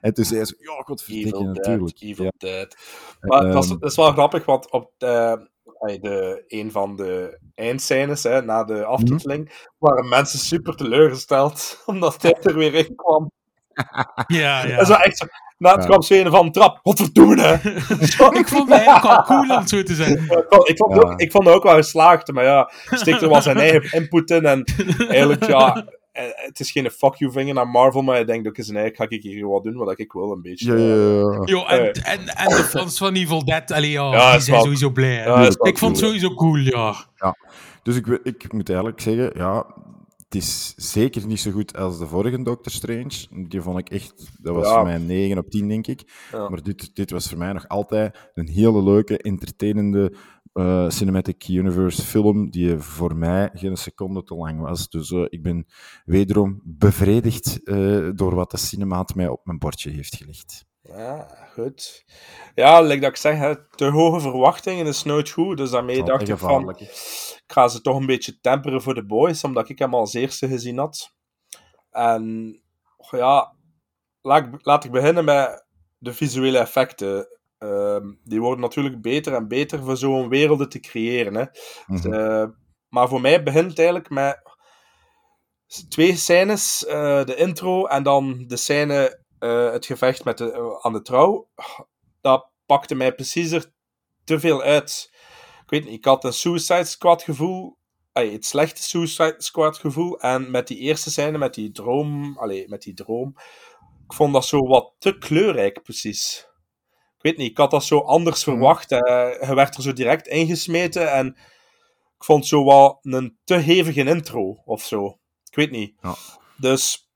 en 0.01 0.13
toen 0.13 0.25
zei 0.25 0.45
ze: 0.45 0.55
Ja, 0.59 0.81
godverdikke, 0.83 1.43
natuurlijk. 1.43 2.01
Evil 2.01 2.25
Ja. 2.25 2.31
Dead. 2.37 2.75
Maar 3.21 3.41
dat, 3.41 3.53
is, 3.72 3.80
dat 3.80 3.89
is 3.89 3.95
wel 3.95 4.11
grappig, 4.11 4.45
want 4.45 4.72
op 4.72 4.91
de, 4.98 5.48
ey, 5.80 5.99
de, 5.99 6.44
een 6.48 6.72
van 6.72 6.95
de 6.95 7.39
eindscènes, 7.56 8.23
hè, 8.23 8.41
na 8.41 8.64
de 8.64 8.85
aftiteling, 8.85 9.68
waren 9.77 10.10
mensen 10.10 10.39
super 10.39 10.76
teleurgesteld, 10.76 11.77
omdat 11.85 12.22
hij 12.22 12.38
er 12.41 12.56
weer 12.56 12.73
in 12.73 12.95
kwam. 12.95 13.31
Ja, 14.27 14.65
ja. 14.65 14.77
En 14.77 14.85
zo 14.85 14.94
echt 14.94 15.18
zo, 15.18 15.26
na 15.57 15.72
het 15.72 15.81
Ja. 15.81 15.88
kwam 15.88 16.02
ze 16.02 16.19
een 16.19 16.31
van 16.31 16.52
trap, 16.52 16.80
wat 16.84 16.99
verdoen 16.99 17.38
hè? 17.39 17.53
ik 18.39 18.48
vond 18.48 18.69
het 18.69 18.77
eigenlijk 18.80 19.06
al 19.06 19.23
cool 19.23 19.41
om 19.49 19.49
het 19.57 19.69
zo 19.69 19.84
te 19.84 19.95
zeggen. 19.95 20.15
ik, 20.23 20.45
vond, 20.49 20.69
ik, 20.69 20.77
vond 20.77 20.94
het 20.94 21.03
Ja. 21.03 21.10
ook, 21.11 21.19
ik 21.19 21.31
vond 21.31 21.45
het 21.45 21.53
ook 21.56 21.64
wel 21.64 21.76
geslaagd, 21.76 22.31
maar 22.31 22.44
ja, 22.44 22.72
steekt 22.91 23.22
er 23.22 23.30
wel 23.30 23.41
zijn 23.41 23.57
eigen 23.57 23.91
input 23.99 24.30
in 24.31 24.45
en 24.45 24.64
eigenlijk, 25.10 25.45
ja, 25.45 25.76
eh, 25.76 25.84
het 26.35 26.60
is 26.60 26.72
geen 26.72 26.91
fuck 26.91 27.15
you 27.15 27.31
vinger 27.31 27.53
naar 27.53 27.68
Marvel, 27.68 28.02
maar 28.02 28.15
hij 28.15 28.26
denkt 28.26 28.48
ook 28.48 28.57
eens, 28.57 28.69
nee, 28.69 28.91
ga 28.95 29.06
ik 29.10 29.23
hier 29.23 29.48
wat 29.48 29.64
doen 29.64 29.76
wat 29.76 29.99
ik 29.99 30.11
wil, 30.11 30.31
een 30.31 30.41
beetje. 30.41 30.77
Ja, 30.77 30.77
ja, 30.77 31.31
ja. 31.31 31.41
Yo, 31.45 31.65
en, 31.65 31.94
Eh. 31.94 32.14
en, 32.14 32.27
en 32.27 32.48
de 32.49 32.64
fans 32.64 32.98
van 32.98 33.14
Evil 33.14 33.45
Dead, 33.45 33.72
allee, 33.72 33.91
ja, 33.91 34.11
Ja, 34.11 34.31
die 34.31 34.41
zijn 34.41 34.56
wel- 34.56 34.64
sowieso 34.64 34.89
blij. 34.89 35.14
Ja, 35.14 35.41
ik 35.41 35.52
vond 35.57 35.68
het 35.68 35.80
cool, 35.80 35.95
sowieso 35.95 36.34
cool, 36.34 36.56
ja. 36.57 36.95
Ja, 37.15 37.35
dus 37.84 37.95
ik, 37.95 38.07
ik 38.23 38.53
moet 38.53 38.69
eigenlijk 38.69 39.02
zeggen, 39.02 39.31
ja, 39.35 39.65
het 40.18 40.35
is 40.35 40.73
zeker 40.76 41.27
niet 41.27 41.39
zo 41.39 41.52
goed 41.52 41.77
als 41.77 41.99
de 41.99 42.07
vorige 42.07 42.44
Doctor 42.44 42.72
Strange. 42.72 43.48
Die 43.48 43.61
vond 43.61 43.80
ik 43.80 43.89
echt, 43.89 44.14
dat 44.41 44.56
was 44.56 44.68
Ja. 44.68 44.73
voor 44.73 44.84
mij 44.84 44.95
een 44.95 45.06
9 45.06 45.38
op 45.38 45.49
10, 45.49 45.68
denk 45.68 45.88
ik. 45.88 46.02
Ja. 46.31 46.49
Maar 46.49 46.64
dit, 46.64 46.95
dit 46.95 47.11
was 47.11 47.30
voor 47.30 47.38
mij 47.38 47.53
nog 47.53 47.68
altijd 47.68 48.30
een 48.34 48.48
hele 48.48 48.84
leuke, 48.84 49.18
entertainende 49.18 50.14
eh, 50.57 50.89
Cinematic 50.89 51.47
Universe 51.47 52.01
film, 52.01 52.49
die 52.49 52.77
voor 52.77 53.15
mij 53.15 53.49
geen 53.53 53.75
seconde 53.75 54.23
te 54.23 54.35
lang 54.35 54.59
was. 54.59 54.89
Dus 54.89 55.11
eh, 55.11 55.25
ik 55.29 55.43
ben 55.43 55.65
wederom 56.05 56.61
bevredigd 56.63 57.63
eh, 57.63 58.09
door 58.13 58.35
wat 58.35 58.51
de 58.51 58.57
cinemaat 58.57 59.15
mij 59.15 59.27
op 59.27 59.45
mijn 59.45 59.57
bordje 59.57 59.89
heeft 59.89 60.15
gelegd. 60.15 60.65
Ja, 60.81 61.27
goed. 61.53 62.05
Ja, 62.55 62.81
like 62.81 62.99
dat 62.99 63.09
ik 63.09 63.15
zeg, 63.15 63.38
hè, 63.38 63.69
te 63.75 63.85
hoge 63.85 64.19
verwachtingen 64.19 64.88
is 64.88 65.03
nooit 65.03 65.29
goed. 65.29 65.57
Dus 65.57 65.69
daarmee 65.69 66.03
dacht 66.03 66.29
ik 66.29 66.38
van, 66.38 66.69
ik 66.79 67.43
ga 67.47 67.67
ze 67.67 67.81
toch 67.81 67.95
een 67.95 68.05
beetje 68.05 68.39
temperen 68.39 68.81
voor 68.81 68.93
de 68.93 69.05
boys, 69.05 69.43
omdat 69.43 69.69
ik 69.69 69.79
hem 69.79 69.93
als 69.93 70.13
eerste 70.13 70.47
gezien 70.47 70.77
had. 70.77 71.13
En 71.91 72.55
ja, 73.11 73.55
laat 74.21 74.45
ik, 74.45 74.65
laat 74.65 74.84
ik 74.84 74.91
beginnen 74.91 75.25
met 75.25 75.65
de 75.97 76.13
visuele 76.13 76.57
effecten. 76.57 77.27
Ehm, 77.57 78.13
die 78.23 78.41
worden 78.41 78.61
natuurlijk 78.61 79.01
beter 79.01 79.34
en 79.34 79.47
beter 79.47 79.84
voor 79.84 79.97
zo'n 79.97 80.29
werelden 80.29 80.69
te 80.69 80.79
creëren. 80.79 81.35
Hè. 81.35 81.45
Mhm. 81.88 82.13
Eh, 82.13 82.47
maar 82.89 83.07
voor 83.07 83.21
mij 83.21 83.43
begint 83.43 83.69
het 83.69 83.77
eigenlijk 83.79 84.09
met 84.09 84.41
twee 85.89 86.15
scènes. 86.15 86.85
eh, 86.85 87.23
de 87.25 87.35
intro 87.35 87.85
en 87.85 88.03
dan 88.03 88.43
de 88.47 88.57
scène, 88.57 89.23
eh, 89.39 89.71
het 89.71 89.85
gevecht 89.85 90.23
met 90.23 90.38
de, 90.38 90.79
aan 90.81 90.93
de 90.93 91.01
trouw. 91.01 91.49
Dat 92.21 92.49
pakte 92.65 92.95
mij 92.95 93.15
precies 93.15 93.51
er 93.51 93.71
te 94.23 94.39
veel 94.39 94.61
uit. 94.61 95.09
Ik 95.63 95.69
weet 95.69 95.84
niet, 95.85 95.93
ik 95.93 96.05
had 96.05 96.23
een 96.23 96.34
Suicide 96.34 96.84
Squad 96.85 97.23
gevoel. 97.23 97.77
Het 98.13 98.45
slechte 98.45 98.84
Suicide 98.84 99.35
Squad 99.38 99.77
gevoel. 99.77 100.19
En 100.19 100.51
met 100.51 100.67
die 100.67 100.77
eerste 100.77 101.11
scène, 101.11 101.38
met 101.38 101.53
die 101.53 101.71
droom. 101.71 102.38
Allee, 102.38 102.67
met 102.69 102.81
die 102.81 102.93
droom. 102.93 103.35
Ik 104.07 104.13
vond 104.13 104.34
dat 104.34 104.45
zo 104.45 104.67
wat 104.67 104.93
te 104.99 105.17
kleurrijk, 105.17 105.84
precies. 105.84 106.47
Ik 107.18 107.23
weet 107.23 107.38
niet, 107.38 107.52
ik 107.52 107.57
had 107.57 107.72
dat 107.72 107.84
zo 107.84 107.99
anders 107.99 108.44
verwacht. 108.44 108.91
eh, 108.91 108.99
je 109.48 109.53
werd 109.56 109.76
er 109.76 109.81
zo 109.81 109.94
direct 109.94 110.27
ingesmeten. 110.27 111.11
En 111.11 111.27
ik 112.18 112.23
vond 112.23 112.48
zo 112.48 112.64
wat 112.64 112.98
een 113.02 113.38
te 113.44 113.56
hevige 113.56 114.03
intro 114.03 114.61
of 114.65 114.84
zo. 114.84 115.06
Ik 115.49 115.56
weet 115.56 115.72
niet. 115.72 115.94
Ja. 116.02 116.15
Dus 116.57 117.06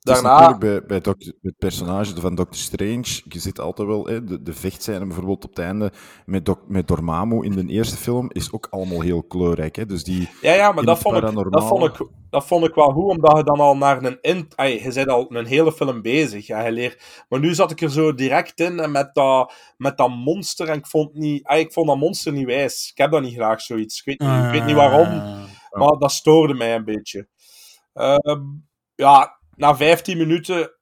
daarna. 0.00 0.32
natuurlijk 0.32 0.60
bij, 0.60 0.86
bij 0.86 1.00
Doc- 1.00 1.32
het 1.42 1.58
personage 1.58 2.20
van 2.20 2.34
Doctor 2.34 2.60
Strange, 2.60 3.20
je 3.28 3.38
zit 3.38 3.60
altijd 3.60 3.88
wel, 3.88 4.06
hè, 4.06 4.24
de, 4.24 4.42
de 4.42 4.52
vechtscène 4.52 5.06
bijvoorbeeld 5.06 5.44
op 5.44 5.50
het 5.50 5.58
einde 5.58 5.92
met, 6.26 6.46
Doc, 6.46 6.56
met 6.66 6.88
Dormammu 6.88 7.44
in 7.44 7.52
de 7.52 7.66
eerste 7.66 7.96
film 7.96 8.30
is 8.32 8.52
ook 8.52 8.66
allemaal 8.70 9.00
heel 9.00 9.22
kleurrijk. 9.22 9.76
Hè? 9.76 9.86
Dus 9.86 10.04
die, 10.04 10.28
Ja, 10.40 10.52
ja, 10.52 10.72
maar 10.72 10.84
dat 10.84 10.98
vond, 10.98 11.16
ik, 11.16 11.50
dat, 11.50 11.66
vond 11.66 11.84
ik, 11.84 12.06
dat 12.30 12.46
vond 12.46 12.64
ik 12.64 12.74
wel 12.74 12.92
goed, 12.92 13.10
omdat 13.10 13.36
je 13.36 13.44
dan 13.44 13.60
al 13.60 13.76
naar 13.76 14.04
een... 14.04 14.18
In, 14.20 14.48
ay, 14.54 14.82
je 14.82 14.92
bent 14.92 15.08
al 15.08 15.26
een 15.34 15.46
hele 15.46 15.72
film 15.72 16.02
bezig. 16.02 16.46
Ja, 16.46 16.64
je 16.64 16.72
leert, 16.72 17.24
maar 17.28 17.40
nu 17.40 17.54
zat 17.54 17.70
ik 17.70 17.80
er 17.80 17.90
zo 17.90 18.14
direct 18.14 18.60
in 18.60 18.80
en 18.80 18.90
met 18.90 19.14
dat, 19.14 19.52
met 19.76 19.96
dat 19.96 20.10
monster. 20.10 20.68
En 20.68 20.78
ik 20.78 20.86
vond, 20.86 21.14
niet, 21.14 21.44
ay, 21.44 21.60
ik 21.60 21.72
vond 21.72 21.86
dat 21.86 21.96
monster 21.98 22.32
niet 22.32 22.46
wijs. 22.46 22.90
Ik 22.90 22.98
heb 22.98 23.10
dat 23.10 23.22
niet 23.22 23.34
graag, 23.34 23.60
zoiets. 23.60 23.98
Ik 23.98 24.04
weet 24.04 24.28
niet, 24.30 24.44
ik 24.44 24.50
weet 24.50 24.64
niet 24.64 24.76
waarom, 24.76 25.08
maar 25.70 25.98
dat 25.98 26.12
stoorde 26.12 26.54
mij 26.54 26.74
een 26.74 26.84
beetje. 26.84 27.28
Ehm, 27.92 28.42
ja, 28.94 29.39
na 29.60 29.76
15 29.76 30.16
minuten 30.16 30.72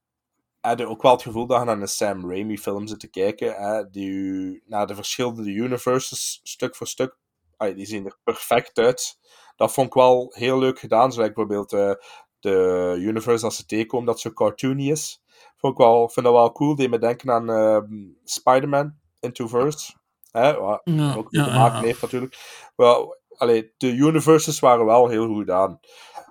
had 0.60 0.78
je 0.78 0.86
ook 0.86 1.02
wel 1.02 1.12
het 1.12 1.22
gevoel 1.22 1.46
dat 1.46 1.58
je 1.58 1.64
naar 1.64 1.80
een 1.80 1.88
Sam 1.88 2.30
Raimi 2.30 2.58
film 2.58 2.86
zit 2.86 3.00
te 3.00 3.10
kijken, 3.10 3.54
hè, 3.54 3.90
die 3.90 4.62
naar 4.66 4.86
de 4.86 4.94
verschillende 4.94 5.50
universes, 5.50 6.40
stuk 6.42 6.76
voor 6.76 6.86
stuk, 6.86 7.16
ay, 7.56 7.74
die 7.74 7.86
zien 7.86 8.06
er 8.06 8.18
perfect 8.24 8.78
uit. 8.78 9.18
Dat 9.56 9.72
vond 9.72 9.86
ik 9.86 9.94
wel 9.94 10.32
heel 10.34 10.58
leuk 10.58 10.78
gedaan, 10.78 11.12
zoals 11.12 11.32
bijvoorbeeld 11.32 11.72
eh, 11.72 11.92
de 12.40 12.94
universe 12.98 13.44
als 13.44 13.56
ze 13.56 13.66
tegenkomen, 13.66 14.06
dat 14.06 14.20
zo 14.20 14.32
cartoony 14.32 14.90
is. 14.90 15.22
Vond 15.56 15.72
ik 15.72 15.78
wel, 15.78 16.08
vind 16.08 16.26
dat 16.26 16.34
wel 16.34 16.52
cool, 16.52 16.74
die 16.74 16.88
me 16.88 16.98
denken 16.98 17.30
aan 17.30 17.50
ehm, 17.50 17.86
Spider-Man 18.24 18.94
Into 19.20 19.46
Verse. 19.48 19.92
Hè, 20.30 20.60
wat 20.60 20.80
Ja, 20.84 21.14
ook 21.14 21.26
ja, 21.30 21.44
te 21.44 21.50
maken 21.50 21.78
ja. 21.78 21.84
heeft 21.84 22.02
natuurlijk. 22.02 22.36
Wel, 22.76 23.16
allee, 23.36 23.72
de 23.76 23.90
universes 23.92 24.60
waren 24.60 24.84
wel 24.84 25.08
heel 25.08 25.26
goed 25.26 25.38
gedaan. 25.38 25.80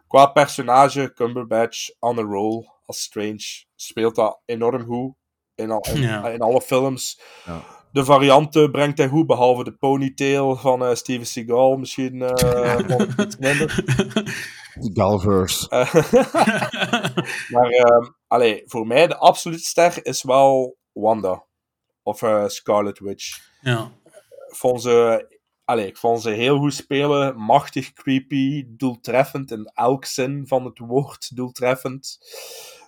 Qua 0.07 0.25
personage, 0.25 1.13
Cumberbatch, 1.13 1.89
on 1.99 2.19
a 2.19 2.21
roll 2.21 2.65
als 2.85 3.01
Strange, 3.01 3.65
speelt 3.75 4.15
dat 4.15 4.41
enorm 4.45 4.85
goed. 4.85 5.13
In, 5.55 5.71
al, 5.71 5.85
in, 5.93 6.01
Ja. 6.01 6.29
in 6.29 6.41
alle 6.41 6.61
films. 6.61 7.21
Ja. 7.45 7.61
De 7.91 8.05
varianten 8.05 8.71
brengt 8.71 8.97
hij 8.97 9.07
goed, 9.07 9.27
behalve 9.27 9.63
de 9.63 9.71
ponytail 9.71 10.55
van 10.55 10.85
eh, 10.85 10.93
Steven 10.95 11.25
Seagal. 11.25 11.77
Misschien 11.77 12.21
eh, 12.21 12.79
iets 13.25 13.38
minder. 13.38 13.84
Galverse. 14.93 15.69
Eh, 15.69 15.93
maar 17.53 17.69
ehm, 17.69 18.05
allee, 18.27 18.63
voor 18.65 18.88
mij 18.88 19.07
de 19.07 19.17
absolute 19.17 19.63
ster 19.63 20.05
is 20.05 20.23
wel 20.23 20.77
Wanda. 20.91 21.43
Of 22.03 22.21
eh, 22.21 22.47
Scarlet 22.47 22.99
Witch. 22.99 23.39
Ja. 23.61 23.91
Vond 24.47 24.81
ze, 24.81 25.25
allee, 25.68 25.88
ik 25.88 25.98
vond 25.98 26.22
ze 26.22 26.30
heel 26.30 26.57
goed 26.57 26.73
spelen. 26.73 27.38
Machtig 27.38 27.94
creepy. 27.94 28.65
Doeltreffend 28.68 29.52
in 29.52 29.72
elk 29.73 30.06
zin 30.06 30.48
van 30.48 30.65
het 30.65 30.80
woord. 30.80 31.35
Doeltreffend. 31.35 32.18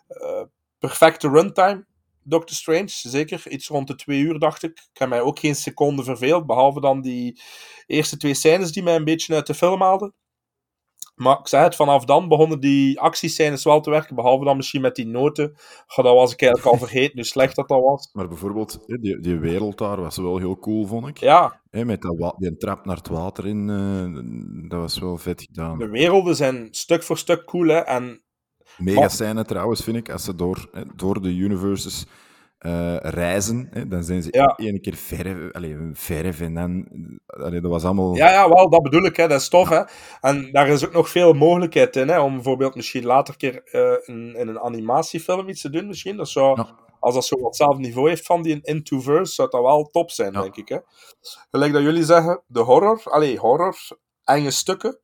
Eh, 0.08 0.44
perfecte 0.80 1.30
runtime. 1.30 1.86
Doctor 2.24 2.56
Strange, 2.56 2.88
zeker. 2.88 3.50
Iets 3.50 3.68
rond 3.68 3.88
de 3.88 3.96
twee 3.96 4.20
uur, 4.20 4.40
dacht 4.40 4.64
ik. 4.64 4.72
Ik 4.72 5.00
heb 5.00 5.10
mij 5.10 5.22
ook 5.22 5.40
geen 5.40 5.56
seconde 5.56 6.04
verveeld. 6.04 6.46
Behalve 6.46 6.80
dan 6.80 7.02
die 7.02 7.42
eerste 7.86 8.18
twee 8.18 8.34
scènes 8.34 8.72
die 8.72 8.84
mij 8.84 8.96
een 8.96 9.04
beetje 9.04 9.36
uit 9.36 9.48
de 9.48 9.54
film 9.54 9.82
haalden. 9.82 10.14
Maar 11.20 11.40
ik 11.40 11.48
zei 11.48 11.64
het, 11.64 11.76
vanaf 11.76 12.06
dan 12.06 12.28
begonnen 12.28 12.60
die 12.60 13.00
actiescènes 13.00 13.64
wel 13.64 13.82
te 13.82 13.90
werken, 13.90 14.16
behalve 14.16 14.46
dan 14.46 14.58
misschien 14.58 14.82
met 14.82 14.96
die 14.96 15.08
noten. 15.08 15.56
Goh, 15.88 16.06
dat 16.06 16.16
was 16.16 16.34
ik 16.34 16.42
eigenlijk 16.42 16.74
al 16.74 16.88
vergeten, 16.88 17.16
hoe 17.16 17.24
slecht 17.24 17.56
dat 17.56 17.68
dat 17.68 17.82
was. 17.82 18.10
Maar 18.14 18.28
bijvoorbeeld, 18.28 18.80
die, 18.86 19.20
die 19.20 19.40
wereld 19.40 19.78
daar 19.78 20.02
was 20.02 20.18
wel 20.18 20.38
heel 20.38 20.60
cool, 20.60 20.86
vond 20.86 21.08
ik. 21.08 21.18
Ja. 21.18 21.62
Met 21.70 22.02
dat 22.02 22.36
die 22.38 22.58
trap 22.58 22.86
naar 22.86 22.96
het 22.96 23.08
water 23.08 23.48
in, 23.48 23.70
eh, 23.70 24.70
dat 24.70 24.80
was 24.80 25.00
wel 25.00 25.18
vet 25.18 25.42
gedaan. 25.42 25.78
De 25.78 25.90
werelden 25.90 26.36
zijn 26.36 26.68
stuk 26.72 27.04
voor 27.04 27.18
stuk 27.18 27.46
cool, 27.46 27.68
hè. 27.68 27.78
En 27.78 28.24
Mega 28.78 29.08
scène 29.08 29.46
trouwens, 29.46 29.84
vind 29.84 29.98
ik, 29.98 30.10
als 30.12 30.24
ze 30.24 30.36
door, 30.36 30.70
door 30.96 31.22
de 31.22 31.36
universes 31.36 32.06
eh, 32.60 32.96
reizen, 32.98 33.68
hè, 33.72 33.88
dan 33.88 34.04
zijn 34.04 34.24
ze 34.24 34.28
Ja. 34.32 34.54
één 34.58 34.82
keer 34.82 34.96
verf, 34.96 35.52
allee, 35.54 35.78
verf 35.94 36.42
en 36.42 36.54
dan... 36.54 36.88
Dat 37.26 37.62
was 37.62 37.84
allemaal... 37.84 38.16
Ja, 38.16 38.30
ja, 38.32 38.50
wel, 38.50 38.70
dat 38.70 38.82
bedoel 38.82 39.06
ik, 39.06 39.16
hè. 39.16 39.28
dat 39.28 39.42
is 39.42 39.50
tof. 39.50 39.70
Hè. 39.70 39.82
En 40.22 40.52
daar 40.52 40.68
is 40.68 40.86
ook 40.86 40.94
nog 40.94 41.10
veel 41.10 41.34
mogelijkheid 41.34 41.96
in, 41.96 42.08
hè, 42.08 42.20
om 42.20 42.34
bijvoorbeeld 42.34 42.76
misschien 42.76 43.06
later 43.06 43.34
een 43.34 43.40
keer 43.40 43.64
eh, 43.64 44.16
in, 44.16 44.36
in 44.36 44.48
een 44.48 44.60
animatiefilm 44.60 45.50
iets 45.50 45.62
te 45.62 45.70
doen. 45.70 45.88
Misschien. 45.88 46.18
Dat 46.18 46.30
zou, 46.30 46.66
Als 47.00 47.14
dat 47.14 47.26
zo 47.26 47.36
wat 47.36 47.46
hetzelfde 47.46 47.82
niveau 47.82 48.10
heeft 48.10 48.26
van 48.26 48.42
die 48.42 48.60
Into-verse, 48.62 49.34
zou 49.34 49.50
dat 49.50 49.62
wel 49.62 49.84
top 49.84 50.12
zijn, 50.12 50.34
denk 50.34 50.56
ik. 50.56 50.70
Hè. 50.70 50.78
Gelijk 51.52 51.74
dat 51.74 51.82
jullie 51.82 52.04
zeggen, 52.04 52.42
de 52.48 52.60
horror, 52.60 53.02
allee, 53.04 53.38
horror, 53.38 53.78
enge 54.24 54.52
stukken. 54.52 55.00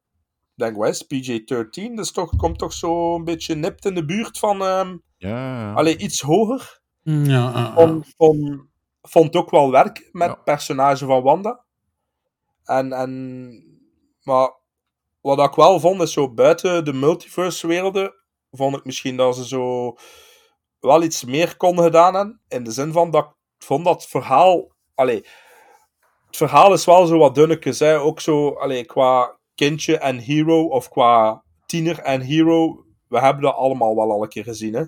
Denk 0.56 0.86
eens, 0.86 1.04
PJ-13, 1.04 1.96
dat 1.96 2.06
is 2.06 2.12
toch, 2.12 2.36
komt 2.36 2.60
toch 2.60 2.74
zo 2.74 3.16
een 3.16 3.24
beetje 3.24 3.56
nipt 3.56 3.86
in 3.86 3.96
de 3.96 4.06
buurt 4.06 4.40
van... 4.40 4.58
Ja, 4.58 5.00
ja. 5.18 5.74
allee, 5.74 5.98
iets 5.98 6.22
hoger. 6.22 6.84
Ja, 7.06 7.24
ja, 7.54 7.74
Vond, 7.74 8.14
vond, 8.18 8.62
vond 9.02 9.36
ook 9.36 9.50
wel 9.50 9.72
werk 9.72 10.10
met 10.12 10.30
het 10.30 10.44
personage 10.44 11.06
van 11.06 11.24
Wanda. 11.24 11.64
En, 12.64 12.94
en, 12.94 13.64
maar 14.24 14.52
wat 15.22 15.40
ik 15.40 15.54
wel 15.56 15.80
vond, 15.80 16.02
is 16.02 16.14
zo 16.14 16.34
buiten 16.34 16.86
de 16.86 16.94
multiverse-werelden, 16.94 18.14
vond 18.52 18.76
ik 18.76 18.86
misschien 18.86 19.18
dat 19.18 19.36
ze 19.36 19.48
zo 19.48 19.96
wel 20.80 21.04
iets 21.04 21.24
meer 21.24 21.58
konden 21.58 21.84
gedaan 21.84 22.14
hebben. 22.16 22.42
In 22.48 22.64
de 22.64 22.72
zin 22.72 22.92
van 22.92 23.12
dat 23.12 23.26
ik 23.26 23.66
vond 23.66 23.86
dat 23.86 24.02
het 24.02 24.10
verhaal. 24.10 24.72
Allee, 24.96 25.26
het 26.26 26.38
verhaal 26.38 26.74
is 26.74 26.86
wel 26.86 27.06
zo 27.06 27.18
wat 27.18 27.36
dunnetjes. 27.36 27.80
Hè. 27.80 28.00
Ook 28.00 28.20
zo 28.20 28.50
allee, 28.50 28.86
qua 28.86 29.38
kindje 29.56 29.98
en 29.98 30.18
hero, 30.18 30.64
of 30.68 30.90
qua 30.90 31.44
tiener 31.66 32.00
en 32.00 32.22
hero. 32.22 32.86
We 33.08 33.20
hebben 33.20 33.44
dat 33.44 33.56
allemaal 33.56 33.96
wel 33.96 34.12
al 34.12 34.24
een 34.24 34.30
keer 34.30 34.44
gezien. 34.44 34.74
Hè. 34.74 34.82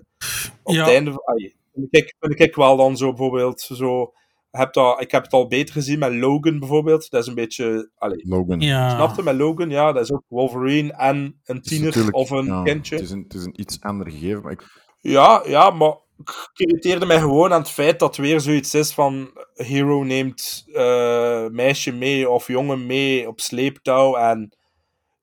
Op 0.64 0.74
Ja. 0.74 0.84
het 0.86 0.94
einde 0.94 1.12
van. 1.12 1.22
allee, 1.24 1.57
vind 1.90 1.96
ik, 2.06 2.16
vind 2.20 2.40
ik 2.40 2.56
wel 2.56 2.78
dan 2.78 2.98
zo 2.98 3.08
bijvoorbeeld. 3.08 3.60
Zo, 3.62 4.14
heb 4.58 4.74
dat, 4.74 5.02
ik 5.02 5.12
heb 5.12 5.24
het 5.24 5.34
al 5.34 5.48
beter 5.48 5.74
gezien 5.74 6.00
met 6.00 6.14
Logan 6.14 6.60
bijvoorbeeld. 6.60 7.10
Dat 7.10 7.22
is 7.22 7.28
een 7.28 7.36
beetje. 7.36 7.92
Allee, 7.96 8.28
Logan. 8.28 8.60
Ja. 8.60 8.90
Snapte 8.90 9.24
met 9.24 9.36
Logan? 9.36 9.70
Ja, 9.70 9.92
dat 9.92 10.04
is 10.04 10.12
ook 10.12 10.24
Wolverine 10.28 10.94
en 10.94 11.40
een 11.44 11.62
tiener 11.62 12.12
of 12.12 12.30
een 12.30 12.46
ja, 12.46 12.64
kindje. 12.64 12.96
Het 12.96 13.04
is 13.04 13.12
een, 13.12 13.24
het 13.24 13.34
is 13.34 13.46
een 13.46 13.62
iets 13.62 13.82
ander 13.82 14.12
gegeven, 14.12 14.42
maar 14.42 14.52
ik, 14.52 14.64
Ja, 14.98 15.44
ja, 15.46 15.70
maar 15.70 15.96
ik 16.18 16.52
irriteerde 16.54 17.06
mij 17.06 17.20
gewoon 17.20 17.54
aan 17.54 17.62
het 17.62 17.70
feit 17.70 18.00
dat 18.00 18.16
het 18.16 18.26
weer 18.26 18.40
zoiets 18.40 18.74
is 18.74 18.94
van 18.94 19.32
hero 19.54 20.04
neemt 20.04 20.66
eh, 20.74 21.48
meisje 21.48 21.92
mee 21.92 22.30
of 22.30 22.48
jongen 22.48 22.86
mee 22.86 23.28
op 23.28 23.40
sleeptouw 23.40 24.16
en 24.16 24.58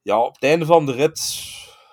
ja, 0.02 0.20
op 0.20 0.35
het 0.35 0.43
einde 0.43 0.66
van 0.66 0.86
de 0.86 0.93
rit, 0.93 1.44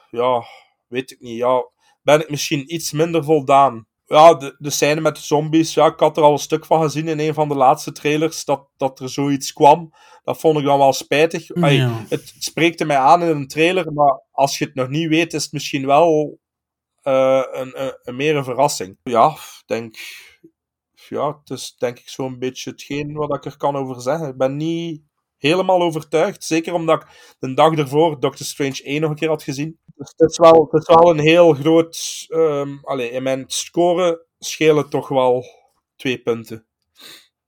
ja, 0.10 0.44
weet 0.88 1.12
ik 1.12 1.20
niet, 1.20 1.38
ja, 1.38 1.70
ben 2.02 2.20
ik 2.20 2.30
misschien 2.30 2.74
iets 2.74 2.92
minder 2.92 3.24
voldaan. 3.24 3.88
Ja, 4.12 4.34
de, 4.34 4.56
de 4.58 4.70
scène 4.70 5.02
met 5.02 5.16
de 5.16 5.22
zombies, 5.22 5.74
ja, 5.74 5.86
ik 5.86 6.00
had 6.00 6.18
er 6.18 6.24
al 6.24 6.32
een 6.32 6.40
stuk 6.40 6.66
van 6.66 6.82
gezien 6.82 7.08
in 7.08 7.20
een 7.20 7.34
van 7.34 7.48
de 7.48 7.56
laatste 7.56 7.92
trailers, 7.92 8.46
dat, 8.46 8.68
dat 8.78 9.00
er 9.00 9.10
zoiets 9.10 9.54
kwam. 9.54 9.94
Dat 10.24 10.40
vond 10.40 10.58
ik 10.58 10.66
dan 10.66 10.78
wel 10.78 10.94
spijtig. 10.94 11.48
Ja. 11.54 12.06
Het 12.10 12.34
spreekte 12.40 12.86
mij 12.86 12.98
aan 12.98 13.22
in 13.22 13.28
een 13.28 13.48
trailer, 13.48 13.94
maar 13.94 14.22
als 14.32 14.58
je 14.58 14.66
het 14.66 14.76
nog 14.76 14.88
niet 14.88 15.08
weet, 15.08 15.34
is 15.34 15.44
het 15.44 15.52
misschien 15.52 15.86
wel 15.86 16.40
eh, 17.02 17.44
een, 17.52 17.84
een, 17.84 17.98
een 18.02 18.16
meer 18.16 18.36
een 18.36 18.44
verrassing. 18.44 18.98
Ja, 19.04 19.36
denk. 19.66 19.98
Ja, 21.10 21.40
het 21.40 21.50
is 21.50 21.76
denk 21.78 22.00
ik 22.00 22.10
zo'n 22.10 22.40
beetje 22.40 22.70
hetgeen 22.70 23.14
wat 23.14 23.36
ik 23.36 23.46
er 23.46 23.58
kan 23.58 23.76
over 23.76 24.02
zeggen. 24.02 24.28
Ik 24.28 24.38
ben 24.38 24.56
niet 24.56 25.02
helemaal 25.38 25.82
overtuigd. 25.82 26.44
Zeker 26.44 26.74
omdat 26.74 27.02
ik 27.02 27.36
de 27.40 27.54
dag 27.54 27.78
ervoor 27.78 28.20
Doctor 28.20 28.46
Strange 28.46 28.82
1 28.84 29.02
nog 29.02 29.10
een 29.10 29.16
keer 29.16 29.30
had 29.30 29.44
gezien. 29.44 29.80
Dus 30.02 30.14
het 30.18 30.30
is 30.30 30.38
wel, 30.38 30.68
het 30.72 30.82
is 30.82 30.96
wel 30.96 31.10
een 31.10 31.20
heel 31.20 31.54
groot. 31.54 32.26
ehm 32.28 32.70
allee, 32.82 33.12
in 33.12 33.24
mijn 33.24 33.44
score 33.48 34.26
schelen 34.40 34.90
toch 34.90 35.08
wel 35.08 35.46
twee 35.96 36.18
punten. 36.18 36.66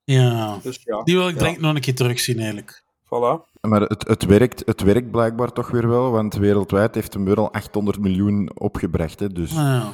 Ja. 0.04 0.60
Dus 0.64 0.80
ja. 0.84 1.04
Die 1.04 1.16
wil 1.16 1.28
ik 1.28 1.36
ja. 1.36 1.42
denk 1.42 1.56
ik 1.56 1.62
nog 1.62 1.76
een 1.76 1.82
keer 1.82 1.96
terugzien, 1.96 2.38
eigenlijk. 2.38 2.84
Voilà. 3.06 3.52
Maar 3.62 3.82
het, 3.82 4.08
het, 4.08 4.26
werkt, 4.26 4.64
het 4.66 4.82
werkt 4.82 5.12
blijkbaar 5.12 5.52
toch 5.52 5.70
weer 5.70 5.88
wel, 5.88 6.12
want 6.12 6.34
wereldwijd 6.36 6.96
heeft 6.96 7.14
hem 7.14 7.26
weer 7.26 7.38
al 7.38 7.54
800 7.54 8.00
miljoen 8.00 8.52
opgebracht. 8.54 9.20
Hè, 9.20 9.30
dus 9.30 9.50
Ah, 9.52 9.58
ja. 9.58 9.94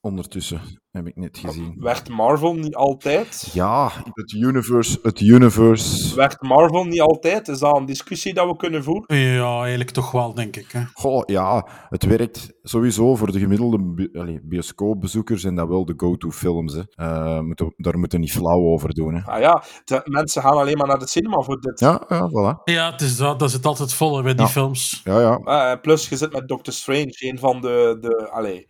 Ondertussen 0.00 0.60
heb 0.90 1.06
ik 1.06 1.16
net 1.16 1.38
gezien. 1.38 1.74
Werd 1.78 2.08
Marvel 2.08 2.54
niet 2.54 2.74
altijd? 2.74 3.50
Ja, 3.52 3.90
het 4.12 4.32
universe, 4.32 4.98
het 5.02 5.20
universe. 5.20 6.16
Werd 6.16 6.42
Marvel 6.42 6.84
niet 6.84 7.00
altijd? 7.00 7.48
Is 7.48 7.58
dat 7.58 7.76
een 7.76 7.86
discussie 7.86 8.34
dat 8.34 8.46
we 8.46 8.56
kunnen 8.56 8.84
voeren? 8.84 9.16
Ja, 9.16 9.60
eigenlijk 9.60 9.90
toch 9.90 10.10
wel, 10.10 10.34
denk 10.34 10.56
ik. 10.56 10.70
Hè. 10.72 10.80
Goh, 10.92 11.22
ja, 11.26 11.68
het 11.88 12.04
werkt 12.04 12.52
sowieso 12.62 13.14
voor 13.16 13.32
de 13.32 13.38
gemiddelde 13.38 13.78
bi 13.82 14.40
bioscoopbezoekers 14.42 15.44
en 15.44 15.54
dat 15.54 15.68
wel 15.68 15.84
de 15.84 15.94
go-to-films. 15.96 16.72
Hè. 16.72 16.82
Eh, 16.90 17.40
moeten, 17.40 17.74
daar 17.76 17.98
moeten 17.98 18.18
we 18.18 18.24
niet 18.24 18.34
flauw 18.34 18.60
over 18.62 18.94
doen. 18.94 19.14
Hè. 19.14 19.22
Ah 19.24 19.40
ja, 19.40 19.62
de 19.84 20.00
mensen 20.04 20.42
gaan 20.42 20.56
alleen 20.56 20.76
maar 20.76 20.88
naar 20.88 20.98
de 20.98 21.08
cinema 21.08 21.40
voor 21.40 21.60
dit. 21.60 21.80
Ja, 21.80 22.02
ja, 22.08 22.28
voilà. 22.30 22.62
Ja, 22.64 22.90
het 22.90 23.00
is 23.00 23.16
dat. 23.16 23.38
Dat 23.38 23.50
zit 23.50 23.66
altijd 23.66 23.92
vol 23.94 24.16
hè, 24.16 24.22
bij 24.22 24.34
die 24.34 24.44
Ja. 24.44 24.50
films. 24.50 25.00
Ja, 25.04 25.20
ja. 25.20 25.38
Eh, 25.38 25.80
plus, 25.80 26.08
je 26.08 26.16
zit 26.16 26.32
met 26.32 26.48
Doctor 26.48 26.72
Strange, 26.72 27.14
een 27.18 27.38
van 27.38 27.60
de, 27.60 27.96
de 28.00 28.28
allee, 28.30 28.66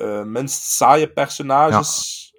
eh, 0.00 0.24
minst 0.24 0.62
saaie 0.62 1.08
personages, 1.12 2.32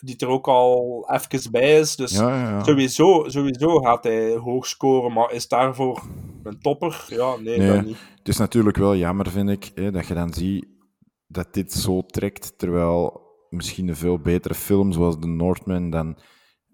die 0.00 0.16
er 0.18 0.28
ook 0.28 0.48
al 0.48 1.08
even 1.12 1.50
bij 1.50 1.78
is. 1.78 1.96
Dus 1.96 2.12
Ja. 2.12 2.64
Sowieso, 2.64 3.24
sowieso 3.28 3.78
gaat 3.80 4.04
hij 4.04 4.36
hoog 4.36 4.66
scoren, 4.66 5.12
maar 5.12 5.32
is 5.32 5.48
daarvoor 5.48 6.02
een 6.42 6.60
topper? 6.60 7.04
Ja, 7.08 7.36
nee, 7.36 7.58
Nee, 7.58 7.72
dat 7.72 7.84
niet. 7.84 7.98
het 8.18 8.28
is 8.28 8.36
natuurlijk 8.36 8.76
wel 8.76 8.96
jammer, 8.96 9.30
vind 9.30 9.48
ik, 9.50 9.70
hè, 9.74 9.90
dat 9.90 10.06
je 10.06 10.14
dan 10.14 10.32
ziet 10.32 10.66
dat 11.26 11.54
dit 11.54 11.72
zo 11.72 12.02
trekt, 12.06 12.58
terwijl 12.58 13.22
misschien 13.50 13.88
een 13.88 13.96
veel 13.96 14.18
betere 14.18 14.54
film 14.54 14.92
zoals 14.92 15.16
The 15.20 15.26
Northman 15.26 15.90
dan 15.90 16.18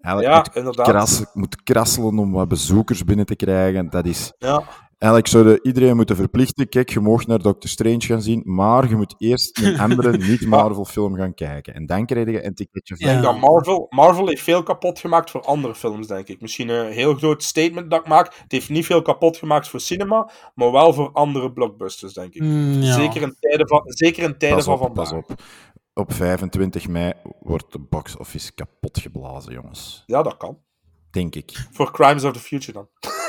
eigenlijk 0.01 0.55
Ja, 0.55 0.61
moet, 0.93 1.29
moet 1.33 1.63
krasselen 1.63 2.19
om 2.19 2.31
wat 2.31 2.47
bezoekers 2.47 3.03
binnen 3.03 3.25
te 3.25 3.35
krijgen. 3.35 3.89
Dat 3.89 4.05
is... 4.05 4.33
Ja. 4.37 4.63
Eigenlijk 5.01 5.31
zouden 5.31 5.59
iedereen 5.67 5.95
moeten 5.95 6.15
verplichten, 6.15 6.69
kijk, 6.69 6.89
je 6.89 6.99
mag 6.99 7.27
naar 7.27 7.39
Doctor 7.39 7.69
Strange 7.69 8.01
gaan 8.01 8.21
zien, 8.21 8.41
maar 8.45 8.89
je 8.89 8.95
moet 8.95 9.15
eerst 9.17 9.59
een 9.61 9.79
andere 9.79 10.17
niet-Marvel 10.29 10.85
film 10.85 11.15
gaan 11.15 11.33
kijken. 11.33 11.73
En 11.73 11.85
dan 11.85 12.05
krijg 12.05 12.29
je 12.29 12.45
een 12.45 12.53
ticketje 12.53 12.93
Ik 12.93 13.05
denk 13.05 13.23
dat 13.23 13.39
Marvel, 13.39 13.87
Marvel 13.89 14.27
heeft 14.27 14.41
veel 14.41 14.63
kapot 14.63 14.99
gemaakt 14.99 15.31
voor 15.31 15.41
andere 15.41 15.75
films, 15.75 16.07
denk 16.07 16.27
ik. 16.27 16.41
Misschien 16.41 16.69
een 16.69 16.91
heel 16.91 17.13
groot 17.13 17.43
statement 17.43 17.89
dat 17.89 17.99
ik 17.99 18.07
maak. 18.07 18.25
Het 18.25 18.51
heeft 18.51 18.69
niet 18.69 18.85
veel 18.85 19.01
kapot 19.01 19.37
gemaakt 19.37 19.67
voor 19.67 19.79
cinema, 19.79 20.29
maar 20.55 20.71
wel 20.71 20.93
voor 20.93 21.11
andere 21.13 21.53
blockbusters, 21.53 22.13
denk 22.13 22.33
ik. 22.33 22.41
Mm, 22.41 22.81
ja. 22.81 22.93
Zeker 22.93 23.21
in 23.21 23.35
tijden 23.39 23.67
van, 23.67 23.81
zeker 23.85 24.23
in 24.23 24.37
tijden 24.37 24.57
Pas 24.57 24.65
van 24.65 24.73
op, 24.73 24.81
vandaag. 24.81 25.09
pas 25.09 25.17
op. 25.17 25.41
Op 25.93 26.13
25 26.13 26.87
mei 26.87 27.13
wordt 27.39 27.71
de 27.71 27.79
box 27.79 28.17
office 28.17 28.53
kapot 28.53 28.99
geblazen, 28.99 29.53
jongens. 29.53 30.03
Ja, 30.05 30.21
dat 30.21 30.37
kan. 30.37 30.57
Denk 31.11 31.35
ik. 31.35 31.67
Voor 31.71 31.91
Crimes 31.91 32.23
of 32.23 32.33
the 32.33 32.39
Future 32.39 32.71
dan. 32.71 32.87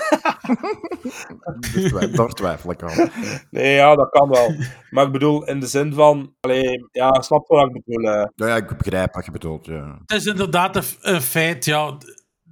Daar 2.16 2.28
twijfel 2.28 2.70
ik 2.70 2.82
aan. 2.82 3.10
Nee, 3.50 3.74
ja, 3.74 3.94
dat 3.94 4.10
kan 4.10 4.28
wel. 4.28 4.54
Maar 4.90 5.06
ik 5.06 5.12
bedoel, 5.12 5.44
in 5.46 5.60
de 5.60 5.66
zin 5.66 5.92
van... 5.94 6.34
Allee, 6.40 6.88
ja, 6.92 7.20
snap 7.20 7.44
je 7.48 7.54
wat 7.56 7.66
ik 7.74 7.82
bedoel? 7.84 8.10
eh. 8.12 8.26
Ja, 8.34 8.46
ja, 8.46 8.56
ik 8.56 8.76
begrijp 8.76 9.14
wat 9.14 9.24
je 9.24 9.30
bedoelt. 9.30 9.66
Ja. 9.66 9.98
Het 10.06 10.18
is 10.20 10.26
inderdaad 10.26 10.76
een, 11.00 11.20
feit. 11.20 11.64
Ja. 11.64 11.96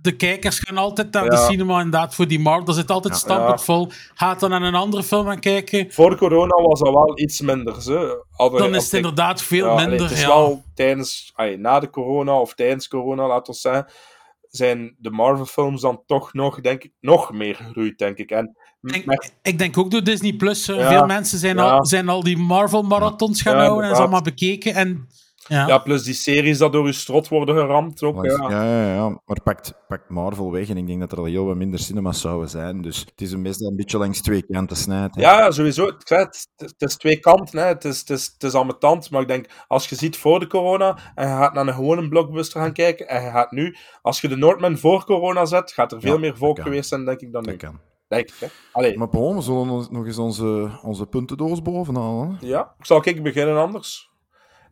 De 0.02 0.16
kijkers 0.16 0.59
gaan 0.59 0.77
altijd 0.77 1.12
naar 1.12 1.28
de 1.31 1.36
cinema 1.36 1.77
inderdaad 1.77 2.14
voor 2.14 2.27
die 2.28 2.40
Marvel. 2.40 2.64
Dat 2.64 2.74
zit 2.74 2.90
altijd 2.90 3.24
Ja. 3.28 3.59
vol. 3.59 3.89
Gaat 4.14 4.40
dan 4.40 4.51
naar 4.51 4.62
een 4.62 4.74
andere 4.74 5.02
film 5.02 5.27
gaan 5.27 5.40
kijken. 5.40 5.93
Voor 5.93 6.16
corona 6.16 6.62
was 6.62 6.81
dat 6.81 6.93
wel 6.93 7.18
iets 7.18 7.40
minder. 7.40 7.82
Ze. 7.82 8.24
Hadden- 8.31 8.60
Dan 8.60 8.74
is 8.74 8.82
het 8.82 8.90
de- 8.90 8.97
inderdaad 8.97 9.43
veel 9.43 9.66
Ja, 9.66 9.72
allee, 9.72 9.86
minder. 9.86 10.06
het 10.06 10.14
is 10.16 10.20
ja. 10.22 10.27
wel 10.28 10.62
tijdens, 10.74 11.32
allee, 11.35 11.56
na 11.59 11.81
de 11.81 11.90
corona 11.90 12.40
of 12.40 12.55
tijdens 12.55 12.89
corona, 12.89 13.27
laten 13.27 13.52
we 13.52 13.59
zeggen, 13.59 13.86
zijn 14.51 14.94
de 14.98 15.10
Marvel-films 15.10 15.81
dan 15.81 16.02
toch 16.06 16.32
nog, 16.32 16.60
denk 16.60 16.85
ik, 16.85 16.93
nog 17.01 17.32
meer 17.32 17.55
gegroeid, 17.55 17.98
denk 17.98 18.16
ik. 18.18 18.31
En 18.31 18.56
met- 18.81 19.35
Ik 19.43 19.59
denk 19.59 19.78
ook 19.78 19.90
door 19.90 20.02
Disney 20.05 20.32
Plus. 20.32 20.68
eh, 20.68 20.77
Ja. 20.77 20.89
Veel 20.89 21.06
mensen 21.06 21.39
zijn, 21.39 21.56
Ja. 21.56 21.70
al, 21.70 21.86
zijn 21.86 22.09
al 22.09 22.22
die 22.22 22.36
Marvel-marathons 22.36 23.43
gaan 23.43 23.56
Ja, 23.56 23.64
houden 23.64 23.89
en 23.89 23.94
ze 23.97 24.01
allemaal 24.02 24.22
bekeken. 24.22 24.74
En, 24.74 25.09
ja. 25.51 25.66
ja. 25.66 25.78
plus 25.78 26.02
die 26.02 26.14
series 26.14 26.59
dat 26.59 26.72
door 26.72 26.86
je 26.86 26.93
strot 26.93 27.28
worden 27.28 27.55
geramd. 27.55 28.02
Ook, 28.02 28.24
Ja, 28.24 28.48
ja. 28.48 28.64
ja, 28.64 28.94
ja, 28.94 29.09
maar 29.09 29.43
pakt, 29.43 29.74
pakt 29.89 30.09
Marvel 30.09 30.52
weg 30.52 30.68
en 30.68 30.77
ik 30.77 30.86
denk 30.86 31.01
dat 31.01 31.12
er 31.12 31.18
al 31.18 31.24
heel 31.24 31.44
wat 31.47 31.56
minder 31.56 31.78
cinemas 31.78 32.20
zouden 32.20 32.48
zijn. 32.48 32.82
Dus 32.82 33.01
het 33.01 33.20
is 33.20 33.32
een 33.32 33.43
best 33.43 33.60
een 33.60 33.77
beetje 33.77 33.98
langs 33.98 34.20
twee 34.20 34.43
kanten 34.43 34.77
snijden. 34.77 35.20
Ja, 35.20 35.39
ja, 35.39 35.51
sowieso. 35.51 35.86
Ik 35.86 35.94
zei 36.05 36.24
Het, 36.24 36.48
het 36.56 36.74
is 36.82 36.97
twee 36.97 37.18
kanten. 37.18 37.59
Hè. 37.59 37.64
Het, 37.64 37.85
is, 37.85 37.98
het, 37.98 38.10
is, 38.10 38.31
het 38.32 38.43
is 38.43 38.55
ambetant. 38.55 39.10
Maar 39.10 39.20
ik 39.20 39.28
denk, 39.28 39.47
als 39.66 39.89
je 39.89 39.94
ziet 39.97 40.16
voor 40.16 40.40
de 40.40 40.47
corona 40.47 40.98
en 41.14 41.28
je 41.28 41.35
gaat 41.35 41.55
naar 41.55 41.66
een 41.66 41.74
gewone 41.74 42.09
blockbuster 42.09 42.60
gaan 42.60 42.72
kijken 42.72 43.09
en 43.09 43.22
je 43.22 43.31
gaat 43.31 43.51
nu, 43.51 43.77
als 44.02 44.20
je 44.20 44.28
de 44.28 44.36
Northman 44.36 44.78
voor 44.78 45.05
corona 45.05 45.44
zet, 45.44 45.72
gaat 45.72 45.93
er 45.93 46.01
veel 46.01 46.12
Ja, 46.12 46.18
meer 46.18 46.36
volk 46.36 46.60
geweest 46.60 46.89
zijn, 46.89 47.05
denk 47.05 47.20
ik, 47.20 47.32
dan 47.32 47.43
nu. 47.43 47.51
Dat 47.51 47.60
kan. 47.60 47.81
Denk 48.09 48.28
ik, 48.28 48.51
hè. 48.72 48.97
Maar 48.97 49.09
bon, 49.09 49.36
we 49.36 49.43
zullen 49.43 49.86
nog 49.90 50.06
eens 50.06 50.18
onze, 50.18 50.78
onze 50.82 51.06
puntendoos 51.06 51.62
bovenhalen. 51.62 52.36
hè? 52.40 52.47
Ja, 52.47 52.74
zal 52.81 53.09
ik 53.09 53.22
beginnen 53.22 53.56
anders? 53.56 54.10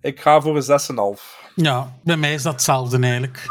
Ik 0.01 0.21
ga 0.21 0.41
voor 0.41 0.57
een 0.57 1.17
6,5. 1.17 1.53
Ja, 1.55 1.99
bij 2.05 2.17
mij 2.17 2.35
is 2.35 2.43
dat 2.43 2.53
hetzelfde 2.53 2.99
eigenlijk. 2.99 3.47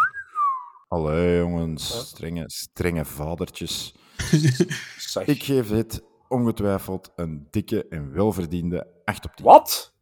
Allee, 0.88 1.38
jongens. 1.38 1.99
Strenge, 2.07 2.44
strenge 2.48 3.06
vadertjes. 3.06 3.95
Ik 5.26 5.44
geef 5.44 5.68
dit 5.68 6.03
ongetwijfeld 6.28 7.11
een 7.15 7.48
dikke 7.52 7.88
en 7.90 8.11
welverdiende 8.14 8.88
8 9.06 9.26
op 9.26 9.36
10. 9.36 9.45
Wat? 9.45 9.94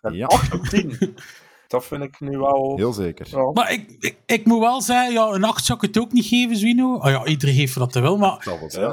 Een 0.00 0.14
Ja. 0.14 0.26
8 0.26 0.52
op 0.54 0.64
10? 0.64 0.98
Dat 1.72 1.84
vind 1.84 2.02
ik 2.02 2.20
nu 2.20 2.38
wel... 2.38 2.72
Heel 2.76 2.92
zeker. 2.92 3.26
Ja. 3.30 3.50
Maar 3.52 3.72
ik, 3.72 3.96
ik, 4.00 4.16
ik 4.26 4.44
moet 4.44 4.58
wel 4.58 4.80
zeggen, 4.82 5.12
ja, 5.12 5.26
een 5.28 5.44
8 5.44 5.64
zou 5.64 5.78
ik 5.78 5.84
het 5.86 6.02
ook 6.02 6.12
niet 6.12 6.26
geven, 6.26 6.56
Zwino. 6.56 6.94
Oh 6.94 7.10
ja, 7.10 7.24
iedereen 7.24 7.54
geeft 7.54 7.74
wat 7.74 7.94
hij 7.94 8.02
wil, 8.02 8.16
maar 8.16 8.46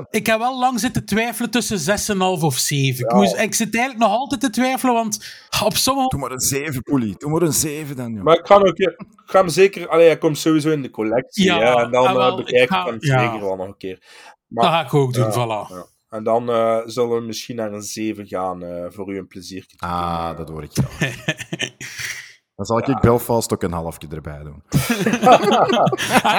ik 0.10 0.26
heb 0.26 0.40
wel 0.40 0.60
lang 0.60 0.80
zitten 0.80 1.06
twijfelen 1.06 1.50
tussen 1.50 2.16
6,5 2.16 2.20
of 2.44 2.58
7. 2.58 3.06
Ik, 3.06 3.14
moest, 3.14 3.36
ik 3.36 3.54
zit 3.54 3.76
eigenlijk 3.76 4.06
nog 4.10 4.20
altijd 4.20 4.42
te 4.42 4.50
twijfelen, 4.50 4.94
want 4.94 5.34
op 5.64 5.76
sommige... 5.76 6.08
Doe 6.08 6.20
maar 6.20 6.32
een 6.32 6.40
7, 6.40 6.84
Poelie. 6.84 7.16
Doe 7.18 7.32
maar 7.32 7.42
een 7.42 7.54
7 7.54 7.96
dan, 7.96 8.14
joh. 8.14 8.24
Maar 8.24 8.38
ik 8.38 8.46
ga, 8.48 8.56
ook, 8.56 8.78
ik 8.78 8.96
ga 9.26 9.40
hem 9.40 9.50
zeker... 9.50 9.88
Allee, 9.88 10.06
hij 10.06 10.18
komt 10.18 10.38
sowieso 10.38 10.70
in 10.70 10.82
de 10.82 10.90
collectie. 10.90 11.44
Ja, 11.44 11.58
hè, 11.60 11.84
en 11.84 11.92
dan 11.92 12.08
ah, 12.08 12.16
wel, 12.16 12.30
eh, 12.30 12.36
bekijk 12.36 12.64
ik 12.64 12.70
ga- 12.70 12.86
hem 12.86 12.98
ja. 13.00 13.20
zeker 13.20 13.40
wel 13.46 13.56
nog 13.56 13.68
een 13.68 13.78
keer. 13.78 14.04
Maar, 14.48 14.64
Dat 14.64 14.74
ga 14.74 14.86
ik 14.86 14.94
ook 14.94 15.14
doen, 15.14 15.32
voilà. 15.32 15.74
ja. 15.74 15.86
En 16.10 16.24
dan 16.24 16.50
eh, 16.50 16.78
zullen 16.86 17.16
we 17.16 17.22
misschien 17.22 17.56
naar 17.56 17.74
een 17.74 17.82
7 17.82 18.28
gaan 18.28 18.64
eh, 18.64 18.86
voor 18.90 19.14
u 19.14 19.18
een 19.18 19.28
plezier. 19.28 19.66
Ah, 19.78 20.38
dat 20.38 20.50
hoor 20.50 20.64
ik 20.64 20.72
graag. 20.74 21.16
Dan 22.60 22.68
zal 22.68 22.78
ik 22.78 23.00
Belfast 23.02 23.54
ook 23.54 23.64
een 23.64 23.72
halfje 23.72 24.08
erbij 24.12 24.44
doen. 24.44 24.64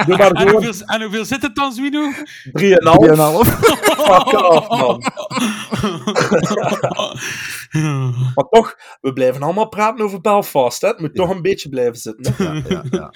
Doe 0.06 0.16
maar 0.16 0.30
en, 0.30 0.50
hoeveel, 0.50 0.72
en 0.86 1.02
hoeveel 1.02 1.24
zit 1.24 1.42
het 1.42 1.54
dan, 1.54 1.72
Zwino? 1.72 2.10
3,5. 2.10 2.12
3,5. 2.12 2.20
Fuck 4.06 4.32
off, 4.32 4.68
man. 4.68 4.98
maar 8.34 8.48
toch, 8.50 8.76
we 9.00 9.12
blijven 9.12 9.42
allemaal 9.42 9.68
praten 9.68 10.04
over 10.04 10.20
Belfast. 10.20 10.80
Hè? 10.80 10.88
Het 10.88 11.00
moet 11.00 11.14
toch 11.14 11.30
een 11.30 11.42
beetje 11.42 11.68
blijven 11.68 11.96
zitten. 11.96 12.34
Hè? 12.36 12.44
Ja, 12.44 12.62
ja, 12.68 12.84
ja. 12.90 13.12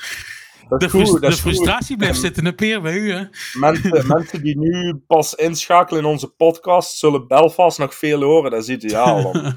De, 0.69 0.91
goed, 0.91 1.09
goed. 1.09 1.35
frustratie 1.35 1.97
blijft 1.97 2.21
zitten, 2.21 2.47
een 2.47 2.55
peer 2.55 2.83
bij 2.83 2.95
u, 2.95 3.13
hè. 3.13 3.25
Mensen, 3.53 4.07
mensen 4.07 4.43
die 4.43 4.59
nu 4.59 5.03
pas 5.07 5.35
inschakelen 5.35 6.03
in 6.03 6.09
onze 6.09 6.29
podcast, 6.29 6.99
zullen 6.99 7.27
Belfast 7.27 7.79
nog 7.79 7.95
veel 7.95 8.23
horen. 8.23 8.51
Dat 8.51 8.63
is 8.63 8.69
ideaal. 8.69 9.23
man. 9.23 9.55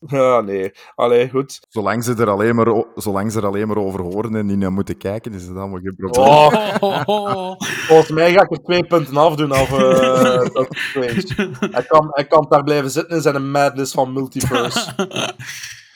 Ja, 0.06 0.40
nee. 0.40 0.72
Allee, 0.94 1.28
goed. 1.30 1.60
Zolang 1.68 2.04
ze, 2.04 2.14
er 2.14 2.30
alleen 2.30 2.54
maar, 2.54 2.84
zolang 2.94 3.32
ze 3.32 3.38
er 3.38 3.46
alleen 3.46 3.68
maar 3.68 3.76
over 3.76 4.00
horen 4.00 4.36
en 4.36 4.46
niet 4.46 4.58
naar 4.58 4.72
moeten 4.72 4.96
kijken, 4.96 5.32
is 5.32 5.46
het 5.46 5.56
allemaal 5.56 5.80
geen 5.80 5.96
probleem. 5.96 6.26
Oh. 6.26 7.54
Volgens 7.88 8.10
mij 8.10 8.32
ga 8.32 8.46
ik 8.48 8.68
er 8.68 9.30
2,5 9.30 9.36
doen 9.36 9.52
af 9.52 9.72
eh 9.72 10.40
Doctor 10.54 10.76
Strange. 10.76 11.56
Hij 11.70 11.82
kan, 11.82 12.08
hij 12.10 12.26
kan 12.26 12.46
daar 12.48 12.64
blijven 12.64 12.90
zitten 12.90 13.16
in 13.16 13.22
zijn 13.22 13.50
madness 13.50 13.92
van 13.92 14.12
multiverse. 14.12 14.92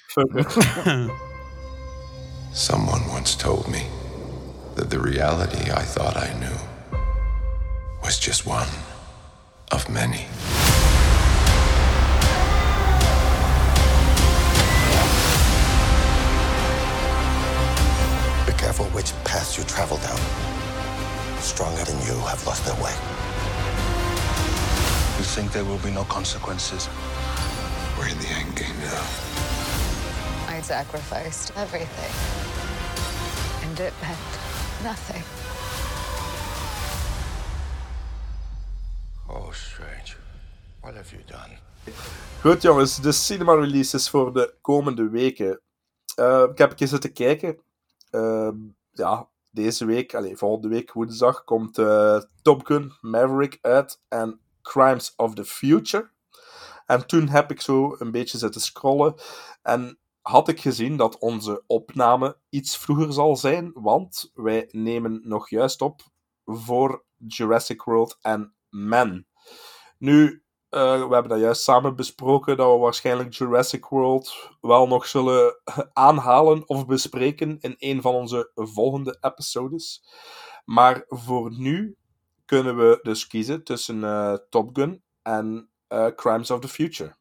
Fuck 0.06 0.34
it. 0.34 0.56
Someone 2.52 3.00
once 3.16 3.36
told 3.36 3.66
me 3.68 3.82
that 4.74 4.90
the 4.90 5.00
reality 5.00 5.70
I 5.70 5.84
thought 5.84 6.16
I 6.16 6.32
knew 6.38 6.58
was 8.02 8.18
just 8.24 8.46
one 8.46 8.68
of 9.70 9.88
many. 9.88 10.26
Careful 18.72 18.96
which 18.96 19.12
path 19.24 19.58
you 19.58 19.64
travel 19.64 19.98
down. 19.98 20.20
Stronger 21.40 21.84
than 21.84 21.98
you 22.08 22.16
have 22.24 22.40
lost 22.46 22.64
their 22.64 22.78
way. 22.82 22.94
You 25.18 25.24
think 25.34 25.52
there 25.52 25.64
will 25.64 25.82
be 25.88 25.90
no 25.90 26.04
consequences? 26.04 26.88
We're 27.98 28.08
in 28.08 28.18
the 28.24 28.32
end 28.40 28.56
game 28.56 28.78
now. 28.80 29.04
I 30.48 30.62
sacrificed 30.62 31.52
everything. 31.56 32.12
And 33.64 33.78
it 33.78 33.92
meant 34.00 34.32
nothing. 34.82 35.22
Oh, 39.28 39.50
Strange. 39.52 40.16
What 40.80 40.94
have 40.94 41.12
you 41.12 41.22
done? 41.26 41.58
Goed 42.40 42.62
jongens, 42.62 43.00
de 43.00 43.12
cinema 43.12 43.54
releases 43.54 44.10
voor 44.10 44.32
de 44.32 44.54
komende 44.60 45.08
weken. 45.08 45.60
Eh, 46.14 46.44
ik 46.50 46.58
heb 46.58 46.70
een 46.70 46.76
keer 46.76 46.88
zitten 46.88 47.12
kijken. 47.12 47.58
Ehm, 48.12 48.56
ja, 48.90 49.28
deze 49.51 49.84
week, 49.84 50.14
allez, 50.14 50.39
volgende 50.39 50.68
week 50.68 50.93
woensdag, 50.93 51.44
komt 51.44 51.78
eh, 51.78 52.20
Top 52.43 52.66
Gun 52.66 52.93
Maverick 53.01 53.59
uit 53.60 54.02
en 54.09 54.40
Crimes 54.62 55.12
of 55.16 55.34
the 55.34 55.44
Future. 55.44 56.10
En 56.86 57.06
toen 57.06 57.28
heb 57.28 57.51
ik 57.51 57.60
zo 57.60 57.97
een 57.98 58.10
beetje 58.10 58.39
zitten 58.39 58.60
scrollen 58.60 59.14
en 59.62 59.98
had 60.20 60.48
ik 60.48 60.60
gezien 60.60 60.97
dat 60.97 61.18
onze 61.18 61.62
opname 61.66 62.39
iets 62.48 62.76
vroeger 62.76 63.12
zal 63.12 63.36
zijn, 63.36 63.70
want 63.74 64.30
wij 64.34 64.68
nemen 64.70 65.20
nog 65.24 65.51
juist 65.51 65.80
op 65.80 66.01
voor 66.44 67.05
Jurassic 67.16 67.82
World 67.82 68.18
en 68.20 68.55
Man. 68.68 69.24
Nu, 69.98 70.41
eh, 70.72 71.08
we 71.08 71.14
hebben 71.14 71.28
dat 71.28 71.40
juist 71.40 71.62
samen 71.62 71.96
besproken, 71.96 72.56
dat 72.56 72.72
we 72.72 72.78
waarschijnlijk 72.78 73.34
Jurassic 73.34 73.86
World 73.86 74.50
wel 74.60 74.86
nog 74.86 75.06
zullen 75.06 75.56
aanhalen 75.92 76.68
of 76.68 76.86
bespreken 76.86 77.58
in 77.60 77.74
een 77.78 78.02
van 78.02 78.14
onze 78.14 78.50
volgende 78.54 79.16
episodes. 79.20 80.04
Maar 80.64 81.04
voor 81.08 81.52
nu 81.58 81.96
kunnen 82.44 82.76
we 82.76 82.98
dus 83.02 83.26
kiezen 83.26 83.64
tussen 83.64 84.04
eh, 84.04 84.34
Top 84.50 84.70
Gun 84.76 85.02
en 85.22 85.68
eh, 85.88 86.06
Crimes 86.16 86.50
of 86.50 86.60
the 86.60 86.68
Future. 86.68 87.14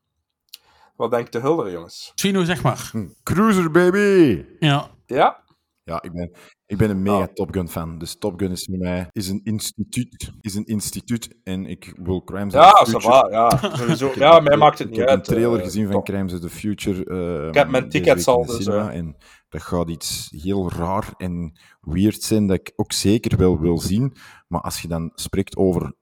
Wat 0.96 1.12
denkt 1.12 1.32
de 1.32 1.40
Hulder, 1.40 1.72
jongens? 1.72 2.12
Zwino, 2.16 2.44
zeg 2.44 2.64
maar. 2.64 2.92
Cruiser, 3.24 3.72
baby! 3.72 4.46
Ja. 4.60 4.90
Ja? 5.06 5.44
Ja, 5.84 6.02
ik 6.02 6.12
ben, 6.12 6.32
ik 6.72 6.78
ben 6.78 6.90
een 6.90 7.02
mega 7.02 7.28
Top 7.34 7.54
Gun 7.54 7.70
fan. 7.70 7.98
Dus 7.98 8.16
Top 8.18 8.40
Gun 8.40 8.52
is 8.52 8.64
voor 8.70 8.78
mij 8.78 9.08
is 9.12 9.28
een 9.30 9.42
instituut. 9.44 10.32
Is 10.42 10.56
een 10.56 10.66
instituut 10.66 11.36
en 11.44 11.66
ik 11.66 11.94
wil 12.04 12.24
Crimes 12.24 12.54
Ja, 12.54 12.70
of 12.72 12.84
the 12.84 12.92
Future. 12.92 13.32
ja, 13.32 13.50
sowieso. 13.76 14.06
Ik 14.12 14.14
heb 14.14 14.22
Ja, 14.24 14.38
een- 14.38 14.44
mij 14.44 14.58
maakt 14.58 14.78
het 14.80 14.88
ik 14.88 14.94
niet 14.94 15.00
heb 15.00 15.10
uit, 15.10 15.28
een 15.28 15.34
trailer 15.36 15.60
eh, 15.60 15.66
gezien 15.66 15.84
van 15.84 15.94
top. 15.94 16.06
Crimes 16.06 16.34
of 16.34 16.40
the 16.40 16.50
Future. 16.50 17.06
eh, 17.42 17.48
Ik 17.48 17.54
heb 17.54 17.70
mijn 17.70 17.90
tickets 17.90 18.28
al, 18.28 18.46
dus, 18.46 18.66
eh. 18.68 18.88
En 18.96 19.16
dat 19.50 19.62
gaat 19.62 19.90
iets 19.90 20.28
heel 20.44 20.72
raar 20.72 21.14
en 21.18 21.60
weird 21.82 22.24
zijn 22.24 22.48
dat 22.48 22.58
ik 22.60 22.74
ook 22.76 22.92
zeker 22.92 23.38
wel 23.38 23.60
wil 23.60 23.78
zien. 23.80 24.14
Maar 24.48 24.62
als 24.62 24.82
je 24.82 24.88
dan 24.88 25.12
spreekt 25.16 25.56
over 25.58 25.94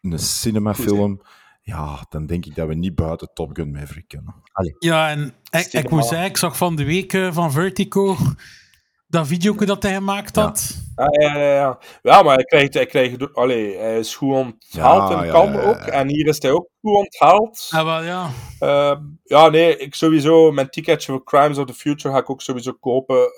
een 0.00 0.18
cinemafilm, 0.18 1.20
ja, 1.62 2.06
dan 2.08 2.26
denk 2.26 2.46
ik 2.46 2.54
dat 2.54 2.68
we 2.68 2.74
niet 2.74 2.94
buiten 2.94 3.30
Top 3.34 3.50
Gun 3.56 3.70
Maverick 3.70 4.08
kunnen. 4.08 4.34
Allee. 4.52 4.76
Ja, 4.78 5.10
en 5.10 5.34
ik, 5.50 5.66
ik 5.72 5.90
moet 5.90 6.04
zeggen, 6.04 6.28
ik 6.28 6.36
zag 6.36 6.56
van 6.56 6.76
de 6.76 6.84
week 6.84 7.12
eh, 7.12 7.32
van 7.32 7.52
Vertigo 7.52 8.16
dat 9.10 9.26
video 9.26 9.54
dat 9.54 9.82
hij 9.82 9.94
gemaakt 9.94 10.36
had. 10.36 10.78
Ja, 10.96 11.06
ja, 11.10 11.38
ja, 11.38 11.54
ja. 11.54 11.78
ja 12.02 12.22
maar 12.22 12.34
hij 12.34 12.44
krijgt, 12.44 12.74
hij 12.74 12.86
krijgt, 12.86 13.34
allee, 13.34 13.76
hij 13.76 13.98
is 13.98 14.14
goed 14.14 14.34
onthaald 14.34 15.10
Ja, 15.10 15.20
in 15.20 15.26
ja, 15.26 15.32
Cannes 15.32 15.56
ja, 15.56 15.62
ja, 15.62 15.68
ook. 15.68 15.76
En 15.76 16.08
hier 16.08 16.26
is 16.26 16.42
hij 16.42 16.50
ook 16.50 16.68
goed 16.80 16.94
onthaald. 16.94 17.68
Ja, 17.70 17.84
wel, 17.84 18.02
ja. 18.02 18.30
Ehm, 18.58 19.02
ja, 19.24 19.48
nee, 19.48 19.76
ik 19.76 19.94
sowieso, 19.94 20.52
mijn 20.52 20.70
ticketje 20.70 21.12
voor 21.12 21.24
Crimes 21.24 21.58
of 21.58 21.66
the 21.66 21.74
Future 21.74 22.14
ga 22.14 22.20
ik 22.20 22.30
ook 22.30 22.42
sowieso 22.42 22.72
kopen. 22.72 23.16
Eh, 23.16 23.30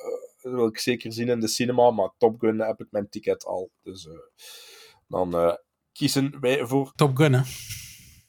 dat 0.42 0.52
wil 0.52 0.66
ik 0.66 0.78
zeker 0.78 1.12
zien 1.12 1.28
in 1.28 1.40
de 1.40 1.48
cinema, 1.48 1.90
maar 1.90 2.10
Top 2.18 2.40
Gun 2.40 2.60
heb 2.60 2.80
ik 2.80 2.86
mijn 2.90 3.08
ticket 3.08 3.44
al. 3.44 3.70
Dus 3.82 4.06
eh, 4.06 4.12
dan 5.08 5.34
eh, 5.34 5.54
kiezen 5.92 6.36
wij 6.40 6.66
voor... 6.66 6.92
Top 6.94 7.16
Gun, 7.16 7.32
hè? 7.32 7.40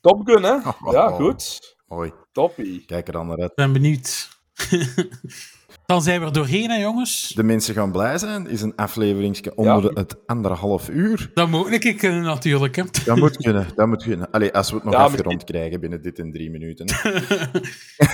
Top 0.01 0.21
Gun, 0.27 0.43
hè? 0.43 0.57
Ja, 0.91 1.09
goed. 1.09 1.75
Hoi. 1.87 2.13
Toppie. 2.31 2.85
Kijk 2.85 3.07
er 3.07 3.13
dan 3.13 3.27
naar 3.27 3.37
uit. 3.37 3.55
ben 3.55 3.73
benieuwd. 3.73 4.29
dan 5.93 6.01
zijn 6.01 6.19
we 6.19 6.25
er 6.25 6.33
doorheen, 6.33 6.69
hè, 6.69 6.75
jongens. 6.77 7.31
De 7.35 7.43
mensen 7.43 7.73
gaan 7.73 7.91
blij 7.91 8.17
zijn. 8.17 8.47
Is 8.47 8.61
een 8.61 8.75
afleveringsje 8.75 9.55
onder 9.55 9.81
de- 9.81 9.99
het 9.99 10.15
anderhalf 10.25 10.89
uur. 10.89 11.31
Dat 11.33 11.49
moet 11.49 11.85
ik 11.85 11.97
kunnen, 11.97 12.21
natuurlijk. 12.23 12.75
Hè. 12.75 12.83
Dat 13.05 13.17
moet 13.17 13.37
kunnen. 13.37 13.67
Dat 13.75 13.87
moet 13.87 14.03
kunnen. 14.03 14.31
Allee, 14.31 14.53
als 14.53 14.69
we 14.69 14.75
het 14.75 14.83
nog 14.83 14.93
Ja, 14.93 14.99
afgerond 15.03 15.43
krijgen 15.43 15.79
binnen 15.79 16.01
dit 16.01 16.19
en 16.19 16.31
drie 16.31 16.49
minuten. 16.51 16.85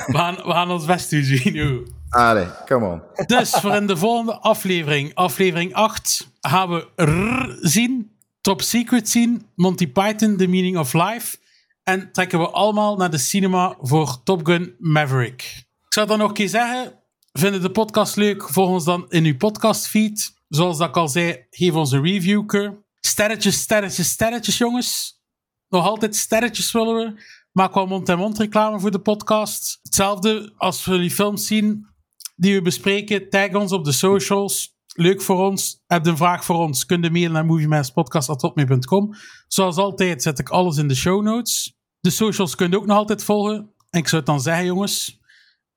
We 0.07 0.17
gaan, 0.17 0.35
we 0.35 0.51
gaan 0.51 0.71
ons 0.71 0.85
best 0.85 1.09
doen, 1.09 1.23
Zwino. 1.23 1.83
Allee, 2.09 2.45
come 2.65 2.85
on. 2.85 3.01
Dus 3.25 3.49
voor 3.49 3.75
in 3.75 3.87
de 3.87 3.97
volgende 3.97 4.37
aflevering, 4.39 5.11
aflevering 5.15 5.73
8, 5.73 6.31
gaan 6.41 6.69
we 6.69 6.87
R 7.03 7.57
zien, 7.67 8.11
Top 8.41 8.61
Secret 8.61 9.09
zien, 9.09 9.45
Monty 9.55 9.87
Python, 9.91 10.37
The 10.37 10.47
Meaning 10.47 10.77
of 10.77 10.93
Life. 10.93 11.37
En 11.83 12.09
trekken 12.11 12.39
we 12.39 12.49
allemaal 12.49 12.95
naar 12.95 13.09
de 13.11 13.17
cinema 13.17 13.75
voor 13.81 14.23
Top 14.23 14.45
Gun 14.45 14.75
Maverick. 14.79 15.41
Ik 15.85 15.93
zou 15.95 16.07
dan 16.07 16.17
nog 16.17 16.27
een 16.27 16.33
keer 16.33 16.49
zeggen, 16.49 16.93
vinden 17.39 17.61
de 17.61 17.71
podcast 17.71 18.15
leuk? 18.15 18.49
Volg 18.49 18.69
ons 18.69 18.83
dan 18.83 19.05
in 19.09 19.25
uw 19.25 19.37
podcastfeed. 19.37 20.33
Zoals 20.47 20.77
dat 20.77 20.89
ik 20.89 20.97
al 20.97 21.07
zei, 21.07 21.45
geef 21.49 21.73
ons 21.73 21.91
een 21.91 22.03
review. 22.03 22.71
Sterretjes, 22.99 23.59
sterretjes, 23.59 24.09
sterretjes, 24.09 24.57
jongens. 24.57 25.21
Nog 25.69 25.85
altijd 25.85 26.15
sterretjes 26.15 26.71
willen 26.71 26.95
we. 26.95 27.21
Maak 27.51 27.73
wel 27.73 27.85
mond-en-mond 27.85 28.37
reclame 28.37 28.79
voor 28.79 28.91
de 28.91 28.99
podcast. 28.99 29.79
Hetzelfde 29.83 30.53
als 30.57 30.85
we 30.85 30.91
jullie 30.91 31.11
films 31.11 31.47
zien 31.47 31.87
die 32.35 32.55
we 32.55 32.61
bespreken. 32.61 33.29
Tag 33.29 33.53
ons 33.53 33.71
op 33.71 33.85
de 33.85 33.91
socials. 33.91 34.77
leuk 34.95 35.21
voor 35.21 35.37
ons. 35.37 35.83
Heb 35.87 36.05
een 36.05 36.17
vraag 36.17 36.45
voor 36.45 36.57
ons? 36.57 36.85
Kun 36.85 37.01
je 37.01 37.09
mailen 37.09 37.31
naar 37.31 37.45
moviemasterpodcast.hotmail.com. 37.45 39.15
Zoals 39.47 39.77
altijd 39.77 40.21
zet 40.21 40.39
ik 40.39 40.49
alles 40.49 40.77
in 40.77 40.87
de 40.87 40.95
show 40.95 41.23
notes. 41.23 41.77
De 41.99 42.09
socials 42.09 42.55
kun 42.55 42.69
je 42.69 42.77
ook 42.77 42.85
nog 42.85 42.97
altijd 42.97 43.23
volgen. 43.23 43.73
En 43.89 43.99
ik 43.99 44.07
zou 44.07 44.21
het 44.21 44.25
dan 44.25 44.41
zeggen, 44.41 44.65
jongens, 44.65 45.18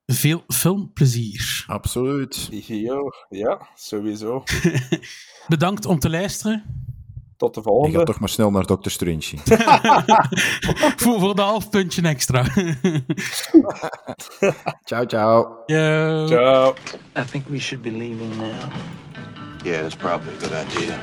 veel 0.06 0.44
filmplezier. 0.48 1.64
Absoluut. 1.66 2.48
Yo, 2.66 3.10
ja, 3.28 3.68
sowieso. 3.74 4.42
Bedankt 5.48 5.86
om 5.86 5.98
te 5.98 6.10
luisteren. 6.10 6.64
Tot 7.36 7.54
de 7.54 7.62
volgende. 7.62 7.96
gaat 7.96 8.06
toch 8.06 8.20
maar 8.20 8.28
snel 8.28 8.50
naar 8.50 8.64
Dr. 8.64 8.90
Strange. 8.90 9.22
voor, 11.02 11.20
voor 11.20 11.34
de 11.34 11.42
half 11.42 11.70
puntje 11.70 12.02
extra. 12.02 12.44
ciao, 14.84 15.06
ciao. 15.06 15.62
Yo. 15.66 16.26
Ciao. 16.26 16.74
I 17.18 17.24
think 17.30 17.48
we 17.48 17.58
should 17.58 17.82
be 17.82 17.90
leaving 17.90 18.36
now. 18.36 18.72
Yeah, 19.64 19.80
that's 19.80 19.96
probably 19.96 20.32
a 20.34 20.38
good 20.38 20.52
idea. 20.52 20.98